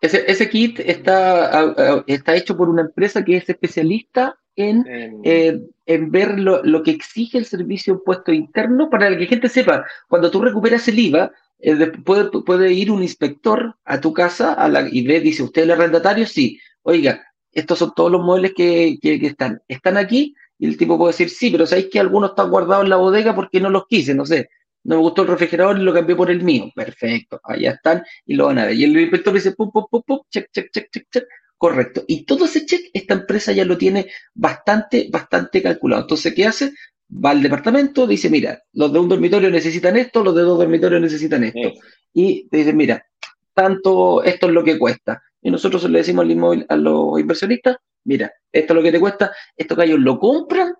ese, 0.00 0.48
kit 0.48 0.80
está, 0.80 2.02
está 2.06 2.34
hecho 2.34 2.56
por 2.56 2.68
una 2.68 2.82
empresa 2.82 3.24
que 3.24 3.36
es 3.36 3.48
especialista 3.48 4.36
en, 4.56 4.84
eh, 5.24 5.60
en 5.86 6.10
ver 6.10 6.38
lo, 6.38 6.82
que 6.82 6.90
exige 6.90 7.38
el 7.38 7.44
servicio 7.44 7.94
impuesto 7.94 8.32
interno 8.32 8.90
para 8.90 9.08
que 9.08 9.20
la 9.20 9.26
gente 9.26 9.48
sepa, 9.48 9.84
cuando 10.08 10.30
tú 10.30 10.42
recuperas 10.42 10.86
el 10.88 10.98
IVA, 10.98 11.32
eh, 11.60 11.92
puede, 12.04 12.30
puede, 12.44 12.72
ir 12.72 12.90
un 12.90 13.02
inspector 13.02 13.76
a 13.84 14.00
tu 14.00 14.12
casa 14.12 14.54
a 14.54 14.68
la, 14.68 14.88
y 14.90 15.06
ve, 15.06 15.20
dice, 15.20 15.42
¿usted 15.42 15.62
es 15.62 15.66
el 15.66 15.72
arrendatario? 15.72 16.26
Sí. 16.26 16.58
Oiga, 16.82 17.22
estos 17.52 17.78
son 17.78 17.92
todos 17.94 18.10
los 18.10 18.22
muebles 18.22 18.52
que, 18.54 18.98
que, 19.00 19.14
están. 19.26 19.62
¿Están 19.68 19.96
aquí? 19.96 20.34
Y 20.58 20.66
el 20.66 20.76
tipo 20.76 20.98
puede 20.98 21.12
decir, 21.12 21.30
sí, 21.30 21.50
pero 21.50 21.66
sabéis 21.66 21.88
que 21.90 22.00
algunos 22.00 22.30
están 22.30 22.50
guardados 22.50 22.84
en 22.84 22.90
la 22.90 22.96
bodega 22.96 23.34
porque 23.34 23.60
no 23.60 23.70
los 23.70 23.86
quise, 23.88 24.14
no 24.14 24.26
sé. 24.26 24.50
No 24.82 24.96
me 24.96 25.02
gustó 25.02 25.22
el 25.22 25.28
refrigerador 25.28 25.78
y 25.78 25.82
lo 25.82 25.92
cambié 25.92 26.16
por 26.16 26.30
el 26.30 26.42
mío. 26.42 26.70
Perfecto, 26.74 27.40
allá 27.42 27.72
están 27.72 28.02
y 28.24 28.34
lo 28.34 28.46
van 28.46 28.58
a 28.58 28.66
ver. 28.66 28.74
Y 28.74 28.84
el 28.84 28.98
inspector 28.98 29.34
dice, 29.34 29.52
pum, 29.52 29.70
pum, 29.70 29.86
pum, 29.90 30.02
pum, 30.06 30.20
check, 30.30 30.50
check, 30.52 30.70
check, 30.72 30.90
check, 30.90 31.06
check. 31.10 31.24
Correcto. 31.56 32.04
Y 32.06 32.24
todo 32.24 32.46
ese 32.46 32.64
check, 32.64 32.90
esta 32.94 33.14
empresa 33.14 33.52
ya 33.52 33.64
lo 33.66 33.76
tiene 33.76 34.06
bastante, 34.34 35.08
bastante 35.10 35.62
calculado. 35.62 36.02
Entonces, 36.02 36.34
¿qué 36.34 36.46
hace? 36.46 36.72
Va 37.12 37.30
al 37.30 37.42
departamento, 37.42 38.06
dice, 38.06 38.30
mira, 38.30 38.62
los 38.72 38.92
de 38.92 38.98
un 38.98 39.08
dormitorio 39.08 39.50
necesitan 39.50 39.96
esto, 39.96 40.22
los 40.24 40.34
de 40.34 40.42
dos 40.42 40.58
dormitorios 40.58 41.02
necesitan 41.02 41.44
esto. 41.44 41.72
Y 42.14 42.48
te 42.48 42.58
dice, 42.58 42.72
mira, 42.72 43.04
tanto, 43.52 44.22
esto 44.22 44.46
es 44.46 44.52
lo 44.52 44.64
que 44.64 44.78
cuesta. 44.78 45.22
Y 45.42 45.50
nosotros 45.50 45.88
le 45.88 45.98
decimos 45.98 46.24
al 46.24 46.66
a 46.68 46.76
los 46.76 47.18
inversionistas, 47.18 47.76
mira, 48.04 48.32
esto 48.52 48.72
es 48.72 48.76
lo 48.76 48.82
que 48.82 48.92
te 48.92 49.00
cuesta, 49.00 49.32
esto 49.56 49.76
que 49.76 49.84
ellos 49.84 50.00
lo 50.00 50.18
compran, 50.18 50.74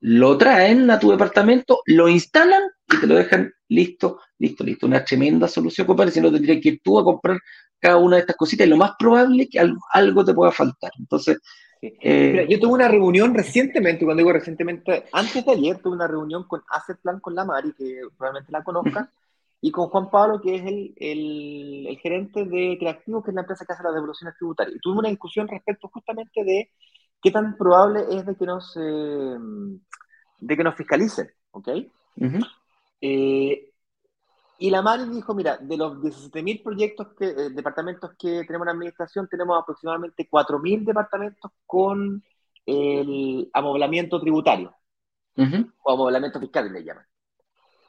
lo 0.00 0.36
traen 0.36 0.90
a 0.90 0.98
tu 0.98 1.10
departamento, 1.10 1.80
lo 1.86 2.08
instalan 2.08 2.62
y 2.92 3.00
te 3.00 3.06
lo 3.06 3.16
dejan 3.16 3.52
listo, 3.68 4.20
listo, 4.38 4.62
listo. 4.64 4.86
Una 4.86 5.04
tremenda 5.04 5.48
solución, 5.48 5.86
compadre, 5.86 6.12
si 6.12 6.20
no 6.20 6.30
tendrías 6.30 6.60
que 6.62 6.68
ir 6.68 6.80
tú 6.82 6.98
a 6.98 7.04
comprar 7.04 7.40
cada 7.78 7.96
una 7.96 8.16
de 8.16 8.20
estas 8.20 8.36
cositas 8.36 8.66
y 8.66 8.70
lo 8.70 8.76
más 8.76 8.92
probable 8.98 9.44
es 9.44 9.48
que 9.50 9.58
algo, 9.58 10.24
te 10.24 10.34
pueda 10.34 10.52
faltar. 10.52 10.90
Entonces, 10.98 11.38
eh, 11.82 12.46
yo 12.48 12.58
tuve 12.58 12.72
una 12.72 12.88
reunión 12.88 13.34
recientemente, 13.34 14.04
cuando 14.04 14.20
digo 14.20 14.32
recientemente, 14.32 15.04
antes 15.12 15.44
de 15.44 15.52
ayer 15.52 15.78
tuve 15.78 15.94
una 15.94 16.06
reunión 16.06 16.44
con 16.44 16.62
Asset 16.68 16.98
Plan 17.00 17.20
con 17.20 17.34
la 17.34 17.44
Mari, 17.44 17.72
que 17.72 18.00
probablemente 18.16 18.52
la 18.52 18.64
conozcan, 18.64 19.10
y 19.66 19.72
con 19.72 19.88
Juan 19.88 20.10
Pablo, 20.10 20.40
que 20.40 20.54
es 20.54 20.62
el, 20.64 20.94
el, 20.96 21.86
el, 21.88 21.98
gerente 21.98 22.44
de 22.44 22.76
Creativo, 22.78 23.20
que 23.20 23.32
es 23.32 23.34
la 23.34 23.40
empresa 23.40 23.64
que 23.64 23.72
hace 23.72 23.82
las 23.82 23.94
devoluciones 23.94 24.36
tributarias. 24.36 24.76
Y 24.76 24.78
tuve 24.78 25.00
una 25.00 25.08
discusión 25.08 25.48
respecto 25.48 25.88
justamente 25.88 26.44
de 26.44 26.70
qué 27.20 27.32
tan 27.32 27.56
probable 27.56 28.04
es 28.10 28.24
de 28.24 28.36
que 28.36 28.46
nos, 28.46 28.76
eh, 28.76 29.36
de 30.38 30.56
que 30.56 30.62
nos 30.62 30.76
fiscalicen, 30.76 31.32
¿ok? 31.50 31.68
Y 34.58 34.70
la 34.70 34.82
Mari 34.82 35.08
dijo, 35.08 35.34
mira, 35.34 35.56
de 35.56 35.76
los 35.76 36.00
17.000 36.00 36.62
proyectos, 36.62 37.08
que, 37.18 37.24
eh, 37.24 37.50
departamentos 37.50 38.12
que 38.16 38.44
tenemos 38.46 38.66
en 38.66 38.66
la 38.66 38.72
administración, 38.72 39.26
tenemos 39.28 39.60
aproximadamente 39.60 40.28
4.000 40.30 40.84
departamentos 40.84 41.50
con 41.66 42.22
el 42.64 43.50
amoblamiento 43.52 44.20
tributario, 44.20 44.72
o 45.82 45.92
amoblamiento 45.92 46.38
fiscal, 46.38 46.72
le 46.72 46.84
llaman. 46.84 47.04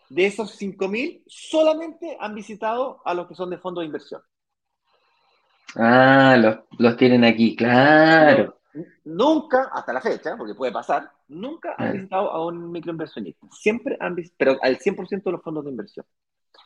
De 0.09 0.25
esos 0.25 0.59
5.000, 0.59 1.23
solamente 1.27 2.17
han 2.19 2.33
visitado 2.33 3.01
a 3.03 3.13
los 3.13 3.27
que 3.27 3.35
son 3.35 3.49
de 3.49 3.57
fondo 3.57 3.81
de 3.81 3.87
inversión. 3.87 4.21
Ah, 5.75 6.37
los, 6.39 6.59
los 6.79 6.97
tienen 6.97 7.23
aquí, 7.23 7.55
claro. 7.55 8.59
nunca, 9.03 9.69
hasta 9.73 9.93
la 9.93 10.01
fecha, 10.01 10.37
porque 10.37 10.55
puede 10.55 10.71
pasar, 10.71 11.11
nunca 11.27 11.75
han 11.77 11.93
visitado 11.93 12.31
a 12.31 12.45
un 12.45 12.71
microinversionista. 12.71 13.47
Siempre 13.51 13.97
han 13.99 14.15
visitado, 14.15 14.37
pero 14.37 14.59
al 14.61 14.79
100% 14.79 15.23
de 15.23 15.31
los 15.31 15.41
fondos 15.41 15.65
de 15.65 15.71
inversión. 15.71 16.05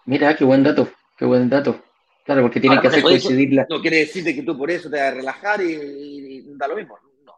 Mira, 0.05 0.35
qué 0.35 0.45
buen 0.45 0.63
dato, 0.63 0.87
qué 1.17 1.25
buen 1.25 1.49
dato. 1.49 1.81
Claro, 2.23 2.43
porque 2.43 2.59
tienen 2.59 2.79
que 2.79 2.87
hacer 2.87 3.01
coincidir 3.01 3.53
la... 3.53 3.65
No 3.69 3.81
quiere 3.81 3.97
decir 3.97 4.23
que 4.23 4.43
tú 4.43 4.57
por 4.57 4.69
eso 4.69 4.89
te 4.89 4.97
vas 4.97 5.07
a 5.07 5.15
relajar 5.15 5.59
y, 5.61 6.43
da 6.55 6.67
lo 6.67 6.75
mismo. 6.75 6.97
No. 7.25 7.33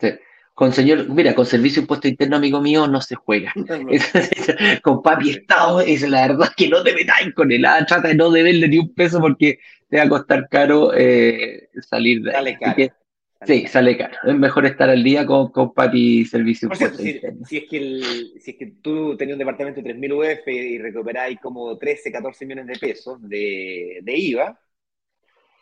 Sí. 0.00 0.08
Con 0.54 0.72
señor, 0.72 1.08
mira, 1.08 1.34
con 1.34 1.46
servicio 1.46 1.80
impuesto 1.80 2.08
interno, 2.08 2.36
amigo 2.36 2.60
mío, 2.60 2.86
no 2.86 3.00
se 3.00 3.14
juega. 3.14 3.52
con 4.82 5.02
papi 5.02 5.30
Estado, 5.30 5.80
es 5.80 6.08
la 6.08 6.28
verdad 6.28 6.48
que 6.56 6.68
no 6.68 6.82
te 6.82 6.94
metáis 6.94 7.34
con 7.34 7.50
él. 7.50 7.64
Ah, 7.64 7.84
trata 7.86 8.08
de 8.08 8.14
no 8.14 8.30
deberle 8.30 8.68
ni 8.68 8.78
un 8.78 8.92
peso 8.94 9.20
porque 9.20 9.58
te 9.88 9.96
va 9.96 10.04
a 10.04 10.08
costar 10.08 10.48
caro 10.48 10.92
eh, 10.94 11.68
salir 11.80 12.22
de 12.22 12.36
ahí. 12.36 12.90
Sí, 13.46 13.66
sale 13.66 13.96
caro. 13.96 14.16
Es 14.24 14.34
mejor 14.34 14.66
estar 14.66 14.88
al 14.88 15.02
día 15.02 15.26
con, 15.26 15.50
con 15.50 15.72
Papi 15.72 16.24
Servicio. 16.24 16.68
Cierto, 16.74 16.98
si, 16.98 17.56
es 17.56 17.64
que 17.68 17.76
el, 17.76 18.04
si 18.40 18.52
es 18.52 18.56
que 18.56 18.66
tú 18.80 19.16
tenías 19.16 19.34
un 19.34 19.40
departamento 19.40 19.80
de 19.82 19.94
3.000 19.94 20.12
UF 20.12 20.48
y 20.48 20.78
recuperáis 20.78 21.40
como 21.40 21.76
13, 21.76 22.12
14 22.12 22.46
millones 22.46 22.66
de 22.66 22.86
pesos 22.86 23.18
de, 23.28 24.00
de 24.02 24.16
IVA, 24.16 24.60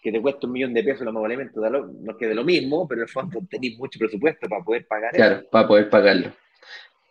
que 0.01 0.13
te 0.13 0.21
cuesta 0.21 0.47
un 0.47 0.53
millón 0.53 0.75
de 0.75 0.83
pesos 0.83 1.03
los 1.03 1.13
mobiliarios, 1.13 1.55
no 1.55 2.13
es 2.13 2.17
que 2.19 2.27
de 2.27 2.35
lo 2.35 2.45
mismo, 2.45 2.89
pero 2.89 3.01
en 3.01 3.03
el 3.03 3.09
fondo 3.09 3.41
tenéis 3.49 3.79
mucho 3.79 3.99
presupuesto 3.99 4.49
para 4.49 4.65
poder 4.65 4.87
pagar 4.87 5.13
Claro, 5.13 5.43
para 5.51 5.69
poder 5.69 5.91
pagarlo. 5.91 6.33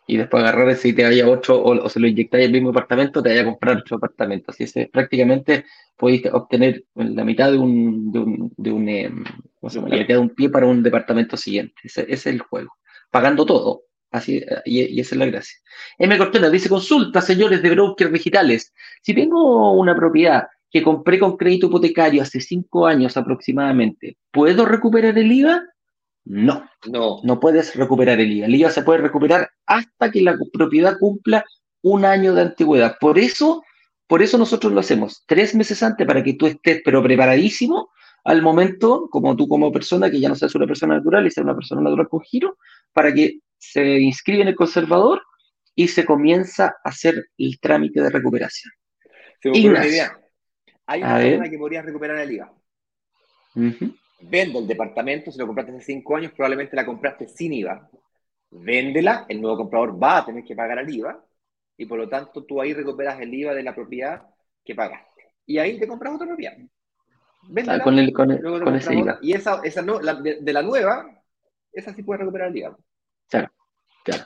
Y 0.06 0.16
después 0.16 0.42
agarrar 0.42 0.76
y 0.82 0.92
te 0.92 1.04
vaya 1.04 1.28
otro, 1.28 1.62
o, 1.62 1.88
se 1.88 2.00
lo 2.00 2.08
inyectáis 2.08 2.46
el 2.46 2.52
mismo 2.52 2.70
apartamento, 2.70 3.22
te 3.22 3.28
vaya 3.28 3.42
a 3.42 3.44
comprar 3.44 3.76
otro 3.76 3.96
apartamento. 3.96 4.50
Así 4.50 4.64
es, 4.64 4.74
prácticamente 4.90 5.66
podéis 5.96 6.26
obtener 6.32 6.84
la 6.96 7.24
mitad 7.24 7.52
de 7.52 7.58
un, 7.58 8.10
de 8.10 8.18
un, 8.18 8.52
de 8.56 8.72
un 8.72 9.24
la 9.60 9.96
mitad 9.96 10.14
de 10.14 10.18
un 10.18 10.30
pie 10.30 10.48
para 10.48 10.66
un 10.66 10.82
departamento 10.82 11.36
siguiente. 11.36 11.74
Ese, 11.84 12.06
es 12.08 12.26
el 12.26 12.40
juego. 12.40 12.72
Pagando 13.10 13.46
todo. 13.46 13.84
Así, 14.10 14.42
y, 14.64 15.00
esa 15.00 15.14
es 15.14 15.18
la 15.18 15.26
gracia. 15.26 15.58
M. 15.96 16.18
Cortena 16.18 16.50
dice, 16.50 16.68
consulta, 16.68 17.20
señores 17.20 17.62
de 17.62 17.70
brokers 17.70 18.12
digitales. 18.12 18.74
Si 19.02 19.14
tengo 19.14 19.72
una 19.74 19.94
propiedad 19.94 20.48
que 20.70 20.82
compré 20.82 21.18
con 21.18 21.36
crédito 21.36 21.66
hipotecario 21.66 22.22
hace 22.22 22.40
cinco 22.40 22.86
años 22.86 23.16
aproximadamente, 23.16 24.16
¿puedo 24.30 24.64
recuperar 24.64 25.18
el 25.18 25.32
IVA? 25.32 25.62
No, 26.24 26.64
no, 26.86 27.20
no 27.24 27.40
puedes 27.40 27.74
recuperar 27.74 28.20
el 28.20 28.32
IVA. 28.32 28.46
El 28.46 28.54
IVA 28.54 28.70
se 28.70 28.82
puede 28.82 29.00
recuperar 29.00 29.50
hasta 29.66 30.10
que 30.10 30.22
la 30.22 30.36
propiedad 30.52 30.96
cumpla 30.98 31.44
un 31.82 32.04
año 32.04 32.34
de 32.34 32.42
antigüedad. 32.42 32.96
Por 33.00 33.18
eso, 33.18 33.62
por 34.06 34.22
eso 34.22 34.38
nosotros 34.38 34.72
lo 34.72 34.80
hacemos 34.80 35.24
tres 35.26 35.54
meses 35.54 35.82
antes 35.82 36.06
para 36.06 36.22
que 36.22 36.34
tú 36.34 36.46
estés 36.46 36.82
pero 36.84 37.02
preparadísimo 37.02 37.90
al 38.24 38.42
momento, 38.42 39.08
como 39.10 39.34
tú 39.34 39.48
como 39.48 39.72
persona, 39.72 40.10
que 40.10 40.20
ya 40.20 40.28
no 40.28 40.34
seas 40.34 40.54
una 40.54 40.66
persona 40.66 40.96
natural 40.96 41.26
y 41.26 41.30
seas 41.30 41.44
una 41.44 41.54
persona 41.54 41.80
natural 41.80 42.08
con 42.08 42.20
giro, 42.20 42.58
para 42.92 43.12
que 43.12 43.40
se 43.56 43.98
inscribe 43.98 44.42
en 44.42 44.48
el 44.48 44.56
conservador 44.56 45.22
y 45.74 45.88
se 45.88 46.04
comienza 46.04 46.66
a 46.84 46.90
hacer 46.90 47.30
el 47.38 47.58
trámite 47.60 48.02
de 48.02 48.10
recuperación. 48.10 48.72
Hay 50.90 51.02
una 51.02 51.18
persona 51.18 51.48
que 51.48 51.58
podría 51.58 51.82
recuperar 51.82 52.18
el 52.18 52.32
IVA. 52.32 52.52
Vende 53.54 54.58
el 54.58 54.66
departamento, 54.66 55.30
si 55.30 55.38
lo 55.38 55.46
compraste 55.46 55.70
hace 55.70 55.84
cinco 55.84 56.16
años, 56.16 56.32
probablemente 56.32 56.74
la 56.74 56.84
compraste 56.84 57.28
sin 57.28 57.52
IVA. 57.52 57.88
Véndela, 58.50 59.24
el 59.28 59.40
nuevo 59.40 59.58
comprador 59.58 60.02
va 60.02 60.18
a 60.18 60.26
tener 60.26 60.42
que 60.42 60.56
pagar 60.56 60.80
el 60.80 60.92
IVA 60.92 61.24
y 61.76 61.86
por 61.86 61.96
lo 61.96 62.08
tanto 62.08 62.42
tú 62.42 62.60
ahí 62.60 62.74
recuperas 62.74 63.20
el 63.20 63.32
IVA 63.32 63.54
de 63.54 63.62
la 63.62 63.72
propiedad 63.72 64.20
que 64.64 64.74
pagaste. 64.74 65.32
Y 65.46 65.58
ahí 65.58 65.78
te 65.78 65.86
compras 65.86 66.12
otra 66.16 66.26
propiedad. 66.26 66.56
Véndela, 67.48 67.84
con, 67.84 67.96
el, 67.96 68.12
con, 68.12 68.74
ese 68.74 68.92
IVA. 68.92 69.20
Y 69.22 69.32
esa, 69.32 69.60
esa 69.62 69.82
no, 69.82 70.00
de, 70.00 70.52
la 70.52 70.62
nueva, 70.62 71.22
esa 71.72 71.94
sí 71.94 72.02
puede 72.02 72.18
recuperar 72.18 72.48
el 72.48 72.56
IVA. 72.56 72.76
Claro, 73.28 73.52
claro. 74.02 74.24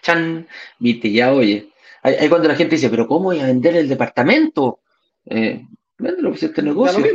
Chan, 0.00 0.46
viste, 0.78 1.10
ya 1.10 1.32
oye. 1.32 1.72
Ahí, 2.02 2.28
cuando 2.28 2.46
la 2.46 2.54
gente 2.54 2.76
dice, 2.76 2.88
pero 2.88 3.08
¿cómo 3.08 3.24
voy 3.24 3.40
a 3.40 3.46
vender 3.46 3.74
el 3.74 3.88
departamento? 3.88 4.80
Eh, 5.30 5.64
véndelo, 5.96 6.30
pues 6.30 6.42
este 6.42 6.62
negocio. 6.62 7.04
es 7.04 7.14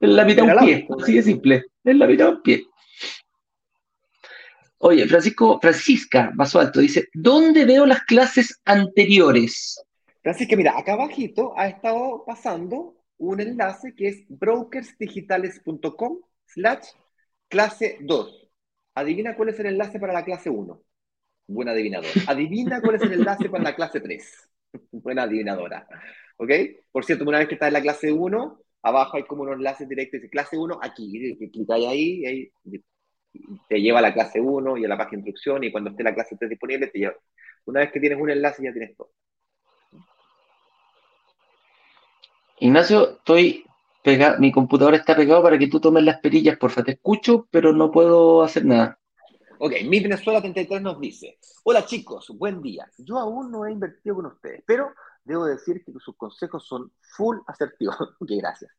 la 0.00 0.24
mitad 0.24 0.44
un 0.44 0.64
pie, 0.64 0.88
así 1.00 1.14
de 1.14 1.22
simple. 1.22 1.64
Es 1.84 1.96
la 1.96 2.06
mitad 2.06 2.30
un 2.30 2.42
pie. 2.42 2.64
Oye, 4.78 5.06
Francisco, 5.06 5.60
Francisca 5.60 6.32
Alto 6.36 6.80
dice, 6.80 7.08
¿dónde 7.14 7.64
veo 7.66 7.86
las 7.86 8.00
clases 8.00 8.60
anteriores? 8.64 9.80
Francisca, 10.22 10.56
mira, 10.56 10.76
acá 10.76 10.94
abajito 10.94 11.52
ha 11.56 11.68
estado 11.68 12.24
pasando 12.26 12.96
un 13.18 13.40
enlace 13.40 13.94
que 13.94 14.08
es 14.08 14.24
brokersdigitales.com 14.28 16.18
slash 16.46 16.86
clase 17.48 17.98
2. 18.00 18.48
Adivina 18.96 19.36
cuál 19.36 19.50
es 19.50 19.60
el 19.60 19.66
enlace 19.66 20.00
para 20.00 20.12
la 20.12 20.24
clase 20.24 20.50
1. 20.50 20.82
Buena 21.46 21.70
adivinadora. 21.70 22.10
Adivina 22.26 22.80
cuál 22.80 22.96
es 22.96 23.02
el 23.02 23.12
enlace 23.12 23.48
para 23.48 23.62
la 23.62 23.76
clase 23.76 24.00
3. 24.00 24.48
Buena 24.92 25.24
adivinadora. 25.24 25.86
¿Ok? 26.36 26.50
Por 26.90 27.04
cierto, 27.04 27.24
una 27.24 27.38
vez 27.38 27.48
que 27.48 27.54
estás 27.54 27.68
en 27.68 27.74
la 27.74 27.82
clase 27.82 28.12
1, 28.12 28.58
abajo 28.82 29.16
hay 29.16 29.24
como 29.24 29.42
unos 29.42 29.56
enlaces 29.56 29.88
directos. 29.88 30.20
Dice 30.20 30.30
clase 30.30 30.56
1, 30.56 30.78
aquí. 30.82 31.36
Clicáis 31.52 31.86
ahí, 31.86 32.26
ahí 32.26 32.52
te 33.68 33.80
lleva 33.80 34.00
a 34.00 34.02
la 34.02 34.12
clase 34.12 34.40
1 34.40 34.76
y 34.76 34.84
a 34.84 34.88
la 34.88 34.98
página 34.98 35.22
de 35.22 35.30
instrucción 35.30 35.64
y 35.64 35.72
cuando 35.72 35.90
esté 35.90 36.02
la 36.02 36.14
clase 36.14 36.36
3 36.38 36.50
disponible 36.50 36.88
te 36.88 36.98
lleva. 36.98 37.14
Una 37.64 37.80
vez 37.80 37.92
que 37.92 38.00
tienes 38.00 38.20
un 38.20 38.30
enlace 38.30 38.62
ya 38.62 38.72
tienes 38.72 38.96
todo. 38.96 39.10
Ignacio, 42.60 43.16
estoy 43.18 43.64
pegado, 44.04 44.38
mi 44.38 44.52
computador 44.52 44.94
está 44.94 45.16
pegado 45.16 45.42
para 45.42 45.58
que 45.58 45.68
tú 45.68 45.80
tomes 45.80 46.04
las 46.04 46.20
perillas, 46.20 46.58
porfa. 46.58 46.84
Te 46.84 46.92
escucho, 46.92 47.48
pero 47.50 47.72
no 47.72 47.90
puedo 47.90 48.42
hacer 48.42 48.64
nada. 48.64 48.98
Ok, 49.64 49.74
mi 49.84 50.00
Venezuela 50.00 50.40
33 50.40 50.82
nos 50.82 50.98
dice, 50.98 51.38
hola 51.62 51.86
chicos, 51.86 52.36
buen 52.36 52.60
día. 52.60 52.90
Yo 52.98 53.16
aún 53.16 53.48
no 53.52 53.64
he 53.64 53.70
invertido 53.70 54.16
con 54.16 54.26
ustedes, 54.26 54.64
pero 54.66 54.92
debo 55.22 55.44
decir 55.44 55.84
que 55.84 55.92
sus 56.00 56.16
consejos 56.16 56.66
son 56.66 56.90
full 57.16 57.38
asertivos. 57.46 57.94
ok, 58.20 58.28
gracias. 58.38 58.72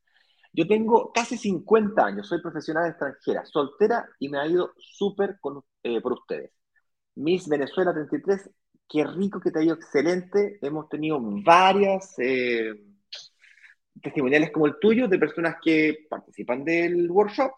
Yo 0.51 0.67
tengo 0.67 1.13
casi 1.13 1.37
50 1.37 2.05
años, 2.05 2.27
soy 2.27 2.41
profesional 2.41 2.89
extranjera, 2.89 3.45
soltera 3.45 4.09
y 4.19 4.27
me 4.27 4.39
ha 4.39 4.45
ido 4.45 4.73
súper 4.77 5.39
eh, 5.83 6.01
por 6.01 6.11
ustedes. 6.11 6.51
Miss 7.15 7.47
Venezuela 7.47 7.93
33, 7.93 8.49
qué 8.89 9.05
rico 9.05 9.39
que 9.39 9.51
te 9.51 9.59
ha 9.59 9.63
ido 9.63 9.75
excelente. 9.75 10.59
Hemos 10.61 10.89
tenido 10.89 11.17
varias 11.21 12.13
eh, 12.19 12.73
testimoniales 14.01 14.51
como 14.51 14.65
el 14.65 14.77
tuyo 14.81 15.07
de 15.07 15.17
personas 15.17 15.55
que 15.63 16.07
participan 16.09 16.65
del 16.65 17.09
workshop, 17.09 17.53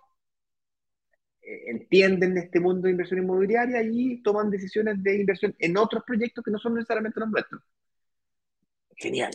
entienden 1.67 2.37
este 2.37 2.59
mundo 2.59 2.85
de 2.85 2.91
inversión 2.91 3.19
inmobiliaria 3.19 3.81
y 3.83 4.21
toman 4.23 4.49
decisiones 4.49 5.01
de 5.03 5.15
inversión 5.15 5.55
en 5.59 5.77
otros 5.77 6.03
proyectos 6.05 6.43
que 6.43 6.51
no 6.51 6.59
son 6.59 6.75
necesariamente 6.75 7.19
los 7.19 7.29
nuestros. 7.29 7.61
Genial, 8.97 9.31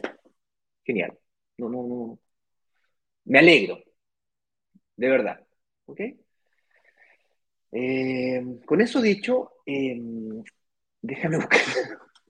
genial. 0.85 1.19
No, 1.59 1.69
no, 1.69 1.87
no. 1.87 2.19
Me 3.25 3.39
alegro, 3.39 3.79
de 4.97 5.09
verdad. 5.09 5.47
¿Ok? 5.87 6.01
Eh, 7.73 8.43
con 8.67 8.81
eso 8.81 9.01
dicho, 9.01 9.53
eh, 9.67 10.01
déjame 11.03 11.37
buscar. 11.37 11.61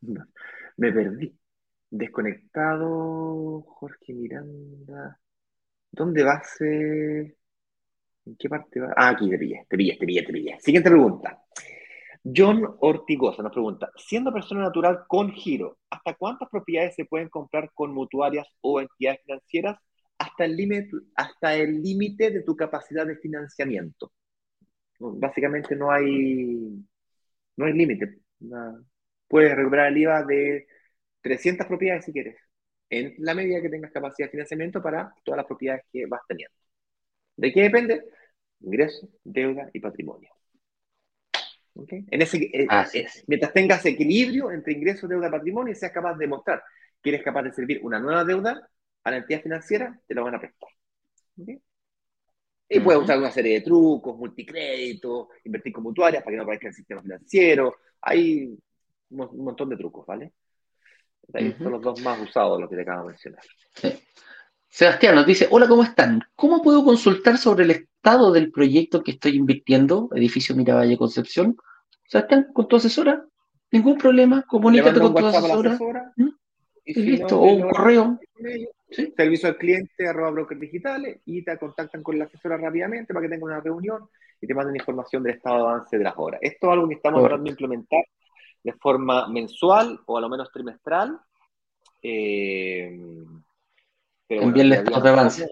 Me 0.76 0.93
perdí. 0.93 1.37
Desconectado, 1.91 3.62
Jorge 3.62 4.12
Miranda. 4.14 5.20
¿Dónde 5.91 6.22
va 6.24 6.35
a 6.35 6.45
ser? 6.45 7.37
¿En 8.31 8.37
qué 8.37 8.49
parte 8.49 8.78
va? 8.78 8.93
Ah, 8.97 9.09
aquí 9.11 9.28
te 9.28 9.37
pillé, 9.37 9.66
te 9.68 9.76
pillé, 9.76 9.97
te 9.99 10.07
pillé, 10.07 10.22
te 10.22 10.33
pillé. 10.33 10.61
Siguiente 10.61 10.89
pregunta. 10.89 11.43
John 12.22 12.76
Ortigosa 12.81 13.43
nos 13.43 13.51
pregunta, 13.51 13.91
siendo 13.97 14.33
persona 14.33 14.61
natural 14.62 15.01
con 15.09 15.33
giro, 15.33 15.78
¿hasta 15.91 16.14
cuántas 16.14 16.49
propiedades 16.49 16.95
se 16.95 17.07
pueden 17.07 17.28
comprar 17.28 17.70
con 17.74 17.93
mutuarias 17.93 18.47
o 18.61 18.81
entidades 18.81 19.20
financieras? 19.24 19.78
Hasta 20.18 20.45
el 21.55 21.83
límite 21.83 22.31
de 22.31 22.43
tu 22.43 22.55
capacidad 22.55 23.07
de 23.07 23.16
financiamiento. 23.16 24.12
Básicamente 24.99 25.74
no 25.74 25.91
hay 25.91 26.85
no 27.57 27.64
hay 27.66 27.72
límite. 27.72 28.18
Puedes 29.26 29.57
recuperar 29.57 29.89
el 29.89 29.99
IVA 29.99 30.24
de 30.24 30.66
300 31.22 31.66
propiedades 31.66 32.05
si 32.05 32.12
quieres, 32.12 32.37
en 32.91 33.14
la 33.18 33.35
medida 33.35 33.61
que 33.62 33.70
tengas 33.70 33.93
capacidad 33.93 34.28
de 34.28 34.33
financiamiento 34.33 34.83
para 34.83 35.12
todas 35.24 35.39
las 35.39 35.47
propiedades 35.47 35.85
que 35.93 36.07
vas 36.07 36.20
teniendo. 36.28 36.55
¿De 37.37 37.53
qué 37.53 37.62
depende? 37.62 38.05
Ingreso, 38.61 39.09
deuda 39.25 39.71
y 39.73 39.81
patrimonio. 39.81 40.31
En 41.89 42.23
ese, 42.23 42.37
eh, 42.39 42.67
eh, 42.95 43.07
mientras 43.27 43.53
tengas 43.53 43.85
equilibrio 43.87 44.51
entre 44.51 44.73
ingreso, 44.73 45.09
deuda 45.09 45.29
y 45.29 45.31
patrimonio 45.31 45.73
y 45.73 45.77
seas 45.77 45.93
capaz 45.93 46.17
de 46.17 46.27
mostrar 46.27 46.63
que 47.03 47.11
eres 47.11 47.23
capaz 47.23 47.43
de 47.43 47.53
servir 47.53 47.81
una 47.83 47.99
nueva 47.99 48.25
deuda 48.25 48.69
a 49.05 49.11
la 49.11 49.17
entidad 49.19 49.41
financiera, 49.41 49.99
te 50.07 50.15
lo 50.15 50.25
van 50.25 50.35
a 50.35 50.41
prestar. 50.41 50.69
Y 52.69 52.81
puedes 52.81 53.03
usar 53.03 53.19
una 53.19 53.31
serie 53.31 53.55
de 53.55 53.61
trucos, 53.63 54.17
multicrédito, 54.17 55.31
invertir 55.45 55.73
con 55.73 55.85
mutuarias 55.85 56.23
para 56.23 56.33
que 56.33 56.37
no 56.37 56.43
aparezca 56.43 56.69
el 56.69 56.75
sistema 56.75 57.03
financiero. 57.03 57.77
Hay 58.03 58.57
un 59.11 59.45
montón 59.45 59.71
de 59.71 59.77
trucos, 59.77 60.07
¿vale? 60.07 60.33
Son 61.59 61.73
los 61.73 61.81
dos 61.81 62.01
más 62.03 62.21
usados, 62.21 62.61
los 62.61 62.69
que 62.69 62.77
te 62.77 62.83
acabo 62.83 63.07
de 63.07 63.13
mencionar. 63.13 63.43
Sebastián 64.69 65.15
nos 65.17 65.27
dice, 65.27 65.49
hola, 65.51 65.67
¿cómo 65.67 65.83
están? 65.83 66.23
¿Cómo 66.37 66.63
puedo 66.63 66.85
consultar 66.85 67.39
sobre 67.39 67.65
el 67.65 67.71
estado 68.01 68.33
del 68.33 68.51
proyecto 68.51 69.03
que 69.03 69.11
estoy 69.13 69.37
invirtiendo, 69.37 70.09
edificio 70.15 70.57
Miravalle 70.57 70.97
Concepción? 70.97 71.57
Sebastián, 72.07 72.49
con 72.55 72.67
tu 72.67 72.77
asesora, 72.77 73.27
ningún 73.71 73.99
problema, 73.99 74.43
comunícate 74.49 75.01
con 75.01 75.15
tu 75.15 75.27
asesora. 75.27 76.13
¿Mm? 76.17 76.29
Y, 76.87 76.95
listo, 76.95 77.39
o 77.39 77.53
un 77.53 77.69
correo. 77.69 78.19
Servicio 79.17 79.51
al 79.51 79.59
cliente, 79.59 80.09
arroba 80.09 80.31
brokers 80.31 80.61
digitales, 80.61 81.21
y 81.27 81.45
te 81.45 81.59
contactan 81.59 82.03
con 82.03 82.19
la 82.19 82.25
asesora 82.25 82.57
rápidamente 82.57 83.13
para 83.13 83.27
que 83.27 83.29
tengan 83.29 83.51
una 83.51 83.61
reunión 83.61 84.09
y 84.41 84.47
te 84.47 84.55
manden 84.55 84.77
información 84.77 85.23
del 85.23 85.35
estado 85.35 85.57
de 85.57 85.63
avance 85.63 85.99
de 85.99 86.05
las 86.05 86.15
obras. 86.17 86.41
Esto 86.43 86.69
es 86.69 86.73
algo 86.73 86.89
que 86.89 86.95
estamos 86.95 87.21
tratando 87.21 87.45
de 87.45 87.51
implementar 87.51 88.05
de 88.65 88.73
forma 88.73 89.29
mensual 89.29 90.01
o 90.07 90.17
a 90.17 90.21
lo 90.23 90.29
menos 90.31 90.51
trimestral. 90.51 91.21
Eh, 92.03 92.99
pero 94.27 94.55
el 94.55 94.73
estado 94.73 95.03
de 95.03 95.09
avance. 95.11 95.47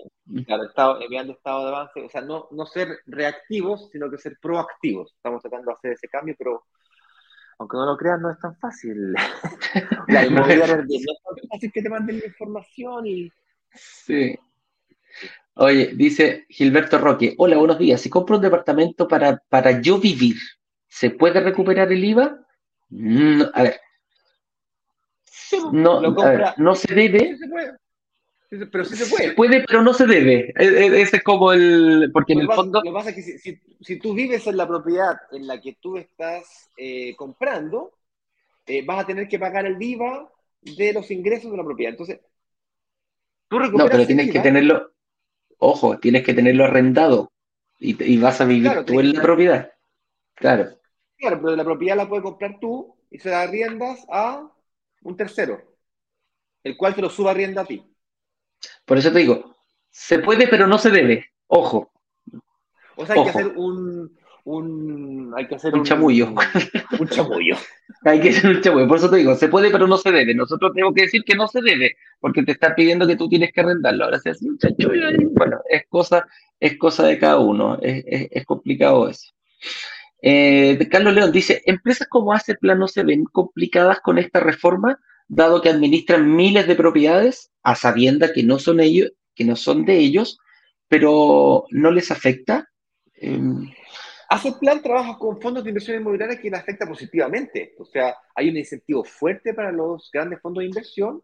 Claro, 0.46 0.64
estado, 0.64 1.00
enviando 1.00 1.32
estado 1.32 1.62
de 1.62 1.68
avance, 1.68 2.00
o 2.02 2.10
sea, 2.10 2.20
no, 2.20 2.48
no 2.50 2.66
ser 2.66 2.98
reactivos, 3.06 3.88
sino 3.90 4.10
que 4.10 4.18
ser 4.18 4.36
proactivos. 4.40 5.12
Estamos 5.14 5.40
tratando 5.40 5.70
de 5.70 5.72
hacer 5.74 5.92
ese 5.92 6.08
cambio, 6.08 6.34
pero 6.38 6.64
aunque 7.58 7.76
no 7.76 7.86
lo 7.86 7.96
crean, 7.96 8.20
no 8.20 8.30
es 8.30 8.38
tan 8.38 8.54
fácil. 8.56 9.14
la 10.08 10.26
inmobiliaria 10.26 10.76
no 10.76 10.82
es 10.82 11.04
tan 11.04 11.48
fácil 11.48 11.72
que 11.72 11.82
te 11.82 11.88
manden 11.88 12.20
la 12.20 12.26
información 12.26 13.06
y... 13.06 13.32
Sí. 13.72 14.38
Oye, 15.54 15.92
dice 15.94 16.46
Gilberto 16.48 16.98
Roque, 16.98 17.34
hola, 17.38 17.56
buenos 17.56 17.78
días. 17.78 18.00
Si 18.00 18.10
compro 18.10 18.36
un 18.36 18.42
departamento 18.42 19.08
para, 19.08 19.42
para 19.48 19.80
yo 19.80 19.98
vivir, 19.98 20.36
¿se 20.86 21.10
puede 21.10 21.40
recuperar 21.40 21.90
el 21.90 22.04
IVA? 22.04 22.38
No, 22.90 23.50
a 23.54 23.62
ver. 23.62 23.80
No, 25.72 26.00
no 26.58 26.74
se 26.74 26.94
debe. 26.94 27.36
Pero 28.48 28.84
sí 28.84 28.96
se 28.96 29.06
puede. 29.06 29.28
Se 29.28 29.34
puede, 29.34 29.64
pero 29.66 29.82
no 29.82 29.92
se 29.92 30.06
debe. 30.06 30.52
E, 30.56 30.64
e, 30.64 31.02
ese 31.02 31.18
es 31.18 31.22
como 31.22 31.52
el. 31.52 32.10
Porque 32.12 32.32
en 32.32 32.40
el 32.40 32.46
fondo. 32.46 32.80
Lo 32.80 32.82
que 32.82 32.92
pasa 32.92 33.10
es 33.10 33.16
que 33.16 33.22
si, 33.22 33.60
si, 33.80 33.98
tú 33.98 34.14
vives 34.14 34.46
en 34.46 34.56
la 34.56 34.66
propiedad 34.66 35.16
en 35.32 35.46
la 35.46 35.60
que 35.60 35.76
tú 35.80 35.96
estás 35.96 36.70
eh, 36.76 37.14
comprando, 37.16 37.92
eh, 38.66 38.84
vas 38.84 39.00
a 39.00 39.06
tener 39.06 39.28
que 39.28 39.38
pagar 39.38 39.66
el 39.66 39.80
IVA 39.80 40.30
de 40.62 40.92
los 40.92 41.10
ingresos 41.10 41.50
de 41.50 41.56
la 41.56 41.64
propiedad. 41.64 41.92
Entonces, 41.92 42.20
tú 43.48 43.58
No, 43.58 43.86
pero 43.86 44.06
tienes 44.06 44.30
que 44.30 44.40
tenerlo. 44.40 44.92
Ojo, 45.58 45.98
tienes 45.98 46.22
que 46.22 46.34
tenerlo 46.34 46.64
arrendado 46.64 47.32
y, 47.78 48.02
y 48.02 48.16
vas 48.18 48.40
a 48.40 48.44
vivir 48.44 48.84
tú 48.86 49.00
en 49.00 49.12
la 49.12 49.22
propiedad. 49.22 49.72
Claro. 50.34 50.78
Claro, 51.16 51.40
pero 51.42 51.56
la 51.56 51.64
propiedad 51.64 51.96
la 51.96 52.08
puedes 52.08 52.22
comprar 52.22 52.58
tú 52.60 52.96
y 53.10 53.18
se 53.18 53.30
da 53.30 53.46
riendas 53.46 54.06
a 54.08 54.48
un 55.02 55.16
tercero, 55.16 55.60
el 56.62 56.76
cual 56.76 56.94
te 56.94 57.02
lo 57.02 57.10
suba 57.10 57.34
rienda 57.34 57.62
a 57.62 57.66
ti. 57.66 57.84
Por 58.84 58.98
eso 58.98 59.12
te 59.12 59.20
digo, 59.20 59.56
se 59.90 60.18
puede, 60.18 60.48
pero 60.48 60.66
no 60.66 60.78
se 60.78 60.90
debe. 60.90 61.26
Ojo. 61.46 61.90
O 62.96 63.06
sea, 63.06 63.14
hay 63.16 63.24
que 63.24 63.30
hacer 63.30 63.46
un, 63.56 64.18
un, 64.44 65.32
hay 65.36 65.46
que 65.46 65.54
hacer 65.54 65.74
un, 65.74 65.84
chamullo. 65.84 66.34
Un 66.98 67.08
chamullo. 67.08 67.56
hay 68.04 68.20
que 68.20 68.30
hacer 68.30 68.50
un 68.50 68.60
chamullo. 68.60 68.88
Por 68.88 68.98
eso 68.98 69.10
te 69.10 69.16
digo, 69.16 69.34
se 69.34 69.48
puede, 69.48 69.70
pero 69.70 69.86
no 69.86 69.96
se 69.96 70.10
debe. 70.10 70.34
Nosotros 70.34 70.72
tenemos 70.74 70.94
que 70.94 71.02
decir 71.02 71.22
que 71.24 71.36
no 71.36 71.46
se 71.46 71.60
debe, 71.62 71.96
porque 72.18 72.42
te 72.42 72.52
está 72.52 72.74
pidiendo 72.74 73.06
que 73.06 73.16
tú 73.16 73.28
tienes 73.28 73.52
que 73.52 73.60
arrendarlo. 73.60 74.04
Ahora 74.04 74.18
se 74.18 74.30
hace 74.30 74.48
un 74.48 74.58
chamullo. 74.58 75.10
Bueno, 75.32 75.60
es 75.68 75.82
cosa, 75.88 76.26
es 76.58 76.76
cosa 76.76 77.06
de 77.06 77.18
cada 77.18 77.38
uno. 77.38 77.78
Es, 77.80 78.04
es, 78.06 78.28
es 78.30 78.44
complicado 78.44 79.08
eso. 79.08 79.30
Eh, 80.20 80.88
Carlos 80.90 81.14
León 81.14 81.30
dice, 81.30 81.62
empresas 81.66 82.08
como 82.08 82.34
Plan 82.60 82.78
no 82.78 82.88
se 82.88 83.04
ven 83.04 83.24
complicadas 83.24 84.00
con 84.00 84.18
esta 84.18 84.40
reforma, 84.40 84.98
dado 85.28 85.60
que 85.60 85.68
administran 85.68 86.34
miles 86.34 86.66
de 86.66 86.74
propiedades 86.74 87.50
a 87.62 87.74
sabienda 87.74 88.32
que 88.32 88.42
no 88.42 88.58
son 88.58 88.80
ellos, 88.80 89.12
que 89.34 89.44
no 89.44 89.54
son 89.54 89.84
de 89.84 89.98
ellos, 89.98 90.38
pero 90.88 91.66
no 91.70 91.90
les 91.90 92.10
afecta. 92.10 92.68
Eh, 93.14 93.40
Plan 94.60 94.82
trabaja 94.82 95.18
con 95.18 95.40
fondos 95.40 95.64
de 95.64 95.70
inversión 95.70 96.00
inmobiliaria 96.00 96.40
que 96.40 96.50
le 96.50 96.56
afecta 96.56 96.86
positivamente. 96.86 97.74
O 97.78 97.84
sea, 97.84 98.16
hay 98.34 98.48
un 98.48 98.56
incentivo 98.56 99.04
fuerte 99.04 99.54
para 99.54 99.72
los 99.72 100.10
grandes 100.12 100.40
fondos 100.40 100.62
de 100.62 100.66
inversión 100.66 101.22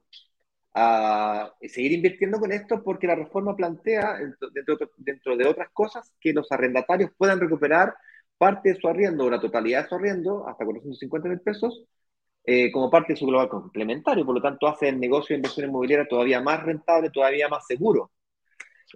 a 0.75 1.53
seguir 1.63 1.93
invirtiendo 1.93 2.39
con 2.41 2.51
esto 2.51 2.83
porque 2.83 3.07
la 3.07 3.15
reforma 3.15 3.55
plantea, 3.55 4.19
dentro, 4.53 4.79
dentro 4.97 5.37
de 5.37 5.47
otras 5.47 5.69
cosas, 5.73 6.13
que 6.21 6.33
los 6.33 6.51
arrendatarios 6.51 7.11
puedan 7.17 7.41
recuperar 7.41 7.95
parte 8.37 8.71
de 8.71 8.81
su 8.81 8.89
arriendo 8.89 9.25
o 9.25 9.31
la 9.31 9.41
totalidad 9.41 9.85
de 9.85 9.89
su 9.89 9.95
arriendo, 9.95 10.49
hasta 10.49 10.65
450 10.65 11.29
mil 11.29 11.41
pesos, 11.41 11.85
eh, 12.45 12.71
como 12.71 12.91
parte 12.91 13.15
de 13.15 13.19
su 13.19 13.27
global 13.27 13.49
complementario. 13.49 14.25
Por 14.25 14.35
lo 14.35 14.43
tanto, 14.43 14.67
hace 14.67 14.89
el 14.89 15.01
negocio 15.01 15.35
de 15.35 15.39
inversión 15.39 15.69
inmobiliaria 15.69 16.07
todavía 16.07 16.41
más 16.41 16.63
rentable, 16.63 17.11
todavía 17.11 17.49
más 17.49 17.67
seguro. 17.67 18.11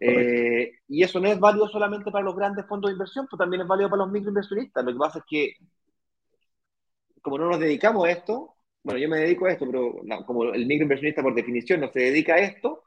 Eh, 0.01 0.73
y 0.87 1.03
eso 1.03 1.19
no 1.19 1.29
es 1.29 1.41
válido 1.41 1.69
solamente 1.69 2.11
para 2.11 2.25
los 2.25 2.37
grandes 2.37 2.67
fondos 2.67 2.91
de 2.91 2.93
inversión, 2.93 3.27
pues 3.29 3.39
también 3.39 3.63
es 3.63 3.69
válido 3.69 3.91
para 3.91 4.05
los 4.05 4.13
microinversionistas. 4.13 4.85
Lo 4.85 4.93
que 4.93 4.99
pasa 4.99 5.19
es 5.19 5.25
que, 5.29 5.53
como 7.23 7.39
no 7.39 7.49
nos 7.49 7.59
dedicamos 7.59 8.07
a 8.07 8.11
esto, 8.11 8.55
bueno, 8.83 9.01
yo 9.01 9.09
me 9.09 9.19
dedico 9.19 9.47
a 9.47 9.53
esto, 9.53 9.67
pero 9.67 9.97
como 10.25 10.45
el 10.45 10.67
microinversionista 10.67 11.23
por 11.23 11.35
definición 11.35 11.81
no 11.81 11.91
se 11.91 12.01
dedica 12.01 12.35
a 12.35 12.39
esto, 12.39 12.85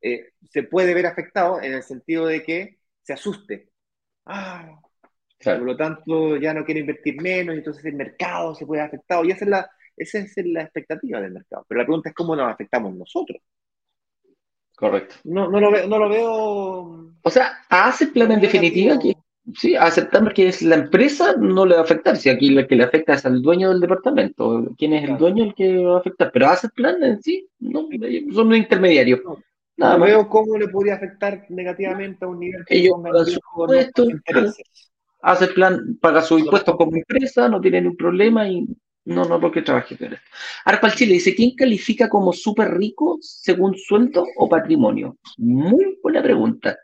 eh, 0.00 0.30
se 0.50 0.62
puede 0.62 0.94
ver 0.94 1.06
afectado 1.06 1.60
en 1.60 1.74
el 1.74 1.82
sentido 1.82 2.26
de 2.26 2.42
que 2.42 2.78
se 3.02 3.12
asuste. 3.12 3.70
Ah, 4.24 4.80
por 5.44 5.62
lo 5.62 5.76
tanto, 5.76 6.36
ya 6.36 6.54
no 6.54 6.64
quiere 6.64 6.80
invertir 6.80 7.20
menos, 7.20 7.54
y 7.54 7.58
entonces 7.58 7.84
el 7.84 7.94
mercado 7.94 8.54
se 8.54 8.66
puede 8.66 8.82
afectar. 8.82 9.24
Y 9.24 9.30
esa 9.30 9.44
es, 9.44 9.50
la, 9.50 9.70
esa 9.96 10.18
es 10.18 10.34
la 10.44 10.62
expectativa 10.62 11.20
del 11.20 11.32
mercado. 11.32 11.64
Pero 11.68 11.80
la 11.80 11.86
pregunta 11.86 12.08
es 12.10 12.14
cómo 12.14 12.36
nos 12.36 12.52
afectamos 12.52 12.94
nosotros. 12.94 13.40
Correcto. 14.76 15.16
No, 15.24 15.48
no, 15.48 15.58
lo, 15.58 15.72
veo, 15.72 15.88
no 15.88 15.98
lo 15.98 16.08
veo. 16.08 17.12
O 17.22 17.30
sea, 17.30 17.64
hace 17.68 18.08
plan 18.08 18.30
en 18.32 18.40
definitiva 18.40 18.98
que 18.98 19.14
sí, 19.54 19.74
aceptamos 19.74 20.34
que 20.34 20.48
es 20.48 20.60
la 20.60 20.76
empresa, 20.76 21.34
no 21.38 21.64
le 21.64 21.74
va 21.74 21.80
a 21.80 21.84
afectar. 21.84 22.16
Si 22.16 22.28
aquí 22.28 22.50
lo 22.50 22.66
que 22.66 22.76
le 22.76 22.84
afecta 22.84 23.14
es 23.14 23.24
al 23.24 23.40
dueño 23.40 23.70
del 23.70 23.80
departamento, 23.80 24.74
quién 24.76 24.92
es 24.92 25.08
el 25.08 25.16
dueño 25.16 25.44
el 25.44 25.54
que 25.54 25.78
va 25.78 25.96
a 25.96 26.00
afectar. 26.00 26.30
Pero 26.30 26.48
hace 26.48 26.68
plan 26.68 27.02
en 27.02 27.22
sí, 27.22 27.48
no, 27.58 27.88
son 28.34 28.48
un 28.48 28.56
intermediario. 28.56 29.22
Nada 29.78 29.98
no 29.98 30.04
veo 30.04 30.28
cómo 30.28 30.56
le 30.56 30.68
podría 30.68 30.94
afectar 30.94 31.46
negativamente 31.50 32.24
a 32.24 32.28
un 32.28 32.40
nivel 32.40 32.64
que 32.64 32.76
Ellos 32.76 32.96
pagan 33.02 33.26
su 33.26 33.40
impuesto, 33.40 34.06
hace 35.22 35.48
plan, 35.48 35.98
paga 36.00 36.22
su 36.22 36.38
impuesto 36.38 36.76
como 36.76 36.96
empresa, 36.96 37.48
no 37.48 37.60
tiene 37.60 37.80
ningún 37.80 37.96
problema 37.96 38.48
y 38.48 38.66
no, 39.06 39.24
no 39.24 39.40
porque 39.40 39.62
trabaje 39.62 39.96
con 39.96 40.12
esto. 40.12 40.26
Arpal 40.64 40.94
Chile 40.94 41.14
dice, 41.14 41.34
¿quién 41.34 41.54
califica 41.54 42.08
como 42.08 42.32
súper 42.32 42.76
rico 42.76 43.18
según 43.20 43.76
sueldo 43.76 44.26
o 44.36 44.48
patrimonio? 44.48 45.16
Muy 45.38 45.98
buena 46.02 46.20
pregunta. 46.22 46.76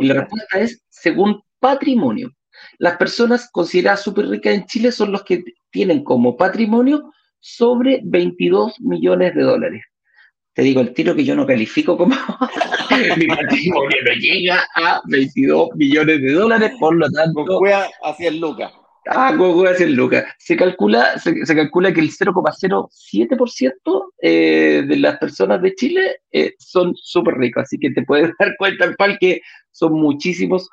Y 0.00 0.06
la 0.06 0.14
respuesta 0.14 0.58
es 0.58 0.82
según 0.88 1.40
patrimonio. 1.60 2.32
Las 2.78 2.96
personas 2.96 3.48
consideradas 3.52 4.02
súper 4.02 4.28
ricas 4.28 4.54
en 4.54 4.66
Chile 4.66 4.90
son 4.90 5.12
los 5.12 5.22
que 5.22 5.44
tienen 5.70 6.02
como 6.02 6.36
patrimonio 6.36 7.12
sobre 7.38 8.00
22 8.02 8.80
millones 8.80 9.36
de 9.36 9.42
dólares. 9.42 9.84
Te 10.54 10.62
digo 10.62 10.80
el 10.80 10.92
tiro 10.92 11.14
que 11.14 11.24
yo 11.24 11.36
no 11.36 11.46
califico 11.46 11.96
como 11.96 12.16
mi 13.16 13.26
patrimonio 13.28 13.98
no 14.04 14.12
llega 14.18 14.66
a 14.74 15.00
22 15.04 15.68
millones 15.76 16.20
de 16.20 16.32
dólares, 16.32 16.72
por 16.80 16.96
lo 16.96 17.08
tanto. 17.08 17.44
hacia 18.02 18.28
el 18.28 18.40
Lucas. 18.40 18.72
Ah, 19.06 19.32
Goku 19.34 19.66
hacia 19.66 19.86
el 19.86 19.94
Lucas. 19.94 20.24
Se 20.38 20.56
calcula, 20.56 21.18
se, 21.18 21.44
calcula 21.44 21.92
que 21.92 22.00
el 22.00 22.10
0,07% 22.10 24.12
eh, 24.22 24.84
de 24.86 24.96
las 24.96 25.18
personas 25.18 25.60
de 25.62 25.74
Chile 25.74 26.20
eh, 26.30 26.54
son 26.58 26.94
súper 26.94 27.34
ricos, 27.34 27.62
así 27.62 27.78
que 27.78 27.90
te 27.90 28.02
puedes 28.02 28.32
dar 28.38 28.54
cuenta, 28.58 28.92
Pal, 28.96 29.18
que 29.18 29.40
son 29.70 29.94
muchísimos 29.94 30.68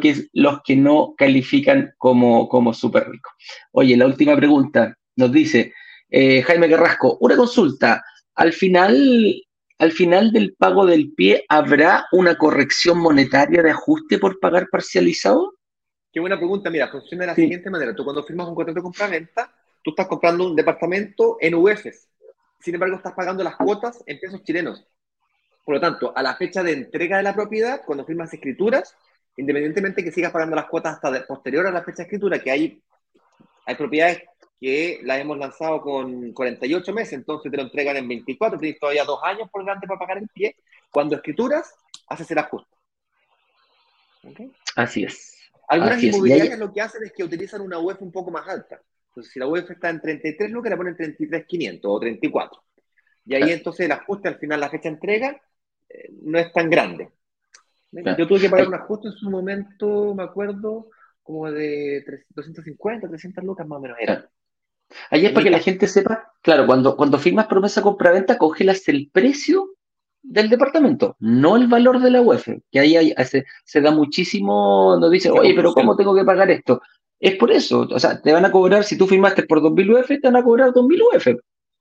que, 0.00 0.28
los 0.32 0.60
que 0.64 0.76
no 0.76 1.14
califican 1.16 1.92
como, 1.98 2.48
como 2.48 2.74
súper 2.74 3.08
ricos. 3.08 3.32
Oye, 3.72 3.96
la 3.96 4.06
última 4.06 4.36
pregunta 4.36 4.96
nos 5.16 5.32
dice 5.32 5.72
eh, 6.10 6.42
Jaime 6.42 6.68
Carrasco, 6.68 7.18
una 7.20 7.36
consulta. 7.36 8.02
Al 8.34 8.52
final, 8.52 9.34
al 9.78 9.92
final 9.92 10.32
del 10.32 10.54
pago 10.54 10.86
del 10.86 11.12
pie, 11.12 11.44
¿habrá 11.48 12.06
una 12.12 12.36
corrección 12.36 12.98
monetaria 12.98 13.62
de 13.62 13.70
ajuste 13.70 14.18
por 14.18 14.38
pagar 14.40 14.68
parcializado? 14.70 15.54
Qué 16.12 16.20
buena 16.20 16.36
pregunta. 16.36 16.70
Mira, 16.70 16.88
funciona 16.88 17.22
de 17.22 17.26
la 17.28 17.34
siguiente 17.34 17.70
manera. 17.70 17.94
Tú 17.94 18.04
cuando 18.04 18.22
firmas 18.22 18.48
un 18.48 18.54
contrato 18.54 18.78
de 18.78 18.82
compra-venta, 18.82 19.52
tú 19.82 19.90
estás 19.90 20.06
comprando 20.06 20.46
un 20.46 20.56
departamento 20.56 21.36
en 21.40 21.54
UFs. 21.54 22.08
Sin 22.60 22.74
embargo, 22.74 22.96
estás 22.96 23.12
pagando 23.12 23.44
las 23.44 23.56
cuotas 23.56 24.02
en 24.06 24.18
pesos 24.18 24.42
chilenos. 24.42 24.84
Por 25.64 25.74
lo 25.74 25.80
tanto, 25.80 26.12
a 26.16 26.22
la 26.22 26.34
fecha 26.36 26.62
de 26.62 26.72
entrega 26.72 27.18
de 27.18 27.22
la 27.22 27.34
propiedad, 27.34 27.82
cuando 27.84 28.04
firmas 28.04 28.32
escrituras, 28.32 28.96
independientemente 29.36 30.02
que 30.02 30.10
sigas 30.10 30.32
pagando 30.32 30.56
las 30.56 30.66
cuotas 30.66 30.94
hasta 30.94 31.26
posterior 31.26 31.66
a 31.66 31.70
la 31.70 31.84
fecha 31.84 31.98
de 31.98 32.02
escritura, 32.04 32.38
que 32.38 32.50
hay, 32.50 32.82
hay 33.66 33.74
propiedades 33.74 34.22
que 34.58 35.00
las 35.04 35.20
hemos 35.20 35.38
lanzado 35.38 35.80
con 35.80 36.32
48 36.32 36.92
meses, 36.92 37.12
entonces 37.12 37.50
te 37.50 37.56
lo 37.56 37.62
entregan 37.62 37.96
en 37.96 38.08
24, 38.08 38.58
tienes 38.58 38.80
todavía 38.80 39.04
dos 39.04 39.20
años 39.22 39.48
por 39.50 39.62
delante 39.62 39.86
para 39.86 40.00
pagar 40.00 40.18
el 40.18 40.28
pie. 40.28 40.56
Cuando 40.90 41.14
escrituras, 41.14 41.72
haces 42.08 42.30
el 42.30 42.38
ajuste. 42.38 42.74
Así 44.74 45.04
es. 45.04 45.37
Algunas 45.68 46.02
inmobiliarias 46.02 46.58
lo 46.58 46.72
que 46.72 46.80
hacen 46.80 47.04
es 47.04 47.12
que 47.12 47.24
utilizan 47.24 47.60
una 47.60 47.78
UEF 47.78 48.00
un 48.02 48.12
poco 48.12 48.30
más 48.30 48.48
alta. 48.48 48.80
Entonces, 49.08 49.32
si 49.32 49.38
la 49.38 49.46
UEF 49.46 49.70
está 49.70 49.90
en 49.90 50.00
33 50.00 50.50
lucas, 50.50 50.70
le 50.70 50.76
ponen 50.76 50.96
33,500 50.96 51.90
o 51.90 52.00
34. 52.00 52.62
Y 53.26 53.34
ahí 53.34 53.52
entonces 53.52 53.86
el 53.86 53.92
ajuste 53.92 54.28
al 54.28 54.38
final, 54.38 54.60
la 54.60 54.70
fecha 54.70 54.88
de 54.88 54.94
entrega, 54.94 55.42
eh, 55.88 56.10
no 56.22 56.38
es 56.38 56.52
tan 56.52 56.70
grande. 56.70 57.10
Yo 57.90 58.26
tuve 58.26 58.40
que 58.40 58.50
pagar 58.50 58.68
un 58.68 58.74
ajuste 58.74 59.08
en 59.08 59.14
su 59.14 59.30
momento, 59.30 60.14
me 60.14 60.22
acuerdo, 60.22 60.88
como 61.22 61.50
de 61.50 62.04
250, 62.30 63.08
300 63.08 63.44
lucas 63.44 63.66
más 63.66 63.78
o 63.78 63.80
menos 63.80 63.98
era. 64.00 64.28
Ahí 65.10 65.26
es 65.26 65.32
para 65.32 65.44
que 65.44 65.50
la 65.50 65.58
gente 65.58 65.86
sepa, 65.86 66.32
claro, 66.40 66.66
cuando, 66.66 66.96
cuando 66.96 67.18
firmas 67.18 67.46
promesa 67.46 67.82
compra-venta, 67.82 68.38
congelas 68.38 68.88
el 68.88 69.10
precio 69.10 69.77
del 70.22 70.48
departamento, 70.48 71.16
no 71.20 71.56
el 71.56 71.68
valor 71.68 72.00
de 72.00 72.10
la 72.10 72.20
UEF, 72.20 72.48
que 72.70 72.80
ahí 72.80 72.96
hay, 72.96 73.14
se, 73.24 73.44
se, 73.64 73.80
da 73.80 73.90
muchísimo, 73.90 74.96
nos 75.00 75.10
dice, 75.10 75.30
oye, 75.30 75.54
pero 75.54 75.72
¿cómo 75.72 75.96
tengo 75.96 76.14
que 76.14 76.24
pagar 76.24 76.50
esto? 76.50 76.80
Es 77.20 77.36
por 77.36 77.50
eso, 77.50 77.86
o 77.90 77.98
sea, 77.98 78.20
te 78.20 78.32
van 78.32 78.44
a 78.44 78.52
cobrar, 78.52 78.84
si 78.84 78.96
tú 78.96 79.06
firmaste 79.06 79.44
por 79.44 79.60
2.000 79.60 80.00
UF, 80.00 80.08
te 80.08 80.20
van 80.22 80.36
a 80.36 80.44
cobrar 80.44 80.70
2.000 80.70 81.02
UF, 81.02 81.26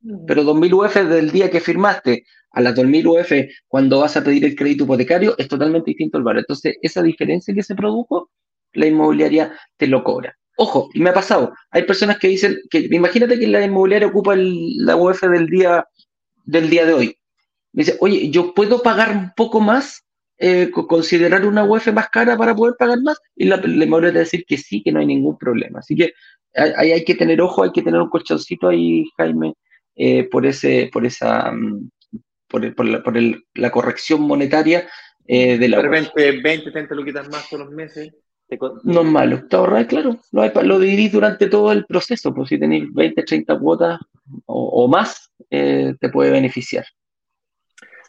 mm. 0.02 0.26
pero 0.26 0.44
2.000 0.44 0.74
UF 0.74 0.96
del 1.10 1.32
día 1.32 1.50
que 1.50 1.60
firmaste 1.60 2.26
a 2.52 2.62
las 2.62 2.76
2.000 2.76 3.06
UF 3.06 3.54
cuando 3.68 4.00
vas 4.00 4.18
a 4.18 4.24
pedir 4.24 4.46
el 4.46 4.56
crédito 4.56 4.86
hipotecario 4.86 5.36
es 5.38 5.48
totalmente 5.48 5.92
distinto 5.92 6.18
al 6.18 6.24
valor. 6.24 6.40
Entonces, 6.40 6.78
esa 6.82 7.04
diferencia 7.04 7.54
que 7.54 7.64
se 7.64 7.76
produjo, 7.76 8.32
la 8.74 8.88
inmobiliaria 8.88 9.54
te 9.78 9.88
lo 9.88 10.04
cobra. 10.04 10.36
Ojo, 10.58 10.90
y 10.94 11.02
me 11.02 11.12
ha 11.12 11.14
pasado, 11.14 11.54
hay 11.70 11.84
personas 11.84 12.18
que 12.18 12.30
dicen 12.30 12.58
que 12.72 12.88
imagínate 12.90 13.38
que 13.38 13.46
la 13.46 13.64
inmobiliaria 13.64 14.08
ocupa 14.08 14.34
la 14.36 14.96
UF 14.96 15.22
del 15.22 15.48
día, 15.48 15.86
del 16.46 16.70
día 16.70 16.86
de 16.86 16.94
hoy. 16.94 17.16
Me 17.78 17.84
dice, 17.84 17.95
oye, 17.99 18.32
yo 18.32 18.56
puedo 18.56 18.82
pagar 18.82 19.16
un 19.16 19.32
poco 19.36 19.60
más, 19.60 20.04
eh, 20.40 20.72
considerar 20.72 21.45
una 21.45 21.64
UF 21.64 21.94
más 21.94 22.10
cara 22.10 22.36
para 22.36 22.56
poder 22.56 22.74
pagar 22.76 22.99
más, 23.04 23.20
y 23.36 23.45
la, 23.45 23.58
la 23.58 23.86
inmobiliaria 23.86 24.14
te 24.14 24.20
decir 24.20 24.45
que 24.48 24.58
sí, 24.58 24.82
que 24.82 24.91
no 24.91 24.99
hay 24.99 25.06
ningún 25.06 25.38
problema. 25.38 25.78
Así 25.78 25.95
que 25.95 26.14
ahí 26.56 26.91
hay, 26.91 27.06
que 27.06 27.14
tener 27.14 27.40
ojo, 27.40 27.62
hay 27.62 27.72
que 27.72 27.84
tener 27.84 28.02
un 28.02 28.10
colchoncito 28.10 28.68
ahí, 28.68 29.06
Jaime, 29.16 29.54
eh, 29.95 30.24
por 30.24 30.48
ese, 30.48 30.90
por 30.91 31.06
esa, 31.06 31.52
mm, 31.52 31.88
por, 32.48 32.74
por, 32.74 32.86
la, 32.88 33.04
por 33.04 33.16
la, 33.54 33.70
corrección 33.70 34.22
monetaria 34.22 34.90
eh, 35.28 35.60
de 35.60 35.68
la. 35.70 35.78
De 35.78 35.84
repente, 35.84 36.41
20, 36.41 36.72
30 36.72 36.95
luquitas 36.95 37.30
más 37.30 37.48
todos 37.48 37.66
los 37.66 37.74
meses. 37.76 38.12
No 38.86 39.02
es 39.02 39.08
malo, 39.08 39.45
te 39.48 39.56
ahorras, 39.56 39.86
claro, 39.86 40.20
lo, 40.32 40.64
lo 40.64 40.80
dividís 40.80 41.12
durante 41.12 41.45
todo 41.45 41.72
el 41.72 41.86
proceso, 41.86 42.34
pues 42.34 42.49
si 42.49 42.58
tenéis 42.58 42.91
20, 42.91 43.22
30 43.22 43.60
cuotas 43.60 43.99
o, 44.48 44.88
más, 44.88 45.32
eh, 45.52 45.94
te 45.99 46.10
puede 46.10 46.32
beneficiar. 46.32 46.86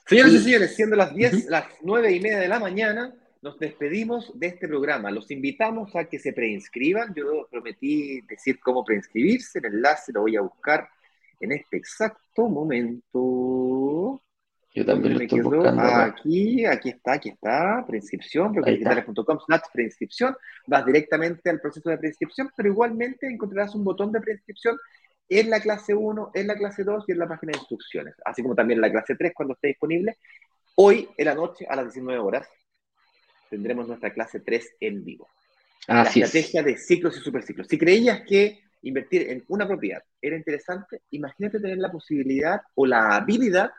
Señores 0.09 0.33
y 0.33 0.39
señores, 0.39 0.75
siendo 0.75 0.97
las 0.97 1.15
10, 1.15 1.51
las 1.51 1.67
9 1.83 2.13
y 2.13 2.21
media 2.21 2.39
de 2.39 2.49
la 2.49 2.59
mañana, 2.59 3.15
nos 3.43 3.59
despedimos 3.59 4.33
de 4.35 4.47
este 4.47 4.67
programa. 4.67 5.11
Los 5.11 5.31
invitamos 5.31 5.95
a 5.95 6.05
que 6.05 6.19
se 6.19 6.33
preinscriban. 6.33 7.13
Yo 7.15 7.47
prometí 7.51 8.23
decir 8.23 8.59
cómo 8.59 8.87
preinscribirse. 8.87 9.59
El 9.59 9.67
enlace 9.67 10.11
lo 10.15 10.23
voy 10.23 10.37
a 10.37 10.41
buscar 10.41 10.89
en 11.41 11.53
este 11.53 11.77
exacto 11.77 12.49
momento. 12.49 14.23
Yo 14.73 14.87
también 14.87 15.13
lo 15.13 15.21
estoy 15.21 15.41
buscando. 15.43 15.83
Aquí, 15.83 16.65
aquí 16.65 16.89
está, 16.89 17.13
aquí 17.13 17.29
está, 17.29 17.85
preinscripción, 17.87 18.53
digitales.com 18.53 19.39
slash 19.45 19.61
preinscripción. 19.75 20.35
Vas 20.67 20.87
directamente 20.87 21.51
al 21.51 21.61
proceso 21.61 21.91
de 21.91 21.99
preinscripción, 21.99 22.49
pero 22.57 22.71
igualmente 22.71 23.27
encontrarás 23.27 23.75
un 23.75 23.85
botón 23.85 24.11
de 24.11 24.23
preinscripción 24.23 24.75
en 25.29 25.51
la 25.51 25.61
clase 25.61 25.95
1, 25.95 26.33
en 26.35 26.47
la 26.47 26.57
clase 26.57 26.85
2 26.85 27.05
y 27.09 27.13
en 27.13 27.19
la 27.19 27.29
página 27.29 27.53
de 27.53 27.59
instrucciones, 27.59 28.15
así 28.25 28.43
como 28.43 28.55
también 28.55 28.79
en 28.79 28.83
la 28.83 28.91
clase 28.91 29.15
3 29.15 29.33
cuando 29.35 29.55
esté 29.55 29.69
disponible. 29.69 30.19
Hoy 30.77 31.09
en 31.17 31.25
la 31.25 31.35
noche 31.35 31.67
a 31.69 31.77
las 31.77 31.87
19 31.87 32.21
horas 32.21 32.49
tendremos 33.51 33.89
nuestra 33.89 34.13
clase 34.13 34.41
3 34.41 34.77
en 34.81 35.05
vivo. 35.05 35.29
la 35.87 36.03
estrategia 36.03 36.63
de 36.63 36.77
ciclos 36.77 37.17
y 37.17 37.21
superciclos. 37.21 37.67
Si 37.67 37.79
creías 37.79 38.23
que 38.23 38.61
invertir 38.83 39.31
en 39.31 39.45
una 39.49 39.67
propiedad 39.67 40.03
era 40.21 40.37
interesante, 40.37 41.03
imagínate 41.11 41.61
tener 41.61 41.79
la 41.79 41.91
posibilidad 41.91 42.61
o 42.75 42.87
la 42.87 43.17
habilidad 43.17 43.71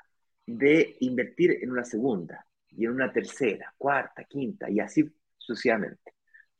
de 0.46 0.98
invertir 1.02 1.60
en 1.62 1.72
una 1.72 1.86
segunda 1.86 2.46
y 2.72 2.86
en 2.86 2.92
una 2.92 3.12
tercera, 3.12 3.74
cuarta, 3.78 4.24
quinta 4.24 4.70
y 4.70 4.80
así 4.80 5.08
sucesivamente. 5.38 6.14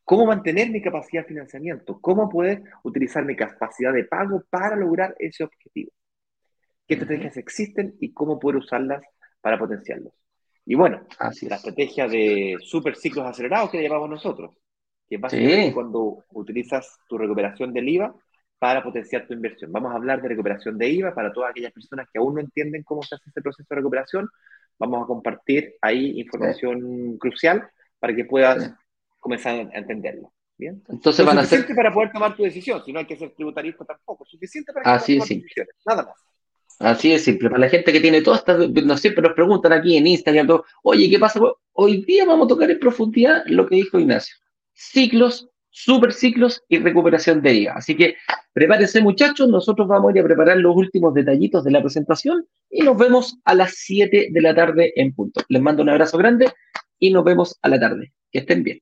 ¿Cómo 0.10 0.26
mantener 0.26 0.72
mi 0.72 0.82
capacidad 0.82 1.22
de 1.22 1.28
financiamiento? 1.28 2.02
¿Cómo 2.02 2.28
poder 2.28 2.64
utilizar 2.82 3.24
mi 3.24 3.36
capacidad 3.36 3.94
de 3.94 4.06
pago 4.06 4.44
para 4.50 4.76
lograr 4.76 5.16
ese 5.20 5.44
objetivo? 5.44 5.92
¿Qué 6.88 6.96
estrategias 6.96 7.38
existen 7.38 7.96
y 8.00 8.12
cómo 8.12 8.40
poder 8.40 8.58
usarlas 8.58 9.04
para 9.40 9.60
potenciarlos? 9.60 10.12
Y 10.66 10.74
bueno, 10.74 11.06
la 11.20 11.56
estrategia 11.58 12.08
de 12.08 12.58
super 12.60 12.96
ciclos 12.96 13.24
acelerados 13.28 13.70
que 13.70 13.78
le 13.78 13.84
llamamos 13.84 14.10
nosotros, 14.10 14.56
que 15.08 15.18
es 15.18 15.22
básicamente 15.22 15.76
cuando 15.76 16.26
utilizas 16.32 16.98
tu 17.08 17.16
recuperación 17.16 17.72
del 17.72 17.88
IVA 17.90 18.12
para 18.58 18.82
potenciar 18.82 19.28
tu 19.28 19.36
inversión. 19.36 19.72
Vamos 19.72 19.92
a 19.92 19.98
hablar 19.98 20.24
de 20.24 20.30
recuperación 20.30 20.76
de 20.80 20.90
IVA 20.90 21.14
para 21.14 21.32
todas 21.32 21.52
aquellas 21.52 21.72
personas 21.72 22.08
que 22.12 22.18
aún 22.18 22.34
no 22.34 22.42
entienden 22.42 22.82
cómo 22.82 23.04
se 23.04 23.14
hace 23.14 23.30
ese 23.30 23.44
proceso 23.44 23.68
de 23.70 23.76
recuperación. 23.76 24.28
Vamos 24.80 25.04
a 25.04 25.06
compartir 25.06 25.76
ahí 25.84 26.20
información 26.20 27.16
crucial 27.20 27.70
para 28.00 28.16
que 28.16 28.26
puedas 28.26 28.74
comenzar 29.20 29.56
a 29.56 29.78
entenderlo. 29.78 30.34
¿Bien? 30.58 30.84
Entonces 30.90 31.26
van 31.26 31.38
a 31.38 31.46
ser... 31.46 31.66
para 31.74 31.94
poder 31.94 32.12
tomar 32.12 32.36
tu 32.36 32.44
decisión, 32.44 32.84
si 32.84 32.92
no 32.92 33.00
hay 33.00 33.06
que 33.06 33.16
ser 33.16 33.32
tributarista 33.32 33.86
tampoco, 33.86 34.26
suficiente 34.26 34.74
para 34.74 34.94
Así 34.94 35.18
tomar 35.18 35.30
decisiones, 35.30 35.76
nada 35.86 36.04
más. 36.04 36.16
Así 36.80 37.14
es 37.14 37.24
simple. 37.24 37.50
Para 37.50 37.62
la 37.62 37.70
gente 37.70 37.94
que 37.94 38.00
tiene 38.02 38.22
todas 38.22 38.40
estas, 38.40 38.70
no 38.70 38.98
siempre 38.98 39.22
nos 39.22 39.34
preguntan 39.34 39.72
aquí 39.72 39.96
en 39.96 40.08
Instagram, 40.08 40.62
oye, 40.84 41.10
¿qué 41.10 41.18
pasa? 41.18 41.40
Hoy 41.74 42.04
día 42.04 42.26
vamos 42.26 42.46
a 42.46 42.50
tocar 42.50 42.70
en 42.72 42.80
profundidad 42.80 43.44
lo 43.46 43.68
que 43.68 43.76
dijo 43.76 44.00
Ignacio. 44.00 44.36
Ciclos 44.74 45.50
super 45.72 46.12
ciclos 46.14 46.64
y 46.68 46.80
recuperación 46.80 47.42
de 47.42 47.54
IVA. 47.54 47.74
Así 47.74 47.96
que 47.96 48.16
prepárense 48.54 49.02
muchachos, 49.02 49.48
nosotros 49.48 49.88
vamos 49.88 50.10
a 50.10 50.18
ir 50.18 50.22
a 50.22 50.28
preparar 50.28 50.58
los 50.58 50.76
últimos 50.76 51.14
detallitos 51.14 51.64
de 51.64 51.72
la 51.72 51.82
presentación 51.82 52.46
y 52.70 52.82
nos 52.82 52.98
vemos 52.98 53.38
a 53.46 53.56
las 53.56 53.76
7 53.76 54.30
de 54.32 54.42
la 54.42 54.54
tarde 54.56 54.94
en 54.96 55.14
punto. 55.14 55.42
Les 55.48 55.62
mando 55.62 55.84
un 55.84 55.90
abrazo 55.90 56.18
grande 56.18 56.52
y 57.00 57.12
nos 57.12 57.24
vemos 57.24 57.58
a 57.62 57.70
la 57.70 57.80
tarde. 57.80 58.12
Que 58.32 58.40
estén 58.40 58.64
bien. 58.64 58.82